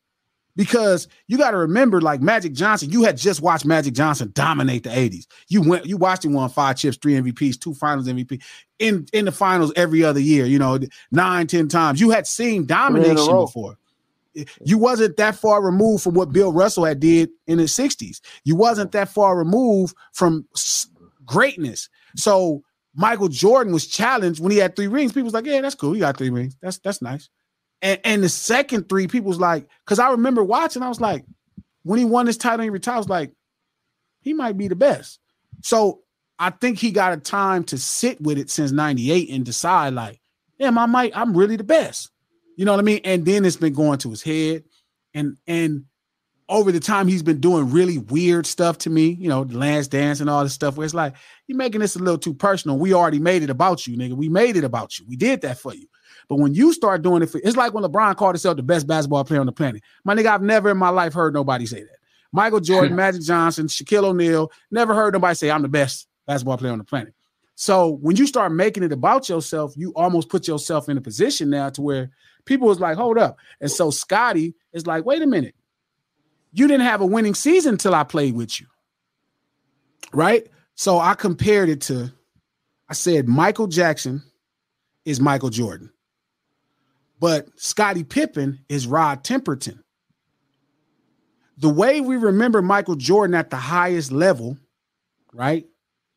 Because 0.58 1.10
you 1.28 1.38
got 1.38 1.52
to 1.52 1.58
remember, 1.58 2.00
like 2.00 2.22
Magic 2.22 2.54
Johnson, 2.54 2.90
you 2.90 3.04
had 3.04 3.18
just 3.18 3.42
watched 3.42 3.66
Magic 3.66 3.94
Johnson 3.94 4.32
dominate 4.34 4.84
the 4.84 4.90
80s. 4.90 5.26
You 5.50 5.62
went, 5.62 5.86
you 5.86 5.98
watched 5.98 6.24
him 6.24 6.32
won 6.32 6.50
five 6.50 6.78
chips, 6.78 6.96
three 6.96 7.14
MVPs, 7.14 7.60
two 7.60 7.74
finals 7.74 8.08
MVP 8.08 8.42
in, 8.80 9.06
in 9.12 9.26
the 9.26 9.34
finals 9.34 9.74
every 9.76 10.02
other 10.06 10.22
year, 10.22 10.46
you 10.46 10.58
know, 10.58 10.80
nine, 11.12 11.48
ten 11.48 11.68
times. 11.68 12.00
You 12.00 12.10
had 12.10 12.26
seen 12.26 12.66
domination 12.66 13.36
before. 13.36 13.78
You 14.64 14.78
wasn't 14.78 15.18
that 15.18 15.36
far 15.36 15.62
removed 15.62 16.04
from 16.04 16.14
what 16.14 16.32
Bill 16.32 16.54
Russell 16.54 16.86
had 16.86 17.02
did 17.02 17.30
in 17.48 17.58
the 17.58 17.66
60s. 17.66 18.22
You 18.46 18.56
wasn't 18.56 18.94
that 18.94 19.10
far 19.10 19.38
removed 19.38 19.94
from 20.14 20.48
greatness. 21.26 21.90
So 22.16 22.64
Michael 22.96 23.28
Jordan 23.28 23.74
was 23.74 23.88
challenged 23.88 24.40
when 24.40 24.52
he 24.52 24.58
had 24.58 24.76
three 24.76 24.88
rings. 24.88 25.12
People 25.12 25.26
was 25.26 25.34
like, 25.34 25.46
yeah, 25.46 25.62
that's 25.62 25.76
cool. 25.76 25.94
He 25.94 26.00
got 26.00 26.18
three 26.18 26.30
rings. 26.30 26.56
That's 26.62 26.78
that's 26.80 27.02
nice. 27.02 27.30
And, 27.82 28.00
and 28.04 28.24
the 28.24 28.30
second 28.30 28.88
three, 28.90 29.08
people 29.08 29.28
was 29.28 29.40
like, 29.40 29.68
because 29.86 30.00
I 30.00 30.12
remember 30.12 30.44
watching, 30.44 30.82
I 30.82 30.90
was 30.90 31.02
like, 31.02 31.26
when 31.84 32.00
he 32.00 32.06
won 32.06 32.26
his 32.26 32.38
title 32.38 32.64
he 32.64 32.70
retired, 32.70 32.96
I 32.96 33.00
was 33.00 33.10
like, 33.10 33.32
he 34.22 34.34
might 34.34 34.58
be 34.58 34.68
the 34.68 34.76
best. 34.76 35.20
So 35.62 36.02
I 36.40 36.50
think 36.50 36.80
he 36.80 36.92
got 36.92 37.14
a 37.14 37.18
time 37.18 37.64
to 37.66 37.78
sit 37.78 38.20
with 38.22 38.38
it 38.38 38.50
since 38.50 38.72
98 38.72 39.30
and 39.30 39.46
decide, 39.46 39.94
like, 39.94 40.20
damn, 40.58 40.78
I 40.78 40.86
might, 40.86 41.16
I'm 41.16 41.38
really 41.38 41.58
the 41.58 41.64
best. 41.64 42.10
You 42.56 42.66
know 42.66 42.72
what 42.72 42.80
I 42.80 42.84
mean? 42.84 43.02
And 43.04 43.26
then 43.26 43.46
it's 43.46 43.58
been 43.58 43.74
going 43.74 44.00
to 44.00 44.10
his 44.10 44.24
head. 44.24 44.64
And 45.14 45.38
and 45.48 45.86
over 46.48 46.72
the 46.72 46.80
time 46.80 47.08
he's 47.08 47.24
been 47.24 47.40
doing 47.40 47.72
really 47.72 47.98
weird 47.98 48.46
stuff 48.46 48.78
to 48.80 48.90
me, 48.90 49.10
you 49.20 49.28
know, 49.28 49.42
Last 49.42 49.90
Dance 49.90 50.20
and 50.20 50.30
all 50.30 50.44
this 50.44 50.54
stuff 50.54 50.78
where 50.78 50.86
it's 50.86 50.94
like, 50.94 51.16
you're 51.48 51.58
making 51.58 51.82
this 51.82 51.96
a 51.96 52.00
little 52.00 52.20
too 52.20 52.34
personal. 52.34 52.78
We 52.78 52.94
already 52.94 53.20
made 53.20 53.42
it 53.42 53.50
about 53.50 53.88
you, 53.88 53.98
nigga. 53.98 54.14
We 54.14 54.30
made 54.30 54.56
it 54.56 54.64
about 54.64 55.00
you. 55.00 55.06
We 55.08 55.16
did 55.16 55.42
that 55.42 55.58
for 55.58 55.74
you. 55.74 55.88
But 56.28 56.36
when 56.38 56.54
you 56.54 56.74
start 56.74 57.02
doing 57.02 57.24
it 57.24 57.30
for 57.30 57.40
it's 57.44 57.58
like 57.58 57.74
when 57.74 57.84
LeBron 57.84 58.16
called 58.16 58.36
himself 58.36 58.58
the 58.58 58.64
best 58.64 58.88
basketball 58.88 59.24
player 59.24 59.40
on 59.40 59.46
the 59.46 59.52
planet. 59.52 59.82
My 60.04 60.16
nigga, 60.16 60.28
I've 60.28 60.42
never 60.42 60.70
in 60.70 60.78
my 60.78 60.90
life 60.90 61.14
heard 61.14 61.34
nobody 61.34 61.66
say 61.66 61.82
that. 61.82 61.98
Michael 62.32 62.60
Jordan, 62.60 62.96
Magic 62.98 63.22
Johnson, 63.22 63.68
Shaquille 63.68 64.06
O'Neal, 64.06 64.52
never 64.70 64.94
heard 64.94 65.14
nobody 65.14 65.36
say 65.36 65.50
I'm 65.50 65.62
the 65.62 65.68
best 65.68 66.08
basketball 66.28 66.58
player 66.58 66.72
on 66.72 66.80
the 66.80 66.84
planet. 66.84 67.14
So 67.56 67.92
when 68.02 68.18
you 68.18 68.28
start 68.28 68.52
making 68.52 68.84
it 68.84 68.92
about 68.92 69.30
yourself, 69.30 69.74
you 69.78 69.94
almost 69.96 70.30
put 70.30 70.48
yourself 70.48 70.90
in 70.90 70.98
a 70.98 71.02
position 71.02 71.50
now 71.50 71.70
to 71.70 71.82
where 71.82 72.12
people 72.46 72.68
was 72.68 72.80
like, 72.80 72.98
hold 72.98 73.18
up. 73.18 73.38
And 73.62 73.72
so 73.72 73.92
Scottie 73.92 74.56
is 74.74 74.86
like, 74.86 75.06
wait 75.06 75.22
a 75.22 75.28
minute. 75.28 75.56
You 76.56 76.70
didn't 76.70 76.86
have 76.86 77.02
a 77.02 77.06
winning 77.06 77.36
season 77.36 77.74
until 77.74 77.94
I 77.94 78.06
played 78.06 78.34
with 78.34 78.62
you. 78.62 78.68
Right? 80.14 80.48
So 80.76 81.00
I 81.00 81.14
compared 81.14 81.68
it 81.68 81.82
to, 81.82 82.14
I 82.88 82.94
said 82.94 83.28
Michael 83.28 83.68
Jackson 83.68 84.24
is 85.04 85.20
Michael 85.20 85.50
Jordan. 85.50 85.92
But 87.20 87.48
Scottie 87.60 88.06
Pippen 88.06 88.60
is 88.70 88.88
Rod 88.88 89.26
Temperton. 89.26 89.80
The 91.58 91.68
way 91.68 92.00
we 92.00 92.16
remember 92.16 92.62
Michael 92.62 92.96
Jordan 92.96 93.36
at 93.36 93.50
the 93.50 93.58
highest 93.58 94.14
level, 94.14 94.58
right, 95.34 95.66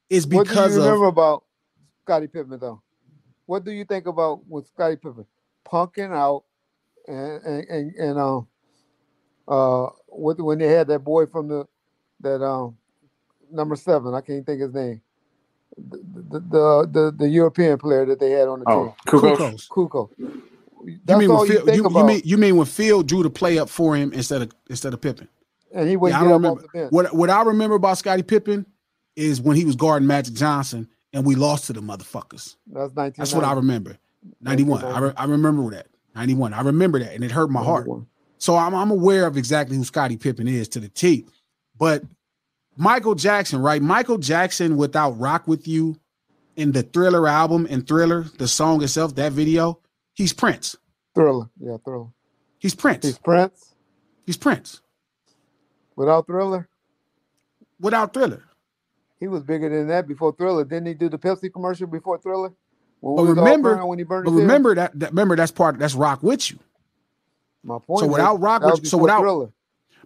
is 0.08 0.24
What 0.24 0.46
because 0.46 0.74
do 0.74 0.78
you 0.78 0.84
remember 0.84 1.06
of 1.06 1.14
about 1.14 1.44
Scottie 2.02 2.28
Pippen 2.28 2.58
though? 2.60 2.80
What 3.46 3.64
do 3.64 3.72
you 3.72 3.84
think 3.84 4.06
about 4.06 4.46
with 4.48 4.68
Scottie 4.68 4.96
Pippen 4.96 5.26
punking 5.66 6.12
out 6.12 6.44
and 7.08 7.42
and 7.44 7.64
and, 7.68 7.94
and 7.94 8.18
um 8.18 8.48
uh 9.48 9.86
what 10.18 10.40
when 10.40 10.58
they 10.58 10.68
had 10.68 10.88
that 10.88 11.00
boy 11.00 11.26
from 11.26 11.48
the 11.48 11.66
that 12.20 12.42
um 12.44 12.76
number 13.52 13.76
seven 13.76 14.14
I 14.14 14.22
can't 14.22 14.46
think 14.46 14.60
his 14.62 14.74
name 14.74 15.02
the 15.76 15.98
the 16.30 16.40
the, 16.40 16.88
the, 16.92 17.16
the 17.18 17.28
European 17.28 17.78
player 17.78 18.06
that 18.06 18.20
they 18.20 18.30
had 18.32 18.48
on 18.48 18.60
the 18.60 18.66
Oh, 18.66 18.68
team 18.68 18.94
Kukoč. 19.06 19.70
Kuko. 19.70 20.10
You 21.06 21.16
That's 21.16 21.18
mean 21.18 21.30
all 21.30 21.40
when 21.40 21.50
you 21.50 21.58
Phil, 21.58 21.64
think 21.64 21.82
you, 21.82 21.88
you 21.90 22.04
mean 22.04 22.22
you 22.24 22.38
mean 22.38 22.56
when 22.56 22.66
Phil 22.66 23.02
drew 23.02 23.22
the 23.24 23.30
play 23.30 23.58
up 23.58 23.70
for 23.70 23.96
him 23.96 24.12
instead 24.12 24.42
of 24.42 24.52
instead 24.70 24.94
of 24.94 25.00
Pippen? 25.00 25.28
and 25.72 25.88
he 25.88 25.96
Yeah, 26.02 26.20
wouldn't 26.20 26.20
I 26.20 26.24
don't 26.24 26.44
off 26.44 26.60
remember. 26.60 26.62
the 26.62 26.68
bench. 26.68 26.94
What 26.94 27.14
what 27.14 27.30
I 27.30 27.42
remember 27.42 27.76
about 27.76 27.98
Scottie 27.98 28.22
Pippen 28.24 28.66
is 29.16 29.40
when 29.40 29.56
he 29.56 29.64
was 29.66 29.76
guarding 29.76 30.08
Magic 30.08 30.34
Johnson 30.34 30.88
and 31.12 31.24
we 31.26 31.34
lost 31.36 31.66
to 31.66 31.74
the 31.74 31.82
motherfuckers. 31.82 32.56
That's 32.66 32.94
nineteen. 32.94 33.24
That's 33.24 33.34
what 33.34 33.44
I 33.44 33.54
remember. 33.54 33.98
91. 34.42 34.84
I, 34.84 35.00
re- 35.00 35.12
I 35.16 35.24
remember 35.26 35.70
that. 35.72 35.88
91. 36.16 36.54
I 36.54 36.62
remember 36.62 37.00
that 37.00 37.14
and 37.14 37.24
it 37.24 37.32
hurt 37.32 37.50
my 37.50 37.62
heart. 37.62 37.92
So 38.38 38.56
I'm, 38.56 38.74
I'm 38.74 38.90
aware 38.90 39.26
of 39.26 39.36
exactly 39.36 39.76
who 39.76 39.84
Scottie 39.84 40.16
Pippen 40.16 40.48
is 40.48 40.68
to 40.70 40.80
the 40.80 40.88
T. 40.88 41.26
But 41.78 42.02
Michael 42.76 43.14
Jackson, 43.14 43.60
right? 43.60 43.82
Michael 43.82 44.18
Jackson 44.18 44.76
without 44.76 45.12
Rock 45.18 45.48
With 45.48 45.68
You 45.68 45.98
in 46.56 46.72
the 46.72 46.82
Thriller 46.82 47.28
album 47.28 47.66
and 47.70 47.86
Thriller, 47.86 48.24
the 48.38 48.48
song 48.48 48.82
itself, 48.82 49.14
that 49.16 49.32
video, 49.32 49.80
he's 50.14 50.32
Prince. 50.32 50.76
Thriller, 51.14 51.48
yeah, 51.60 51.76
Thriller. 51.84 52.08
He's 52.58 52.74
Prince. 52.74 53.04
He's 53.06 53.18
Prince 53.18 53.74
He's 54.26 54.36
Prince. 54.36 54.80
without 55.96 56.26
Thriller. 56.26 56.68
Without 57.80 58.14
Thriller. 58.14 58.44
He 59.20 59.28
was 59.28 59.42
bigger 59.42 59.68
than 59.68 59.88
that 59.88 60.06
before 60.08 60.34
Thriller. 60.36 60.64
Didn't 60.64 60.86
he 60.86 60.94
do 60.94 61.08
the 61.08 61.18
Pepsi 61.18 61.52
commercial 61.52 61.86
before 61.86 62.18
Thriller? 62.18 62.52
When 63.00 63.16
But 63.16 63.22
we 63.22 63.28
was 63.30 63.38
all 63.38 63.44
remember, 63.44 63.86
when 63.86 63.98
he 63.98 64.04
burned 64.04 64.24
but 64.26 64.32
remember 64.32 64.74
that, 64.76 64.98
that 64.98 65.10
remember 65.10 65.36
that's 65.36 65.52
part 65.52 65.78
that's 65.78 65.94
Rock 65.94 66.22
with 66.22 66.50
you. 66.50 66.58
My 67.64 67.78
point. 67.78 68.00
So 68.00 68.06
is, 68.06 68.12
without 68.12 68.40
Rock, 68.40 68.62
that 68.62 68.80
was 68.80 68.90
so 68.90 68.98
without, 68.98 69.20
Thriller. 69.20 69.50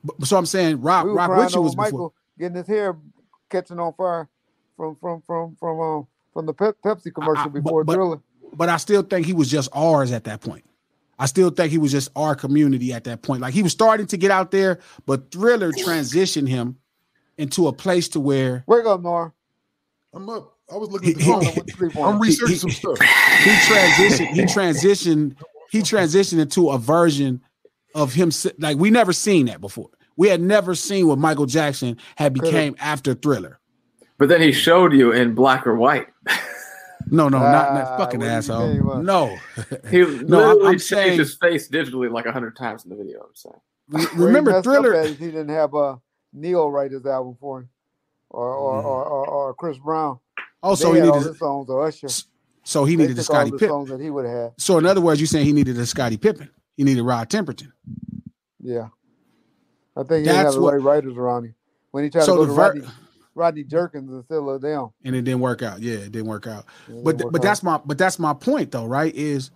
but- 0.05 0.27
so 0.27 0.37
I'm 0.37 0.47
saying 0.47 0.81
Rock, 0.81 1.05
we 1.05 1.11
were 1.11 1.17
Rock 1.17 1.29
crying 1.29 1.45
with 1.45 1.55
you 1.55 1.63
was 1.63 1.77
Michael 1.77 1.91
before. 1.99 2.13
getting 2.39 2.57
his 2.57 2.67
hair 2.67 2.97
catching 3.51 3.79
on 3.79 3.93
fire 3.95 4.29
from 4.77 4.97
from 4.97 5.21
from 5.23 5.57
from 5.57 5.81
um 5.81 6.07
from 6.33 6.47
the 6.47 6.55
Pep- 6.55 6.77
Pepsi 6.85 7.13
commercial 7.15 7.45
but- 7.51 7.63
before 7.63 7.85
but- 7.85 7.95
Thriller. 7.95 8.21
But 8.55 8.69
I 8.69 8.77
still 8.77 9.01
think 9.03 9.25
he 9.25 9.33
was 9.33 9.51
just 9.51 9.71
ours 9.73 10.13
at 10.13 10.25
that 10.25 10.43
point. 10.43 10.65
I 11.19 11.25
still 11.25 11.49
think 11.49 11.71
he 11.71 11.79
was 11.79 11.91
just 11.91 12.11
our 12.15 12.35
community 12.35 12.93
at 12.93 13.05
that 13.05 13.23
point. 13.23 13.41
Like 13.41 13.55
he 13.55 13.63
was 13.63 13.73
starting 13.73 14.07
to 14.09 14.17
get 14.19 14.31
out 14.31 14.51
there, 14.51 14.79
but 15.07 15.31
Thriller 15.31 15.73
transitioned 15.73 16.49
him 16.49 16.77
into 17.39 17.69
a 17.69 17.73
place 17.73 18.09
to 18.11 18.21
where 18.21 18.65
Wake 18.67 18.85
up, 18.85 19.01
Nora. 19.01 19.33
I'm 20.13 20.29
up. 20.29 20.59
I 20.71 20.77
was 20.77 20.91
looking 20.91 21.11
at 21.13 21.17
the 21.19 21.25
phone. 21.25 21.47
I 21.47 21.51
went 21.51 21.67
to 21.67 21.73
sleep 21.77 21.97
on 21.97 22.15
I'm 22.15 22.21
researching 22.21 22.57
some 22.57 22.71
stuff. 22.71 22.99
he 23.01 23.51
transitioned. 23.51 24.27
He 24.35 24.43
transitioned. 24.43 25.37
He 25.73 25.81
transitioned 25.81 26.39
into 26.39 26.69
a 26.69 26.77
version 26.79 27.41
of 27.95 28.13
him. 28.13 28.31
Like 28.59 28.77
we 28.77 28.91
never 28.91 29.13
seen 29.15 29.47
that 29.47 29.61
before. 29.61 29.89
We 30.17 30.29
had 30.29 30.41
never 30.43 30.75
seen 30.75 31.09
what 31.09 31.19
Michael 31.19 31.47
Jackson 31.47 31.97
had 32.17 32.35
became 32.35 32.77
after 32.79 33.15
Thriller. 33.15 33.59
But 34.19 34.29
then 34.29 34.43
he 34.43 34.53
showed 34.53 34.93
you 34.93 35.13
in 35.13 35.35
black 35.35 35.67
or 35.67 35.75
white. 35.75 36.07
No, 37.11 37.29
no, 37.29 37.41
not 37.41 37.69
Ah, 37.69 37.75
that 37.75 37.99
fucking 37.99 38.21
what 38.21 38.27
did 38.27 38.31
he 38.31 38.37
asshole. 38.37 38.59
tell 38.61 38.75
you 38.75 38.81
about? 38.91 39.03
No, 39.05 39.37
He 39.91 39.99
No, 40.05 40.07
I'm- 40.07 40.23
literally 40.23 40.67
I'm 40.67 40.73
changed 40.75 40.83
saying- 40.85 41.19
his 41.19 41.35
face 41.35 41.69
digitally 41.69 42.11
like 42.11 42.27
a 42.27 42.33
hundred 42.33 42.57
times 42.57 42.85
in 42.85 42.91
the 42.91 42.97
video. 42.97 43.21
I'm 43.23 43.35
saying. 43.35 43.55
Re- 43.89 44.05
Where 44.05 44.15
he 44.15 44.23
remember 44.23 44.63
Thriller. 44.63 45.05
he 45.09 45.15
didn't 45.17 45.49
have 45.49 45.75
uh, 45.75 45.97
Ne-Yo 46.33 46.69
write 46.69 46.93
his 46.93 47.05
album 47.05 47.37
for 47.41 47.59
him, 47.59 47.69
or 48.31 48.55
or, 48.55 48.81
Mm. 48.83 48.85
or, 48.85 49.05
or, 49.05 49.27
or 49.27 49.55
Chris 49.55 49.77
Brown. 49.79 50.21
Oh, 50.63 50.77
he 50.77 50.85
had 50.85 51.09
all 51.09 51.17
needed. 51.17 51.29
his 51.31 51.39
songs 51.39 51.69
or 51.69 51.87
Usher. 51.87 52.07
So 52.65 52.85
he 52.85 52.95
They 52.97 53.03
needed 53.05 53.19
a 53.19 53.23
took 53.23 53.31
all 53.31 53.37
Scottie 53.37 53.51
the 53.51 53.57
Pippen. 53.59 53.69
songs 53.75 53.89
that 53.91 54.01
he 54.01 54.11
would 54.11 54.25
have. 54.27 54.53
So 54.59 54.79
in 54.79 54.87
other 54.87 55.01
words, 55.01 55.21
you're 55.21 55.27
saying 55.27 55.47
he 55.47 55.53
needed 55.53 55.77
a 55.79 55.87
Scottie 55.87 56.17
Pippen. 56.17 56.49
He 56.77 56.85
needed 56.85 57.03
Rod 57.03 57.29
Temperton. 57.29 57.73
Yeah, 58.61 58.89
I 59.97 60.03
think 60.05 60.21
he 60.27 60.33
That's 60.33 60.37
have 60.47 60.55
the 60.55 60.61
what- 60.61 60.75
right 60.75 60.83
writers 60.83 61.17
around 61.17 61.45
him 61.47 61.55
when 61.91 62.05
he 62.05 62.11
tried 62.11 62.25
So 62.25 62.37
to 62.37 62.43
go 62.43 62.47
to 62.47 62.53
ver- 62.53 62.63
Rodney, 62.63 62.87
Rodney 63.35 63.65
Jerkins 63.65 64.11
instead 64.13 64.39
of 64.39 64.61
them. 64.61 64.89
and 65.05 65.17
it 65.17 65.23
didn't 65.23 65.41
work 65.41 65.63
out. 65.63 65.81
Yeah, 65.83 65.95
it 65.95 66.13
didn't 66.13 66.29
work 66.29 66.47
out. 66.47 66.65
But 66.87 67.17
didn't 67.19 67.25
work 67.27 67.33
but 67.33 67.39
out. 67.41 67.43
that's 67.43 67.63
my 67.63 67.81
but 67.85 67.99
that's 67.99 68.19
my 68.19 68.33
point 68.35 68.71
though, 68.71 68.87
right? 68.87 69.15
Is 69.15 69.51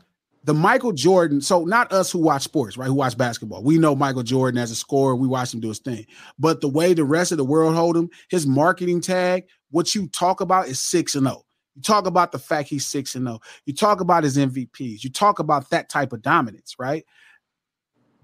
the 0.44 0.54
Michael 0.54 0.92
Jordan. 0.92 1.40
So 1.40 1.64
not 1.64 1.92
us 1.92 2.10
who 2.12 2.18
watch 2.18 2.42
sports, 2.42 2.76
right? 2.76 2.86
Who 2.88 2.94
watch 2.94 3.16
basketball. 3.16 3.62
We 3.62 3.78
know 3.78 3.94
Michael 3.96 4.22
Jordan 4.22 4.58
as 4.58 4.70
a 4.70 4.76
scorer. 4.76 5.14
We 5.16 5.26
watch 5.28 5.54
him 5.54 5.60
do 5.60 5.68
his 5.68 5.78
thing. 5.78 6.06
But 6.38 6.60
the 6.60 6.68
way 6.68 6.92
the 6.94 7.04
rest 7.04 7.32
of 7.32 7.38
the 7.38 7.44
world 7.44 7.74
hold 7.74 7.96
him, 7.96 8.10
his 8.28 8.46
marketing 8.46 9.00
tag, 9.00 9.44
what 9.70 9.94
you 9.94 10.08
talk 10.08 10.40
about 10.40 10.68
is 10.68 10.80
six 10.80 11.14
and 11.14 11.26
zero. 11.26 11.44
You 11.76 11.82
talk 11.82 12.06
about 12.06 12.32
the 12.32 12.38
fact 12.38 12.68
he's 12.70 12.86
six 12.86 13.14
and 13.14 13.26
zero. 13.26 13.38
You 13.66 13.74
talk 13.74 14.00
about 14.00 14.24
his 14.24 14.38
MVPs. 14.38 15.04
You 15.04 15.10
talk 15.10 15.38
about 15.38 15.68
that 15.70 15.88
type 15.90 16.12
of 16.14 16.22
dominance, 16.22 16.76
right? 16.78 17.04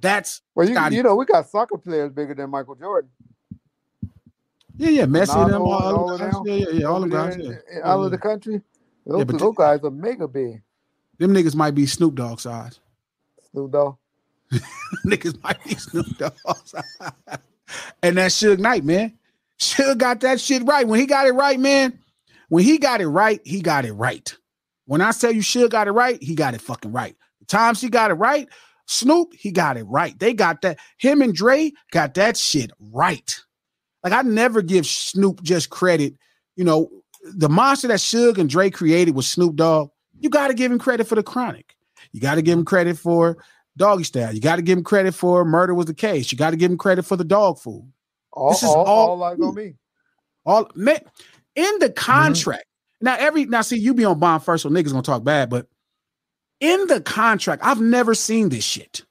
That's 0.01 0.41
Well, 0.55 0.67
you, 0.67 0.75
Scottie. 0.75 0.97
you 0.97 1.03
know, 1.03 1.15
we 1.15 1.27
got 1.27 1.49
soccer 1.49 1.77
players 1.79 2.11
bigger 2.13 2.35
than 2.35 2.51
Michael 2.51 2.75
Jordan. 2.75 3.11
yeah, 4.77 4.89
yeah, 4.89 5.05
Messi 5.05 5.37
and 5.45 5.53
them, 5.53 5.63
all, 5.63 5.73
all 5.73 5.97
all 5.97 6.13
of 6.15 6.19
them 6.19 6.43
Yeah, 6.47 6.55
yeah, 6.55 6.67
yeah, 6.73 6.87
all 6.87 7.01
them 7.01 7.13
over 7.13 7.29
guys. 7.31 7.37
Yeah. 7.39 7.51
in- 7.51 7.59
Yeah, 7.75 7.81
out 7.93 8.01
of 8.01 8.11
the 8.11 8.19
country. 8.19 8.63
Those, 9.07 9.19
Yeah, 9.19 9.25
but 9.25 9.39
those 9.39 9.55
guys 9.55 9.81
are 9.85 9.91
mega 9.91 10.27
big. 10.27 10.63
Them 11.19 11.35
niggas 11.35 11.55
might 11.55 11.75
be 11.75 11.87
Snoop 11.87 12.15
Dogg 12.15 12.41
size. 12.41 12.81
Snoop 13.51 13.71
Dogg. 13.71 13.97
niggas 15.07 15.41
might 15.43 15.63
be 15.63 15.75
Snoop 15.75 16.07
Dogg 16.19 16.35
size. 16.65 16.83
and 18.03 18.17
that 18.17 18.31
Suge 18.31 18.59
Knight, 18.59 18.83
man. 18.83 19.13
Suge 19.61 19.99
got 19.99 20.21
that 20.21 20.41
shit 20.41 20.65
right. 20.65 20.89
When 20.89 20.99
he 20.99 21.07
got 21.07 21.27
it 21.27 21.33
right, 21.33 21.61
man. 21.61 21.99
When 22.53 22.65
he 22.65 22.77
got 22.77 23.01
it 23.01 23.09
right, 23.09 23.41
he 23.47 23.63
got 23.63 23.87
it 23.87 23.95
right. 23.95 24.31
When 24.85 25.01
I 25.01 25.13
say 25.13 25.31
you 25.33 25.41
Suge 25.41 25.71
got 25.71 25.89
it 25.89 25.93
right, 25.93 26.23
he 26.23 26.35
got 26.35 26.53
it 26.53 26.61
fucking 26.61 26.93
right. 26.93 27.17
The 27.41 27.47
times 27.47 27.81
he 27.81 27.89
got 27.89 28.11
it 28.11 28.15
right, 28.17 28.47
Snoop, 28.87 29.33
he 29.33 29.53
got 29.53 29.79
it 29.79 29.85
right. 29.85 30.19
They 30.19 30.35
got 30.35 30.61
that. 30.61 30.79
Him 30.99 31.23
and 31.23 31.33
Dre 31.35 31.73
got 31.93 32.13
that 32.13 32.37
shit 32.37 32.71
right. 32.79 33.35
Like 34.05 34.13
I 34.13 34.21
never 34.21 34.61
give 34.61 34.85
Snoop 34.85 35.43
just 35.43 35.71
credit. 35.71 36.13
You 36.55 36.65
know, 36.65 36.91
the 37.25 37.49
monster 37.49 37.89
that 37.89 38.01
Suge 38.01 38.37
and 38.37 38.51
Dre 38.51 38.69
created 38.69 39.15
was 39.15 39.31
Snoop 39.31 39.57
Dogg. 39.57 39.89
You 40.21 40.29
got 40.29 40.49
to 40.49 40.55
give 40.55 40.71
him 40.71 40.79
credit 40.79 41.07
for 41.07 41.15
the 41.15 41.23
Chronic. 41.23 41.75
You 42.13 42.21
got 42.21 42.35
to 42.35 42.43
give 42.43 42.59
him 42.59 42.67
credit 42.67 42.99
for 42.99 43.39
Doggy 43.79 44.05
Style. 44.05 44.35
You 44.35 44.43
got 44.43 44.57
to 44.57 44.63
give 44.63 44.77
him 44.77 44.85
credit 44.85 45.15
for 45.15 45.47
Murder 45.47 45.73
Was 45.73 45.87
the 45.87 45.95
Case. 45.95 46.31
You 46.31 46.37
got 46.37 46.51
to 46.51 46.57
give 46.57 46.71
him 46.71 46.77
credit 46.77 47.07
for 47.07 47.17
the 47.17 47.25
Dogg 47.25 47.61
Food. 47.61 47.91
All, 48.31 48.51
This 48.51 48.63
is 48.63 48.69
all, 48.69 48.85
all- 48.85 49.09
All 49.09 49.19
Eyez 49.21 49.43
on 49.43 49.55
Me. 49.55 49.75
All 50.45 50.69
man, 50.75 50.99
in 51.55 51.79
the 51.79 51.87
mm-hmm. 51.87 51.95
contract. 51.95 52.65
Now, 53.01 53.17
every 53.19 53.47
now 53.47 53.63
see 53.63 53.79
you 53.79 53.95
be 53.95 54.05
on 54.05 54.19
bond 54.19 54.45
first, 54.45 54.63
so 54.63 54.71
niggas 54.71 54.91
gonna 54.91 55.03
talk 55.03 55.25
bad, 55.25 55.51
but 55.51 55.67
in 56.61 56.87
the 56.87 57.01
contract, 57.01 57.63
I've 57.65 57.81
never 57.81 58.15
seen 58.15 58.49
this 58.49 58.65
shit. 58.65 59.05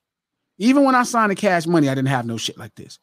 Even 0.57 0.83
when 0.85 0.95
I 0.95 1.03
signed 1.03 1.31
the 1.31 1.35
cash 1.35 1.67
money, 1.67 1.89
I 1.89 1.95
didn't 1.95 2.07
have 2.07 2.25
no 2.25 2.37
shit 2.37 2.57
like 2.57 2.73
this. 2.75 2.99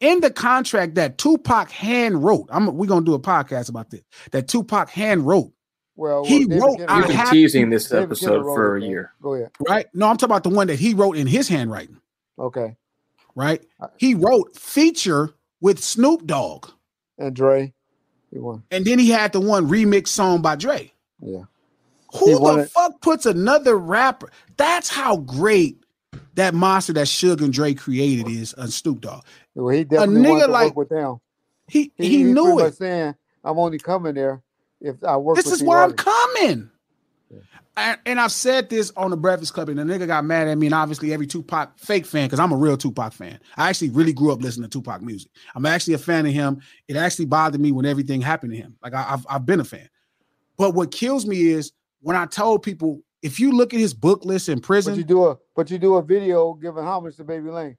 In 0.00 0.20
the 0.20 0.30
contract 0.30 0.94
that 0.94 1.18
Tupac 1.18 1.70
hand 1.70 2.24
wrote, 2.24 2.48
I'm 2.50 2.74
we 2.78 2.86
gonna 2.86 3.04
do 3.04 3.12
a 3.12 3.20
podcast 3.20 3.68
about 3.68 3.90
this. 3.90 4.00
That 4.30 4.48
Tupac 4.48 4.88
hand 4.88 5.26
wrote, 5.26 5.52
Well, 5.96 6.24
He 6.24 6.46
well, 6.46 6.48
David 6.48 6.62
wrote, 6.62 6.76
Kennedy- 6.78 6.86
I 6.92 6.96
You've 6.96 7.06
been 7.08 7.16
have- 7.16 7.30
teasing 7.30 7.68
this 7.70 7.92
episode 7.92 8.44
for 8.44 8.76
a 8.76 8.82
year. 8.82 9.12
Go 9.20 9.34
ahead. 9.34 9.50
right? 9.68 9.86
No, 9.92 10.06
I'm 10.08 10.16
talking 10.16 10.32
about 10.32 10.44
the 10.44 10.48
one 10.50 10.68
that 10.68 10.78
he 10.78 10.94
wrote 10.94 11.16
in 11.18 11.26
his 11.26 11.48
handwriting, 11.48 11.98
Okay. 12.38 12.76
right? 13.34 13.62
He 13.98 14.14
wrote 14.14 14.56
feature 14.56 15.34
with 15.60 15.84
Snoop 15.84 16.26
Dogg, 16.26 16.70
And 17.18 17.36
Dre, 17.36 17.74
he 18.30 18.38
won. 18.38 18.62
and 18.70 18.84
then 18.84 18.98
he 18.98 19.10
had 19.10 19.32
the 19.32 19.40
one 19.40 19.68
remix 19.68 20.08
song 20.08 20.42
by 20.42 20.56
Dre. 20.56 20.92
Yeah. 21.20 21.44
Who 22.18 22.26
He 22.26 22.32
the 22.34 22.40
wanted- 22.40 22.70
fuck 22.70 23.00
puts 23.00 23.26
another 23.26 23.76
rapper? 23.78 24.30
That's 24.56 24.88
how 24.88 25.18
great 25.18 25.82
that 26.34 26.54
monster 26.54 26.92
that 26.94 27.06
Suge 27.06 27.40
and 27.40 27.52
Dre 27.52 27.74
created 27.74 28.28
is 28.28 28.54
a 28.58 28.68
Snoop 28.68 29.00
Dogg. 29.00 29.24
Well, 29.54 29.74
he 29.74 29.84
definitely 29.84 30.22
nigga 30.28 30.48
like- 30.48 30.76
with 30.76 30.88
them. 30.88 31.20
He 31.68 31.92
He, 31.96 32.08
he, 32.08 32.16
he 32.18 32.22
knew 32.24 32.58
it. 32.60 32.74
saying, 32.74 33.14
"I'm 33.44 33.58
only 33.58 33.78
coming 33.78 34.14
there 34.14 34.42
if 34.80 34.96
I 35.04 35.16
work." 35.18 35.36
This 35.36 35.46
is 35.52 35.62
where 35.62 35.78
I'm 35.78 35.92
coming. 35.92 36.68
And, 38.06 38.20
I've 38.20 38.32
said 38.32 38.68
this 38.68 38.92
on 38.96 39.10
the 39.10 39.16
Breakfast 39.16 39.54
Club, 39.54 39.68
and 39.68 39.78
the 39.78 39.82
nigga 39.82 40.06
got 40.06 40.24
mad 40.24 40.48
at 40.48 40.58
me, 40.58 40.66
and 40.66 40.74
obviously 40.74 41.12
every 41.12 41.26
Tupac 41.26 41.78
fake 41.78 42.06
fan, 42.06 42.26
because 42.26 42.40
I'm 42.40 42.52
a 42.52 42.56
real 42.56 42.76
Tupac 42.76 43.12
fan. 43.12 43.40
I 43.56 43.68
actually 43.68 43.90
really 43.90 44.12
grew 44.12 44.32
up 44.32 44.42
listening 44.42 44.68
to 44.68 44.78
Tupac 44.78 45.02
music. 45.02 45.30
I'm 45.54 45.64
actually 45.66 45.94
a 45.94 45.98
fan 45.98 46.26
of 46.26 46.32
him. 46.32 46.60
It 46.88 46.96
actually 46.96 47.26
bothered 47.26 47.60
me 47.60 47.72
when 47.72 47.86
everything 47.86 48.20
happened 48.20 48.52
to 48.52 48.58
him. 48.58 48.76
Like 48.82 48.94
I, 48.94 49.06
I've 49.10 49.26
I've 49.28 49.46
been 49.46 49.60
a 49.60 49.64
fan. 49.64 49.88
But 50.56 50.74
what 50.74 50.92
kills 50.92 51.26
me 51.26 51.48
is 51.48 51.72
when 52.00 52.16
I 52.16 52.26
told 52.26 52.62
people, 52.62 53.00
if 53.22 53.40
you 53.40 53.52
look 53.52 53.72
at 53.72 53.80
his 53.80 53.94
book 53.94 54.24
list 54.24 54.48
in 54.48 54.60
prison, 54.60 54.94
But 54.94 54.98
you 54.98 55.04
do 55.04 55.26
a 55.26 55.36
but 55.54 55.70
you 55.70 55.78
do 55.78 55.96
a 55.96 56.02
video 56.02 56.54
giving 56.54 56.84
homage 56.84 57.16
to 57.16 57.24
Baby 57.24 57.50
Lane. 57.50 57.76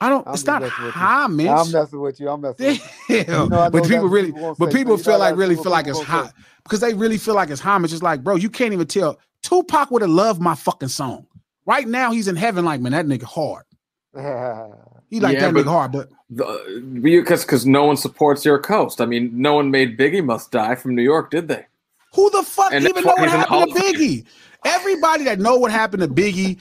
I 0.00 0.08
don't. 0.08 0.26
I'm 0.26 0.34
it's 0.34 0.44
not 0.44 0.62
messing 0.62 0.84
with 0.84 0.94
you. 0.94 1.00
homage. 1.00 1.46
I'm 1.46 1.72
messing 1.72 2.00
with 2.00 2.20
you. 2.20 2.28
I'm 2.28 2.40
messing 2.40 2.66
with 2.66 3.08
you. 3.08 3.16
You 3.16 3.24
know, 3.24 3.48
but 3.48 3.84
people 3.84 4.08
really, 4.08 4.32
people 4.32 4.56
but 4.58 4.72
people 4.72 4.96
feel 4.96 5.18
like 5.18 5.36
really 5.36 5.54
feel 5.54 5.70
like 5.70 5.86
it's 5.86 6.00
hot 6.00 6.32
because 6.64 6.80
they 6.80 6.94
really 6.94 7.18
feel 7.18 7.34
like 7.34 7.50
it's 7.50 7.60
homage. 7.60 7.92
It's 7.92 8.02
like, 8.02 8.24
bro, 8.24 8.34
you 8.36 8.50
can't 8.50 8.72
even 8.72 8.86
tell. 8.86 9.20
Tupac 9.44 9.90
would 9.90 10.02
have 10.02 10.10
loved 10.10 10.40
my 10.40 10.54
fucking 10.54 10.88
song. 10.88 11.26
Right 11.66 11.86
now, 11.86 12.12
he's 12.12 12.28
in 12.28 12.36
heaven. 12.36 12.64
Like, 12.64 12.80
man, 12.80 12.92
that 12.92 13.06
nigga 13.06 13.24
hard. 13.24 13.64
He 15.10 15.20
like 15.20 15.34
Yeah, 15.34 15.52
that 15.52 15.54
nigga 15.54 15.68
hard, 15.68 15.92
but 15.92 16.08
Because 16.34 17.42
uh, 17.42 17.46
because 17.46 17.66
no 17.66 17.84
one 17.84 17.96
supports 17.96 18.44
your 18.44 18.58
coast. 18.58 19.00
I 19.00 19.06
mean, 19.06 19.30
no 19.32 19.54
one 19.54 19.70
made 19.70 19.96
Biggie 19.96 20.24
Must 20.24 20.50
Die 20.50 20.74
from 20.74 20.96
New 20.96 21.02
York, 21.02 21.30
did 21.30 21.46
they? 21.46 21.66
who 22.14 22.30
the 22.30 22.42
fuck 22.42 22.72
And 22.72 22.84
even 22.88 23.04
know 23.04 23.12
what 23.16 23.24
he's 23.24 23.34
in 23.34 23.40
the 23.40 23.46
happened 23.46 23.74
to 23.74 23.80
Biggie? 23.82 24.24
Everybody 24.64 25.24
that 25.24 25.38
know 25.40 25.56
what 25.56 25.70
happened 25.70 26.02
to 26.02 26.08
Biggie, 26.08 26.58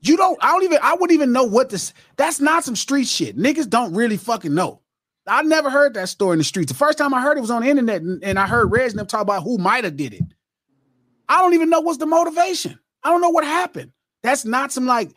you 0.00 0.16
don't. 0.16 0.38
I 0.42 0.48
don't 0.48 0.62
even. 0.62 0.78
I 0.82 0.94
wouldn't 0.94 1.12
even 1.12 1.32
know 1.32 1.44
what 1.44 1.68
this. 1.68 1.92
That's 2.16 2.40
not 2.40 2.64
some 2.64 2.76
street 2.76 3.06
shit. 3.06 3.36
Niggas 3.36 3.68
don't 3.68 3.92
really 3.94 4.16
fucking 4.16 4.54
know. 4.54 4.80
I 5.26 5.42
never 5.42 5.70
heard 5.70 5.94
that 5.94 6.08
story 6.08 6.34
in 6.34 6.38
the 6.38 6.44
streets. 6.44 6.70
The 6.70 6.78
first 6.78 6.98
time 6.98 7.12
I 7.12 7.20
heard 7.20 7.38
it 7.38 7.40
was 7.40 7.50
on 7.50 7.62
the 7.62 7.68
internet, 7.68 8.02
and, 8.02 8.22
and 8.22 8.38
I 8.38 8.46
heard 8.46 8.70
Reg 8.70 8.90
and 8.90 8.98
them 8.98 9.06
talk 9.06 9.22
about 9.22 9.42
who 9.42 9.58
might 9.58 9.84
have 9.84 9.96
did 9.96 10.14
it. 10.14 10.22
I 11.28 11.40
don't 11.40 11.54
even 11.54 11.70
know 11.70 11.80
what's 11.80 11.98
the 11.98 12.06
motivation. 12.06 12.78
I 13.02 13.10
don't 13.10 13.20
know 13.20 13.30
what 13.30 13.44
happened. 13.44 13.92
That's 14.22 14.44
not 14.44 14.72
some 14.72 14.86
like 14.86 15.12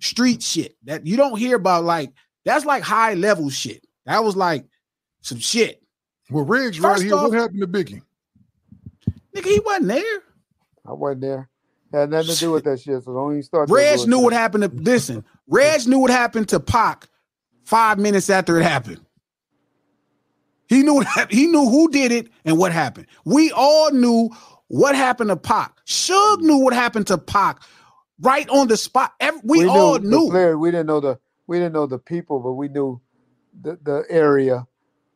street 0.00 0.42
shit 0.42 0.76
that 0.84 1.06
you 1.06 1.16
don't 1.16 1.38
hear 1.38 1.56
about. 1.56 1.84
Like 1.84 2.12
that's 2.44 2.64
like 2.64 2.82
high 2.82 3.14
level 3.14 3.50
shit. 3.50 3.84
That 4.06 4.22
was 4.24 4.36
like 4.36 4.64
some 5.20 5.38
shit. 5.38 5.82
Well, 6.30 6.44
Riggs 6.44 6.80
right 6.80 7.00
here. 7.00 7.14
off- 7.14 7.30
what 7.30 7.38
happened 7.38 7.60
to 7.60 7.66
Biggie? 7.66 8.02
Nigga, 9.34 9.44
he 9.46 9.60
wasn't 9.60 9.88
there. 9.88 10.22
I 10.86 10.92
wasn't 10.92 11.22
there. 11.22 11.48
Had 11.92 12.10
nothing 12.10 12.34
to 12.34 12.40
do 12.40 12.52
with 12.52 12.64
that 12.64 12.80
shit. 12.80 13.02
So 13.04 13.12
don't 13.12 13.32
even 13.32 13.42
start. 13.42 13.68
that 13.68 13.74
Reg 13.74 14.08
knew 14.08 14.18
what 14.20 14.32
happened 14.32 14.64
to 14.64 14.70
listen. 14.70 15.24
Reg 15.46 15.86
knew 15.86 15.98
what 15.98 16.10
happened 16.10 16.48
to 16.50 16.60
Pac 16.60 17.06
five 17.64 17.98
minutes 17.98 18.30
after 18.30 18.58
it 18.58 18.62
happened. 18.62 19.00
He 20.68 20.82
knew 20.82 20.94
what 20.94 21.06
hap- 21.06 21.30
he 21.30 21.46
knew 21.48 21.68
who 21.68 21.90
did 21.90 22.12
it 22.12 22.28
and 22.46 22.56
what 22.56 22.72
happened. 22.72 23.06
We 23.26 23.52
all 23.52 23.90
knew 23.90 24.30
what 24.72 24.94
happened 24.96 25.28
to 25.28 25.36
Pac. 25.36 25.76
Suge 25.86 26.40
knew 26.40 26.56
what 26.58 26.72
happened 26.72 27.06
to 27.08 27.18
Pac 27.18 27.62
right 28.20 28.48
on 28.48 28.68
the 28.68 28.76
spot. 28.76 29.12
Every, 29.20 29.40
we, 29.44 29.66
all 29.66 29.98
the 29.98 30.08
knew. 30.08 30.30
player. 30.30 30.58
We 30.58 30.70
didn't 30.70 30.86
know 30.86 31.00
the 31.00 31.18
we 31.46 31.58
didn't 31.58 31.74
know 31.74 31.86
the 31.86 31.98
people, 31.98 32.40
but 32.40 32.54
we 32.54 32.68
knew 32.68 33.00
the 33.60 33.78
the 33.82 34.04
area. 34.08 34.66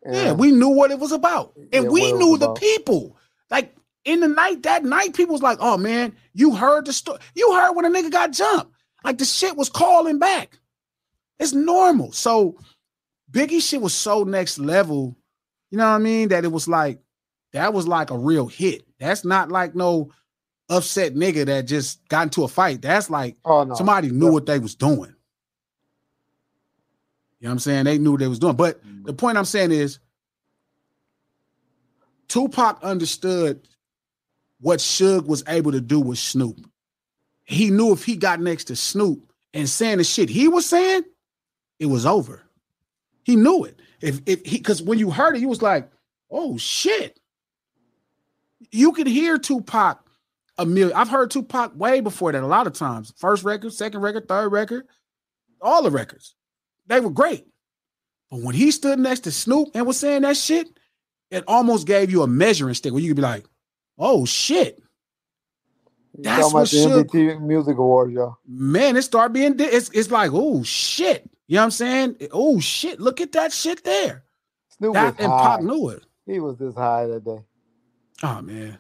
Yeah, 0.04 0.12
And 0.30 0.38
we 0.38 0.52
knew 0.52 0.68
what 0.68 0.90
it 0.90 0.98
was 0.98 1.10
about. 1.10 1.54
And 1.72 1.84
Yeah, 1.84 1.88
we 1.88 1.88
what 1.88 2.10
it 2.10 2.12
was 2.12 2.20
knew 2.20 2.38
the 2.38 2.44
about. 2.46 2.60
people. 2.60 3.16
Like 3.50 3.74
in 4.04 4.20
the 4.20 4.28
night, 4.28 4.62
that 4.64 4.84
night, 4.84 5.14
people 5.14 5.32
was 5.32 5.42
like, 5.42 5.58
oh 5.60 5.76
man, 5.78 6.14
you 6.34 6.54
heard 6.54 6.84
the 6.86 6.92
story. 6.92 7.18
You 7.34 7.52
heard 7.54 7.72
when 7.72 7.86
a 7.86 7.90
nigga 7.90 8.10
got 8.12 8.32
jumped. 8.32 8.72
Like 9.04 9.18
the 9.18 9.24
shit 9.24 9.56
was 9.56 9.70
calling 9.70 10.18
back. 10.18 10.58
It's 11.38 11.54
normal. 11.54 12.12
So 12.12 12.58
Biggie 13.30 13.60
shit 13.62 13.80
was 13.80 13.94
so 13.94 14.22
next 14.22 14.58
level, 14.58 15.16
you 15.70 15.78
know 15.78 15.84
what 15.88 15.96
I 15.96 15.98
mean? 15.98 16.28
That 16.28 16.44
it 16.44 16.52
was 16.52 16.68
like, 16.68 17.00
that 17.52 17.72
was 17.74 17.88
like 17.88 18.10
a 18.10 18.18
real 18.18 18.46
hit. 18.46 18.85
That's 18.98 19.24
not 19.24 19.50
like 19.50 19.74
no 19.74 20.10
upset 20.68 21.14
nigga 21.14 21.46
that 21.46 21.66
just 21.66 22.06
got 22.08 22.24
into 22.24 22.44
a 22.44 22.48
fight. 22.48 22.82
That's 22.82 23.10
like 23.10 23.36
oh 23.44 23.64
no, 23.64 23.74
somebody 23.74 24.10
knew 24.10 24.32
what 24.32 24.46
they 24.46 24.58
was 24.58 24.74
doing. 24.74 25.14
You 27.38 27.48
know 27.48 27.50
what 27.50 27.52
I'm 27.52 27.58
saying? 27.58 27.84
They 27.84 27.98
knew 27.98 28.12
what 28.12 28.20
they 28.20 28.28
was 28.28 28.38
doing. 28.38 28.56
But 28.56 28.84
mm-hmm. 28.84 29.04
the 29.04 29.12
point 29.12 29.38
I'm 29.38 29.44
saying 29.44 29.72
is 29.72 29.98
Tupac 32.28 32.82
understood 32.82 33.68
what 34.60 34.78
Suge 34.78 35.26
was 35.26 35.44
able 35.46 35.72
to 35.72 35.80
do 35.80 36.00
with 36.00 36.18
Snoop. 36.18 36.58
He 37.44 37.70
knew 37.70 37.92
if 37.92 38.04
he 38.04 38.16
got 38.16 38.40
next 38.40 38.64
to 38.64 38.76
Snoop 38.76 39.32
and 39.54 39.68
saying 39.68 39.98
the 39.98 40.04
shit 40.04 40.28
he 40.28 40.48
was 40.48 40.66
saying, 40.66 41.02
it 41.78 41.86
was 41.86 42.06
over. 42.06 42.42
He 43.24 43.36
knew 43.36 43.64
it. 43.64 43.80
If 44.00 44.20
if 44.26 44.44
he 44.44 44.58
because 44.58 44.82
when 44.82 44.98
you 44.98 45.10
heard 45.10 45.36
it, 45.36 45.40
he 45.40 45.46
was 45.46 45.62
like, 45.62 45.90
oh 46.30 46.56
shit. 46.56 47.20
You 48.70 48.92
could 48.92 49.06
hear 49.06 49.38
Tupac 49.38 50.06
a 50.58 50.66
million. 50.66 50.96
I've 50.96 51.08
heard 51.08 51.30
Tupac 51.30 51.72
way 51.76 52.00
before 52.00 52.32
that 52.32 52.42
a 52.42 52.46
lot 52.46 52.66
of 52.66 52.72
times. 52.72 53.12
First 53.16 53.44
record, 53.44 53.72
second 53.72 54.00
record, 54.00 54.28
third 54.28 54.50
record, 54.50 54.86
all 55.60 55.82
the 55.82 55.90
records. 55.90 56.34
They 56.86 57.00
were 57.00 57.10
great. 57.10 57.46
But 58.30 58.40
when 58.40 58.54
he 58.54 58.70
stood 58.70 58.98
next 58.98 59.20
to 59.20 59.32
Snoop 59.32 59.68
and 59.74 59.86
was 59.86 60.00
saying 60.00 60.22
that 60.22 60.36
shit, 60.36 60.68
it 61.30 61.44
almost 61.46 61.86
gave 61.86 62.10
you 62.10 62.22
a 62.22 62.26
measuring 62.26 62.74
stick 62.74 62.92
where 62.92 63.02
you 63.02 63.10
could 63.10 63.16
be 63.16 63.22
like, 63.22 63.44
oh 63.98 64.24
shit. 64.24 64.80
That's 66.18 66.52
what 66.52 66.66
MTV 66.66 67.42
Music 67.42 67.76
Awards, 67.76 68.12
y'all. 68.12 68.38
Man, 68.48 68.96
it 68.96 69.02
started 69.02 69.34
being 69.34 69.56
di- 69.56 69.64
it's 69.64 69.90
it's 69.90 70.10
like, 70.10 70.30
oh 70.32 70.62
shit. 70.62 71.28
You 71.46 71.56
know 71.56 71.60
what 71.60 71.64
I'm 71.64 71.70
saying? 71.72 72.16
Oh 72.32 72.58
shit, 72.58 73.00
look 73.00 73.20
at 73.20 73.32
that 73.32 73.52
shit 73.52 73.84
there. 73.84 74.24
Snoop 74.78 74.94
That 74.94 75.20
and 75.20 75.30
high. 75.30 75.56
Pac 75.56 75.62
knew 75.62 75.90
it. 75.90 76.02
He 76.26 76.40
was 76.40 76.56
this 76.56 76.74
high 76.74 77.06
that 77.06 77.24
day. 77.24 77.38
Oh 78.22 78.40
man. 78.42 78.78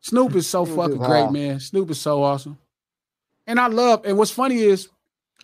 Snoop 0.00 0.34
is 0.34 0.48
so 0.48 0.64
fucking 0.64 0.98
great, 0.98 1.30
man. 1.30 1.60
Snoop 1.60 1.90
is 1.90 2.00
so 2.00 2.22
awesome. 2.22 2.58
And 3.46 3.60
I 3.60 3.68
love, 3.68 4.04
and 4.04 4.18
what's 4.18 4.30
funny 4.30 4.58
is, 4.58 4.88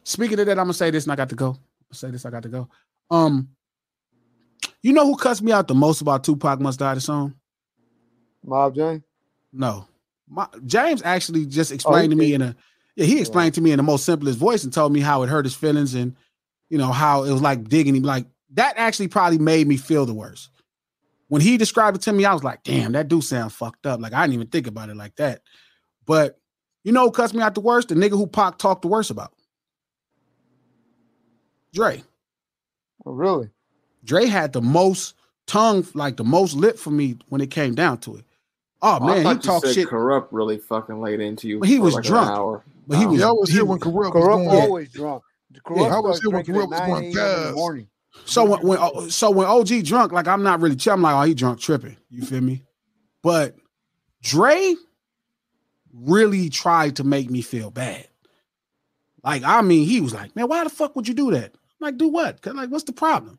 speaking 0.02 0.38
of 0.40 0.46
that, 0.46 0.58
I'm 0.58 0.64
gonna 0.64 0.74
say 0.74 0.90
this 0.90 1.04
and 1.04 1.12
I 1.12 1.16
got 1.16 1.28
to 1.28 1.36
go. 1.36 1.50
I'll 1.90 1.94
say 1.94 2.10
this, 2.10 2.26
I 2.26 2.30
got 2.30 2.42
to 2.42 2.48
go. 2.48 2.68
Um, 3.10 3.50
you 4.82 4.92
know 4.92 5.06
who 5.06 5.16
cussed 5.16 5.42
me 5.42 5.52
out 5.52 5.68
the 5.68 5.74
most 5.74 6.00
about 6.00 6.24
Tupac 6.24 6.60
Must 6.60 6.78
Die 6.78 6.94
the 6.94 7.00
song? 7.00 7.34
Mob 8.44 8.74
James. 8.74 9.02
No. 9.52 9.86
My, 10.28 10.46
James 10.66 11.02
actually 11.04 11.46
just 11.46 11.72
explained 11.72 12.10
to 12.10 12.16
me 12.16 12.34
in 12.34 12.42
a 12.42 12.56
yeah, 12.96 13.06
he 13.06 13.20
explained 13.20 13.54
to 13.54 13.60
me 13.60 13.70
in 13.70 13.76
the 13.76 13.84
most 13.84 14.04
simplest 14.04 14.38
voice 14.38 14.64
and 14.64 14.72
told 14.72 14.92
me 14.92 15.00
how 15.00 15.22
it 15.22 15.28
hurt 15.28 15.44
his 15.44 15.54
feelings 15.54 15.94
and 15.94 16.16
you 16.68 16.78
know 16.78 16.90
how 16.92 17.22
it 17.24 17.30
was 17.30 17.40
like 17.40 17.68
digging 17.68 17.94
him. 17.94 18.02
Like 18.02 18.26
that 18.54 18.74
actually 18.76 19.08
probably 19.08 19.38
made 19.38 19.68
me 19.68 19.76
feel 19.76 20.04
the 20.04 20.14
worst. 20.14 20.50
When 21.28 21.42
he 21.42 21.56
described 21.58 21.96
it 21.98 22.02
to 22.04 22.12
me, 22.12 22.24
I 22.24 22.32
was 22.32 22.42
like, 22.44 22.62
damn, 22.62 22.92
that 22.92 23.08
do 23.08 23.20
sound 23.20 23.52
fucked 23.52 23.86
up. 23.86 24.00
Like 24.00 24.12
I 24.14 24.22
didn't 24.22 24.34
even 24.34 24.46
think 24.48 24.66
about 24.66 24.88
it 24.88 24.96
like 24.96 25.14
that. 25.16 25.42
But 26.06 26.38
you 26.84 26.92
know 26.92 27.04
who 27.04 27.10
cussed 27.10 27.34
me 27.34 27.42
out 27.42 27.54
the 27.54 27.60
worst? 27.60 27.88
The 27.88 27.94
nigga 27.94 28.12
who 28.12 28.26
Pac 28.26 28.58
talked 28.58 28.82
the 28.82 28.88
worst 28.88 29.10
about. 29.10 29.32
Dre. 31.72 32.02
Oh, 33.04 33.12
really? 33.12 33.50
Dre 34.04 34.26
had 34.26 34.52
the 34.52 34.62
most 34.62 35.14
tongue, 35.46 35.86
like 35.94 36.16
the 36.16 36.24
most 36.24 36.54
lip 36.54 36.78
for 36.78 36.90
me 36.90 37.16
when 37.28 37.40
it 37.40 37.50
came 37.50 37.74
down 37.74 37.98
to 37.98 38.16
it. 38.16 38.24
Oh, 38.80 38.98
oh 39.00 39.04
I 39.04 39.06
man, 39.06 39.16
he 39.18 39.22
thought 39.24 39.36
you 39.36 39.40
talked 39.42 39.66
said 39.66 39.74
shit. 39.74 39.88
Kurupt 39.88 40.28
really 40.30 40.56
fucking 40.58 41.00
laid 41.00 41.20
into 41.20 41.48
you. 41.48 41.58
But 41.58 41.68
he 41.68 41.76
for 41.76 41.82
was 41.82 41.94
like 41.94 42.04
an 42.04 42.10
drunk. 42.10 42.30
hour. 42.30 42.64
But 42.86 42.98
he 42.98 43.04
Oh. 43.04 43.08
was 43.10 43.20
Yeah, 43.20 43.28
I 43.28 43.32
was 43.32 43.50
here 43.50 43.64
when 43.64 43.78
was- 43.78 43.86
Kurupt 43.88 44.14
was 44.14 44.24
Kurupt 44.24 44.44
going. 44.46 44.48
always 44.62 44.92
drunk. 44.92 45.22
Kurupt 45.66 45.90
I 45.92 45.98
was 45.98 46.20
here 46.20 46.30
when 46.30 46.44
Kurupt 46.44 46.70
was 46.70 46.80
going 46.80 47.16
a.m. 47.16 47.88
So 48.24 48.44
when, 48.44 48.60
when 48.60 48.78
oh, 48.80 49.08
so 49.08 49.30
when 49.30 49.46
OG 49.46 49.84
drunk, 49.84 50.12
like 50.12 50.28
I'm 50.28 50.42
not 50.42 50.60
really. 50.60 50.76
I'm 50.86 51.02
like, 51.02 51.14
oh, 51.14 51.22
he 51.22 51.34
drunk 51.34 51.60
tripping. 51.60 51.96
You 52.10 52.22
feel 52.24 52.40
me? 52.40 52.62
But 53.22 53.56
Dre 54.22 54.74
really 55.92 56.48
tried 56.48 56.96
to 56.96 57.04
make 57.04 57.30
me 57.30 57.42
feel 57.42 57.70
bad. 57.70 58.08
Like, 59.24 59.42
I 59.44 59.62
mean, 59.62 59.86
he 59.86 60.00
was 60.00 60.14
like, 60.14 60.34
man, 60.36 60.48
why 60.48 60.64
the 60.64 60.70
fuck 60.70 60.94
would 60.96 61.08
you 61.08 61.14
do 61.14 61.30
that? 61.32 61.52
I'm 61.54 61.86
like, 61.86 61.98
do 61.98 62.08
what? 62.08 62.44
like, 62.46 62.70
what's 62.70 62.84
the 62.84 62.92
problem? 62.92 63.38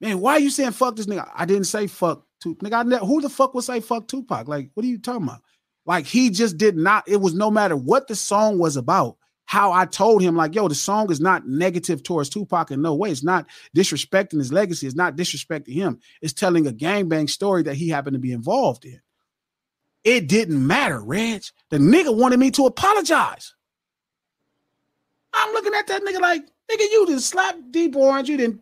Man, 0.00 0.20
why 0.20 0.34
are 0.34 0.40
you 0.40 0.50
saying 0.50 0.72
fuck 0.72 0.96
this 0.96 1.06
nigga? 1.06 1.28
I 1.34 1.44
didn't 1.44 1.64
say 1.64 1.86
fuck 1.86 2.24
Tupac. 2.40 2.70
Nigga, 2.70 2.78
I 2.78 2.82
ne- 2.84 3.06
who 3.06 3.20
the 3.20 3.28
fuck 3.28 3.54
would 3.54 3.64
say 3.64 3.80
fuck 3.80 4.06
Tupac? 4.06 4.46
Like, 4.46 4.70
what 4.74 4.84
are 4.84 4.88
you 4.88 4.98
talking 4.98 5.24
about? 5.24 5.42
Like, 5.86 6.06
he 6.06 6.30
just 6.30 6.56
did 6.56 6.76
not, 6.76 7.08
it 7.08 7.16
was 7.16 7.34
no 7.34 7.50
matter 7.50 7.76
what 7.76 8.08
the 8.08 8.14
song 8.14 8.58
was 8.58 8.76
about, 8.76 9.16
how 9.48 9.72
I 9.72 9.86
told 9.86 10.20
him, 10.20 10.36
like, 10.36 10.54
yo, 10.54 10.68
the 10.68 10.74
song 10.74 11.10
is 11.10 11.22
not 11.22 11.48
negative 11.48 12.02
towards 12.02 12.28
Tupac 12.28 12.70
in 12.70 12.82
no 12.82 12.94
way. 12.94 13.10
It's 13.10 13.24
not 13.24 13.46
disrespecting 13.74 14.36
his 14.36 14.52
legacy. 14.52 14.86
It's 14.86 14.94
not 14.94 15.16
disrespecting 15.16 15.72
him. 15.72 16.00
It's 16.20 16.34
telling 16.34 16.66
a 16.66 16.70
gangbang 16.70 17.30
story 17.30 17.62
that 17.62 17.74
he 17.74 17.88
happened 17.88 18.12
to 18.12 18.20
be 18.20 18.32
involved 18.32 18.84
in. 18.84 19.00
It 20.04 20.28
didn't 20.28 20.66
matter, 20.66 21.00
Reg. 21.00 21.44
The 21.70 21.78
nigga 21.78 22.14
wanted 22.14 22.38
me 22.38 22.50
to 22.52 22.66
apologize. 22.66 23.54
I'm 25.32 25.54
looking 25.54 25.72
at 25.72 25.86
that 25.86 26.02
nigga 26.02 26.20
like, 26.20 26.42
nigga, 26.70 26.90
you 26.90 27.06
didn't 27.06 27.22
slap 27.22 27.56
Dee 27.70 27.88
Barnes. 27.88 28.28
You 28.28 28.36
didn't 28.36 28.60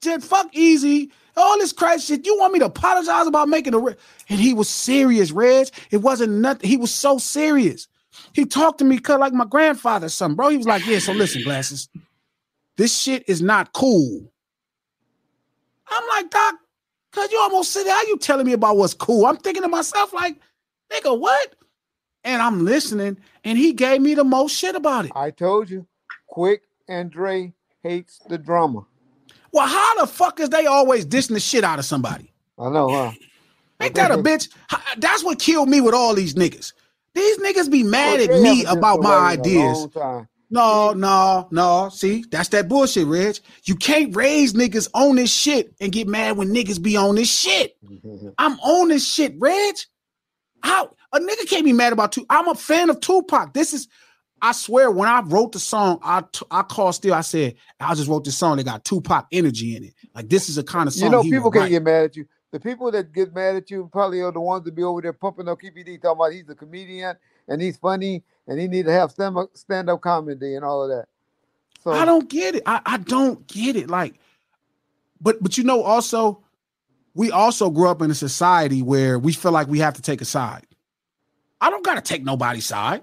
did 0.00 0.22
fuck 0.22 0.52
Eazy. 0.52 1.10
All 1.36 1.58
this 1.58 1.72
crazy 1.72 2.14
shit. 2.14 2.26
You 2.26 2.38
want 2.38 2.52
me 2.52 2.60
to 2.60 2.66
apologize 2.66 3.26
about 3.26 3.48
making 3.48 3.74
a 3.74 3.78
re-? 3.80 3.96
and 4.28 4.38
he 4.38 4.54
was 4.54 4.68
serious, 4.68 5.32
Reg. 5.32 5.68
It 5.90 5.96
wasn't 5.96 6.34
nothing. 6.34 6.70
He 6.70 6.76
was 6.76 6.94
so 6.94 7.18
serious. 7.18 7.88
He 8.32 8.44
talked 8.44 8.78
to 8.78 8.84
me 8.84 8.98
cause 8.98 9.18
like 9.18 9.32
my 9.32 9.44
grandfather, 9.44 10.06
or 10.06 10.10
something, 10.10 10.36
bro. 10.36 10.48
He 10.48 10.56
was 10.56 10.66
like, 10.66 10.86
"Yeah, 10.86 10.98
so 10.98 11.12
listen, 11.12 11.42
glasses, 11.42 11.88
this 12.76 12.96
shit 12.96 13.24
is 13.28 13.42
not 13.42 13.72
cool." 13.72 14.30
I'm 15.90 16.08
like, 16.08 16.30
Doc, 16.30 16.54
cause 17.12 17.30
you 17.32 17.38
almost 17.40 17.72
said, 17.72 17.86
how 17.86 18.02
you 18.02 18.16
telling 18.18 18.46
me 18.46 18.52
about 18.52 18.76
what's 18.76 18.94
cool? 18.94 19.26
I'm 19.26 19.36
thinking 19.36 19.62
to 19.62 19.68
myself, 19.68 20.12
like, 20.12 20.38
nigga, 20.92 21.18
what? 21.18 21.54
And 22.22 22.40
I'm 22.40 22.64
listening, 22.64 23.18
and 23.44 23.58
he 23.58 23.72
gave 23.72 24.00
me 24.00 24.14
the 24.14 24.24
most 24.24 24.56
shit 24.56 24.76
about 24.76 25.06
it. 25.06 25.12
I 25.14 25.30
told 25.30 25.70
you, 25.70 25.86
Quik 26.30 26.60
and 26.88 27.10
Dre 27.10 27.52
hates 27.82 28.20
the 28.28 28.38
drama. 28.38 28.86
Well, 29.52 29.66
how 29.66 30.00
the 30.00 30.06
fuck 30.06 30.38
is 30.38 30.50
they 30.50 30.66
always 30.66 31.04
dissing 31.04 31.34
the 31.34 31.40
shit 31.40 31.64
out 31.64 31.78
of 31.78 31.84
somebody? 31.84 32.32
I 32.58 32.68
know, 32.68 32.88
huh? 32.94 33.12
Ain't 33.80 33.94
that 33.94 34.10
a 34.12 34.16
bitch? 34.18 34.48
That's 34.98 35.24
what 35.24 35.38
killed 35.40 35.68
me 35.68 35.80
with 35.80 35.94
all 35.94 36.14
these 36.14 36.34
niggas. 36.34 36.72
These 37.14 37.38
niggas 37.38 37.70
be 37.70 37.84
oh, 37.84 37.88
mad 37.88 38.20
at 38.20 38.40
me 38.40 38.64
about 38.64 39.02
my 39.02 39.34
nobody 39.34 39.56
in 39.56 39.60
a 39.60 39.70
ideas. 39.70 39.88
No, 40.52 40.92
no, 40.92 41.48
no. 41.52 41.88
See, 41.90 42.24
that's 42.28 42.48
that 42.48 42.68
bullshit, 42.68 43.06
Reg. 43.06 43.38
You 43.64 43.76
can't 43.76 44.14
raise 44.16 44.52
niggas 44.52 44.88
on 44.94 45.16
this 45.16 45.32
shit 45.32 45.72
and 45.80 45.92
get 45.92 46.08
mad 46.08 46.36
when 46.36 46.48
niggas 46.48 46.82
be 46.82 46.96
on 46.96 47.14
this 47.14 47.32
shit. 47.32 47.76
I'm 48.38 48.58
on 48.60 48.88
this 48.88 49.06
shit, 49.06 49.34
Reg. 49.38 49.76
How 50.62 50.94
a 51.12 51.20
nigga 51.20 51.48
can't 51.48 51.64
be 51.64 51.72
mad 51.72 51.92
about 51.92 52.12
two. 52.12 52.26
I'm 52.28 52.48
a 52.48 52.54
fan 52.54 52.90
of 52.90 53.00
Tupac. 53.00 53.54
This 53.54 53.72
is, 53.72 53.88
I 54.42 54.52
swear, 54.52 54.90
when 54.90 55.08
I 55.08 55.20
wrote 55.20 55.52
the 55.52 55.60
song, 55.60 56.00
I 56.02 56.22
t- 56.32 56.46
I 56.50 56.62
called 56.62 56.96
still. 56.96 57.14
I 57.14 57.20
said 57.20 57.54
I 57.78 57.94
just 57.94 58.08
wrote 58.08 58.24
this 58.24 58.36
song 58.36 58.56
that 58.56 58.64
got 58.64 58.84
Tupac 58.84 59.26
energy 59.32 59.76
in 59.76 59.84
it. 59.84 59.94
Like 60.14 60.28
this 60.28 60.48
is 60.48 60.58
a 60.58 60.64
kind 60.64 60.88
of 60.88 60.94
song. 60.94 61.06
You 61.06 61.10
know, 61.10 61.22
people 61.22 61.50
can't 61.50 61.62
write. 61.62 61.70
get 61.70 61.82
mad 61.82 62.04
at 62.04 62.16
you. 62.16 62.26
The 62.52 62.58
people 62.58 62.90
that 62.90 63.12
get 63.12 63.32
mad 63.34 63.56
at 63.56 63.70
you 63.70 63.88
probably 63.92 64.20
are 64.22 64.32
the 64.32 64.40
ones 64.40 64.64
that 64.64 64.74
be 64.74 64.82
over 64.82 65.00
there 65.00 65.12
pumping 65.12 65.48
up 65.48 65.60
KPD, 65.60 66.02
talking 66.02 66.18
about 66.18 66.32
he's 66.32 66.48
a 66.48 66.54
comedian 66.54 67.16
and 67.46 67.62
he's 67.62 67.76
funny 67.76 68.22
and 68.46 68.58
he 68.58 68.66
need 68.66 68.86
to 68.86 68.92
have 68.92 69.12
stand 69.54 69.90
up 69.90 70.00
comedy 70.00 70.56
and 70.56 70.64
all 70.64 70.82
of 70.82 70.88
that. 70.88 71.06
So 71.82 71.92
I 71.92 72.04
don't 72.04 72.28
get 72.28 72.56
it. 72.56 72.62
I, 72.66 72.80
I 72.84 72.96
don't 72.98 73.46
get 73.46 73.76
it. 73.76 73.88
Like, 73.88 74.14
but 75.20 75.42
but 75.42 75.56
you 75.56 75.64
know, 75.64 75.82
also, 75.82 76.42
we 77.14 77.30
also 77.30 77.70
grew 77.70 77.88
up 77.88 78.02
in 78.02 78.10
a 78.10 78.14
society 78.14 78.82
where 78.82 79.18
we 79.18 79.32
feel 79.32 79.52
like 79.52 79.68
we 79.68 79.78
have 79.78 79.94
to 79.94 80.02
take 80.02 80.20
a 80.20 80.26
side. 80.26 80.66
I 81.60 81.70
don't 81.70 81.84
gotta 81.84 82.02
take 82.02 82.24
nobody's 82.24 82.66
side. 82.66 83.02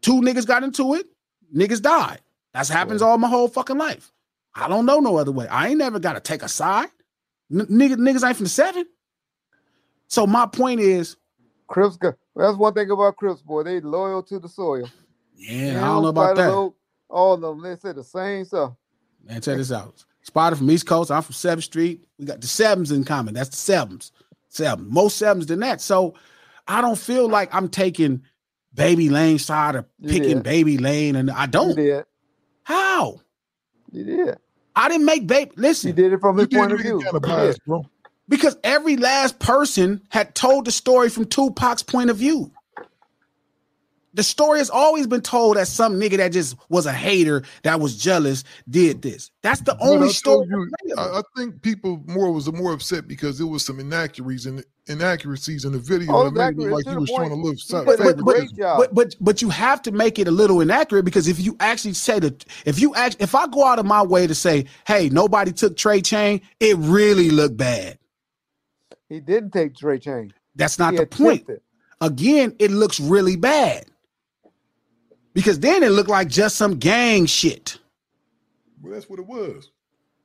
Two 0.00 0.20
niggas 0.20 0.46
got 0.46 0.62
into 0.62 0.94
it, 0.94 1.06
niggas 1.54 1.82
died. 1.82 2.20
That's 2.54 2.68
happens 2.68 3.02
all 3.02 3.18
my 3.18 3.28
whole 3.28 3.48
fucking 3.48 3.78
life. 3.78 4.12
I 4.54 4.68
don't 4.68 4.86
know 4.86 5.00
no 5.00 5.16
other 5.16 5.30
way. 5.30 5.46
I 5.48 5.68
ain't 5.68 5.78
never 5.78 5.98
gotta 5.98 6.20
take 6.20 6.42
a 6.42 6.48
side. 6.48 6.88
N- 7.52 7.66
niggas, 7.66 7.96
niggas 7.96 8.26
ain't 8.26 8.36
from 8.36 8.44
the 8.44 8.50
seven. 8.50 8.86
So 10.08 10.26
my 10.26 10.46
point 10.46 10.80
is, 10.80 11.16
Crips, 11.68 11.98
that's 12.34 12.56
one 12.56 12.74
thing 12.74 12.90
about 12.90 13.16
Crips, 13.16 13.42
boy. 13.42 13.62
They 13.62 13.80
loyal 13.80 14.22
to 14.24 14.38
the 14.40 14.48
soil. 14.48 14.88
yeah, 15.36 15.74
They 15.74 15.78
I 15.78 15.84
don't 15.86 16.02
know 16.02 16.08
about 16.08 16.36
that. 16.36 16.72
all 17.08 17.34
of 17.34 17.40
them, 17.40 17.62
they 17.62 17.76
say 17.76 17.92
the 17.92 18.02
same 18.04 18.44
stuff. 18.44 18.72
Man, 19.24 19.40
check 19.40 19.56
this 19.56 19.70
out. 19.72 20.04
Spider 20.22 20.56
from 20.56 20.70
East 20.70 20.86
Coast. 20.86 21.10
I'm 21.10 21.22
from 21.22 21.34
Seventh 21.34 21.64
Street. 21.64 22.04
We 22.18 22.24
got 22.24 22.40
the 22.40 22.46
sevens 22.46 22.90
in 22.90 23.04
common. 23.04 23.34
That's 23.34 23.50
the 23.50 23.56
sevens. 23.56 24.12
Seven. 24.48 24.86
Most 24.92 25.16
sevens 25.16 25.46
than 25.46 25.60
that. 25.60 25.80
So 25.80 26.14
I 26.66 26.80
don't 26.80 26.98
feel 26.98 27.28
like 27.28 27.54
I'm 27.54 27.68
taking 27.68 28.22
Baby 28.74 29.08
Lane 29.08 29.38
side 29.38 29.76
or 29.76 29.86
picking. 30.06 30.40
Baby 30.40 30.78
Lane, 30.78 31.16
and 31.16 31.30
I 31.30 31.46
don't. 31.46 31.76
did. 31.76 32.04
How? 32.64 33.20
You 33.92 34.04
did. 34.04 34.38
I 34.76 34.88
didn't 34.88 35.06
make 35.06 35.26
Baby. 35.26 35.52
You 35.56 35.62
Listen, 35.62 35.94
did 35.94 36.12
it 36.12 36.20
from 36.20 36.38
his 36.38 36.48
point 36.48 36.72
of 36.72 36.80
view. 36.80 37.00
it 37.00 37.04
kind 37.04 37.16
of 37.16 37.22
You 37.26 37.34
biased, 37.36 37.60
did. 37.60 37.64
bro. 37.66 37.84
because 38.28 38.56
every 38.64 38.96
last 38.96 39.38
person 39.38 40.02
had 40.10 40.34
told 40.34 40.66
the 40.66 40.72
story 40.72 41.08
from 41.10 41.26
Tupac's 41.26 41.82
point 41.82 42.10
of 42.10 42.16
view. 42.18 42.52
The 44.12 44.22
story 44.24 44.58
has 44.58 44.70
always 44.70 45.06
been 45.06 45.20
told 45.20 45.56
that 45.56 45.68
some 45.68 45.94
nigga 45.94 46.16
that 46.16 46.32
just 46.32 46.56
was 46.68 46.86
a 46.86 46.92
hater 46.92 47.42
that 47.62 47.78
was 47.78 47.96
jealous 47.96 48.42
did 48.68 49.02
this. 49.02 49.30
That's 49.42 49.60
the 49.60 49.76
only 49.80 50.08
I 50.08 50.10
story. 50.10 50.48
you, 50.50 50.94
I, 50.98 51.18
I 51.18 51.22
think 51.36 51.62
people 51.62 52.02
more 52.06 52.32
was 52.32 52.50
more 52.52 52.72
upset 52.72 53.06
because 53.06 53.38
there 53.38 53.46
was 53.46 53.64
some 53.64 53.78
inaccuracies 53.78 54.46
and 54.46 54.64
inaccuracies 54.88 55.64
in 55.64 55.72
the 55.72 55.78
video. 55.78 56.12
Oh, 56.12 56.30
that 56.30 56.56
made 56.56 56.66
it 56.66 56.70
like 56.72 56.84
to 56.84 56.90
he 56.90 56.94
the 56.94 57.00
was 57.02 57.08
showing 57.08 57.26
a 57.26 57.36
point. 57.36 57.44
little 57.44 57.52
He 57.52 57.58
side 57.58 57.86
did 57.86 58.00
a 58.00 58.14
but, 58.14 58.24
but, 58.24 58.46
but 58.76 58.94
but 58.94 59.16
but 59.20 59.42
you 59.42 59.48
have 59.50 59.80
to 59.82 59.92
make 59.92 60.18
it 60.18 60.26
a 60.26 60.32
little 60.32 60.60
inaccurate 60.60 61.04
because 61.04 61.28
if 61.28 61.38
you 61.38 61.56
actually 61.60 61.94
say 61.94 62.18
that 62.18 62.44
if 62.64 62.80
you 62.80 62.92
act 62.96 63.16
if 63.20 63.36
I 63.36 63.46
go 63.46 63.64
out 63.64 63.78
of 63.78 63.86
my 63.86 64.02
way 64.02 64.26
to 64.26 64.34
say, 64.34 64.66
hey, 64.86 65.08
nobody 65.08 65.52
took 65.52 65.76
Trey 65.76 66.00
Chain, 66.00 66.40
it 66.58 66.76
really 66.78 67.30
looked 67.30 67.56
bad. 67.56 67.96
He 69.08 69.20
didn't 69.20 69.52
take 69.52 69.76
Trey 69.76 69.98
Chain. 69.98 70.34
That's 70.56 70.78
not 70.78 70.94
He 70.94 70.98
the 71.00 71.06
point. 71.06 71.42
attempted. 71.42 71.60
Again, 72.00 72.56
it 72.58 72.70
looks 72.70 72.98
really 72.98 73.36
bad. 73.36 73.84
Because 75.34 75.60
then 75.60 75.82
it 75.82 75.90
looked 75.90 76.10
like 76.10 76.28
just 76.28 76.56
some 76.56 76.76
gang 76.78 77.26
shit. 77.26 77.78
Well, 78.82 78.92
that's 78.92 79.08
what 79.08 79.18
it 79.18 79.26
was. 79.26 79.70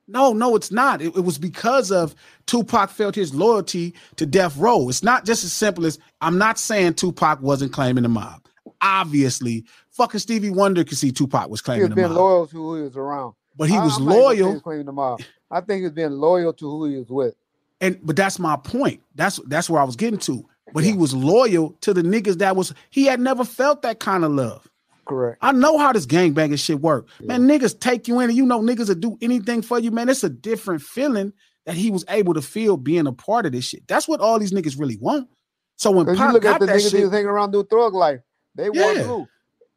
No, 0.07 0.33
no, 0.33 0.55
it's 0.55 0.71
not. 0.71 1.01
It, 1.01 1.15
it 1.15 1.21
was 1.23 1.37
because 1.37 1.91
of 1.91 2.13
Tupac 2.45 2.89
felt 2.91 3.15
his 3.15 3.33
loyalty 3.33 3.93
to 4.17 4.25
Death 4.25 4.55
Row. 4.57 4.87
It's 4.87 5.01
not 5.03 5.25
just 5.25 5.43
as 5.43 5.51
simple 5.51 5.85
as 5.85 5.97
I'm 6.21 6.37
not 6.37 6.59
saying 6.59 6.93
Tupac 6.95 7.41
wasn't 7.41 7.73
claiming 7.73 8.03
the 8.03 8.09
mob. 8.09 8.41
Obviously, 8.81 9.65
fucking 9.91 10.19
Stevie 10.19 10.51
Wonder 10.51 10.83
could 10.83 10.97
see 10.97 11.11
Tupac 11.11 11.49
was 11.49 11.59
He 11.61 11.65
claiming 11.65 11.81
was 11.83 11.89
the 11.89 11.95
being 11.95 12.07
mob. 12.09 12.17
loyal 12.17 12.47
to 12.47 12.55
who 12.55 12.75
he 12.77 12.81
was 12.83 12.95
around. 12.97 13.33
But 13.57 13.69
he 13.69 13.77
I- 13.77 13.83
was 13.83 13.97
I'm 13.97 14.05
not 14.05 14.11
even 14.11 14.23
saying 14.27 14.35
he 14.37 14.41
loyal. 14.43 14.53
was 14.53 14.61
claiming 14.61 14.85
the 14.85 14.91
mob. 14.91 15.21
I 15.51 15.61
think 15.61 15.77
he 15.79 15.83
was 15.83 15.91
being 15.93 16.11
loyal 16.11 16.53
to 16.53 16.69
who 16.69 16.85
he 16.85 16.97
was 16.97 17.09
with. 17.09 17.35
And 17.81 17.99
but 18.03 18.15
that's 18.15 18.37
my 18.39 18.55
point. 18.57 19.01
That's 19.15 19.39
that's 19.47 19.69
where 19.69 19.81
I 19.81 19.85
was 19.85 19.95
getting 19.95 20.19
to. 20.19 20.47
But 20.73 20.83
he 20.83 20.93
was 20.93 21.13
loyal 21.13 21.71
to 21.81 21.93
the 21.93 22.01
niggas 22.01 22.37
that 22.39 22.55
was 22.55 22.73
he 22.89 23.05
had 23.05 23.19
never 23.19 23.43
felt 23.45 23.81
that 23.83 23.99
kind 23.99 24.23
of 24.23 24.31
love. 24.31 24.67
Correct. 25.07 25.37
I 25.41 25.51
know 25.51 25.77
how 25.77 25.93
this 25.93 26.05
gangbanging 26.05 26.59
shit 26.59 26.79
work. 26.81 27.07
Man, 27.21 27.47
niggas 27.47 27.79
take 27.79 28.07
you 28.07 28.19
in 28.19 28.29
and 28.29 28.37
you 28.37 28.45
know 28.45 28.59
niggas 28.61 28.87
will 28.87 28.95
do 28.95 29.17
anything 29.21 29.61
for 29.61 29.79
you, 29.79 29.91
man. 29.91 30.09
It's 30.09 30.23
a 30.23 30.29
different 30.29 30.81
feeling 30.81 31.33
that 31.65 31.75
he 31.75 31.91
was 31.91 32.05
able 32.09 32.33
to 32.33 32.41
feel 32.41 32.77
being 32.77 33.07
a 33.07 33.11
part 33.11 33.45
of 33.45 33.51
this 33.51 33.65
shit. 33.65 33.87
That's 33.87 34.07
what 34.07 34.19
all 34.19 34.39
these 34.39 34.51
niggas 34.51 34.79
really 34.79 34.97
want. 34.97 35.29
So 35.77 35.91
when 35.91 36.05
Because 36.05 36.19
you 36.19 36.33
look 36.33 36.43
got 36.43 36.55
at 36.55 36.59
the 36.61 36.65
that 36.67 36.77
niggas 36.77 36.83
he 36.83 36.89
shit, 36.89 37.03
was 37.03 37.11
hanging 37.11 37.27
around 37.27 37.51
doing 37.51 37.65
thug 37.65 37.93
life. 37.93 38.21
They 38.55 38.69
Yeah. 38.73 39.03
blue. 39.03 39.27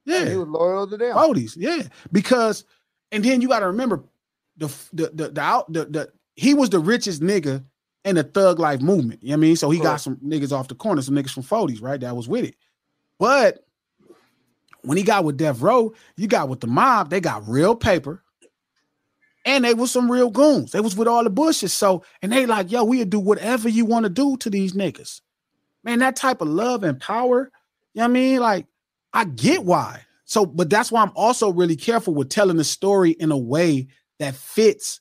yeah, 0.06 0.20
And 0.20 0.30
he 0.30 0.36
was 0.36 0.48
loyal 0.48 0.86
to 0.88 0.96
them. 0.96 1.16
Oldies, 1.16 1.55
yeah. 1.56 1.82
Because 2.12 2.64
and 3.12 3.24
then 3.24 3.40
you 3.40 3.48
got 3.48 3.60
to 3.60 3.66
remember 3.66 4.05
the 4.56 4.68
the 4.92 5.10
the 5.14 5.28
the, 5.30 5.40
out, 5.40 5.72
the 5.72 5.84
the 5.86 6.09
he 6.36 6.55
was 6.55 6.70
the 6.70 6.78
richest 6.78 7.20
nigga 7.20 7.64
in 8.05 8.14
the 8.16 8.22
thug 8.22 8.59
life 8.59 8.80
movement. 8.80 9.22
You 9.22 9.30
know 9.30 9.32
what 9.32 9.38
I 9.38 9.40
mean? 9.48 9.56
So 9.56 9.70
he 9.70 9.80
got 9.80 9.96
some 10.00 10.16
niggas 10.16 10.52
off 10.52 10.68
the 10.68 10.74
corner, 10.74 11.02
some 11.02 11.14
niggas 11.14 11.32
from 11.32 11.42
40s, 11.42 11.82
right? 11.82 12.00
That 12.00 12.14
was 12.16 12.28
with 12.28 12.44
it. 12.44 12.55
But 13.18 13.64
when 14.82 14.96
he 14.96 15.02
got 15.02 15.24
with 15.24 15.36
Death 15.36 15.60
Row, 15.60 15.92
you 16.16 16.26
got 16.26 16.48
with 16.48 16.60
the 16.60 16.66
mob, 16.66 17.10
they 17.10 17.20
got 17.20 17.48
real 17.48 17.74
paper. 17.74 18.22
And 19.44 19.64
they 19.64 19.74
was 19.74 19.90
some 19.90 20.10
real 20.10 20.30
goons. 20.30 20.72
They 20.72 20.80
was 20.80 20.96
with 20.96 21.09
all 21.09 21.24
the 21.24 21.30
bushes. 21.30 21.72
So, 21.72 22.05
and 22.20 22.30
they 22.30 22.44
like, 22.44 22.70
yo, 22.70 22.84
we'll 22.84 23.06
do 23.06 23.18
whatever 23.18 23.68
you 23.68 23.84
want 23.84 24.05
to 24.05 24.10
do 24.10 24.36
to 24.38 24.50
these 24.50 24.74
niggas. 24.74 25.20
Man, 25.84 26.00
that 26.00 26.16
type 26.16 26.40
of 26.40 26.48
love 26.48 26.84
and 26.84 27.00
power, 27.00 27.50
you 27.94 28.00
know 28.00 28.05
what 28.05 28.10
I 28.10 28.12
mean? 28.12 28.40
Like, 28.40 28.66
I 29.12 29.24
get 29.24 29.64
why. 29.64 30.02
So, 30.24 30.44
but 30.44 30.68
that's 30.68 30.92
why 30.92 31.02
I'm 31.02 31.12
also 31.14 31.50
really 31.50 31.76
careful 31.76 32.14
with 32.14 32.28
telling 32.28 32.59
the 32.59 32.64
story 32.64 33.12
in 33.12 33.32
a 33.32 33.38
way 33.38 33.88
that 34.18 34.34
fits 34.34 35.00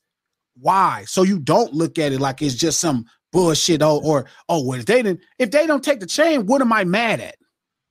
why. 0.60 1.04
So 1.08 1.24
you 1.24 1.40
don't 1.40 1.74
look 1.74 2.00
at 2.00 2.14
it 2.14 2.22
like 2.22 2.42
it's 2.42 2.56
just 2.56 2.80
some 2.80 3.06
bullshit. 3.34 3.82
Oh, 3.82 4.00
or 4.04 4.26
oh, 4.48 4.66
well, 4.66 4.80
if 4.80 4.86
they 4.86 5.04
didn't, 5.04 5.22
if 5.38 5.52
they 5.52 5.68
don't 5.68 5.84
take 5.84 6.00
the 6.00 6.06
chain, 6.06 6.46
what 6.46 6.62
am 6.62 6.72
I 6.72 6.86
mad 6.86 7.20
at? 7.20 7.36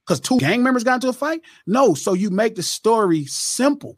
Because 0.06 0.20
two 0.20 0.38
gang 0.38 0.62
members 0.62 0.84
got 0.84 0.94
into 0.94 1.08
a 1.08 1.12
fight? 1.12 1.42
No. 1.66 1.94
So 1.94 2.12
you 2.14 2.30
make 2.30 2.54
the 2.54 2.62
story 2.62 3.24
simple. 3.24 3.96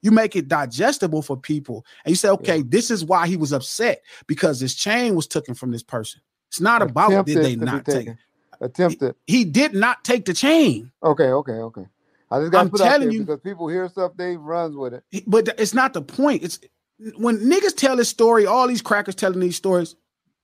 You 0.00 0.10
make 0.10 0.36
it 0.36 0.48
digestible 0.48 1.22
for 1.22 1.36
people. 1.36 1.84
And 2.04 2.12
you 2.12 2.16
say, 2.16 2.28
okay, 2.30 2.62
this 2.62 2.90
is 2.90 3.04
why 3.04 3.26
he 3.26 3.36
was 3.36 3.52
upset 3.52 4.02
because 4.26 4.60
his 4.60 4.74
chain 4.74 5.14
was 5.14 5.26
taken 5.26 5.54
from 5.54 5.70
this 5.70 5.82
person. 5.82 6.20
It's 6.50 6.60
not 6.60 6.82
about 6.82 7.10
Attempted 7.10 7.34
did 7.34 7.42
they 7.42 7.56
not 7.64 7.84
take 7.84 8.06
it. 8.08 8.16
Attempted. 8.60 9.16
He 9.26 9.44
did 9.44 9.74
not 9.74 10.04
take 10.04 10.24
the 10.24 10.34
chain. 10.34 10.92
Okay, 11.02 11.28
okay, 11.28 11.52
okay. 11.52 11.86
I 12.30 12.40
just 12.40 12.52
got 12.52 12.60
I'm 12.60 12.66
to 12.66 12.70
put 12.70 12.80
telling 12.80 13.12
you- 13.12 13.24
because 13.24 13.40
people 13.40 13.68
hear 13.68 13.88
stuff, 13.88 14.12
they 14.16 14.36
runs 14.36 14.76
with 14.76 14.94
it. 14.94 15.04
But 15.26 15.48
it's 15.58 15.74
not 15.74 15.92
the 15.92 16.02
point. 16.02 16.42
It's 16.42 16.60
when 17.16 17.38
niggas 17.38 17.76
tell 17.76 17.96
this 17.96 18.08
story, 18.08 18.46
all 18.46 18.66
these 18.68 18.82
crackers 18.82 19.14
telling 19.14 19.40
these 19.40 19.56
stories. 19.56 19.96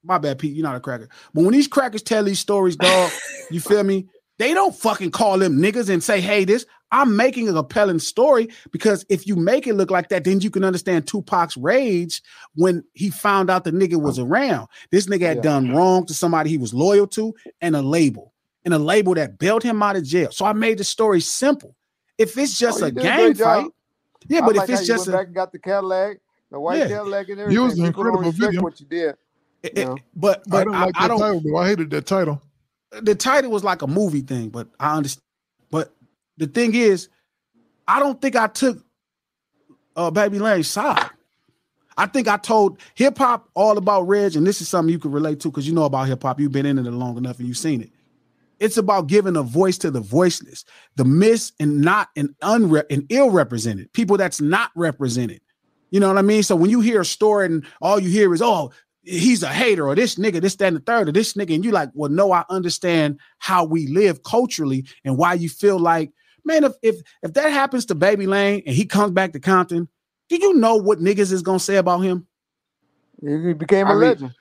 My 0.03 0.19
bad, 0.19 0.39
Pete, 0.39 0.55
you're 0.55 0.63
not 0.63 0.77
a 0.77 0.81
cracker. 0.81 1.09
But 1.35 1.43
when 1.45 1.53
these 1.53 1.69
crackers 1.69 2.03
tell 2.03 2.25
these 2.25 2.41
stories, 2.41 2.77
dog, 2.77 3.11
you 3.51 3.61
feel 3.61 3.85
me? 3.85 4.09
They 4.41 4.55
don't 4.55 4.75
fucking 4.75 5.11
call 5.11 5.37
them 5.39 5.59
niggas 5.59 5.91
and 5.91 6.03
say, 6.03 6.19
hey, 6.23 6.47
this. 6.47 6.65
I'm 6.93 7.15
making 7.15 7.47
a 7.49 7.53
compelling 7.53 7.99
story 7.99 8.49
because 8.73 9.05
if 9.11 9.27
you 9.27 9.37
make 9.37 9.67
it 9.67 9.75
look 9.75 9.91
like 9.91 10.09
that, 10.09 10.25
then 10.25 10.41
you 10.41 10.51
can 10.51 10.65
understand 10.65 11.07
Tupac's 11.07 11.57
rage 11.59 12.23
when 12.55 12.83
he 12.95 13.11
found 13.11 13.51
out 13.51 13.65
the 13.65 13.71
nigga 13.71 14.01
was 14.01 14.19
around. 14.19 14.67
This 14.91 15.07
nigga 15.07 15.21
had 15.27 15.37
Yeah. 15.37 15.43
done 15.43 15.73
wrong 15.73 16.07
to 16.07 16.15
somebody 16.15 16.49
he 16.51 16.57
was 16.59 16.73
loyal 16.75 17.07
to 17.09 17.35
and 17.61 17.77
a 17.77 17.83
label, 17.83 18.33
and 18.65 18.73
a 18.73 18.79
label 18.79 19.15
that 19.15 19.39
bailed 19.39 19.63
him 19.63 19.83
out 19.83 19.95
of 19.97 20.05
jail. 20.05 20.33
So 20.33 20.47
I 20.47 20.53
made 20.55 20.79
the 20.79 20.85
story 20.85 21.21
simple. 21.21 21.77
If 22.19 22.37
it's 22.39 22.61
oh, 22.61 22.67
just 22.67 22.83
Oh, 22.83 22.87
a 22.87 22.91
you 22.91 22.99
a 22.99 23.03
gang 23.03 23.35
job. 23.35 23.63
fight, 23.65 23.71
yeah, 24.29 24.39
I 24.39 24.47
but 24.47 24.57
like 24.57 24.69
if 24.71 24.79
it's 24.79 24.87
just 24.89 25.07
went 25.07 25.15
a, 25.15 25.19
back 25.19 25.27
and 25.27 25.35
got 25.37 25.53
the 25.53 25.59
Cadillac, 25.61 26.17
the 26.51 26.59
white 26.59 26.79
Yeah. 26.79 26.89
Cadillac 26.89 27.29
and 27.29 27.41
everything, 27.41 27.63
It 27.63 27.67
was 27.67 27.79
an 27.79 27.85
incredible 27.85 28.33
video. 28.33 28.63
what 28.63 28.81
you 28.81 28.87
did. 28.87 29.15
It- 29.63 29.77
you 29.77 29.83
it- 29.83 29.87
know. 29.87 29.97
but 30.17 30.39
I 30.39 30.43
but 30.51 30.65
don't 30.65 30.75
I, 30.75 30.85
like 30.87 30.95
I 30.97 31.03
that 31.03 31.09
don't. 31.09 31.21
title. 31.21 31.57
I 31.59 31.69
hated 31.69 31.91
that 31.91 32.07
title. 32.07 32.43
The 33.03 33.15
title 33.15 33.51
was 33.51 33.65
like 33.65 33.83
a 33.83 33.87
movie 33.87 34.23
thing, 34.23 34.49
but 34.49 34.69
I 34.79 34.97
understand. 34.97 35.23
But 35.71 35.95
the 36.37 36.47
thing 36.47 36.75
is, 36.75 37.09
I 37.87 38.01
don't 38.01 38.21
think 38.21 38.37
I 38.37 38.49
took 38.49 38.85
uh 39.97 40.11
Baby 40.11 40.39
Lane's 40.39 40.69
side. 40.69 41.11
I 41.97 42.07
think 42.07 42.29
I 42.29 42.37
told 42.39 42.79
hip 42.95 43.19
hop 43.19 43.49
all 43.55 43.77
about 43.77 44.03
Reg, 44.03 44.35
and 44.35 44.47
this 44.47 44.61
is 44.61 44.69
something 44.69 44.93
you 44.93 44.99
can 44.99 45.13
relate 45.13 45.41
to 45.41 45.49
because 45.51 45.67
you 45.69 45.75
know 45.75 45.85
about 45.85 46.09
hip 46.09 46.23
hop. 46.23 46.41
You've 46.41 46.53
been 46.53 46.67
in 46.67 46.79
it 46.79 46.91
long 46.91 47.17
enough 47.17 47.39
and 47.39 47.47
you've 47.47 47.59
seen 47.59 47.83
it. 47.83 47.91
It's 48.59 48.77
about 48.77 49.07
giving 49.07 49.37
a 49.37 49.43
voice 49.43 49.79
to 49.79 49.91
the 49.91 50.01
voiceless, 50.01 50.65
the 50.97 51.05
miss 51.05 51.53
and 51.61 51.81
not 51.81 52.09
and 52.17 52.35
unre 52.43 52.85
and 52.91 53.07
ill 53.09 53.31
represented 53.31 53.93
people 53.93 54.17
that's 54.17 54.41
not 54.41 54.71
represented. 54.75 55.41
You 55.91 56.01
know 56.01 56.09
what 56.09 56.19
I 56.19 56.23
mean? 56.23 56.43
So 56.43 56.57
when 56.57 56.71
you 56.71 56.81
hear 56.81 57.01
a 57.01 57.05
story 57.05 57.47
and 57.47 57.65
all 57.81 57.99
you 57.99 58.11
hear 58.11 58.33
is, 58.33 58.43
oh, 58.43 58.71
he's 59.03 59.43
a 59.43 59.49
hater 59.49 59.87
or 59.87 59.95
this 59.95 60.17
nigga, 60.17 60.41
this, 60.41 60.57
that, 60.57 60.69
and 60.69 60.77
the 60.77 60.81
third, 60.81 61.09
or 61.09 61.13
this 61.13 61.35
nigga, 61.35 61.55
and 61.55 61.65
you 61.65 61.71
like, 61.71 61.91
well, 61.95 62.11
no, 62.11 62.33
I 62.33 62.45
understand 62.49 63.19
how 63.39 63.65
we 63.65 63.87
live 63.87 64.23
culturally 64.23 64.87
and 65.05 65.17
why 65.17 65.35
you 65.35 65.49
feel 65.49 65.79
like, 65.79 66.13
man, 66.45 66.65
if 66.65 66.73
if 66.83 66.97
if 67.23 67.33
that 67.35 67.51
happens 67.51 67.87
to 67.87 67.95
Baby 67.95 68.27
Lane 68.27 68.63
and 68.67 68.75
he 68.75 68.87
comes 68.87 69.13
back 69.13 69.33
to 69.33 69.41
Compton, 69.41 69.89
do 70.29 70.37
you 70.37 70.55
know 70.55 70.77
what 70.77 70.99
niggas 70.99 71.33
is 71.33 71.43
gonna 71.43 71.59
say 71.59 71.77
about 71.77 72.01
him? 72.01 72.27
He 73.23 73.53
became 73.53 73.87
a 73.87 73.91
I 73.91 73.93
mean, 73.93 74.01
legend. 74.01 74.35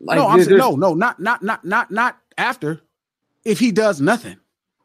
Like, 0.00 0.18
no, 0.18 0.28
I'm 0.28 0.42
saying 0.42 0.56
no, 0.56 0.76
no, 0.76 0.94
not 0.94 1.20
not 1.20 1.42
not 1.42 1.64
not 1.64 1.90
not 1.90 2.18
after. 2.36 2.80
If 3.42 3.58
he 3.58 3.72
does 3.72 4.02
nothing, 4.02 4.36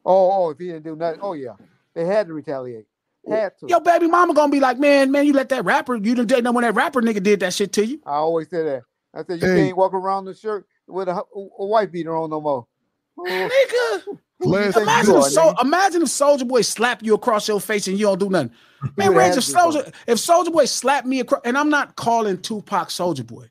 Oh, 0.06 0.30
oh, 0.30 0.50
if 0.50 0.58
he 0.58 0.66
didn't 0.68 0.84
do 0.84 0.94
nothing, 0.94 1.20
oh 1.20 1.32
yeah, 1.32 1.54
they 1.94 2.04
had 2.04 2.28
to 2.28 2.32
retaliate. 2.32 2.86
Had 3.28 3.58
to. 3.58 3.66
your 3.68 3.80
baby 3.80 4.06
mama 4.06 4.34
gonna 4.34 4.52
be 4.52 4.60
like, 4.60 4.78
man, 4.78 5.10
man, 5.10 5.26
you 5.26 5.32
let 5.32 5.48
that 5.48 5.64
rapper, 5.64 5.96
you 5.96 6.14
didn't 6.14 6.44
know 6.44 6.52
when 6.52 6.62
that 6.62 6.76
rapper 6.76 7.02
nigga 7.02 7.20
did 7.20 7.40
that 7.40 7.52
shit 7.52 7.72
to 7.72 7.84
you. 7.84 8.00
I 8.06 8.14
always 8.14 8.48
say 8.48 8.62
that. 8.62 8.84
I 9.16 9.24
said 9.24 9.40
you 9.40 9.48
Hey. 9.48 9.64
can't 9.66 9.76
walk 9.76 9.94
around 9.94 10.26
the 10.26 10.34
shirt 10.34 10.66
with 10.86 11.08
a, 11.08 11.14
a 11.34 11.66
white 11.66 11.90
beater 11.90 12.14
on 12.14 12.30
no 12.30 12.40
more. 12.40 12.66
Nigga, 13.18 14.02
who 14.40 14.48
Last- 14.50 14.76
imagine 14.76 15.14
you 15.14 15.18
if 15.20 15.32
so, 15.32 15.54
imagine 15.60 16.02
if 16.02 16.08
Soldier 16.08 16.44
Boy 16.44 16.60
slap 16.62 17.02
you 17.02 17.14
across 17.14 17.48
your 17.48 17.60
face 17.60 17.88
and 17.88 17.98
you 17.98 18.06
don't 18.06 18.20
do 18.20 18.28
nothing. 18.28 18.50
Man, 18.96 19.08
would've 19.08 19.16
Reg, 19.16 19.38
if 19.38 19.44
Soldier, 19.44 19.90
if 20.06 20.18
Soldier 20.18 20.50
Boy 20.50 20.66
slapped 20.66 21.06
me 21.06 21.20
across, 21.20 21.40
and 21.44 21.56
I'm 21.56 21.70
not 21.70 21.96
calling 21.96 22.40
Tupac 22.42 22.90
Soldier 22.90 23.24
Boy, 23.24 23.46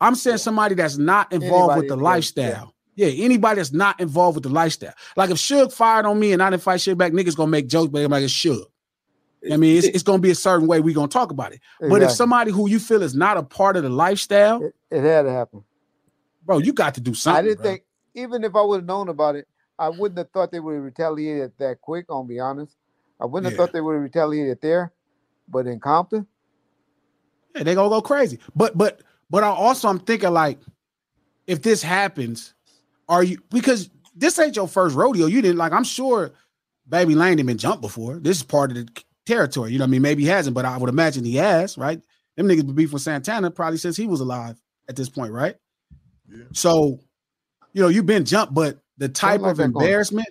I'm 0.00 0.16
saying 0.16 0.38
somebody 0.38 0.74
that's 0.74 0.98
not 0.98 1.32
involved 1.32 1.72
Anybody 1.72 1.80
with 1.80 1.88
the 1.88 1.94
in 1.94 2.00
lifestyle. 2.00 2.74
Yeah. 2.96 3.08
anybody 3.08 3.56
that's 3.56 3.72
not 3.72 4.00
involved 4.00 4.36
with 4.36 4.44
the 4.44 4.50
lifestyle. 4.50 4.94
Like 5.16 5.30
if 5.30 5.36
Suge 5.36 5.72
fired 5.72 6.06
on 6.06 6.18
me 6.18 6.32
and 6.32 6.42
I 6.42 6.50
didn't 6.50 6.62
fight 6.62 6.80
shit 6.80 6.98
back, 6.98 7.12
niggas 7.12 7.36
gonna 7.36 7.50
make 7.50 7.68
jokes, 7.68 7.90
but 7.90 8.02
I'm 8.04 8.10
like 8.10 8.24
it's 8.24 8.32
Suge. 8.32 8.64
I 9.52 9.56
mean, 9.58 9.76
it's, 9.76 9.86
it's 9.86 10.02
gonna 10.02 10.20
be 10.20 10.30
a 10.30 10.34
certain 10.34 10.66
way 10.66 10.80
we 10.80 10.92
gonna 10.94 11.06
talk 11.08 11.30
about 11.30 11.52
it. 11.52 11.60
But 11.80 12.02
if 12.02 12.10
somebody 12.10 12.50
who 12.50 12.68
you 12.68 12.78
feel 12.80 13.02
is 13.02 13.14
not 13.14 13.36
a 13.36 13.42
part 13.42 13.76
of 13.76 13.82
the 13.84 13.88
lifestyle, 13.90 14.70
It, 14.94 15.02
had 15.02 15.22
to 15.22 15.32
happen. 15.32 15.64
bro, 16.44 16.58
you 16.58 16.72
got 16.72 16.94
to 16.94 17.00
do 17.00 17.14
something. 17.14 17.38
I 17.38 17.42
didn't 17.42 17.62
bro. 17.62 17.70
think, 17.70 17.82
even 18.14 18.44
if 18.44 18.54
I 18.54 18.62
would 18.62 18.80
have 18.80 18.86
known 18.86 19.08
about 19.08 19.34
it, 19.34 19.48
I 19.78 19.88
wouldn't 19.88 20.18
have 20.18 20.30
thought 20.30 20.52
they 20.52 20.60
would 20.60 20.74
have 20.74 20.84
retaliated 20.84 21.52
that 21.58 21.80
quick. 21.80 22.06
On 22.08 22.26
be 22.26 22.38
honest, 22.38 22.76
I 23.20 23.26
wouldn't 23.26 23.50
have 23.50 23.56
thought 23.56 23.72
they 23.72 23.80
would 23.80 23.94
have 23.94 24.02
retaliated 24.02 24.60
there, 24.60 24.92
but 25.48 25.66
in 25.66 25.80
Compton, 25.80 26.26
Yeah, 27.54 27.64
they 27.64 27.74
gonna 27.74 27.88
go 27.88 28.00
crazy. 28.00 28.38
But 28.54 28.78
but 28.78 29.00
but 29.30 29.42
I 29.42 29.48
also 29.48 29.88
I'm 29.88 29.98
thinking 29.98 30.30
like, 30.30 30.60
if 31.46 31.62
this 31.62 31.82
happens, 31.82 32.54
are 33.08 33.24
you 33.24 33.38
because 33.50 33.90
this 34.14 34.38
ain't 34.38 34.56
your 34.56 34.68
first 34.68 34.94
rodeo? 34.94 35.26
You 35.26 35.42
didn't 35.42 35.58
like. 35.58 35.72
I'm 35.72 35.84
sure, 35.84 36.30
Baby 36.88 37.16
Lane 37.16 37.36
didn't 37.36 37.48
been 37.48 37.58
jumped 37.58 37.82
before. 37.82 38.20
This 38.20 38.36
is 38.36 38.42
part 38.44 38.70
of 38.70 38.76
the 38.76 38.88
territory. 39.26 39.72
You 39.72 39.78
know 39.78 39.84
what 39.84 39.88
I 39.88 39.90
mean? 39.90 40.02
Maybe 40.02 40.22
he 40.22 40.28
hasn't, 40.28 40.54
but 40.54 40.64
I 40.64 40.76
would 40.76 40.88
imagine 40.88 41.24
he 41.24 41.36
has. 41.36 41.76
Right? 41.76 42.00
Them 42.36 42.46
niggas 42.46 42.72
beef 42.74 42.92
with 42.92 43.02
Santana 43.02 43.50
probably 43.50 43.78
since 43.78 43.96
he 43.96 44.06
was 44.06 44.20
alive 44.20 44.60
at 44.88 44.96
this 44.96 45.08
point, 45.08 45.32
right? 45.32 45.56
Yeah. 46.30 46.44
So, 46.52 47.00
you 47.72 47.82
know, 47.82 47.88
you've 47.88 48.06
been 48.06 48.24
jumped, 48.24 48.54
but 48.54 48.78
the 48.98 49.08
type 49.08 49.42
of 49.42 49.56
that 49.56 49.72
going. 49.72 49.84
embarrassment, 49.84 50.28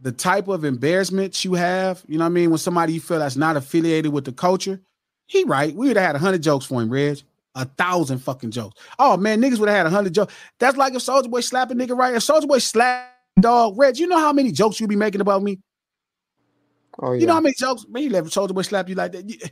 the 0.00 0.12
type 0.12 0.48
of 0.48 0.64
embarrassment 0.64 1.44
you 1.44 1.54
have, 1.54 2.02
you 2.06 2.18
know 2.18 2.24
what 2.24 2.30
I 2.30 2.32
mean, 2.32 2.50
when 2.50 2.58
somebody 2.58 2.94
you 2.94 3.00
feel 3.00 3.18
that's 3.18 3.36
not 3.36 3.56
affiliated 3.56 4.12
with 4.12 4.24
the 4.24 4.32
culture, 4.32 4.80
he 5.26 5.44
right. 5.44 5.74
We 5.74 5.88
would 5.88 5.96
have 5.96 6.06
had 6.06 6.16
a 6.16 6.18
hundred 6.18 6.42
jokes 6.42 6.66
for 6.66 6.80
him, 6.80 6.90
Reg. 6.90 7.22
A 7.54 7.64
thousand 7.64 8.18
fucking 8.18 8.50
jokes. 8.52 8.80
Oh 8.98 9.16
man, 9.16 9.40
niggas 9.40 9.58
would 9.58 9.68
have 9.68 9.78
had 9.78 9.86
a 9.86 9.90
hundred 9.90 10.14
jokes. 10.14 10.34
That's 10.58 10.76
like 10.76 10.94
if 10.94 11.02
Soldier 11.02 11.28
Boy 11.28 11.40
slap 11.40 11.70
a 11.70 11.74
nigga 11.74 11.96
right. 11.96 12.14
If 12.14 12.22
Soldier 12.22 12.46
Boy 12.46 12.58
slap 12.58 13.12
dog, 13.40 13.76
Reg, 13.76 13.98
you 13.98 14.06
know 14.06 14.18
how 14.18 14.32
many 14.32 14.52
jokes 14.52 14.78
you'd 14.80 14.88
be 14.88 14.96
making 14.96 15.20
about 15.20 15.42
me? 15.42 15.58
oh 17.00 17.12
yeah, 17.12 17.20
You 17.20 17.26
know 17.26 17.34
how 17.34 17.40
many 17.40 17.54
jokes? 17.58 17.84
Man, 17.88 18.02
you 18.04 18.10
let 18.10 18.30
Soldier 18.30 18.54
Boy 18.54 18.62
slap 18.62 18.88
you 18.88 18.94
like 18.94 19.12
that. 19.12 19.50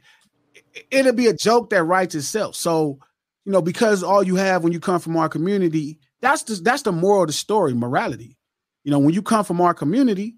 It'll 0.91 1.13
be 1.13 1.27
a 1.27 1.35
joke 1.35 1.71
that 1.71 1.83
writes 1.85 2.15
itself. 2.15 2.55
So, 2.55 2.99
you 3.47 3.53
know, 3.53 3.63
because 3.63 4.03
all 4.03 4.23
you 4.23 4.37
have 4.37 4.63
when 4.63 4.73
you 4.75 4.81
come 4.81 5.01
from 5.01 5.17
our 5.17 5.29
community, 5.31 5.99
that's 6.21 6.43
the 6.43 6.57
that's 6.57 6.83
the 6.83 6.93
moral 6.93 7.23
of 7.23 7.29
the 7.29 7.33
story, 7.33 7.73
morality. 7.73 8.37
You 8.85 8.91
know, 8.91 8.99
when 8.99 9.15
you 9.15 9.23
come 9.23 9.45
from 9.45 9.61
our 9.63 9.73
community, 9.73 10.35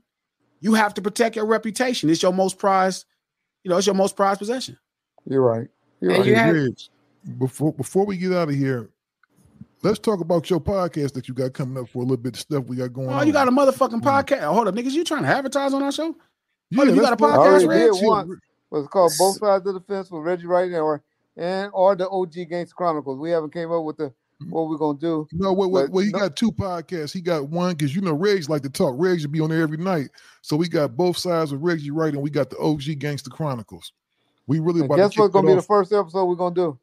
you 0.61 0.75
have 0.75 0.95
to 0.95 1.03
protect 1.03 1.35
your 1.35 1.47
reputation. 1.47 2.09
It's 2.11 2.23
your 2.23 2.33
most 2.33 2.59
prized, 2.59 3.05
you 3.65 3.71
know, 3.71 3.79
it's 3.79 3.87
your 3.87 3.95
most 3.97 4.15
prized 4.15 4.39
possession. 4.39 4.79
you're 5.25 5.43
right. 5.43 5.69
You're 6.01 6.13
And 6.13 6.21
right. 6.21 6.29
you 6.29 6.35
Hey, 6.37 6.41
have- 6.41 6.55
Reg, 6.55 6.79
before 7.39 7.73
before 7.73 8.07
we 8.07 8.17
get 8.17 8.33
out 8.33 8.49
of 8.49 8.55
here, 8.55 8.89
let's 9.83 9.99
talk 9.99 10.21
about 10.21 10.49
your 10.51 10.61
podcast 10.61 11.13
that 11.15 11.29
you 11.29 11.35
got 11.35 11.53
coming 11.53 11.83
up 11.83 11.89
for 11.89 11.99
a 11.99 12.03
little 12.03 12.17
bit 12.17 12.35
of 12.35 12.41
stuff 12.41 12.65
we 12.67 12.77
got 12.77 12.93
going 12.93 13.09
Oh, 13.09 13.15
on. 13.15 13.27
you 13.27 13.33
got 13.33 13.49
a 13.49 13.51
motherfucking 13.51 14.01
mm. 14.01 14.03
podcast. 14.03 14.53
Hold 14.53 14.69
up, 14.69 14.75
niggas. 14.75 14.93
You 14.93 15.05
trying 15.05 15.23
to 15.23 15.29
advertise 15.29 15.73
on 15.75 15.83
our 15.83 15.93
show? 15.93 16.15
Oh, 16.79 16.85
yeah, 16.85 16.93
you 16.93 17.01
got 17.01 17.13
a 17.15 17.17
put- 17.17 17.31
I 17.31 17.37
already 17.37 17.65
podcast, 17.67 17.93
did 17.95 18.03
Reg? 18.03 18.07
one. 18.07 18.41
What's 18.71 18.89
called 18.89 19.13
both 19.19 19.39
sides 19.39 19.67
of 19.67 19.75
the 19.75 19.81
fence 19.81 20.11
with 20.11 20.23
Reggie 20.25 20.47
Wright 20.47 20.71
or 20.75 21.03
and 21.39 21.71
or 21.73 21.97
the 21.97 22.09
OG 22.09 22.33
Gangsta 22.33 22.75
Chronicles. 22.75 23.19
We 23.19 23.31
haven't 23.31 23.53
came 23.53 23.73
up 23.73 23.85
with 23.85 23.97
the 23.97 24.11
mm-hmm. 24.11 24.51
what 24.51 24.69
we're 24.69 24.77
gonna 24.77 24.99
do. 24.99 25.27
No, 25.33 25.53
what, 25.53 25.71
what, 25.71 25.87
But 25.87 25.93
well, 25.93 26.05
he 26.05 26.11
no- 26.11 26.19
got 26.19 26.37
two 26.37 26.53
podcasts. 26.53 27.13
He 27.13 27.21
got 27.21 27.49
one 27.49 27.75
because 27.75 27.95
you 27.95 28.03
know 28.03 28.17
Regs 28.17 28.49
like 28.49 28.63
to 28.63 28.71
talk. 28.71 28.95
Regs 28.97 29.21
should 29.21 29.33
be 29.33 29.41
on 29.41 29.51
there 29.51 29.63
every 29.63 29.79
night. 29.79 30.09
So 30.43 30.57
we 30.57 30.69
got 30.69 30.97
both 30.97 31.17
sides 31.17 31.53
of 31.53 31.63
Reggie 31.63 31.91
Wright, 31.91 32.13
and 32.13 32.23
we 32.23 32.31
got 32.31 32.51
the 32.51 32.59
OG 32.59 32.99
Gangster 32.99 33.31
Chronicles. 33.31 33.93
We 34.47 34.59
really 34.59 34.81
And 34.81 34.87
about 34.87 34.97
guess 34.97 35.15
to 35.15 35.21
what's 35.21 35.33
gonna 35.33 35.47
be 35.47 35.55
the 35.55 35.63
first 35.63 35.93
episode 35.93 36.27
we're 36.27 36.35
gonna 36.35 36.55
do? 36.55 36.79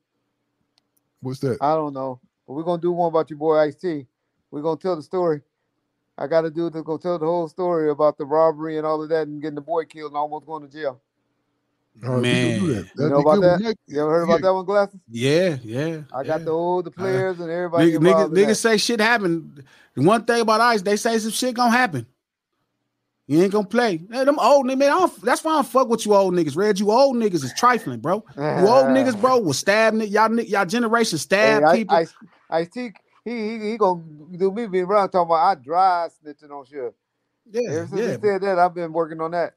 What's 1.22 1.40
that? 1.40 1.57
I 1.61 1.76
don't 1.76 1.94
know, 1.94 2.19
but 2.48 2.53
we're 2.53 2.64
gonna 2.64 2.82
do 2.82 2.94
one 2.94 3.10
about 3.10 3.30
your 3.30 3.38
boy 3.38 3.57
Ice 3.57 3.76
T. 3.76 4.07
We're 4.52 4.61
gonna 4.61 4.80
tell 4.80 4.95
the 4.95 5.03
story. 5.03 5.41
I 6.18 6.27
got 6.27 6.41
to 6.41 6.49
do 6.49 6.69
the 6.69 6.82
go 6.82 6.98
tell 6.98 7.19
the 7.19 7.26
whole 7.26 7.49
story 7.49 7.90
about 7.90 8.18
the 8.18 8.23
robbery 8.23 8.77
and 8.77 8.88
all 8.88 9.03
of 9.03 9.10
that, 9.10 9.27
and 9.27 9.41
getting 9.41 9.56
the 9.56 9.61
boy 9.61 9.84
killed 9.84 10.11
and 10.11 10.18
almost 10.18 10.45
going 10.45 10.65
to 10.65 10.72
jail. 10.73 11.02
Right, 12.02 12.16
do 12.16 12.22
Man. 12.22 12.68
that. 12.68 12.90
You 12.98 13.10
know 13.10 13.20
about 13.20 13.42
that? 13.42 13.76
You 13.88 14.02
ever 14.02 14.10
heard 14.12 14.24
about 14.24 14.34
yeah. 14.34 14.42
that 14.42 14.54
one, 14.54 14.66
Glasses? 14.66 15.00
Yeah, 15.10 15.58
yeah. 15.64 16.02
I 16.14 16.24
got 16.24 16.40
yeah. 16.40 16.46
the 16.46 16.52
all 16.52 16.84
the 16.84 16.90
uh, 16.90 16.94
players 16.94 17.40
and 17.40 17.50
everybody 17.50 17.94
Niggas, 17.94 18.00
niggas, 18.00 18.34
niggas 18.34 18.58
say 18.58 18.78
shit 18.78 19.00
happened. 19.00 19.64
One 19.96 20.26
thing 20.26 20.42
about 20.42 20.62
ice, 20.62 20.82
they 20.82 20.98
say 20.98 21.18
some 21.20 21.32
shit 21.32 21.56
gonna 21.56 21.72
happen. 21.72 22.06
You 23.28 23.42
ain't 23.42 23.52
gonna 23.54 23.66
play. 23.66 24.02
Hey, 24.12 24.24
them 24.26 24.38
old 24.40 24.66
niggas, 24.66 24.78
man. 24.78 24.92
I 24.92 25.00
don't, 25.00 25.22
that's 25.22 25.44
why 25.44 25.54
I 25.54 25.56
don't 25.56 25.68
fuck 25.68 25.88
with 25.88 26.06
you 26.06 26.14
old 26.14 26.34
niggas. 26.34 26.56
Red, 26.58 26.80
you 26.80 26.92
old 26.92 27.16
niggas 27.16 27.44
is 27.44 27.54
trifling, 27.58 28.02
bro. 28.02 28.24
You 28.36 28.44
old 28.44 28.88
niggas, 28.88 29.20
bro, 29.20 29.40
will 29.40 29.54
stab 29.54 29.96
y'all. 29.96 30.40
Y'all 30.42 30.66
generation 30.66 31.18
stab 31.18 31.64
Hey, 31.64 31.78
people. 31.78 31.96
I, 31.96 32.02
I, 32.50 32.58
Ice 32.60 32.70
T, 32.70 32.92
he 33.24 33.32
he 33.32 33.72
he 33.72 33.78
gonna 33.78 34.04
do 34.38 34.52
me 34.52 34.68
being 34.68 34.84
around 34.84 35.10
talking 35.10 35.28
about 35.28 35.44
I 35.44 35.56
dry 35.56 36.10
snitching 36.24 36.52
on 36.52 36.66
shit. 36.66 36.94
yeah, 37.52 37.62
Ever 37.72 37.88
since 37.88 38.00
yeah. 38.02 38.08
he 38.08 38.22
said 38.22 38.42
that, 38.42 38.60
I've 38.60 38.76
been 38.76 38.94
working 38.94 39.22
on 39.22 39.32
that. 39.32 39.54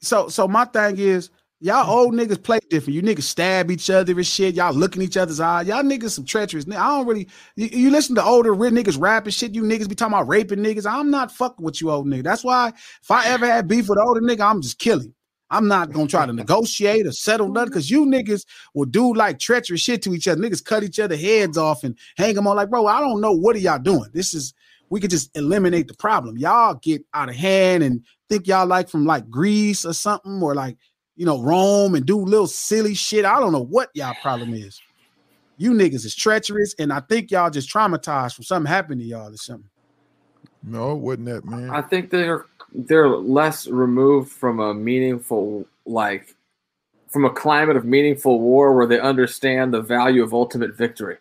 So, 0.00 0.28
so 0.28 0.46
my 0.46 0.64
thing 0.64 0.98
is, 0.98 1.30
y'all 1.60 1.90
old 1.90 2.14
niggas 2.14 2.42
play 2.42 2.58
different. 2.70 2.94
You 2.94 3.02
niggas 3.02 3.22
stab 3.22 3.70
each 3.70 3.88
other 3.90 4.12
and 4.12 4.26
shit. 4.26 4.54
Y'all 4.54 4.74
look 4.74 4.96
in 4.96 5.02
each 5.02 5.16
other's 5.16 5.40
eyes. 5.40 5.66
Y'all 5.66 5.82
niggas 5.82 6.10
some 6.10 6.24
treacherous. 6.24 6.66
I 6.68 6.72
don't 6.72 7.06
really. 7.06 7.28
You, 7.56 7.66
you 7.66 7.90
listen 7.90 8.14
to 8.16 8.24
older 8.24 8.52
real 8.54 8.72
niggas 8.72 9.00
rapping 9.00 9.32
shit. 9.32 9.54
You 9.54 9.62
niggas 9.62 9.88
be 9.88 9.94
talking 9.94 10.14
about 10.14 10.28
raping 10.28 10.60
niggas. 10.60 10.90
I'm 10.90 11.10
not 11.10 11.32
fucking 11.32 11.64
with 11.64 11.80
you 11.80 11.90
old 11.90 12.06
niggas. 12.06 12.24
That's 12.24 12.44
why 12.44 12.68
if 12.68 13.10
I 13.10 13.26
ever 13.26 13.46
had 13.46 13.68
beef 13.68 13.88
with 13.88 13.98
older 13.98 14.20
nigga, 14.20 14.48
I'm 14.48 14.62
just 14.62 14.78
killing. 14.78 15.12
I'm 15.48 15.68
not 15.68 15.92
gonna 15.92 16.08
try 16.08 16.26
to 16.26 16.32
negotiate 16.32 17.06
or 17.06 17.12
settle 17.12 17.48
nothing 17.48 17.70
because 17.70 17.90
you 17.90 18.04
niggas 18.04 18.44
will 18.74 18.84
do 18.84 19.14
like 19.14 19.38
treacherous 19.38 19.80
shit 19.80 20.02
to 20.02 20.12
each 20.12 20.26
other. 20.26 20.40
Niggas 20.40 20.64
cut 20.64 20.82
each 20.82 20.98
other 20.98 21.16
heads 21.16 21.56
off 21.56 21.84
and 21.84 21.96
hang 22.16 22.34
them 22.34 22.48
on. 22.48 22.56
Like, 22.56 22.68
bro, 22.68 22.86
I 22.86 23.00
don't 23.00 23.20
know 23.20 23.32
what 23.32 23.54
are 23.54 23.60
y'all 23.60 23.78
doing. 23.78 24.10
This 24.12 24.34
is 24.34 24.54
we 24.90 25.00
could 25.00 25.10
just 25.10 25.36
eliminate 25.36 25.88
the 25.88 25.94
problem. 25.94 26.36
Y'all 26.36 26.74
get 26.74 27.02
out 27.14 27.28
of 27.28 27.36
hand 27.36 27.82
and 27.82 28.04
think 28.28 28.46
y'all 28.46 28.66
like 28.66 28.88
from 28.88 29.04
like 29.04 29.28
Greece 29.30 29.84
or 29.84 29.92
something, 29.92 30.42
or 30.42 30.54
like 30.54 30.76
you 31.16 31.26
know 31.26 31.42
roam 31.42 31.94
and 31.94 32.06
do 32.06 32.18
little 32.18 32.46
silly 32.46 32.94
shit. 32.94 33.24
I 33.24 33.40
don't 33.40 33.52
know 33.52 33.64
what 33.64 33.90
y'all 33.94 34.14
problem 34.22 34.54
is. 34.54 34.80
You 35.58 35.72
niggas 35.72 36.04
is 36.04 36.14
treacherous, 36.14 36.74
and 36.78 36.92
I 36.92 37.00
think 37.00 37.30
y'all 37.30 37.50
just 37.50 37.72
traumatized 37.72 38.34
from 38.34 38.44
something 38.44 38.70
happened 38.70 39.00
to 39.00 39.06
y'all 39.06 39.32
or 39.32 39.36
something. 39.36 39.70
No, 40.62 40.92
it 40.92 40.98
wasn't 40.98 41.26
that, 41.26 41.44
man. 41.44 41.70
I 41.70 41.80
think 41.82 42.10
they're 42.10 42.44
they're 42.74 43.08
less 43.08 43.66
removed 43.66 44.30
from 44.30 44.60
a 44.60 44.74
meaningful 44.74 45.66
like 45.86 46.34
from 47.08 47.24
a 47.24 47.30
climate 47.30 47.76
of 47.76 47.84
meaningful 47.84 48.40
war 48.40 48.74
where 48.74 48.86
they 48.86 49.00
understand 49.00 49.72
the 49.72 49.80
value 49.80 50.22
of 50.22 50.34
ultimate 50.34 50.76
victory. 50.76 51.16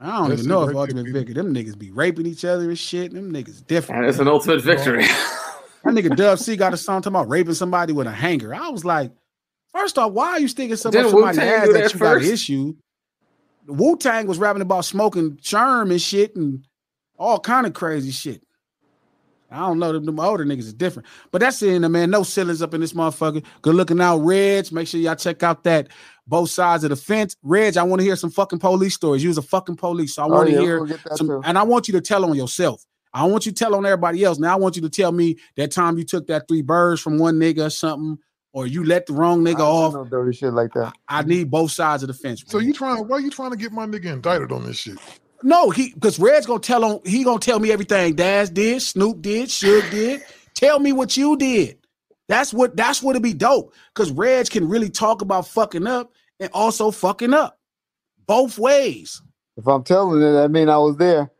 I 0.00 0.18
don't 0.18 0.28
That's 0.28 0.42
even 0.42 0.50
know 0.50 0.68
if 0.68 0.76
Ultimate 0.76 1.06
Peter. 1.06 1.20
Vicar, 1.20 1.34
them 1.34 1.54
niggas 1.54 1.78
be 1.78 1.90
raping 1.90 2.26
each 2.26 2.44
other 2.44 2.68
and 2.68 2.78
shit. 2.78 3.12
Them 3.12 3.32
niggas 3.32 3.66
different. 3.66 4.02
And 4.02 4.08
it's 4.08 4.18
man. 4.18 4.26
an 4.26 4.32
ultimate 4.32 4.62
victory. 4.62 5.06
That 5.86 5.94
nigga 6.04 6.16
Dub 6.16 6.38
C 6.38 6.56
got 6.56 6.74
a 6.74 6.76
song 6.76 7.00
talking 7.02 7.14
about 7.16 7.28
raping 7.28 7.54
somebody 7.54 7.92
with 7.92 8.06
a 8.06 8.12
hanger. 8.12 8.54
I 8.54 8.68
was 8.70 8.84
like, 8.84 9.12
first 9.72 9.98
off, 9.98 10.12
why 10.12 10.30
are 10.32 10.40
you 10.40 10.48
sticking 10.48 10.76
so 10.76 10.90
much 10.90 11.10
somebody's 11.10 11.38
ass 11.38 11.66
that 11.68 11.72
that 11.74 11.94
you 11.94 12.00
got 12.00 12.16
an 12.18 12.22
issue? 12.24 12.74
Wu 13.66 13.96
Tang 13.96 14.26
was 14.26 14.38
rapping 14.38 14.62
about 14.62 14.84
smoking 14.84 15.38
charm 15.40 15.90
and 15.90 16.00
shit 16.00 16.36
and 16.36 16.64
all 17.18 17.40
kind 17.40 17.66
of 17.66 17.72
crazy 17.74 18.10
shit. 18.10 18.42
I 19.50 19.58
don't 19.60 19.78
know. 19.78 19.92
Them, 19.92 20.04
them 20.04 20.18
older 20.18 20.44
niggas 20.44 20.60
is 20.60 20.74
different. 20.74 21.06
But 21.30 21.40
that's 21.40 21.62
it, 21.62 21.78
man. 21.78 22.10
No 22.10 22.24
ceilings 22.24 22.62
up 22.62 22.74
in 22.74 22.80
this 22.80 22.92
motherfucker. 22.92 23.44
Good 23.62 23.74
looking 23.76 24.00
out, 24.00 24.18
Reg. 24.18 24.72
Make 24.72 24.88
sure 24.88 24.98
y'all 25.00 25.14
check 25.14 25.42
out 25.44 25.62
that 25.64 25.88
both 26.26 26.50
sides 26.50 26.82
of 26.82 26.90
the 26.90 26.96
fence. 26.96 27.36
Reg, 27.44 27.76
I 27.76 27.84
want 27.84 28.00
to 28.00 28.04
hear 28.04 28.16
some 28.16 28.30
fucking 28.30 28.58
police 28.58 28.94
stories. 28.94 29.22
You 29.22 29.28
was 29.30 29.38
a 29.38 29.42
fucking 29.42 29.76
police. 29.76 30.14
So 30.16 30.24
I 30.24 30.26
want 30.26 30.48
to 30.48 30.56
Oh, 30.56 30.58
yeah, 30.58 30.64
hear 30.66 30.82
we'll 30.82 30.98
some, 31.14 31.28
too. 31.28 31.42
and 31.44 31.56
I 31.56 31.62
want 31.62 31.86
you 31.86 31.92
to 31.92 32.00
tell 32.00 32.24
on 32.24 32.34
yourself. 32.34 32.84
I 33.16 33.24
want 33.24 33.46
you 33.46 33.52
to 33.52 33.56
tell 33.56 33.74
on 33.74 33.86
everybody 33.86 34.22
else. 34.24 34.38
Now 34.38 34.52
I 34.52 34.56
want 34.56 34.76
you 34.76 34.82
to 34.82 34.90
tell 34.90 35.10
me 35.10 35.38
that 35.56 35.72
time 35.72 35.96
you 35.96 36.04
took 36.04 36.26
that 36.26 36.46
three 36.48 36.60
birds 36.60 37.00
from 37.00 37.18
one 37.18 37.40
nigga 37.40 37.66
or 37.66 37.70
something, 37.70 38.18
or 38.52 38.66
you 38.66 38.84
let 38.84 39.06
the 39.06 39.14
wrong 39.14 39.42
nigga 39.42 39.60
I 39.60 39.62
off. 39.62 39.94
don't 39.94 40.04
do 40.04 40.16
no 40.16 40.22
dirty 40.22 40.36
shit 40.36 40.52
like 40.52 40.74
that. 40.74 40.92
I 41.08 41.22
need 41.22 41.50
both 41.50 41.70
sides 41.70 42.02
of 42.02 42.08
the 42.08 42.14
fence. 42.14 42.44
So 42.46 42.58
you 42.58 42.74
trying? 42.74 43.08
Why 43.08 43.16
are 43.16 43.20
you 43.20 43.30
trying 43.30 43.52
to 43.52 43.56
get 43.56 43.72
my 43.72 43.86
nigga 43.86 44.12
indicted 44.12 44.52
on 44.52 44.66
this 44.66 44.76
shit? 44.76 44.98
No, 45.42 45.70
he 45.70 45.94
because 45.94 46.18
Red's 46.18 46.44
gonna 46.44 46.60
tell 46.60 46.84
on 46.84 47.00
he 47.06 47.24
gonna 47.24 47.38
tell 47.38 47.58
me 47.58 47.72
everything 47.72 48.16
Daz 48.16 48.50
did, 48.50 48.82
Snoop 48.82 49.22
did, 49.22 49.48
Suge 49.48 49.90
did. 49.90 50.22
Tell 50.54 50.78
me 50.78 50.92
what 50.92 51.16
you 51.16 51.38
did. 51.38 51.78
That's 52.28 52.52
what 52.52 52.76
that's 52.76 53.02
what 53.02 53.12
it'd 53.12 53.22
be 53.22 53.32
dope. 53.32 53.72
Cause 53.94 54.12
Reg 54.12 54.50
can 54.50 54.68
really 54.68 54.90
talk 54.90 55.22
about 55.22 55.48
fucking 55.48 55.86
up 55.86 56.12
and 56.38 56.50
also 56.52 56.90
fucking 56.90 57.32
up. 57.32 57.58
Both 58.26 58.58
ways. 58.58 59.22
If 59.56 59.66
I'm 59.66 59.84
telling 59.84 60.20
it, 60.20 60.32
that 60.32 60.50
mean 60.50 60.68
I 60.68 60.76
was 60.76 60.98
there. 60.98 61.30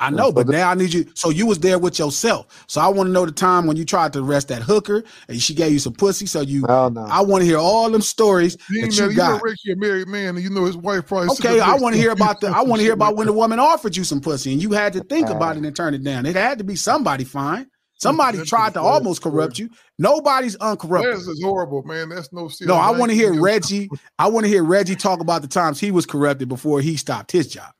I 0.00 0.08
know, 0.08 0.32
but 0.32 0.48
now 0.48 0.70
I 0.70 0.74
need 0.74 0.94
you. 0.94 1.06
So 1.14 1.28
you 1.28 1.46
was 1.46 1.58
there 1.58 1.78
with 1.78 1.98
yourself. 1.98 2.64
So 2.66 2.80
I 2.80 2.88
want 2.88 3.08
to 3.08 3.12
know 3.12 3.26
the 3.26 3.32
time 3.32 3.66
when 3.66 3.76
you 3.76 3.84
tried 3.84 4.14
to 4.14 4.20
arrest 4.20 4.48
that 4.48 4.62
hooker 4.62 5.04
and 5.28 5.40
she 5.40 5.52
gave 5.52 5.72
you 5.72 5.78
some 5.78 5.92
pussy. 5.92 6.24
So 6.24 6.40
you, 6.40 6.64
Oh 6.66 6.88
no. 6.88 7.02
I 7.02 7.20
want 7.20 7.42
to 7.42 7.46
hear 7.46 7.58
all 7.58 7.90
them 7.90 8.00
stories 8.00 8.56
You, 8.70 8.84
ain't 8.84 8.94
that 8.94 9.00
know, 9.00 9.04
you 9.04 9.10
you 9.10 9.16
know. 9.18 9.40
Ricky 9.42 9.72
a 9.72 9.76
married 9.76 10.08
man, 10.08 10.36
and 10.36 10.42
you 10.42 10.48
know 10.48 10.64
his 10.64 10.76
wife 10.76 11.06
probably. 11.06 11.28
Okay, 11.32 11.60
I 11.60 11.74
want 11.74 11.94
to 11.94 12.00
hear 12.00 12.12
about 12.12 12.40
the. 12.40 12.48
I 12.48 12.62
want 12.62 12.80
to 12.80 12.84
hear 12.84 12.94
about 12.94 13.16
when 13.16 13.26
the 13.26 13.32
woman 13.34 13.58
offered 13.58 13.94
you 13.94 14.04
some 14.04 14.20
pussy 14.20 14.52
and 14.52 14.62
you 14.62 14.72
had 14.72 14.94
to 14.94 15.04
think 15.04 15.28
about 15.28 15.58
it 15.58 15.64
and 15.64 15.76
turn 15.76 15.92
it 15.92 16.02
down. 16.02 16.24
It 16.24 16.34
had 16.34 16.56
to 16.58 16.64
be 16.64 16.76
somebody 16.76 17.24
fine. 17.24 17.66
Somebody 18.00 18.38
That's 18.38 18.48
tried 18.48 18.72
to 18.74 18.80
almost 18.80 19.20
corrupt 19.20 19.58
you. 19.58 19.68
Nobody's 19.98 20.54
that. 20.54 20.64
uncorrupted. 20.64 21.12
That's 21.12 21.26
is 21.26 21.42
horrible, 21.42 21.82
man. 21.82 22.08
That's 22.08 22.32
no. 22.32 22.48
No, 22.62 22.74
I 22.74 22.90
want 22.92 23.10
to 23.10 23.14
hear 23.14 23.38
Reggie. 23.38 23.80
Reggie. 23.80 23.90
I 24.18 24.28
want 24.28 24.44
to 24.44 24.48
hear 24.48 24.64
Reggie 24.64 24.96
talk 24.96 25.20
about 25.20 25.42
the 25.42 25.48
times 25.48 25.78
he 25.78 25.90
was 25.90 26.06
corrupted 26.06 26.48
before 26.48 26.80
he 26.80 26.96
stopped 26.96 27.30
his 27.30 27.46
job. 27.48 27.74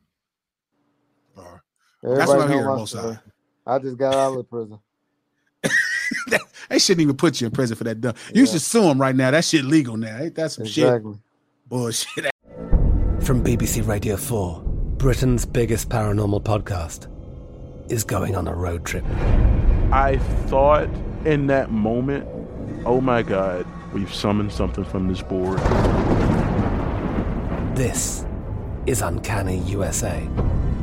That's 2.03 2.29
what 2.29 2.41
I'm 2.41 2.49
hearing 2.49 2.67
my 2.67 2.77
both 2.77 2.89
sides. 2.89 3.19
I 3.67 3.79
just 3.79 3.97
got 3.99 4.15
out 4.15 4.39
of 4.39 4.49
prison. 4.49 4.79
They 6.69 6.79
shouldn't 6.79 7.03
even 7.03 7.17
put 7.17 7.41
you 7.41 7.49
in 7.49 7.51
prison 7.53 7.77
for 7.77 7.83
that. 7.83 8.01
Dumb. 8.01 8.15
You 8.33 8.45
Yeah. 8.45 8.53
should 8.53 8.63
sue 8.63 8.83
them 8.83 9.01
right 9.01 9.15
now. 9.15 9.33
That 9.33 9.45
shit 9.45 9.65
legal 9.65 9.97
now. 9.97 10.19
Ain't 10.21 10.37
that 10.37 10.53
some 10.53 10.65
shit? 10.67 10.85
Exactly. 10.85 11.15
Bullshit. 11.67 12.27
From 13.23 13.43
BBC 13.45 13.85
Radio 13.87 14.17
4, 14.17 14.63
Britain's 14.99 15.45
biggest 15.45 15.89
paranormal 15.89 16.45
podcast 16.45 17.09
is 17.91 18.05
going 18.05 18.37
on 18.37 18.47
a 18.47 18.55
road 18.55 18.85
trip. 18.87 19.05
I 19.93 20.19
thought 20.47 20.89
in 21.25 21.49
that 21.49 21.73
moment, 21.73 22.29
oh 22.87 23.01
my 23.01 23.23
God, 23.23 23.67
we've 23.93 24.15
summoned 24.15 24.53
something 24.53 24.85
from 24.85 25.09
this 25.09 25.23
board. 25.23 25.59
This 27.77 28.25
is 28.87 29.03
Uncanny 29.03 29.59
USA. 29.63 30.27